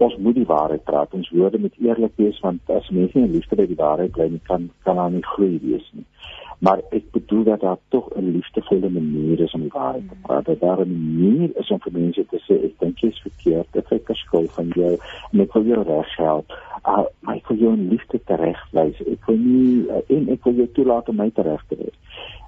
ons 0.00 0.16
moet 0.16 0.34
die 0.34 0.48
waarheid 0.48 0.84
praat. 0.84 1.12
Ons 1.16 1.30
woorde 1.34 1.58
moet 1.60 1.76
eerlik 1.78 2.16
wees 2.16 2.38
want 2.44 2.70
as 2.72 2.88
mense 2.94 3.18
nie 3.18 3.34
liefde 3.36 3.58
by 3.58 3.66
die 3.68 3.78
waarheid 3.78 4.14
bly 4.16 4.28
nie, 4.32 4.42
kan 4.48 4.70
kan 4.86 5.00
daar 5.00 5.12
nie 5.12 5.24
groei 5.34 5.58
wees 5.62 5.86
nie. 5.96 6.06
Maar 6.60 6.80
ek 6.92 7.10
bedoel 7.10 7.44
dat 7.44 7.60
daar 7.60 7.78
tog 7.88 8.08
'n 8.14 8.30
liefdevolle 8.30 8.90
manier 8.90 9.40
is 9.40 9.52
om 9.52 9.60
die 9.60 9.72
waarheid 9.72 10.08
te 10.08 10.14
praat. 10.22 10.44
Dat 10.44 10.60
daar 10.60 10.80
'n 10.80 10.92
manier 10.92 11.50
is 11.54 11.70
om 11.70 11.80
vir 11.80 11.92
mense 11.92 12.26
te 12.26 12.40
sê 12.46 12.64
ek 12.64 12.78
dink 12.78 12.98
jy's 12.98 13.20
verkeerd, 13.20 13.76
ek 13.76 13.88
het 13.88 14.02
geskuld 14.04 14.52
van 14.52 14.68
jou 14.68 14.98
en 15.32 15.40
ek 15.40 15.52
wil 15.52 15.64
jou 15.64 15.82
reghelp. 15.82 16.48
Uh, 16.86 17.04
maar 17.20 17.36
ek 17.36 17.48
wil 17.48 17.56
jou 17.56 17.72
in 17.72 17.88
liefde 17.88 18.20
teregwys. 18.24 19.00
Ek 19.00 19.24
wil 19.26 19.36
nie 19.36 19.86
uh, 19.88 20.16
en 20.16 20.28
ek 20.28 20.44
wil 20.44 20.54
jou 20.54 20.68
toelaat 20.72 21.08
om 21.08 21.16
my 21.16 21.30
tereg 21.30 21.64
te 21.68 21.76
wys. 21.76 21.98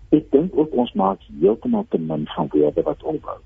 Ek 0.09 0.31
dink 0.31 0.57
ook 0.57 0.73
ons 0.73 0.93
maak 0.93 1.19
heeltemal 1.41 1.87
te 1.89 1.99
min 1.99 2.27
van 2.27 2.49
woorde 2.53 2.83
wat 2.83 3.03
opbou. 3.03 3.39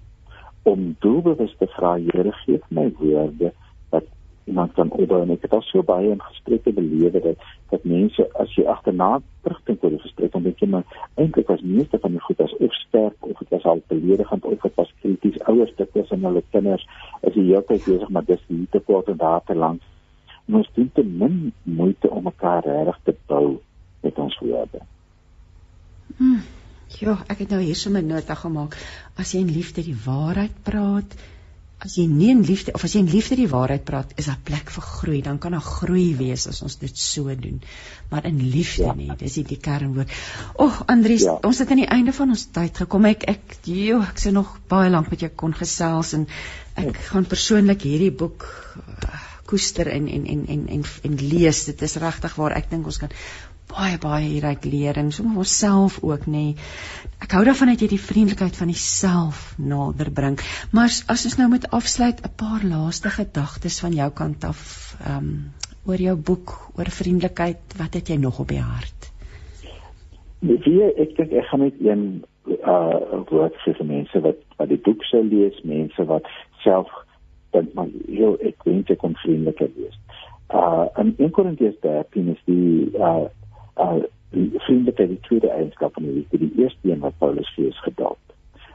Om 0.62 0.96
doelbewus 0.98 1.54
te 1.58 1.66
vra, 1.66 1.98
Here, 1.98 2.32
gee 2.32 2.60
my 2.68 2.92
woorde 2.98 3.52
iemand 4.46 4.72
kan 4.78 4.90
opbou 4.90 5.22
en 5.22 5.32
ek 5.34 5.46
het 5.46 5.56
al 5.58 5.64
so 5.66 5.82
baie 5.82 6.10
in 6.10 6.22
gesprekke 6.22 6.72
belewe 6.72 7.20
dat 7.20 7.42
dat 7.70 7.84
mense 7.84 8.28
as 8.42 8.54
jy 8.58 8.66
agterna 8.70 9.10
terugdink 9.42 9.82
oor 9.84 9.94
die 9.96 10.04
gesprek 10.04 10.32
dan 10.32 10.46
dink 10.46 10.62
jy 10.62 10.68
maar 10.74 10.86
eintlik 11.14 11.50
was 11.50 11.66
meeste 11.66 11.98
van 12.04 12.14
die 12.14 12.22
goed 12.28 12.40
as 12.46 12.54
of 12.68 12.78
sterk 12.84 13.30
of 13.32 13.42
dit 13.42 13.50
was 13.56 13.66
al 13.72 13.82
beledigend 13.88 14.44
of 14.44 14.62
dit 14.62 14.80
was 14.82 14.94
krities 15.02 15.42
ouers 15.50 15.74
dit 15.82 16.00
is 16.02 16.14
en 16.14 16.30
hulle 16.30 16.44
kinders 16.54 16.86
is 17.22 17.34
die 17.34 17.48
hele 17.50 17.66
tyd 17.72 17.84
besig 17.90 18.08
maar 18.08 18.26
dis 18.30 18.48
nie 18.48 18.66
te 18.70 18.82
kort 18.90 19.10
en 19.12 19.22
daar 19.22 19.44
te 19.46 19.54
lank 19.54 19.82
ons 20.46 20.68
doen 20.74 20.90
te 20.94 21.02
min 21.02 21.52
moeite 21.62 22.10
om 22.10 22.28
mekaar 22.28 22.66
reg 22.66 22.98
te 23.04 23.14
bou 23.26 23.58
met 24.02 24.18
ons 24.22 24.38
woorde. 24.42 24.82
Hmm. 26.16 26.42
ja 27.02 27.16
ek 27.26 27.42
het 27.42 27.50
nou 27.50 27.60
hier 27.60 27.74
so 27.74 27.90
'n 27.90 28.06
nota 28.06 28.34
gemaak. 28.34 28.76
As 29.18 29.32
jy 29.32 29.40
in 29.40 29.52
liefde 29.52 29.82
die 29.82 29.96
waarheid 30.06 30.62
praat 30.62 31.16
as 31.84 31.98
jy 31.98 32.06
nie 32.08 32.30
in 32.32 32.40
liefde 32.46 32.72
of 32.72 32.84
as 32.86 32.94
jy 32.96 33.02
in 33.04 33.10
liefde 33.12 33.36
die 33.36 33.48
waarheid 33.50 33.84
praat, 33.84 34.14
is 34.20 34.30
daar 34.30 34.40
plek 34.48 34.70
vir 34.72 34.84
groei. 34.86 35.18
Dan 35.24 35.38
kan 35.42 35.52
daar 35.52 35.64
groei 35.64 36.14
wees 36.16 36.46
as 36.48 36.62
ons 36.64 36.78
dit 36.80 36.98
so 36.98 37.34
doen. 37.36 37.60
Maar 38.10 38.28
in 38.30 38.40
liefde 38.40 38.86
ja. 38.86 38.94
nie, 38.96 39.10
dis 39.20 39.36
die 39.44 39.60
kernwoord. 39.60 40.12
Ag, 40.62 40.80
Andries, 40.92 41.26
ja. 41.28 41.36
ons 41.44 41.60
het 41.60 41.70
aan 41.70 41.82
die 41.84 41.90
einde 41.98 42.16
van 42.16 42.32
ons 42.32 42.46
tyd 42.56 42.80
gekom. 42.84 43.08
Ek 43.12 43.28
ek 43.28 43.58
joh, 43.68 44.02
ek 44.08 44.24
sou 44.24 44.32
nog 44.32 44.56
baie 44.72 44.90
lank 44.92 45.12
met 45.12 45.26
jou 45.26 45.32
kon 45.44 45.56
gesels 45.56 46.14
en 46.16 46.26
ek 46.80 46.92
ja. 46.94 47.06
gaan 47.12 47.28
persoonlik 47.28 47.84
hierdie 47.84 48.12
boek 48.24 48.48
uh, 48.80 49.24
koester 49.46 49.88
en 49.92 50.08
en 50.08 50.24
en 50.26 50.46
en 50.56 50.64
en 50.78 50.88
en 51.10 51.20
lees. 51.20 51.64
Dit 51.68 51.84
is 51.84 52.00
regtig 52.02 52.40
waar 52.40 52.56
ek 52.56 52.72
dink 52.72 52.88
ons 52.88 52.98
kan 53.04 53.12
baie 53.70 53.98
baie 53.98 54.26
hieruit 54.28 54.64
leer 54.64 54.98
en 55.00 55.10
sommer 55.12 55.42
onsself 55.42 55.98
ook 56.02 56.26
nê. 56.30 56.54
Ek 57.22 57.32
hou 57.36 57.44
daarvan 57.44 57.72
dat 57.72 57.82
jy 57.82 57.88
die 57.94 58.02
vriendelikheid 58.02 58.56
van 58.56 58.70
jouself 58.72 59.54
nader 59.58 60.10
bring. 60.14 60.38
Maar 60.72 60.92
as 61.12 61.26
ons 61.28 61.38
nou 61.40 61.48
met 61.50 61.70
afsluit 61.70 62.22
'n 62.22 62.34
paar 62.36 62.64
laaste 62.64 63.10
gedagtes 63.10 63.80
van 63.80 63.92
jou 63.92 64.10
kant 64.10 64.44
af 64.44 64.96
ehm 65.00 65.16
um, 65.16 65.52
oor 65.86 66.00
jou 66.02 66.16
boek 66.16 66.52
oor 66.78 66.90
vriendelikheid, 66.90 67.62
wat 67.78 67.94
het 67.94 68.08
jy 68.08 68.16
nog 68.16 68.40
op 68.42 68.48
die 68.48 68.60
hart? 68.60 69.12
Wie 70.40 70.82
ek 70.82 71.16
dink 71.16 71.32
ek 71.32 71.46
gaan 71.50 71.60
net 71.60 71.78
een 71.80 72.24
uh 72.46 73.22
woord 73.30 73.54
sê 73.64 73.74
vir 73.78 73.86
mense 73.86 74.20
wat 74.20 74.42
wat 74.58 74.68
die 74.68 74.82
boek 74.88 75.02
sou 75.04 75.22
lees, 75.22 75.62
mense 75.64 76.04
wat 76.04 76.26
self 76.64 76.90
dink 77.52 77.74
maar 77.74 77.88
heel 78.06 78.36
ek 78.40 78.66
wens 78.68 78.90
ek 78.90 78.98
kon 78.98 79.16
vriendeliker 79.22 79.70
wees. 79.76 79.96
Uh 80.50 80.86
in 81.02 81.14
1 81.18 81.30
Korintiërs 81.30 81.80
13 81.82 82.28
is 82.34 82.42
die 82.50 82.90
uh 82.98 83.26
uh 83.76 84.02
die 84.30 84.60
vriendelikheid 84.66 85.08
die 85.08 85.20
tweede 85.20 85.50
eienskap 85.50 85.94
van 85.94 86.02
die 86.02 86.12
liefde 86.12 86.38
die 86.38 86.62
eerste 86.62 86.90
een 86.90 87.00
wat 87.00 87.18
Paulus 87.18 87.52
ons 87.56 87.78
gedalk. 87.80 88.18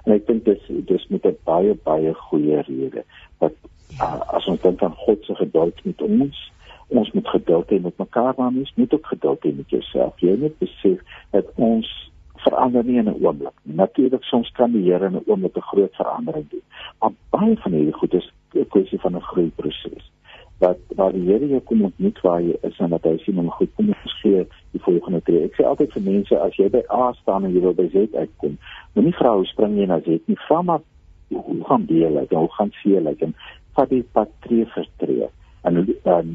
En 0.05 0.15
ek 0.15 0.27
dink 0.27 0.45
dis 0.45 0.63
dis 0.89 1.07
met 1.13 1.25
'n 1.25 1.37
baie 1.45 1.75
baie 1.83 2.13
goeie 2.13 2.61
rede 2.67 3.03
dat 3.43 3.53
uh, 3.99 4.21
as 4.37 4.47
ons 4.47 4.61
dink 4.61 4.83
aan 4.83 4.95
God 5.05 5.25
se 5.25 5.35
geduld 5.35 5.83
met 5.85 6.01
ons, 6.01 6.51
ons 6.87 7.11
moet 7.11 7.27
geduld 7.27 7.69
hê 7.69 7.81
met 7.81 7.97
mekaar, 7.97 8.33
maar 8.37 8.47
ons 8.47 8.73
moet 8.75 8.93
ook 8.93 9.07
geduld 9.07 9.43
hê 9.45 9.55
met 9.55 9.69
jouself. 9.69 10.19
Jy 10.19 10.37
moet 10.39 10.57
besef 10.57 10.99
dat 11.31 11.51
ons 11.55 12.11
verander 12.35 12.83
nie 12.83 12.97
in 12.97 13.09
'n 13.09 13.21
oomblik 13.25 13.57
nie. 13.63 13.75
Natuurlik 13.75 14.23
soms 14.23 14.51
kan 14.51 14.71
die 14.71 14.91
Here 14.91 15.05
in 15.05 15.15
'n 15.15 15.23
oomblik 15.25 15.57
'n 15.57 15.69
groot 15.71 15.95
verandering 15.95 16.49
doen, 16.49 16.65
maar 16.99 17.11
baie 17.29 17.57
van 17.57 17.71
hierdie 17.71 17.99
goed 17.99 18.13
is 18.13 18.31
'n 18.53 18.65
kwessie 18.67 18.99
van 18.99 19.15
'n 19.15 19.21
groeiproses 19.21 20.11
wat 20.61 20.79
waar 20.95 21.13
die 21.15 21.23
Here 21.25 21.47
jou 21.49 21.59
kom 21.65 21.85
ontmoet 21.87 22.19
waar 22.21 22.41
jy 22.45 22.55
is 22.67 22.79
en 22.85 22.93
dat 22.93 23.05
hy 23.07 23.15
sien 23.23 23.39
om 23.41 23.49
goed 23.57 23.71
kom 23.77 23.89
ons 23.93 24.15
gee 24.21 24.43
die 24.75 24.81
volgende 24.85 25.21
tree. 25.25 25.47
Ek 25.47 25.57
sê 25.57 25.65
altyd 25.65 25.95
vir 25.95 26.05
mense 26.05 26.37
as 26.45 26.57
jy 26.59 26.69
by 26.73 26.83
A 26.93 27.09
staan 27.21 27.47
en 27.47 27.55
jy 27.55 27.63
wil 27.63 27.73
by 27.77 27.87
Z 27.93 28.13
uitkom, 28.13 28.57
moenie 28.95 29.15
vra 29.17 29.33
hoe 29.39 29.47
spring 29.49 29.79
jy 29.79 29.87
na 29.89 29.97
Z 30.05 30.21
nie, 30.29 30.37
vra 30.45 30.61
maar 30.67 30.85
hoe 31.31 31.57
gaan 31.65 31.87
jy 31.89 32.11
like, 32.13 32.35
hoe 32.35 32.53
gaan 32.57 32.73
jy 32.83 33.01
like 33.01 33.25
en 33.25 33.35
vat 33.77 33.89
die 33.89 34.03
pad 34.13 34.31
tree 34.45 34.67
vir 34.75 34.87
tree 35.01 35.29
en 35.65 35.81
dan 36.05 36.33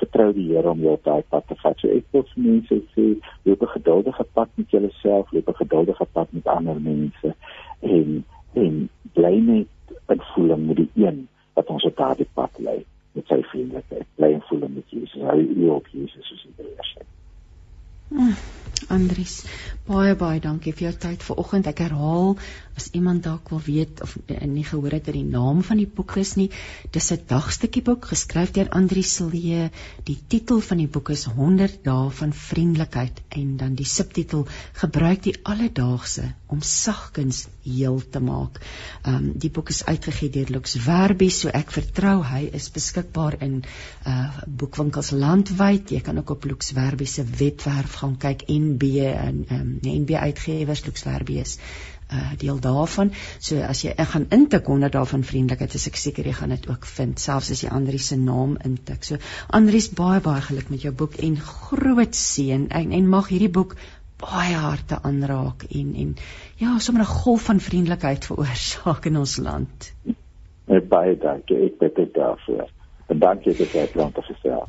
vertrou 0.00 0.30
die 0.34 0.48
Here 0.50 0.70
om 0.70 0.82
jou 0.82 0.96
op 0.96 1.04
daai 1.06 1.22
pad 1.30 1.46
te 1.46 1.56
vat. 1.62 1.78
So 1.78 1.90
ek 1.94 2.08
wil 2.14 2.24
vir 2.32 2.44
mense 2.46 2.78
sê, 2.94 3.08
loop 3.46 3.62
'n 3.62 3.74
geduldige 3.78 4.24
pad 4.34 4.48
met 4.56 4.70
jouself, 4.70 5.32
loop 5.32 5.48
'n 5.48 5.60
geduldige 5.62 6.06
pad 6.12 6.32
met 6.32 6.46
ander 6.46 6.80
mense 6.80 7.34
en 7.80 8.24
en 8.54 8.88
bly 9.14 9.36
net 9.38 9.68
in 10.08 10.22
voeling 10.34 10.66
met 10.66 10.76
die 10.76 10.90
een 10.94 11.28
wat 11.54 11.70
ons 11.70 11.84
op 11.84 11.96
daardie 11.96 12.28
pad 12.34 12.58
lei 12.58 12.82
met 13.12 13.26
sy 13.26 13.40
vriendelikheid. 13.52 14.06
Bly 14.16 14.32
en 14.36 14.44
voel 14.48 14.68
met 14.68 14.90
Jesus. 14.90 15.20
Hou 15.20 15.40
u 15.40 15.68
op 15.68 15.88
Jesus 15.92 16.28
soos 16.28 16.46
hy 16.56 16.70
is. 16.84 16.94
Mm, 18.12 18.34
Andries, 18.92 19.38
baie 19.86 20.12
baie 20.20 20.40
dankie 20.44 20.72
vir 20.76 20.88
jou 20.88 20.96
tyd 21.04 21.22
vanoggend. 21.24 21.68
Ek 21.70 21.80
herhaal 21.84 22.34
as 22.76 22.90
iemand 22.98 23.22
dalk 23.24 23.48
wil 23.54 23.62
weet 23.64 24.02
of 24.04 24.16
nie 24.28 24.66
gehoor 24.68 24.96
het 24.96 25.06
dat 25.08 25.16
die 25.16 25.24
naam 25.24 25.62
van 25.64 25.80
die 25.80 25.88
boek 25.88 26.16
is 26.20 26.34
nie. 26.40 26.50
Dis 26.92 27.12
'n 27.12 27.24
dagstukkie 27.30 27.84
boek 27.86 28.10
geskryf 28.12 28.52
deur 28.52 28.68
Andri 28.80 29.02
Silje. 29.02 29.70
Die 30.04 30.18
titel 30.28 30.60
van 30.60 30.84
die 30.84 30.88
boek 30.88 31.08
is 31.16 31.24
100 31.24 31.80
dae 31.84 32.10
van 32.10 32.32
vriendelikheid 32.32 33.22
en 33.28 33.56
dan 33.56 33.74
die 33.74 33.88
subtitel 33.88 34.46
Gebruik 34.84 35.22
die 35.22 35.38
alledaagse 35.42 36.34
om 36.52 36.60
sagkens 36.60 37.46
heel 37.64 38.00
te 38.14 38.20
maak. 38.20 38.60
Ehm 39.02 39.14
um, 39.14 39.30
die 39.44 39.50
boek 39.50 39.72
is 39.74 39.84
uitgegee 39.84 40.30
deur 40.30 40.52
Lux 40.56 40.76
Verbi, 40.86 41.30
so 41.30 41.48
ek 41.48 41.72
vertrou 41.74 42.18
hy 42.28 42.42
is 42.60 42.70
beskikbaar 42.74 43.38
in 43.46 43.62
uh 44.06 44.28
boekwinkels 44.46 45.12
landwyd. 45.16 45.94
Jy 45.96 46.00
kan 46.00 46.18
ook 46.18 46.34
op 46.36 46.44
Lux 46.50 46.72
Verbi 46.76 47.06
se 47.06 47.24
webwerf 47.24 48.00
gaan 48.02 48.18
kyk 48.26 48.44
NB 48.48 48.92
en 49.14 49.44
ehm 49.48 49.60
um, 49.60 49.72
NB 50.02 50.20
uitgewers 50.28 50.86
Lux 50.86 51.08
Verbi 51.08 51.40
is 51.40 51.58
uh, 52.12 52.32
deel 52.38 52.58
daarvan. 52.60 53.12
So 53.38 53.60
as 53.66 53.82
jy 53.84 53.94
ek 53.96 54.12
gaan 54.14 54.26
intik 54.34 54.68
onder 54.72 54.92
daarvan 54.92 55.24
vriendelikheid, 55.26 55.74
is 55.78 55.88
ek 55.90 55.98
seker 56.00 56.28
jy 56.28 56.36
gaan 56.36 56.54
dit 56.54 56.68
ook 56.70 56.86
vind, 56.88 57.20
selfs 57.20 57.52
as 57.54 57.64
jy 57.64 57.72
Andri 57.72 58.00
se 58.02 58.18
naam 58.20 58.56
intik. 58.66 59.04
So 59.08 59.20
Andri 59.48 59.80
se 59.80 59.96
baie 59.98 60.20
baie 60.24 60.44
geluk 60.44 60.70
met 60.72 60.84
jou 60.86 60.92
boek 60.94 61.18
en 61.22 61.38
groot 61.40 62.16
seën 62.16 62.68
en, 62.68 62.94
en 62.98 63.10
mag 63.16 63.32
hierdie 63.32 63.52
boek 63.52 63.76
baie 64.22 64.54
harte 64.54 64.98
aanraak 65.02 65.64
en 65.70 65.94
en 66.04 66.12
ja, 66.60 66.78
sommer 66.78 67.02
'n 67.04 67.14
golf 67.22 67.48
van 67.50 67.60
vriendelikheid 67.60 68.24
veroorsaak 68.30 69.04
in 69.10 69.16
ons 69.16 69.36
land. 69.36 69.92
Baie 70.88 71.16
dankie. 71.18 71.56
Ek 71.66 71.78
bid 71.78 71.96
dit 71.96 72.14
daarvoor. 72.14 72.70
En 73.08 73.18
dankie 73.18 73.54
dat 73.56 73.72
jy 73.72 73.86
plan 73.92 74.12
te 74.12 74.22
gestel. 74.22 74.68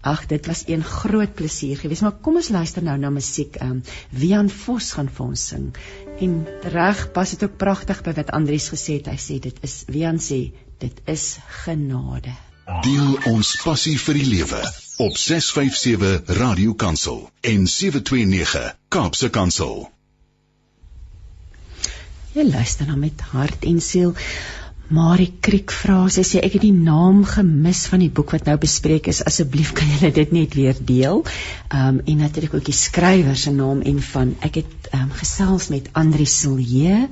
Ag, 0.00 0.26
dit 0.26 0.46
was 0.46 0.64
een 0.66 0.82
groot 0.82 1.34
plesier 1.34 1.76
geweest, 1.76 2.02
maar 2.02 2.16
kom 2.20 2.34
ons 2.36 2.48
luister 2.48 2.82
nou 2.82 2.96
na 2.98 3.10
musiek. 3.10 3.56
Ehm 3.56 3.70
um, 3.70 3.82
Wian 4.10 4.50
Vos 4.50 4.92
gaan 4.92 5.08
vir 5.08 5.26
ons 5.26 5.46
sing. 5.46 5.76
En 6.20 6.46
reg, 6.62 7.12
pas 7.12 7.30
dit 7.30 7.44
ook 7.44 7.56
pragtig 7.56 8.02
by 8.02 8.12
wat 8.12 8.30
Andries 8.30 8.68
gesê 8.68 8.98
het. 8.98 9.06
Hy 9.06 9.20
sê 9.26 9.38
dit 9.40 9.62
is 9.62 9.84
Wian 9.88 10.18
sê 10.18 10.40
dit 10.78 11.00
is 11.06 11.38
genade. 11.64 12.34
Deel 12.82 13.34
ons 13.34 13.56
passie 13.64 13.98
vir 13.98 14.14
die 14.14 14.28
lewe 14.36 14.64
op 14.96 15.16
657 15.16 16.36
Radio 16.36 16.74
Kansel 16.74 17.30
en 17.40 17.66
729 17.66 18.76
Kaapse 18.88 19.30
Kansel. 19.30 19.90
Jy 22.32 22.44
luister 22.50 22.86
na 22.86 22.94
met 22.96 23.20
hart 23.20 23.64
en 23.64 23.80
siel. 23.82 24.14
Marie 24.94 25.32
Kriek 25.40 25.72
vra 25.72 26.04
sê 26.12 26.42
ek 26.44 26.58
het 26.58 26.62
die 26.62 26.74
naam 26.76 27.24
gemis 27.26 27.86
van 27.90 28.04
die 28.04 28.10
boek 28.12 28.34
wat 28.36 28.46
nou 28.46 28.54
bespreek 28.60 29.08
is 29.10 29.22
asseblief 29.26 29.72
kan 29.74 29.90
julle 29.96 30.12
dit 30.14 30.34
net 30.36 30.54
weer 30.54 30.78
deel. 30.78 31.24
Ehm 31.72 31.98
um, 31.98 32.00
en 32.04 32.22
natuurlik 32.22 32.54
ook 32.54 32.66
die 32.68 32.76
skrywer 32.76 33.36
se 33.36 33.50
naam 33.50 33.82
en 33.82 34.02
van 34.12 34.36
ek 34.46 34.60
het 34.62 34.83
um, 34.94 35.10
gesels 35.10 35.68
met 35.68 35.88
Andri 35.92 36.26
Silje. 36.26 37.08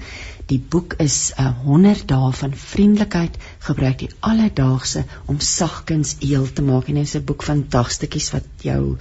Die 0.51 0.61
boek 0.75 0.95
is 1.03 1.33
'n 1.37 1.43
uh, 1.43 1.53
100 1.65 2.07
dae 2.09 2.33
van 2.41 2.55
vriendelikheid 2.55 3.37
gebruik 3.59 3.99
die 3.99 4.11
alledaagse 4.21 5.05
om 5.27 5.41
sagkens 5.41 6.17
eel 6.21 6.47
te 6.53 6.63
maak 6.63 6.89
en 6.89 7.01
dit 7.01 7.09
is 7.11 7.17
'n 7.17 7.25
boek 7.25 7.43
van 7.43 7.65
dagstukkies 7.69 8.31
wat 8.33 8.47
jou 8.63 8.97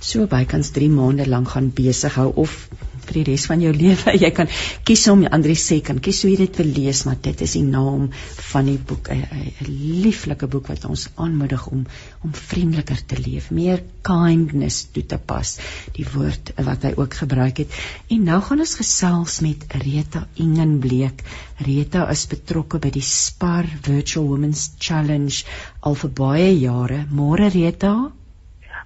so 0.00 0.26
bykans 0.26 0.70
3 0.70 0.88
maande 0.90 1.28
lank 1.28 1.48
gaan 1.48 1.70
besig 1.74 2.14
hou 2.14 2.32
of 2.34 2.68
vir 3.08 3.18
die 3.20 3.26
res 3.30 3.46
van 3.50 3.62
jou 3.64 3.72
lewe. 3.76 4.14
Jy 4.24 4.30
kan 4.36 4.50
kies 4.86 5.06
om 5.12 5.24
Andri 5.26 5.56
sê 5.60 5.80
kan 5.84 6.00
kies 6.02 6.22
hoe 6.24 6.32
jy 6.32 6.38
dit 6.44 6.60
wil 6.60 6.72
lees, 6.78 7.04
maar 7.08 7.18
dit 7.22 7.42
is 7.46 7.56
die 7.58 7.64
naam 7.66 8.08
van 8.50 8.70
die 8.70 8.78
boek, 8.78 9.10
'n 9.12 9.70
lieflike 10.04 10.48
boek 10.52 10.68
wat 10.72 10.84
ons 10.88 11.08
aanmoedig 11.16 11.66
om 11.72 11.86
om 12.26 12.32
vriendeliker 12.34 13.00
te 13.06 13.18
leef, 13.20 13.50
meer 13.50 13.82
kindness 14.06 14.88
toe 14.94 15.04
te 15.06 15.18
pas, 15.18 15.56
die 15.94 16.06
woord 16.14 16.52
wat 16.66 16.86
hy 16.88 16.92
ook 16.96 17.14
gebruik 17.22 17.62
het. 17.62 17.78
En 18.10 18.24
nou 18.30 18.40
gaan 18.42 18.64
ons 18.64 18.74
gesels 18.80 19.40
met 19.46 19.66
Rita 19.84 20.26
Ingenbleek. 20.42 21.22
Rita 21.66 22.06
is 22.10 22.26
betrokke 22.30 22.80
by 22.82 22.90
die 22.94 23.04
Spar 23.04 23.68
Virtual 23.86 24.26
Women's 24.28 24.70
Challenge 24.78 25.44
al 25.80 25.94
vir 26.02 26.14
baie 26.22 26.50
jare. 26.58 27.04
Môre 27.10 27.50
Rita. 27.54 27.94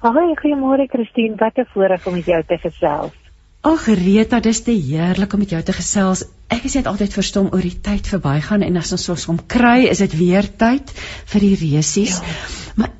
Haai, 0.00 0.34
goeiemôre 0.40 0.86
Christine. 0.88 1.36
Wat 1.36 1.58
'n 1.58 1.68
voorreg 1.72 2.06
om 2.06 2.14
met 2.14 2.24
jou 2.24 2.42
te 2.46 2.58
gesels. 2.58 3.19
Ag 3.60 3.90
Rita, 3.92 4.38
dis 4.40 4.62
te 4.64 4.72
heerlik 4.72 5.34
om 5.36 5.42
met 5.42 5.50
jou 5.52 5.60
te 5.60 5.74
gesels. 5.76 6.22
Ek 6.48 6.64
is 6.64 6.78
net 6.78 6.86
altyd 6.88 7.12
verstom 7.12 7.50
oor 7.52 7.60
die 7.60 7.76
tyd 7.84 8.06
verbygaan 8.08 8.64
en 8.64 8.78
as 8.80 8.92
ons 8.96 9.04
soms 9.04 9.26
om 9.28 9.40
kry, 9.52 9.84
is 9.90 10.00
dit 10.00 10.14
weer 10.16 10.48
tyd 10.62 10.88
vir 11.32 11.44
die 11.44 11.58
resies. 11.60 12.16
Ja. 12.24 12.38
Maar 12.80 12.94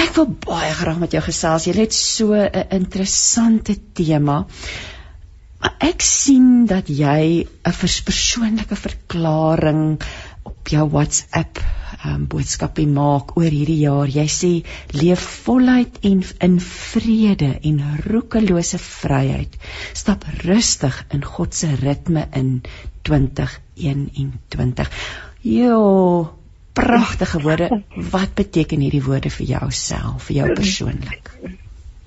ek 0.00 0.14
wil 0.16 0.30
baie 0.46 0.72
graag 0.78 1.02
met 1.02 1.12
jou 1.12 1.20
gesels. 1.26 1.66
Jy 1.68 1.76
het 1.76 1.92
so 1.92 2.32
'n 2.32 2.64
interessante 2.78 3.76
tema. 3.92 4.46
Maar 5.60 5.76
ek 5.84 6.00
sien 6.00 6.64
dat 6.64 6.88
jy 6.88 7.44
'n 7.44 7.76
persoonlike 8.08 8.76
verklaring 8.76 10.00
op 10.48 10.68
jou 10.68 10.88
WhatsApp 10.88 11.60
um, 12.06 12.26
boodskapie 12.30 12.86
maak 12.90 13.34
oor 13.36 13.50
hierdie 13.50 13.82
jaar. 13.82 14.08
Jy 14.10 14.26
sê 14.30 14.52
leef 14.96 15.24
voluit 15.46 15.98
en 16.06 16.22
in 16.46 16.56
vrede 16.62 17.50
en 17.70 17.82
roekelose 18.06 18.78
vryheid. 18.82 19.52
Stap 19.96 20.24
rustig 20.44 20.96
in 21.12 21.22
God 21.26 21.54
se 21.54 21.68
ritme 21.82 22.26
in 22.32 22.62
2021. 23.08 24.90
Jo, 25.46 25.82
pragtige 26.76 27.40
woorde. 27.42 27.82
Wat 28.10 28.34
beteken 28.34 28.82
hierdie 28.84 29.04
woorde 29.04 29.30
vir 29.30 29.46
jouself, 29.56 30.26
vir 30.28 30.42
jou 30.42 30.48
persoonlik? 30.58 31.30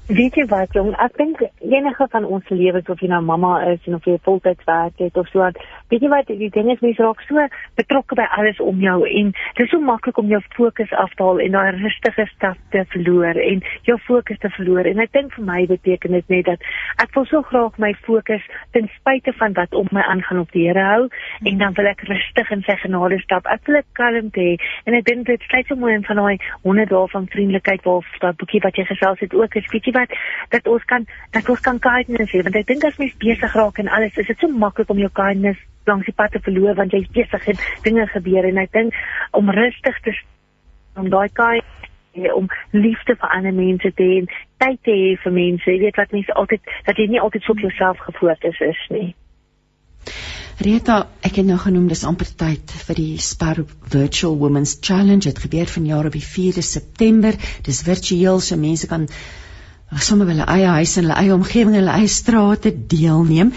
Weet 0.10 0.40
jy 0.40 0.48
wat 0.50 0.74
jong, 0.74 0.96
ek 0.98 1.18
dink 1.22 1.42
enige 1.62 2.08
van 2.10 2.26
ons 2.26 2.48
lewens 2.50 2.88
of 2.90 3.02
jy 3.02 3.12
nou 3.12 3.22
mamma 3.22 3.60
is 3.70 3.84
en 3.86 4.00
of 4.00 4.08
jy 4.10 4.16
voltyds 4.26 4.66
werk 4.66 4.98
het 5.04 5.18
of 5.22 5.30
so, 5.30 5.46
weet 5.90 6.02
jy 6.06 6.12
wat 6.14 6.28
die 6.28 6.52
ding 6.54 6.72
is 6.72 6.82
mense 6.86 7.04
raak 7.04 7.22
so 7.28 7.48
betrokke 7.80 8.16
by 8.16 8.28
alles 8.38 8.60
om 8.60 8.80
jou 8.84 8.98
en 9.08 9.32
dit 9.34 9.66
is 9.66 9.72
so 9.74 9.80
maklik 9.82 10.18
om 10.18 10.30
jou 10.30 10.42
fokus 10.56 10.92
af 11.04 11.14
te 11.16 11.24
haal 11.24 11.42
en 11.44 11.58
daai 11.58 11.72
rustige 11.80 12.28
stap 12.36 12.58
te 12.72 12.86
verloor 12.94 13.40
en 13.42 13.64
jou 13.90 13.98
fokus 14.08 14.40
te 14.40 14.50
verloor 14.58 14.86
en 14.86 15.00
ek 15.06 15.14
dink 15.18 15.34
vir 15.38 15.46
my 15.46 15.66
beteken 15.70 16.18
dit 16.18 16.36
net 16.36 16.46
dat 16.52 16.68
ek 17.04 17.14
wil 17.16 17.26
so 17.30 17.42
graag 17.52 17.78
my 17.82 17.94
fokus 18.06 18.46
ten 18.78 18.90
spyte 18.98 19.34
van 19.40 19.54
wat 19.58 19.74
om 19.74 19.88
my 19.96 20.02
aangaan 20.02 20.44
op 20.44 20.52
die 20.52 20.68
Here 20.70 20.84
hou 20.86 21.08
en 21.50 21.58
dan 21.58 21.74
wil 21.78 21.90
ek 21.90 22.04
rustig 22.10 22.52
in 22.54 22.62
sy 22.68 22.76
genade 22.84 23.20
stap. 23.24 23.48
Ek 23.48 23.66
wil 23.68 23.80
'n 23.80 23.88
kalmte 24.00 24.40
hê 24.40 24.58
en 24.86 24.94
ek 24.94 25.06
dink 25.06 25.26
dit 25.28 25.42
sluit 25.50 25.68
so 25.68 25.76
mooi 25.76 25.94
in 25.94 26.06
van 26.06 26.18
daai 26.22 26.38
100 26.64 26.90
dae 26.90 27.08
van 27.08 27.28
vriendelikheid 27.28 27.84
waar 27.84 28.04
daai 28.20 28.34
boekie 28.34 28.62
wat 28.64 28.76
jy 28.76 28.86
gesels 28.86 29.20
het 29.20 29.34
ook 29.34 29.56
is, 29.56 29.72
weet 29.72 29.86
jy 29.86 29.94
wat 29.94 30.12
dat 30.50 30.68
ons 30.68 30.86
kan 30.86 31.08
dat 31.32 31.50
ons 31.50 31.60
kan 31.60 31.80
kindness 31.80 32.32
hê 32.34 32.44
want 32.44 32.56
ek 32.56 32.68
dink 32.68 32.84
as 32.84 32.98
mens 32.98 33.18
besig 33.18 33.56
raak 33.56 33.80
en 33.80 33.88
alles 33.88 34.18
is 34.18 34.28
dit 34.28 34.40
so 34.40 34.48
maklik 34.48 34.90
om 34.90 35.00
jou 35.00 35.10
kindness 35.14 35.60
langs 35.90 36.08
die 36.10 36.16
pad 36.16 36.36
te 36.36 36.44
verloor 36.46 36.78
want 36.80 36.96
jy's 36.96 37.10
besig 37.16 37.48
en 37.54 37.62
dinge 37.86 38.08
gebeur 38.14 38.48
en 38.50 38.62
ek 38.64 38.74
dink 38.78 39.00
om 39.42 39.52
rustig 39.60 40.02
te 40.06 40.16
om 41.00 41.10
daai 41.14 41.30
kind 41.42 41.78
om 42.36 42.50
liefde 42.74 43.16
vir 43.22 43.34
ander 43.36 43.56
mense 43.56 43.92
te 43.96 44.06
hê 44.12 44.20
tyd 44.64 44.80
te 44.88 44.96
hê 45.02 45.10
vir 45.24 45.36
mense 45.40 45.70
jy 45.70 45.80
weet 45.86 46.00
wat 46.02 46.16
mense 46.18 46.38
altyd 46.42 46.76
dat 46.88 46.98
jy 46.98 47.08
nie 47.14 47.24
altyd 47.24 47.46
so 47.46 47.56
op 47.56 47.66
jouself 47.66 48.06
gefokus 48.08 48.62
is 48.70 48.86
nie 48.96 49.10
Rita, 50.60 51.06
ek 51.24 51.38
het 51.40 51.46
nou 51.48 51.56
genoem 51.56 51.86
dis 51.88 52.02
amper 52.04 52.28
tyd 52.42 52.72
vir 52.84 52.98
die 52.98 53.14
Spar 53.24 53.62
Virtual 53.94 54.34
Women's 54.42 54.74
Challenge. 54.84 55.24
Dit 55.24 55.40
gebeur 55.40 55.70
vanjaar 55.72 56.10
op 56.10 56.18
die 56.18 56.26
4de 56.26 56.64
September. 56.68 57.38
Dis 57.64 57.80
virtueel, 57.88 58.42
so 58.44 58.60
mense 58.60 58.90
kan 58.92 59.06
sommer 60.04 60.28
hulle 60.28 60.46
eie 60.52 60.68
huis 60.82 60.98
en 60.98 61.08
hulle 61.08 61.20
eie 61.22 61.34
omgewing 61.34 61.78
en 61.78 61.80
hulle 61.80 61.96
eie 62.02 62.12
strate 62.12 62.74
deelneem 62.92 63.54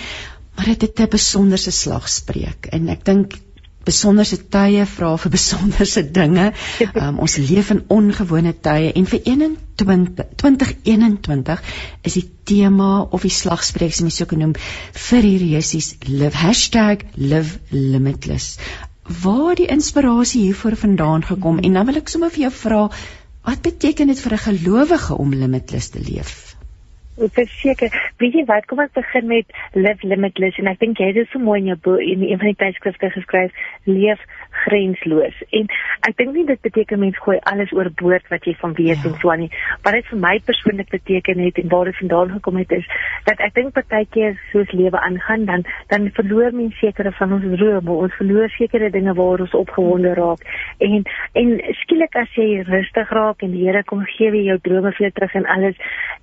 maar 0.57 0.69
dit 0.73 0.83
het 0.83 1.01
'n 1.01 1.15
besonderse 1.15 1.71
slag 1.71 2.09
spreek 2.09 2.69
en 2.73 2.89
ek 2.89 3.05
dink 3.05 3.39
besonderse 3.85 4.39
tye 4.57 4.87
vra 4.87 5.17
vir 5.17 5.33
besonderse 5.39 6.03
dinge 6.19 6.53
um, 6.95 7.19
ons 7.19 7.37
leef 7.37 7.71
in 7.75 7.83
ongewone 7.89 8.55
tye 8.69 8.93
en 8.93 9.07
vir 9.07 9.21
21 9.25 9.57
2021 9.83 11.63
is 12.11 12.15
die 12.21 12.29
tema 12.45 12.93
of 13.03 13.23
die 13.23 13.37
slagspreuk 13.41 13.91
as 13.91 14.01
jy 14.05 14.11
sou 14.11 14.29
kan 14.31 14.45
noem 14.45 14.55
vir 15.09 15.23
hierdie 15.23 15.55
jessies 15.57 15.95
live 16.07 16.55
#livelimitless 17.17 18.59
waar 19.23 19.55
die 19.59 19.67
inspirasie 19.67 20.45
hiervoor 20.45 20.77
vandaan 20.77 21.27
gekom 21.33 21.59
en 21.59 21.73
dan 21.73 21.87
wil 21.87 21.97
ek 21.97 22.09
sommer 22.09 22.31
vir 22.31 22.43
jou 22.47 22.55
vra 22.63 22.89
Wat 23.43 23.63
beteken 23.63 24.07
dit 24.07 24.21
vir 24.21 24.33
'n 24.33 24.39
gelowige 24.39 25.15
om 25.19 25.35
limitless 25.35 25.89
te 25.89 26.01
leef? 26.01 26.52
Verseker, 27.17 27.93
weet 28.17 28.37
jy 28.39 28.45
wat, 28.49 28.65
kom 28.71 28.81
ek 28.81 28.95
begin 28.97 29.27
met 29.29 29.59
live 29.77 30.09
limitless 30.09 30.57
en 30.59 30.71
ek 30.71 30.81
dink 30.81 31.01
jy 31.01 31.11
het 31.11 31.19
dit 31.21 31.29
so 31.33 31.43
mooi 31.43 31.59
in 31.61 31.73
jou 31.73 31.79
boek 31.85 32.01
in 32.01 32.25
een 32.25 32.41
van 32.41 32.53
die 32.53 32.61
tydskrifte 32.63 33.11
geskryf, 33.13 33.53
leef 33.85 34.23
grensloos. 34.65 35.37
En 35.51 35.69
ek 36.09 36.17
dink 36.19 36.35
nie 36.37 36.47
dit 36.49 36.61
beteken 36.67 37.03
mens 37.03 37.19
gooi 37.25 37.39
alles 37.51 37.73
oorboord 37.77 38.29
wat 38.33 38.47
jy 38.49 38.55
van 38.61 38.75
weet 38.79 39.03
ja. 39.03 39.11
en 39.11 39.19
so 39.21 39.33
aan 39.33 39.45
nie. 39.45 39.51
Wat 39.83 39.97
dit 39.97 40.09
vir 40.11 40.21
my 40.23 40.35
persoonlik 40.47 40.91
beteken 40.95 41.43
het 41.45 41.59
en 41.63 41.69
waar 41.73 41.91
dit 41.91 41.99
vandaan 42.03 42.35
gekom 42.37 42.61
het 42.61 42.73
is 42.79 42.89
dat 43.29 43.41
ek 43.45 43.55
dink 43.59 43.75
partykeer 43.77 44.39
soos 44.53 44.73
lewe 44.73 45.01
aangaan 45.01 45.47
dan 45.51 45.65
dan 45.93 46.11
verloor 46.17 46.55
mens 46.57 46.79
sekere 46.79 47.13
van 47.19 47.33
ons 47.39 47.47
drome, 47.57 47.99
ons 48.07 48.17
verloor 48.21 48.51
sekere 48.57 48.91
dinge 48.91 49.15
waar 49.19 49.45
ons 49.45 49.55
opgewonde 49.63 50.15
raak. 50.19 50.47
En 50.79 51.03
en 51.39 51.53
skielik 51.83 52.17
as 52.19 52.33
jy 52.39 52.63
rustig 52.69 53.11
raak 53.11 53.43
en 53.43 53.55
die 53.55 53.63
Here 53.63 53.85
kom 53.87 54.03
gee 54.17 54.31
weer 54.35 54.49
jou 54.53 54.59
drome 54.67 54.91
vir 54.97 55.07
jou 55.07 55.13
terug 55.19 55.37
en 55.39 55.47
alles, 55.55 55.77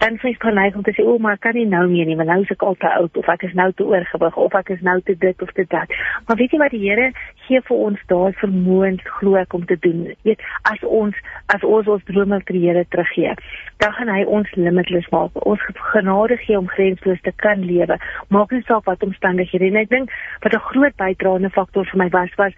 dan 0.04 0.18
sê 0.20 0.34
jy 0.34 0.40
geneig 0.44 0.76
om 0.76 0.84
te 0.84 0.94
sê, 0.96 1.06
"O, 1.06 1.18
maar 1.18 1.34
ek 1.34 1.46
kan 1.48 1.56
nie 1.56 1.66
nou 1.66 1.88
meer 1.88 2.06
nie, 2.06 2.16
want 2.16 2.30
nou 2.30 2.42
is 2.42 2.52
ek 2.52 2.64
al 2.64 2.76
te 2.76 2.90
oud 2.90 3.18
of 3.18 3.28
ek 3.28 3.44
is 3.44 3.54
nou 3.54 3.72
te 3.72 3.84
oorgewig 3.84 4.38
of 4.38 4.54
ek 4.54 4.70
is 4.70 4.82
nou 4.82 5.02
te 5.02 5.16
dit 5.18 5.42
of 5.42 5.52
te 5.52 5.66
dat." 5.68 5.88
Maar 6.28 6.38
weet 6.38 6.52
jy 6.52 6.58
wat 6.58 6.72
die 6.72 6.90
Here 6.90 7.12
gee 7.50 7.62
vir 7.68 7.84
ons 7.90 8.02
daai 8.12 8.32
vermoëns 8.40 9.04
glo 9.18 9.36
ek 9.42 9.54
om 9.58 9.66
te 9.66 9.78
doen. 9.84 10.06
Weet 10.28 10.44
as 10.72 10.82
ons 10.86 11.18
as 11.54 11.66
ons 11.66 11.90
ons 11.90 12.06
drome 12.10 12.40
vir 12.46 12.56
die 12.56 12.66
Here 12.70 12.86
teruggee, 12.94 13.34
dan 13.82 13.94
gaan 13.98 14.12
hy 14.14 14.24
ons 14.40 14.50
limitless 14.56 15.10
maak. 15.14 15.36
Ons 15.50 15.64
genade 15.92 16.38
gee 16.46 16.58
om 16.60 16.70
grensloos 16.70 17.22
te 17.26 17.34
kan 17.44 17.64
lewe. 17.66 17.98
Maak 18.36 18.54
nie 18.54 18.66
saak 18.68 18.86
wat 18.90 19.04
omstandighede 19.06 19.72
en 19.72 19.82
ek 19.82 19.90
dink 19.90 20.14
wat 20.44 20.54
'n 20.54 20.68
groot 20.70 20.96
bydraende 21.02 21.50
faktor 21.50 21.86
vir 21.90 21.98
my 22.04 22.10
was 22.14 22.36
was 22.38 22.54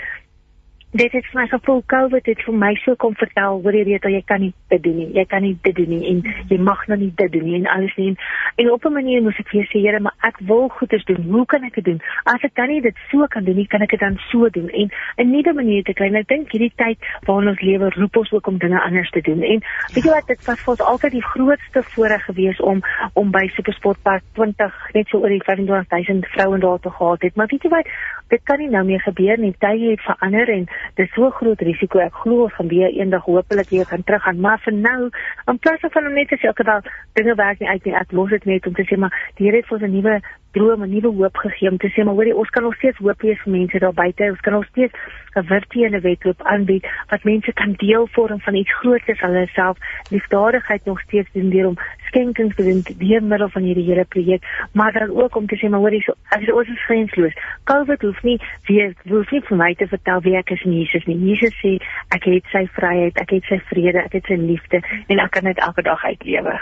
dit 0.92 1.12
het 1.12 1.26
vir 1.32 1.40
my 1.40 1.48
gevoel 1.48 1.84
COVID 1.88 2.26
het 2.28 2.42
vir 2.44 2.56
my 2.60 2.72
so 2.84 2.96
kom 3.00 3.14
vertel 3.16 3.62
hoor 3.64 3.76
jy 3.76 3.84
weet 3.88 4.08
jy 4.12 4.22
kan 4.28 4.42
nie 4.44 4.52
dit 4.74 4.82
doen 4.84 4.98
nie. 5.00 5.08
Jy 5.16 5.24
kan 5.32 5.42
nie 5.46 5.54
dit 5.64 5.76
doen 5.76 5.90
nie 5.90 6.02
en 6.10 6.20
jy 6.50 6.58
mag 6.60 6.82
nou 6.92 6.98
nie 7.00 7.12
dit 7.16 7.32
doen 7.32 7.46
nie 7.48 7.56
en 7.62 7.68
alles 7.72 7.94
nie. 7.96 8.12
En 8.60 8.72
op 8.72 8.86
'n 8.86 8.94
manier 8.94 9.22
moes 9.22 9.40
ek 9.40 9.48
vir 9.54 9.68
sê 9.72 9.80
Here 9.82 10.00
maar 10.00 10.18
ek 10.22 10.40
wil 10.40 10.68
goeders 10.70 11.06
doen. 11.06 11.24
Hoe 11.32 11.46
kan 11.46 11.64
ek 11.64 11.76
dit 11.76 11.86
doen? 11.86 12.02
As 12.26 12.44
ek 12.44 12.56
dan 12.56 12.68
nie 12.68 12.82
dit 12.82 12.96
so 13.12 13.28
kan 13.28 13.44
doen 13.44 13.56
nie 13.56 13.68
kan 13.68 13.82
ek 13.82 13.90
dit 13.90 14.00
dan 14.00 14.18
so 14.32 14.50
doen? 14.50 14.70
En 14.70 14.92
'n 15.18 15.32
nuwe 15.32 15.54
manier 15.54 15.84
te 15.84 15.94
kry. 15.94 16.08
En 16.08 16.16
ek 16.16 16.28
dink 16.28 16.52
hierdie 16.52 16.74
tyd 16.76 16.98
waarin 17.26 17.50
ons 17.50 17.62
lewe 17.62 17.90
roep 17.90 18.18
ons 18.18 18.32
ook 18.32 18.48
om 18.48 18.58
dinge 18.58 18.82
anders 18.82 19.10
te 19.10 19.22
doen. 19.22 19.42
En 19.42 19.60
weet 19.94 20.04
jy 20.04 20.12
wat 20.12 20.28
dit 20.28 20.46
was 20.46 20.60
vir 20.60 20.72
ons 20.72 20.82
altyd 20.82 21.12
die 21.12 21.24
grootste 21.24 21.84
voorreg 21.84 22.26
gewees 22.26 22.60
om 22.60 22.82
om 23.14 23.32
by 23.32 23.48
Supersportpark 23.48 24.24
20 24.34 24.74
net 24.94 25.08
so 25.08 25.18
oor 25.18 25.30
die 25.30 25.44
25000 25.44 26.26
vroue 26.28 26.60
daar 26.60 26.80
te 26.80 26.90
gehad 26.90 27.22
het. 27.22 27.36
Maar 27.36 27.48
weet 27.48 27.64
jy 27.64 27.70
wat 27.70 27.88
dit 28.28 28.44
kan 28.44 28.60
nie 28.60 28.70
nou 28.70 28.84
meer 28.86 29.02
gebeur 29.02 29.38
nie. 29.38 29.56
Tye 29.60 29.92
het 29.92 30.02
verander 30.02 30.50
en 30.50 30.68
dis 30.96 31.12
so 31.16 31.30
groot 31.30 31.62
risiko. 31.62 32.00
Ek 32.00 32.14
glo 32.24 32.48
gaan 32.48 32.68
weer 32.68 32.90
eendag 32.90 33.26
hopelik 33.26 33.70
weer 33.70 33.88
kan 33.88 34.04
teruggaan, 34.04 34.40
maar 34.40 34.60
vir 34.66 34.74
nou, 34.74 35.10
in 35.48 35.60
plaas 35.60 35.80
van 35.82 36.08
om 36.08 36.14
net 36.14 36.30
te 36.30 36.40
sê 36.42 36.50
elke 36.52 36.64
dag 36.64 36.86
dinge 37.14 37.36
werk 37.36 37.60
nie 37.60 37.70
uit 37.70 37.86
nie, 37.86 37.96
ek 37.96 38.12
los 38.12 38.30
dit 38.30 38.46
net 38.46 38.68
om 38.68 38.74
te 38.74 38.86
sê 38.90 38.98
maar 38.98 39.14
die 39.38 39.48
Here 39.48 39.58
het 39.58 39.68
vir 39.68 39.78
ons 39.78 39.86
'n 39.88 39.96
nuwe 39.96 40.22
droom, 40.52 40.84
'n 40.84 40.90
nuwe 40.90 41.12
hoop 41.18 41.36
gegee 41.38 41.70
om 41.70 41.78
te 41.78 41.90
sê 41.90 42.04
maar 42.04 42.14
hoorie, 42.14 42.36
ons 42.36 42.50
kan 42.50 42.64
nog 42.64 42.76
steeds 42.76 42.98
hoop 42.98 43.22
hê 43.22 43.36
vir 43.44 43.52
mense 43.52 43.80
daar 43.80 43.94
buite. 43.94 44.24
Ons 44.24 44.40
kan 44.40 44.54
nog 44.54 44.66
steeds 44.66 44.94
'n 45.36 45.44
virtuele 45.44 46.00
wedloop 46.00 46.42
aanbied 46.44 46.88
wat 47.10 47.24
mense 47.24 47.54
kan 47.54 47.74
deel 47.78 48.08
vorm 48.12 48.40
van 48.40 48.56
iets 48.56 48.74
groter 48.80 49.14
as 49.14 49.20
hulle 49.20 49.48
self. 49.48 49.78
Liefdadigheid 50.10 50.86
nog 50.86 51.00
steeds 51.00 51.30
doen 51.32 51.50
deur 51.50 51.68
om 51.68 51.78
skenkings 52.08 52.56
te 52.56 52.64
doen 52.64 52.82
deur 52.98 53.24
middel 53.24 53.50
van 53.50 53.64
hierdie 53.64 53.86
hele 53.86 54.06
projek, 54.06 54.44
maar 54.74 54.92
dan 54.92 55.10
ook 55.10 55.36
om 55.36 55.48
te 55.48 55.56
sê 55.56 55.70
maar 55.70 55.80
hoorie, 55.80 56.02
so, 56.02 56.14
as 56.30 56.52
ons 56.52 56.68
is 56.68 56.86
grensloos. 56.86 57.38
COVID 57.64 58.02
hoef 58.02 58.24
nie 58.24 58.40
weer 58.68 58.94
hoef 59.10 59.32
nie 59.32 59.42
vir 59.42 59.58
my 59.58 59.74
te 59.74 59.88
vertel 59.88 60.22
wie 60.22 60.36
ek 60.36 60.52
is 60.52 60.64
in 60.64 60.78
Jesus 60.80 61.06
nie. 61.06 61.18
Jesus 61.30 61.56
sê 61.64 61.78
ek 62.10 62.24
het 62.24 62.52
sy 62.52 62.68
vryheid, 62.76 63.18
ek 63.18 63.30
het 63.30 63.44
sy 63.44 63.62
vrede, 63.72 64.04
ek 64.04 64.20
het 64.20 64.26
sy 64.26 64.36
liefde 64.36 64.84
en 65.08 65.20
ek 65.20 65.32
kan 65.32 65.44
dit 65.44 65.58
elke 65.58 65.82
dag 65.82 66.04
uitlewe. 66.04 66.60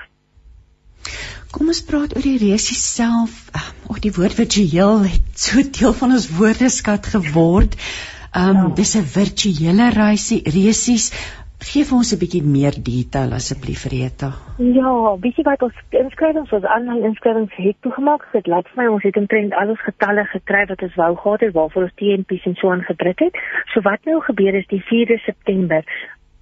Kom 1.52 1.72
ons 1.74 1.82
praat 1.82 2.14
oor 2.16 2.26
die 2.26 2.38
resie 2.38 2.78
self. 2.78 3.50
Of 3.90 4.00
die 4.04 4.14
woord 4.14 4.38
virtueel 4.38 5.06
het 5.10 5.44
so 5.48 5.64
deel 5.66 5.96
van 5.98 6.14
ons 6.18 6.30
woordeskat 6.38 7.10
geword. 7.16 7.78
Ehm 8.30 8.50
um, 8.50 8.68
ja. 8.68 8.74
dis 8.78 8.96
'n 8.96 9.08
virtuele 9.18 9.90
reisie, 9.90 10.42
resies. 10.46 11.10
Gee 11.60 11.84
vir 11.84 11.98
ons 11.98 12.14
'n 12.14 12.20
bietjie 12.20 12.44
meer 12.44 12.76
detail 12.90 13.34
asseblief, 13.34 13.86
Rita. 13.94 14.30
Ja, 14.58 14.94
bietjie 15.26 15.44
wat 15.44 15.62
ons 15.62 15.82
inskrywings 15.90 16.54
ons 16.58 16.70
aanlyn 16.76 17.04
inskrywings 17.10 17.56
het 17.56 17.82
toegemaak. 17.82 18.30
Dit 18.32 18.48
laat 18.48 18.70
vir 18.70 18.84
my 18.84 18.88
ons 18.94 19.04
het 19.04 19.18
omtrent 19.18 19.54
al 19.54 19.74
ons 19.74 19.82
getalle 19.90 20.26
gekry 20.36 20.64
wat 20.70 20.82
ons 20.82 20.96
wou 21.02 21.16
gehad 21.16 21.42
het 21.42 21.54
waarvoor 21.54 21.84
ons 21.84 21.98
TNP's 22.00 22.46
en 22.46 22.56
so 22.56 22.72
aangedruk 22.72 23.20
het. 23.20 23.44
So 23.74 23.82
wat 23.82 24.06
nou 24.06 24.22
gebeur 24.22 24.54
is 24.62 24.70
die 24.70 24.84
4de 24.94 25.18
September 25.26 25.84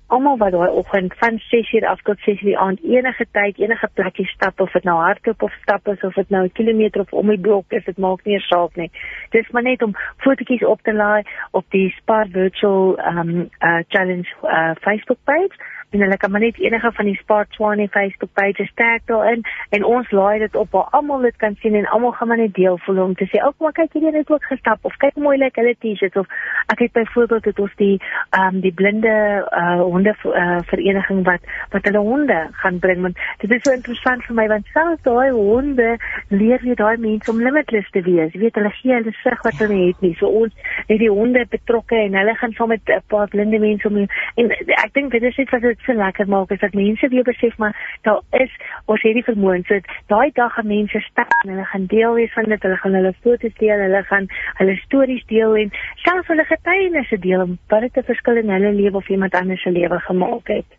almal 0.08 0.38
wat 0.38 0.52
daai 0.52 0.70
oggend 0.70 1.14
van 1.18 1.40
6uur 1.40 1.86
af 1.86 2.02
tot 2.02 2.20
6uur 2.20 2.50
die 2.50 2.58
aand 2.58 2.84
enige 2.84 3.26
tyd 3.32 3.60
enige 3.60 3.90
plekkie 3.94 4.26
stap 4.26 4.60
of 4.60 4.72
dit 4.72 4.84
nou 4.84 4.98
hardloop 4.98 5.42
of 5.42 5.54
stap 5.62 5.88
is 5.88 6.04
of 6.10 6.14
dit 6.14 6.30
nou 6.30 6.44
'n 6.44 6.52
kilometer 6.52 7.02
of 7.02 7.14
om 7.14 7.28
die 7.28 7.40
blok 7.40 7.66
is 7.72 7.86
dit 7.86 7.98
maak 7.98 8.24
nie 8.24 8.40
saak 8.40 8.76
nie. 8.76 8.92
Dis 9.30 9.50
maar 9.50 9.64
net 9.64 9.82
om 9.82 9.96
fotootjies 10.18 10.66
op 10.66 10.82
te 10.82 10.94
laai 10.94 11.24
op 11.52 11.66
die 11.70 11.94
Spar 11.98 12.28
Virtual 12.32 13.00
um 13.00 13.50
uh 13.60 13.80
challenge 13.88 14.30
uh 14.44 14.76
Facebook 14.82 15.20
page 15.24 15.56
en 15.90 16.00
hulle 16.04 16.18
kan 16.18 16.32
maar 16.32 16.44
net 16.44 16.60
enige 16.60 16.92
van 16.92 17.06
die 17.06 17.18
Sport 17.22 17.54
Swane 17.54 17.88
Facebook 17.88 18.34
pages 18.34 18.72
tag 18.76 19.02
daarin 19.06 19.42
en 19.70 19.84
ons 19.84 20.12
laai 20.12 20.40
dit 20.40 20.56
op 20.56 20.72
waar 20.72 20.90
almal 20.92 21.22
dit 21.22 21.36
kan 21.36 21.56
sien 21.62 21.76
en 21.76 21.86
almal 21.86 22.12
gaan 22.12 22.28
maar 22.28 22.38
net 22.38 22.54
deel 22.54 22.78
voel 22.78 23.04
om 23.04 23.16
te 23.16 23.30
sê 23.32 23.44
ook 23.46 23.56
maar 23.60 23.72
kyk 23.72 23.94
hierdie 23.94 24.18
het 24.18 24.32
ook 24.32 24.44
gestap 24.44 24.80
of 24.82 24.98
kyk 24.98 25.16
mooi 25.16 25.38
lyk 25.38 25.56
hulle 25.56 25.76
T-shirts 25.80 26.20
of 26.20 26.28
ek 26.74 26.80
het 26.80 26.92
byvoorbeeld 26.92 27.46
het 27.46 27.60
ons 27.60 27.76
die 27.80 27.96
ehm 28.30 28.56
um, 28.56 28.62
die 28.62 28.74
blinde 28.74 29.14
uh, 29.62 29.80
honde 29.82 30.14
uh, 30.24 30.60
vereniging 30.72 31.24
wat 31.26 31.42
wat 31.72 31.86
hulle 31.88 32.02
honde 32.04 32.38
gaan 32.62 32.80
bring. 32.80 33.02
Want 33.02 33.20
dit 33.44 33.52
is 33.52 33.64
so 33.64 33.72
interessant 33.72 34.26
vir 34.28 34.36
my 34.40 34.48
want 34.52 34.68
selfs 34.74 35.04
daai 35.08 35.32
honde 35.32 35.90
leer 36.28 36.64
jy 36.68 36.76
daai 36.80 36.98
mense 36.98 37.32
om 37.32 37.42
limitless 37.44 37.90
te 37.96 38.04
wees. 38.08 38.34
Jy 38.34 38.44
weet 38.46 38.60
hulle 38.60 38.74
gee 38.80 38.96
hulle 38.96 39.14
sig 39.22 39.44
wat 39.48 39.62
hulle 39.64 39.80
het 39.86 40.04
nie. 40.06 40.14
So 40.20 40.32
ons 40.44 40.76
het 40.92 41.00
die 41.04 41.12
honde 41.12 41.46
betrokke 41.56 42.00
en 42.02 42.20
hulle 42.20 42.36
gaan 42.42 42.56
saam 42.60 42.74
met 42.76 42.94
'n 42.98 43.02
paar 43.14 43.28
blinde 43.28 43.60
mense 43.60 43.88
om 43.88 43.98
en 43.98 44.52
ek 44.84 44.94
dink 44.94 45.12
dit 45.12 45.24
is 45.24 45.38
iets 45.38 45.52
wat 45.52 45.64
dit 45.78 45.86
so 45.86 45.94
lekker 45.94 46.28
maak 46.28 46.52
is 46.52 46.60
dat 46.60 46.74
mense 46.74 47.08
weer 47.08 47.24
besef 47.24 47.58
maar 47.58 47.98
daar 48.02 48.22
is 48.32 48.52
ons 48.86 49.02
het 49.02 49.14
die 49.14 49.24
vermoë 49.24 49.62
so 49.68 49.80
daai 50.14 50.32
dag 50.34 50.54
gaan 50.54 50.68
mense 50.68 51.00
stap 51.00 51.34
en 51.44 51.54
hulle 51.54 51.66
gaan 51.66 51.86
deel 51.86 52.14
wees 52.14 52.34
van 52.34 52.50
dit 52.54 52.62
hulle 52.62 52.78
gaan 52.78 52.98
hulle 53.00 53.14
foto's 53.22 53.54
deel 53.60 53.86
hulle 53.86 54.04
gaan 54.10 54.28
hulle 54.60 54.76
stories 54.86 55.26
deel 55.26 55.56
en 55.56 55.72
selfs 56.06 56.28
hulle 56.28 56.46
getuienisse 56.46 57.20
deel 57.20 57.42
om 57.42 57.58
wat 57.70 57.82
dit 57.82 57.98
'n 57.98 58.10
verskil 58.12 58.44
in 58.44 58.50
hulle 58.50 58.74
lewe 58.74 58.98
of 58.98 59.10
iemand 59.10 59.36
anders 59.36 59.62
se 59.62 59.72
lewe 59.72 60.00
gemaak 60.00 60.48
het. 60.48 60.77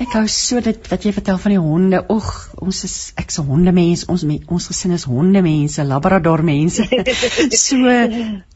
Ek 0.00 0.14
hou 0.16 0.22
so 0.30 0.60
dit 0.64 0.86
wat 0.88 1.02
jy 1.04 1.10
vertel 1.12 1.36
van 1.40 1.52
die 1.52 1.60
honde. 1.60 1.98
Oeg, 2.12 2.28
ons 2.64 2.78
is 2.86 2.94
ek's 3.20 3.38
'n 3.40 3.44
hondemens. 3.44 4.04
Ons 4.08 4.22
me, 4.24 4.38
ons 4.48 4.66
gesin 4.70 4.94
is 4.96 5.04
hondemense, 5.04 5.84
labrador 5.84 6.42
mense. 6.42 6.86
so, 7.66 7.92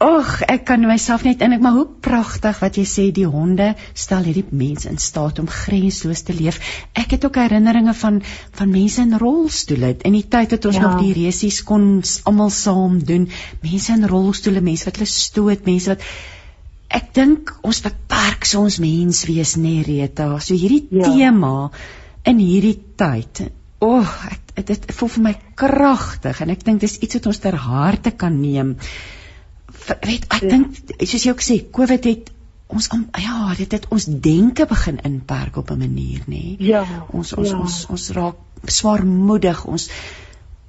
oeg, 0.07 0.31
ek 0.47 0.65
kan 0.65 0.81
myself 0.81 1.25
net 1.27 1.43
in 1.45 1.53
ek 1.53 1.61
maar 1.61 1.77
hoe 1.77 1.85
pragtig 2.01 2.61
wat 2.63 2.79
jy 2.81 2.85
sê 2.89 3.05
die 3.13 3.27
honde 3.29 3.75
stel 3.93 4.25
hierdie 4.25 4.47
mense 4.49 4.89
in 4.89 4.97
staat 4.97 5.37
om 5.39 5.47
grensloos 5.47 6.25
te 6.25 6.33
leef. 6.33 6.57
Ek 6.97 7.13
het 7.13 7.25
ook 7.25 7.37
herinneringe 7.37 7.93
van 7.93 8.21
van 8.57 8.73
mense 8.73 9.01
in 9.01 9.13
rolstoele 9.21 9.93
in 10.01 10.17
die 10.17 10.25
tyd 10.25 10.55
dat 10.55 10.65
ons 10.65 10.81
ja. 10.81 10.87
nog 10.87 11.01
die 11.03 11.13
resies 11.13 11.61
kon 11.63 12.01
almal 12.23 12.49
saam 12.49 12.97
doen. 13.03 13.29
Mense 13.61 13.93
in 13.93 14.09
rolstoele, 14.09 14.61
mense 14.61 14.89
wat 14.89 14.97
hulle 14.97 15.11
stoot, 15.11 15.65
mense 15.69 15.93
wat 15.93 16.09
ek 16.89 17.11
dink 17.15 17.51
ons 17.67 17.81
beperk 17.83 18.45
soms 18.47 18.79
mens 18.79 19.25
wees 19.27 19.55
nê 19.59 19.81
Rita. 19.85 20.29
So 20.39 20.55
hierdie 20.55 20.87
ja. 20.91 21.09
tema 21.09 21.69
in 22.27 22.39
hierdie 22.39 22.77
tyd. 22.99 23.47
O, 23.79 23.99
oh, 23.99 24.15
ek 24.57 24.65
dit 24.71 24.87
voel 24.97 25.11
vir 25.15 25.23
my 25.27 25.35
kragtig 25.59 26.41
en 26.41 26.53
ek 26.53 26.63
dink 26.65 26.81
dis 26.81 26.97
iets 27.03 27.19
wat 27.19 27.29
ons 27.33 27.43
ter 27.43 27.59
harte 27.67 28.11
kan 28.11 28.39
neem. 28.41 28.75
Weet, 29.87 30.25
ek 30.33 30.47
ja. 30.47 30.49
dink 30.55 30.95
soos 31.03 31.23
jy 31.27 31.33
ook 31.35 31.45
sê, 31.45 31.59
COVID 31.71 32.09
het 32.09 32.33
ons 32.67 32.89
ja, 32.91 33.53
dit 33.55 33.71
het 33.71 33.85
ons 33.95 34.05
denke 34.23 34.65
begin 34.67 34.97
inperk 35.07 35.57
op 35.61 35.71
'n 35.71 35.79
manier 35.79 36.23
nê. 36.27 36.57
Ja. 36.59 36.83
Ons 37.11 37.33
ons, 37.33 37.49
ja. 37.49 37.59
ons 37.59 37.85
ons 37.89 38.09
raak 38.17 38.67
swaarmoedig. 38.67 39.65
Ons 39.65 39.89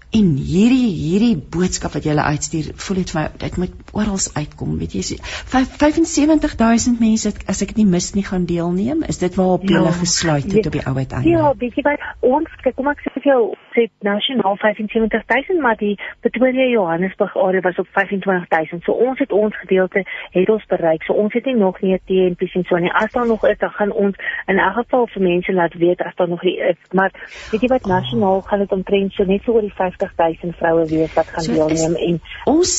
En 0.08 0.28
hierdie 0.40 0.88
hierdie 0.88 1.34
boodskap 1.36 1.92
wat 1.92 2.06
jy 2.06 2.14
hulle 2.14 2.24
uitstuur, 2.32 2.70
voel 2.80 2.96
dit 3.02 3.10
vir 3.12 3.18
my 3.20 3.24
dit 3.42 3.56
moet 3.60 3.90
oral 3.92 4.16
uitkom, 4.38 4.78
weet 4.80 4.94
jy. 4.96 5.18
75000 5.52 6.96
mense 7.02 7.32
as 7.44 7.60
ek 7.60 7.74
dit 7.74 7.82
nie 7.82 7.90
mis 7.92 8.06
nie 8.16 8.24
gaan 8.24 8.46
deelneem. 8.48 9.02
Is 9.12 9.20
dit 9.20 9.36
waarop 9.36 9.66
ja, 9.68 9.82
jy 9.84 9.92
gesluit 9.98 10.46
het 10.48 10.62
ja, 10.62 10.70
op 10.70 10.76
die 10.78 10.84
ou 10.88 10.94
uiteinde? 10.96 11.28
Ja, 11.28 11.50
jy 11.60 11.84
wat 11.84 12.06
ons 12.24 12.54
kyk 12.64 12.78
kom 12.78 12.88
ek 12.88 13.02
sê 13.04 13.12
vir 13.18 13.28
jou 13.28 13.42
sê 13.76 13.84
nasionaal 14.08 14.56
75000 14.62 15.60
maar 15.60 15.76
die 15.76 15.98
Pretoria 16.24 16.70
Johannesburg 16.72 17.36
area 17.36 17.60
was 17.68 17.76
op 17.76 17.92
25000. 17.92 18.88
So 18.88 18.96
ons 18.96 19.20
het 19.20 19.32
ons 19.32 19.60
gedeelte 19.60 20.06
het 20.32 20.48
ons 20.56 20.66
bereik. 20.72 21.04
So 21.04 21.18
ons 21.20 21.36
het 21.36 21.44
nie 21.44 21.56
nog 21.60 21.82
nie 21.84 21.92
'n 21.92 22.00
TNP 22.08 22.48
sien 22.48 22.64
so 22.64 22.80
nie. 22.80 22.92
As 22.92 23.12
daar 23.12 23.26
nog 23.26 23.44
is, 23.44 23.58
dan 23.58 23.76
gaan 23.76 23.92
ons 23.92 24.16
in 24.46 24.58
elk 24.58 24.74
geval 24.74 25.06
vir 25.06 25.22
mense 25.22 25.52
laat 25.52 25.74
weet 25.74 26.00
as 26.00 26.16
daar 26.16 26.28
nog 26.28 26.42
is. 26.42 26.80
Maar 26.92 27.12
weet 27.52 27.60
jy 27.60 27.68
wat 27.68 27.86
nasionaal 27.86 28.40
gaan 28.40 28.58
dit 28.58 28.72
omtrent 28.72 29.12
so 29.12 29.24
net 29.24 29.42
so 29.44 29.52
oor 29.52 29.60
die 29.60 29.76
50000 29.98 30.56
vroue 30.60 30.86
wees 30.90 31.14
wat 31.18 31.34
gaan 31.34 31.46
so 31.46 31.52
deelneem 31.52 31.96
en 32.08 32.20
ons 32.44 32.74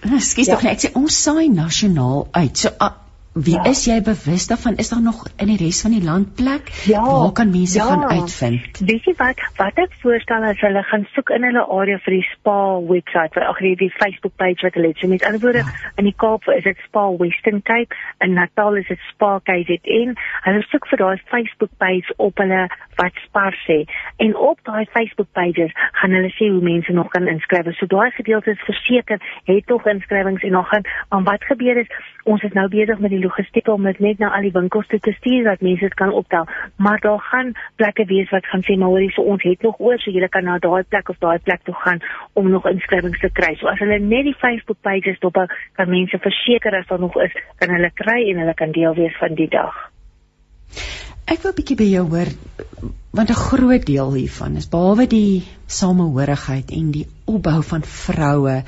Ekskuus 0.00 0.46
ja. 0.46 0.54
tog 0.54 0.62
net, 0.64 0.76
ek 0.76 0.84
sê 0.86 0.90
ons 0.96 1.16
saai 1.26 1.48
nasionaal 1.52 2.28
uit. 2.38 2.54
So 2.56 2.70
uh, 2.80 2.92
Wie 3.36 3.54
ja. 3.54 3.64
is 3.68 3.84
jy 3.84 4.00
bewus 4.00 4.46
daarvan? 4.48 4.76
Is 4.80 4.88
daar 4.88 5.02
nog 5.02 5.26
in 5.36 5.50
die 5.50 5.58
res 5.60 5.82
van 5.84 5.92
die 5.92 6.02
land 6.02 6.34
plek? 6.34 6.70
Ja. 6.88 7.02
Waar 7.04 7.32
kan 7.32 7.50
mense 7.50 7.78
ja. 7.78 7.84
gaan 7.84 8.04
uitvind? 8.08 8.78
Weet 8.80 9.04
jy 9.04 9.12
wat? 9.18 9.42
Wat 9.58 9.76
ek 9.82 9.92
voorstel 10.00 10.46
is 10.48 10.62
hulle 10.64 10.82
gaan 10.88 11.04
soek 11.12 11.34
in 11.36 11.44
hulle 11.44 11.64
area 11.78 11.98
vir 12.06 12.16
die 12.16 12.24
spa 12.30 12.56
webwerf, 12.80 13.36
ag 13.36 13.60
nee, 13.60 13.76
die 13.76 13.90
Facebook 13.92 14.32
page 14.40 14.64
wat 14.64 14.78
hulle 14.80 14.94
het. 14.94 15.02
So 15.02 15.12
met 15.12 15.26
ander 15.28 15.42
woorde, 15.44 15.66
ja. 15.68 15.92
in 16.00 16.08
die 16.08 16.14
Kaap 16.16 16.48
is 16.54 16.64
dit 16.64 16.80
Spa 16.86 17.04
Western 17.20 17.60
Cape, 17.68 18.00
in 18.24 18.32
Natal 18.40 18.80
is 18.80 18.88
dit 18.88 19.04
Spa 19.10 19.34
KZN. 19.44 20.16
Hulle 20.48 20.64
soek 20.70 20.88
vir 20.94 21.04
daai 21.04 21.20
Facebook 21.28 21.76
page 21.76 22.16
op 22.16 22.40
hulle 22.40 22.64
wat 22.96 23.20
Spa 23.26 23.50
sê. 23.66 23.82
En 24.16 24.32
op 24.48 24.64
daai 24.64 24.88
Facebook 24.96 25.28
pages 25.36 25.76
gaan 26.00 26.16
hulle 26.16 26.32
sê 26.38 26.48
hoe 26.48 26.64
mense 26.64 26.96
nog 26.96 27.12
kan 27.12 27.28
inskryf. 27.28 27.68
So 27.76 27.84
daai 27.84 28.16
gedeelte 28.16 28.56
is 28.56 28.64
verseker 28.64 29.20
het 29.44 29.68
nog 29.68 29.84
inskrywings 29.92 30.42
en 30.42 30.56
nog 30.56 30.72
gaan, 30.72 30.88
maar 31.12 31.28
wat 31.34 31.44
gebeur 31.52 31.84
is 31.84 31.92
ons 32.24 32.42
is 32.42 32.56
nou 32.56 32.66
besig 32.72 32.98
met 32.98 33.12
die 33.12 33.22
logistiek 33.26 33.68
om 33.72 33.88
dit 33.88 34.00
net 34.06 34.22
na 34.22 34.32
al 34.36 34.46
die 34.46 34.54
winkels 34.54 34.88
te 34.92 35.14
stuur 35.18 35.44
dat 35.50 35.64
mense 35.66 35.88
dit 35.88 35.98
kan 35.98 36.12
optel. 36.20 36.46
Maar 36.76 37.00
daar 37.04 37.22
gaan 37.30 37.52
plekke 37.76 38.06
wees 38.10 38.30
wat 38.34 38.46
gaan 38.52 38.64
sê 38.66 38.78
maar 38.78 38.94
hoorie 38.94 39.12
so 39.14 39.22
ons 39.22 39.42
het 39.42 39.62
nog 39.66 39.78
oor 39.78 39.98
so 40.00 40.14
jy 40.14 40.28
kan 40.28 40.48
na 40.48 40.58
daai 40.58 40.84
plek 40.88 41.10
of 41.12 41.18
daai 41.24 41.38
plek 41.38 41.64
toe 41.68 41.74
gaan 41.84 42.00
om 42.32 42.50
nog 42.50 42.68
inskrywings 42.70 43.20
te 43.20 43.30
kry. 43.30 43.54
So 43.60 43.68
as 43.72 43.82
hulle 43.82 43.98
net 43.98 44.24
die 44.30 44.38
Facebook 44.38 44.80
pages 44.80 45.20
dop 45.20 45.36
kan 45.76 45.90
mense 45.90 46.18
verseker 46.22 46.78
as 46.78 46.88
daar 46.88 47.02
nog 47.02 47.16
is, 47.20 47.34
kan 47.60 47.74
hulle 47.74 47.90
kry 47.94 48.22
en 48.30 48.40
hulle 48.44 48.54
kan 48.54 48.72
deel 48.72 48.94
wees 48.96 49.16
van 49.20 49.36
die 49.36 49.50
dag. 49.52 49.74
Ek 51.26 51.42
wil 51.42 51.52
'n 51.52 51.58
bietjie 51.58 51.76
by 51.76 51.88
jou 51.90 52.06
hoor 52.08 52.30
want 53.16 53.30
'n 53.30 53.42
groot 53.48 53.84
deel 53.86 54.12
hiervan 54.14 54.56
is 54.56 54.68
behalwe 54.68 55.06
die 55.06 55.42
samehorigheid 55.66 56.70
en 56.70 56.90
die 56.90 57.06
opbou 57.24 57.62
van 57.62 57.82
vroue 57.82 58.62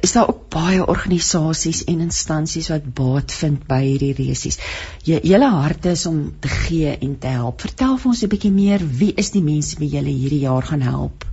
is 0.00 0.12
daar 0.12 0.28
ook 0.28 0.48
baie 0.48 0.86
organisasies 0.86 1.84
en 1.90 2.00
instansies 2.00 2.68
wat 2.72 2.86
baat 2.94 3.32
vind 3.32 3.66
by 3.66 3.80
hierdie 3.82 4.14
resies. 4.18 4.58
Julle 5.04 5.50
harte 5.50 5.90
is 5.90 6.06
om 6.06 6.34
te 6.40 6.48
gee 6.48 6.96
en 6.96 7.18
te 7.18 7.32
help. 7.36 7.60
Vertel 7.60 7.96
vir 7.98 8.12
ons 8.12 8.22
'n 8.22 8.28
bietjie 8.28 8.52
meer, 8.52 8.88
wie 9.02 9.12
is 9.14 9.30
die 9.30 9.42
mense 9.42 9.78
wie 9.78 9.88
julle 9.96 10.10
hierdie 10.10 10.44
jaar 10.48 10.62
gaan 10.62 10.82
help 10.82 11.24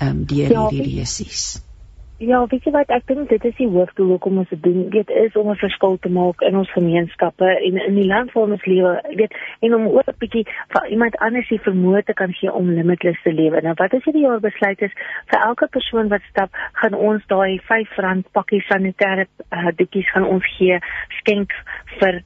ehm 0.00 0.08
um, 0.08 0.24
deur 0.24 0.50
ja, 0.50 0.68
hierdie 0.68 1.00
resies? 1.00 1.60
Ja, 2.20 2.42
weet 2.52 2.66
jy 2.68 2.70
wat 2.74 2.90
ek 2.92 3.06
dink 3.08 3.30
dit 3.30 3.44
is 3.48 3.54
die 3.56 3.68
hoofdoel 3.72 4.10
hoekom 4.12 4.42
ons 4.42 4.50
dit 4.52 4.60
doen. 4.60 4.82
Dit 4.92 5.08
is 5.08 5.36
om 5.40 5.48
'n 5.48 5.56
verskil 5.56 5.96
te 6.04 6.10
maak 6.12 6.42
in 6.44 6.56
ons 6.56 6.72
gemeenskappe 6.72 7.48
en 7.48 7.78
in 7.80 7.94
die 7.96 8.04
land 8.04 8.32
waar 8.32 8.50
ons 8.56 8.64
lewe. 8.64 8.90
Weet 9.16 9.32
en 9.60 9.74
om 9.74 9.86
ook 9.86 10.10
'n 10.12 10.18
bietjie 10.18 10.44
vir 10.68 10.86
iemand 10.88 11.16
anders 11.16 11.48
die 11.48 11.60
vermoë 11.68 12.02
te 12.04 12.12
kan 12.12 12.32
gee 12.32 12.52
om 12.52 12.68
limitless 12.70 13.22
te 13.22 13.32
lewe. 13.32 13.60
Nou 13.62 13.74
wat 13.76 13.94
as 13.94 14.04
hierdie 14.04 14.26
jaar 14.26 14.40
besluit 14.40 14.82
is 14.82 14.92
vir 15.30 15.40
elke 15.40 15.66
persoon 15.66 16.08
wat 16.08 16.20
stap, 16.28 16.50
gaan 16.72 16.94
ons 16.94 17.26
daai 17.26 17.58
R5 17.58 18.22
pakkie 18.32 18.62
sanitêre 18.68 19.26
uh, 19.52 19.72
dikkies 19.76 20.10
gaan 20.10 20.26
ons 20.26 20.44
gee 20.58 20.78
skenk 21.20 21.52
vir 22.00 22.22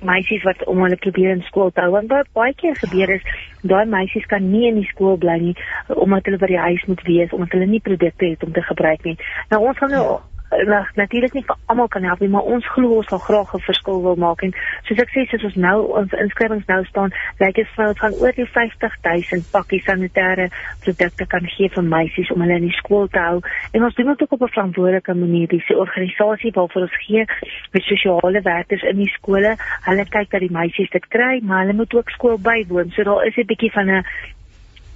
meisies 0.00 0.44
wat 0.46 0.64
om 0.64 0.82
hulle 0.82 0.96
probeer 0.96 1.34
in 1.34 1.44
skool 1.48 1.70
te 1.70 1.80
hou 1.84 1.90
want 1.96 2.12
wat 2.12 2.30
baie 2.38 2.54
keer 2.54 2.76
gebeur 2.78 3.10
is 3.18 3.28
daai 3.62 3.84
meisies 3.86 4.26
kan 4.30 4.50
nie 4.50 4.68
in 4.68 4.80
die 4.80 4.88
skool 4.92 5.18
bly 5.18 5.38
nie 5.42 5.54
omdat 5.88 6.30
hulle 6.30 6.40
by 6.42 6.50
die 6.52 6.64
huis 6.68 6.84
moet 6.90 7.04
wees 7.10 7.32
omdat 7.32 7.56
hulle 7.56 7.70
nie 7.70 7.84
produkte 7.90 8.32
het 8.32 8.42
om 8.44 8.52
te 8.52 8.62
gebruik 8.62 9.04
nie. 9.04 9.16
Nou 9.50 9.64
ons 9.66 9.78
gaan 9.78 9.94
nou 9.94 10.04
ja 10.04 10.18
nou 10.50 10.84
natuurlik 10.94 11.32
nie 11.32 11.44
vir 11.44 11.56
almal 11.66 11.88
kan 11.88 12.04
help 12.04 12.20
nie, 12.20 12.28
maar 12.28 12.46
ons 12.48 12.66
glo 12.74 12.98
ons 12.98 13.06
sal 13.06 13.18
graag 13.18 13.54
'n 13.54 13.60
verskil 13.60 14.02
wil 14.02 14.16
maak 14.16 14.42
en 14.42 14.52
soos 14.88 14.98
ek 14.98 15.10
sê, 15.14 15.26
soos 15.28 15.44
ons 15.44 15.56
nou 15.56 15.78
ons 16.00 16.12
inskrywings 16.12 16.66
nou 16.66 16.84
staan, 16.84 17.12
lyk 17.40 17.54
dit 17.54 17.68
vir 17.76 17.88
ons 17.88 17.98
gaan 17.98 18.14
oor 18.20 18.32
die 18.32 18.46
50000 18.46 19.50
pakkies 19.52 19.84
sanitêre 19.84 20.48
produkte 20.84 21.26
kan 21.26 21.44
gee 21.46 21.68
vir 21.68 21.82
meisies 21.82 22.30
om 22.30 22.40
hulle 22.40 22.56
in 22.56 22.68
die 22.68 22.78
skool 22.80 23.08
te 23.08 23.18
hou. 23.18 23.40
En 23.72 23.84
ons 23.84 23.94
doen 23.94 24.06
dit 24.06 24.22
ook 24.22 24.32
op 24.32 24.42
'n 24.42 24.54
verantwoordelike 24.56 25.14
manier. 25.14 25.48
Dis 25.48 25.68
'n 25.68 25.74
organisasie 25.74 26.52
waarvoor 26.52 26.82
ons 26.82 26.96
gee 27.06 27.24
met 27.72 27.82
sosiale 27.82 28.40
werkers 28.40 28.82
in 28.82 28.96
die 28.96 29.12
skole. 29.18 29.56
Hulle 29.84 30.04
kyk 30.04 30.30
dat 30.30 30.40
die 30.40 30.52
meisies 30.52 30.90
dit 30.90 31.08
kry, 31.08 31.40
maar 31.42 31.60
hulle 31.60 31.72
moet 31.72 31.94
ook 31.94 32.10
skool 32.10 32.38
bywoon. 32.38 32.90
So 32.90 33.02
daar 33.02 33.26
is 33.26 33.36
'n 33.36 33.46
bietjie 33.46 33.72
van 33.72 33.90
'n 33.90 34.04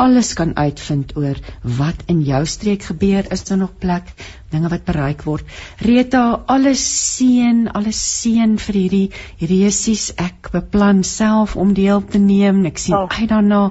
alles 0.01 0.31
kan 0.39 0.55
uitvind 0.57 1.13
oor 1.21 1.37
wat 1.81 1.99
in 2.13 2.23
jou 2.25 2.41
streek 2.49 2.83
gebeur 2.89 3.29
is 3.37 3.43
daar 3.49 3.61
nog 3.61 3.75
plek 3.83 4.07
dinge 4.55 4.69
wat 4.73 4.87
bereik 4.89 5.21
word. 5.29 5.45
Rita 5.85 6.23
alles 6.55 6.85
seën 7.17 7.59
alles 7.69 8.01
seën 8.23 8.53
vir 8.65 8.77
hierdie 8.81 9.11
resies 9.53 10.05
ek 10.17 10.49
beplan 10.55 11.05
self 11.05 11.57
om 11.57 11.75
deel 11.77 12.01
te 12.15 12.19
neem. 12.19 12.65
Ek 12.73 12.79
sien 12.81 12.97
oh. 12.97 13.09
uit 13.11 13.29
daarna. 13.29 13.63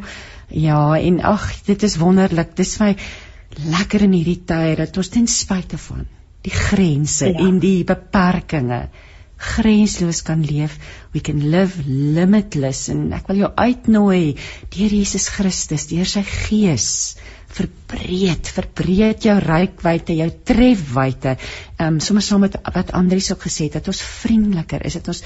Ja 0.50 0.98
en 0.98 1.22
ag 1.26 1.50
dit 1.66 1.84
is 1.84 1.98
wonderlik. 2.02 2.56
Dis 2.58 2.80
my 2.80 2.96
lekker 3.66 4.02
in 4.06 4.14
hierdie 4.20 4.42
tye 4.46 4.76
dat 4.80 4.98
ons 4.98 5.10
ten 5.18 5.28
spyte 5.28 5.78
van 5.90 6.06
die 6.46 6.56
grense 6.56 7.32
ja. 7.32 7.40
en 7.46 7.60
die 7.64 7.84
beperkings 7.88 9.08
grensloos 9.40 10.22
kan 10.28 10.44
leef. 10.44 10.76
We 11.14 11.22
can 11.24 11.40
live 11.52 11.84
limitless. 11.88 12.90
En 12.92 13.08
ek 13.16 13.30
wil 13.32 13.46
jou 13.46 13.52
uitnooi 13.56 14.36
deur 14.74 14.96
Jesus 15.00 15.30
Christus 15.32 15.88
deur 15.92 16.08
sy 16.10 16.26
gees. 16.28 16.90
Verbreed 17.56 18.52
verbreed 18.54 19.26
jou 19.26 19.38
rykwyte 19.42 20.18
jou 20.20 20.28
trefwyte. 20.52 21.38
Um, 21.80 22.02
sommer 22.04 22.26
saam 22.26 22.44
met 22.46 22.60
wat 22.76 22.92
Andrius 22.98 23.32
ook 23.34 23.48
gesê 23.48 23.70
het 23.70 23.80
dat 23.80 23.90
ons 23.94 24.04
vriendeliker 24.04 24.86
is 24.86 25.00
dat 25.00 25.10
ons 25.16 25.24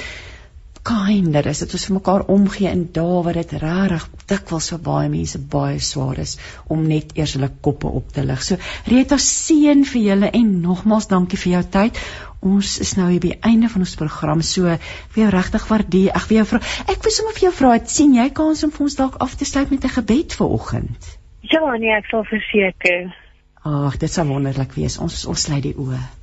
kinder 0.84 1.48
is 1.48 1.62
dit 1.64 1.74
ons 1.78 1.86
vir 1.88 1.96
mekaar 1.96 2.26
omgee 2.34 2.72
in 2.72 2.84
dae 2.96 3.22
wat 3.26 3.38
dit 3.40 3.54
regtig 3.62 4.06
dikwels 4.32 4.68
vir 4.74 4.82
baie 4.88 5.10
mense 5.14 5.40
baie 5.54 5.80
swaar 5.80 6.20
is 6.24 6.34
om 6.76 6.84
net 6.90 7.14
eers 7.20 7.36
hulle 7.38 7.50
koppe 7.68 7.92
op 8.00 8.12
te 8.16 8.26
lig. 8.28 8.44
So 8.44 8.60
Rita 8.92 9.20
seën 9.26 9.86
vir 9.88 10.02
julle 10.10 10.32
en 10.40 10.52
nogmaals 10.66 11.08
dankie 11.14 11.40
vir 11.40 11.54
jou 11.54 11.64
tyd. 11.78 12.02
Ons 12.44 12.76
is 12.84 12.96
nou 13.00 13.08
hier 13.10 13.24
by 13.24 13.32
die 13.32 13.52
einde 13.52 13.70
van 13.72 13.86
ons 13.86 13.96
program. 14.00 14.44
So 14.44 14.76
vir 15.16 15.24
jou 15.24 15.30
regtig 15.32 15.68
waardeer. 15.70 16.12
Ek 16.20 16.28
wil 16.30 16.42
jou 16.42 16.48
vra, 16.52 16.62
ek 16.92 17.06
wil 17.06 17.16
sommer 17.16 17.38
vir 17.38 17.48
jou 17.48 17.54
vra, 17.62 17.76
sien 17.98 18.18
jy 18.20 18.28
kans 18.42 18.66
om 18.68 18.74
vir 18.76 18.88
ons 18.88 19.00
dalk 19.00 19.22
af 19.24 19.38
te 19.40 19.48
sluit 19.48 19.72
met 19.72 19.86
'n 19.86 19.96
gebed 20.00 20.36
vir 20.40 20.58
oggend? 20.58 21.14
Ja, 21.48 21.64
nee, 21.80 21.96
ek 21.96 22.12
sal 22.12 22.24
verseker. 22.28 23.16
Ag, 23.64 23.98
dit 23.98 24.12
sou 24.12 24.28
wonderlik 24.28 24.76
wees. 24.76 25.00
Ons 25.00 25.26
ons 25.26 25.44
sluit 25.48 25.64
die 25.64 25.76
oë. 25.76 26.23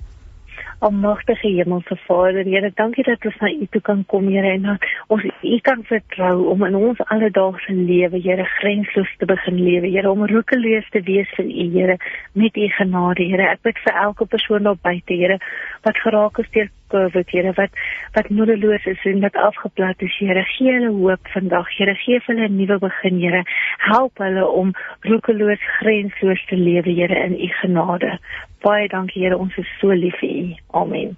Almagtige 0.83 1.49
Hemelse 1.49 1.97
Vader, 2.07 2.45
Here, 2.45 2.71
dankie 2.75 3.05
dat 3.05 3.25
ons 3.29 3.37
na 3.43 3.51
U 3.53 3.67
toe 3.69 3.81
kan 3.85 3.99
kom, 4.09 4.31
Here, 4.33 4.49
en 4.57 4.63
dat 4.65 4.87
ons 5.13 5.27
U 5.29 5.59
kan 5.61 5.83
vertrou 5.85 6.47
om 6.49 6.65
in 6.65 6.79
ons 6.79 7.03
alledaagse 7.13 7.75
lewe, 7.77 8.17
Here, 8.25 8.47
grensloos 8.55 9.11
te 9.21 9.29
begin 9.29 9.59
lewe, 9.61 9.91
Here, 9.93 10.09
om 10.09 10.25
roekeloos 10.25 10.89
te 10.95 11.03
wees 11.05 11.29
vir 11.37 11.51
U, 11.53 11.67
Here, 11.75 11.99
met 12.33 12.57
U 12.57 12.69
genade, 12.79 13.27
Here. 13.29 13.51
Ek 13.53 13.61
bid 13.69 13.85
vir 13.85 13.99
elke 14.07 14.25
persoon 14.25 14.65
daar 14.65 14.81
buite, 14.81 15.13
Here, 15.21 15.37
wat 15.85 16.01
geraak 16.01 16.41
is 16.41 16.49
deur 16.57 16.71
COVID, 16.97 17.29
Here, 17.29 17.53
wat 17.61 17.77
wat 18.17 18.31
moedeloos 18.33 18.89
is 18.89 19.05
en 19.05 19.21
wat 19.21 19.37
afgeplat 19.37 20.01
is, 20.09 20.17
Here. 20.17 20.47
Gee 20.57 20.79
hulle 20.79 20.95
hoop 20.97 21.29
vandag, 21.35 21.69
Here. 21.77 21.93
Gee 22.07 22.25
hulle 22.25 22.49
'n 22.49 22.57
nuwe 22.57 22.81
begin, 22.87 23.21
Here. 23.21 23.45
Help 23.85 24.17
hulle 24.17 24.49
om 24.49 24.73
roekeloos, 25.05 25.61
grensloos 25.83 26.41
te 26.49 26.57
lewe, 26.57 26.89
Here, 26.89 27.21
in 27.27 27.37
U 27.37 27.53
genade. 27.61 28.17
Baie 28.63 28.89
dankie 28.93 29.25
Here, 29.25 29.39
ons 29.39 29.57
is 29.59 29.69
so 29.81 29.93
lief 29.97 30.17
vir 30.21 30.31
U. 30.31 30.47
Amen. 30.83 31.17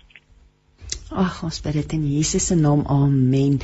Ag, 1.12 1.42
ons 1.44 1.58
bid 1.60 1.74
dit 1.76 1.90
in 1.98 2.04
Jesus 2.08 2.46
se 2.48 2.54
naam. 2.56 2.86
Amen. 2.88 3.58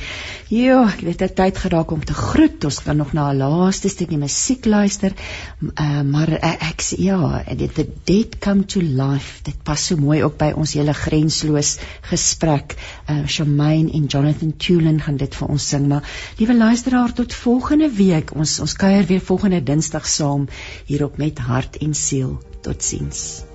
Jo, 0.53 0.83
ek 0.85 1.01
weet 1.05 1.23
dit 1.23 1.33
tyd 1.33 1.57
geraak 1.57 1.89
om 1.95 2.03
te 2.05 2.13
groet. 2.13 2.61
Ons 2.67 2.77
kan 2.85 2.97
nog 2.99 3.15
na 3.17 3.31
'n 3.31 3.39
laaste 3.41 3.89
stukkie 3.89 4.19
musiek 4.21 4.65
luister. 4.69 5.15
Uh, 5.63 6.03
maar 6.05 6.29
uh, 6.29 6.53
ek 6.69 6.81
sê 6.85 6.99
ja, 7.07 7.41
dit 7.49 7.73
the 7.73 7.87
dead 8.05 8.37
come 8.39 8.65
to 8.65 8.81
life. 8.81 9.41
Dit 9.43 9.63
pas 9.63 9.81
so 9.81 9.97
mooi 9.97 10.21
ook 10.23 10.37
by 10.37 10.51
ons 10.53 10.75
hele 10.77 10.93
grensloos 10.93 11.79
gesprek. 12.11 12.77
Uh, 13.09 13.25
Shamaine 13.25 13.91
en 13.93 14.05
Jonathan 14.05 14.53
Tulin 14.57 15.01
gaan 15.01 15.17
dit 15.17 15.35
vir 15.35 15.49
ons 15.49 15.69
sing. 15.69 15.87
Maar 15.87 16.05
liewe 16.37 16.53
luisteraar, 16.53 17.13
tot 17.13 17.33
volgende 17.33 17.89
week. 17.89 18.35
Ons 18.35 18.59
ons 18.59 18.73
kuier 18.73 19.05
weer 19.05 19.21
volgende 19.21 19.63
Dinsdag 19.63 20.05
saam 20.05 20.47
hier 20.85 21.05
op 21.05 21.17
met 21.17 21.39
hart 21.39 21.81
en 21.81 21.93
siel. 21.93 22.37
Totsiens. 22.61 23.48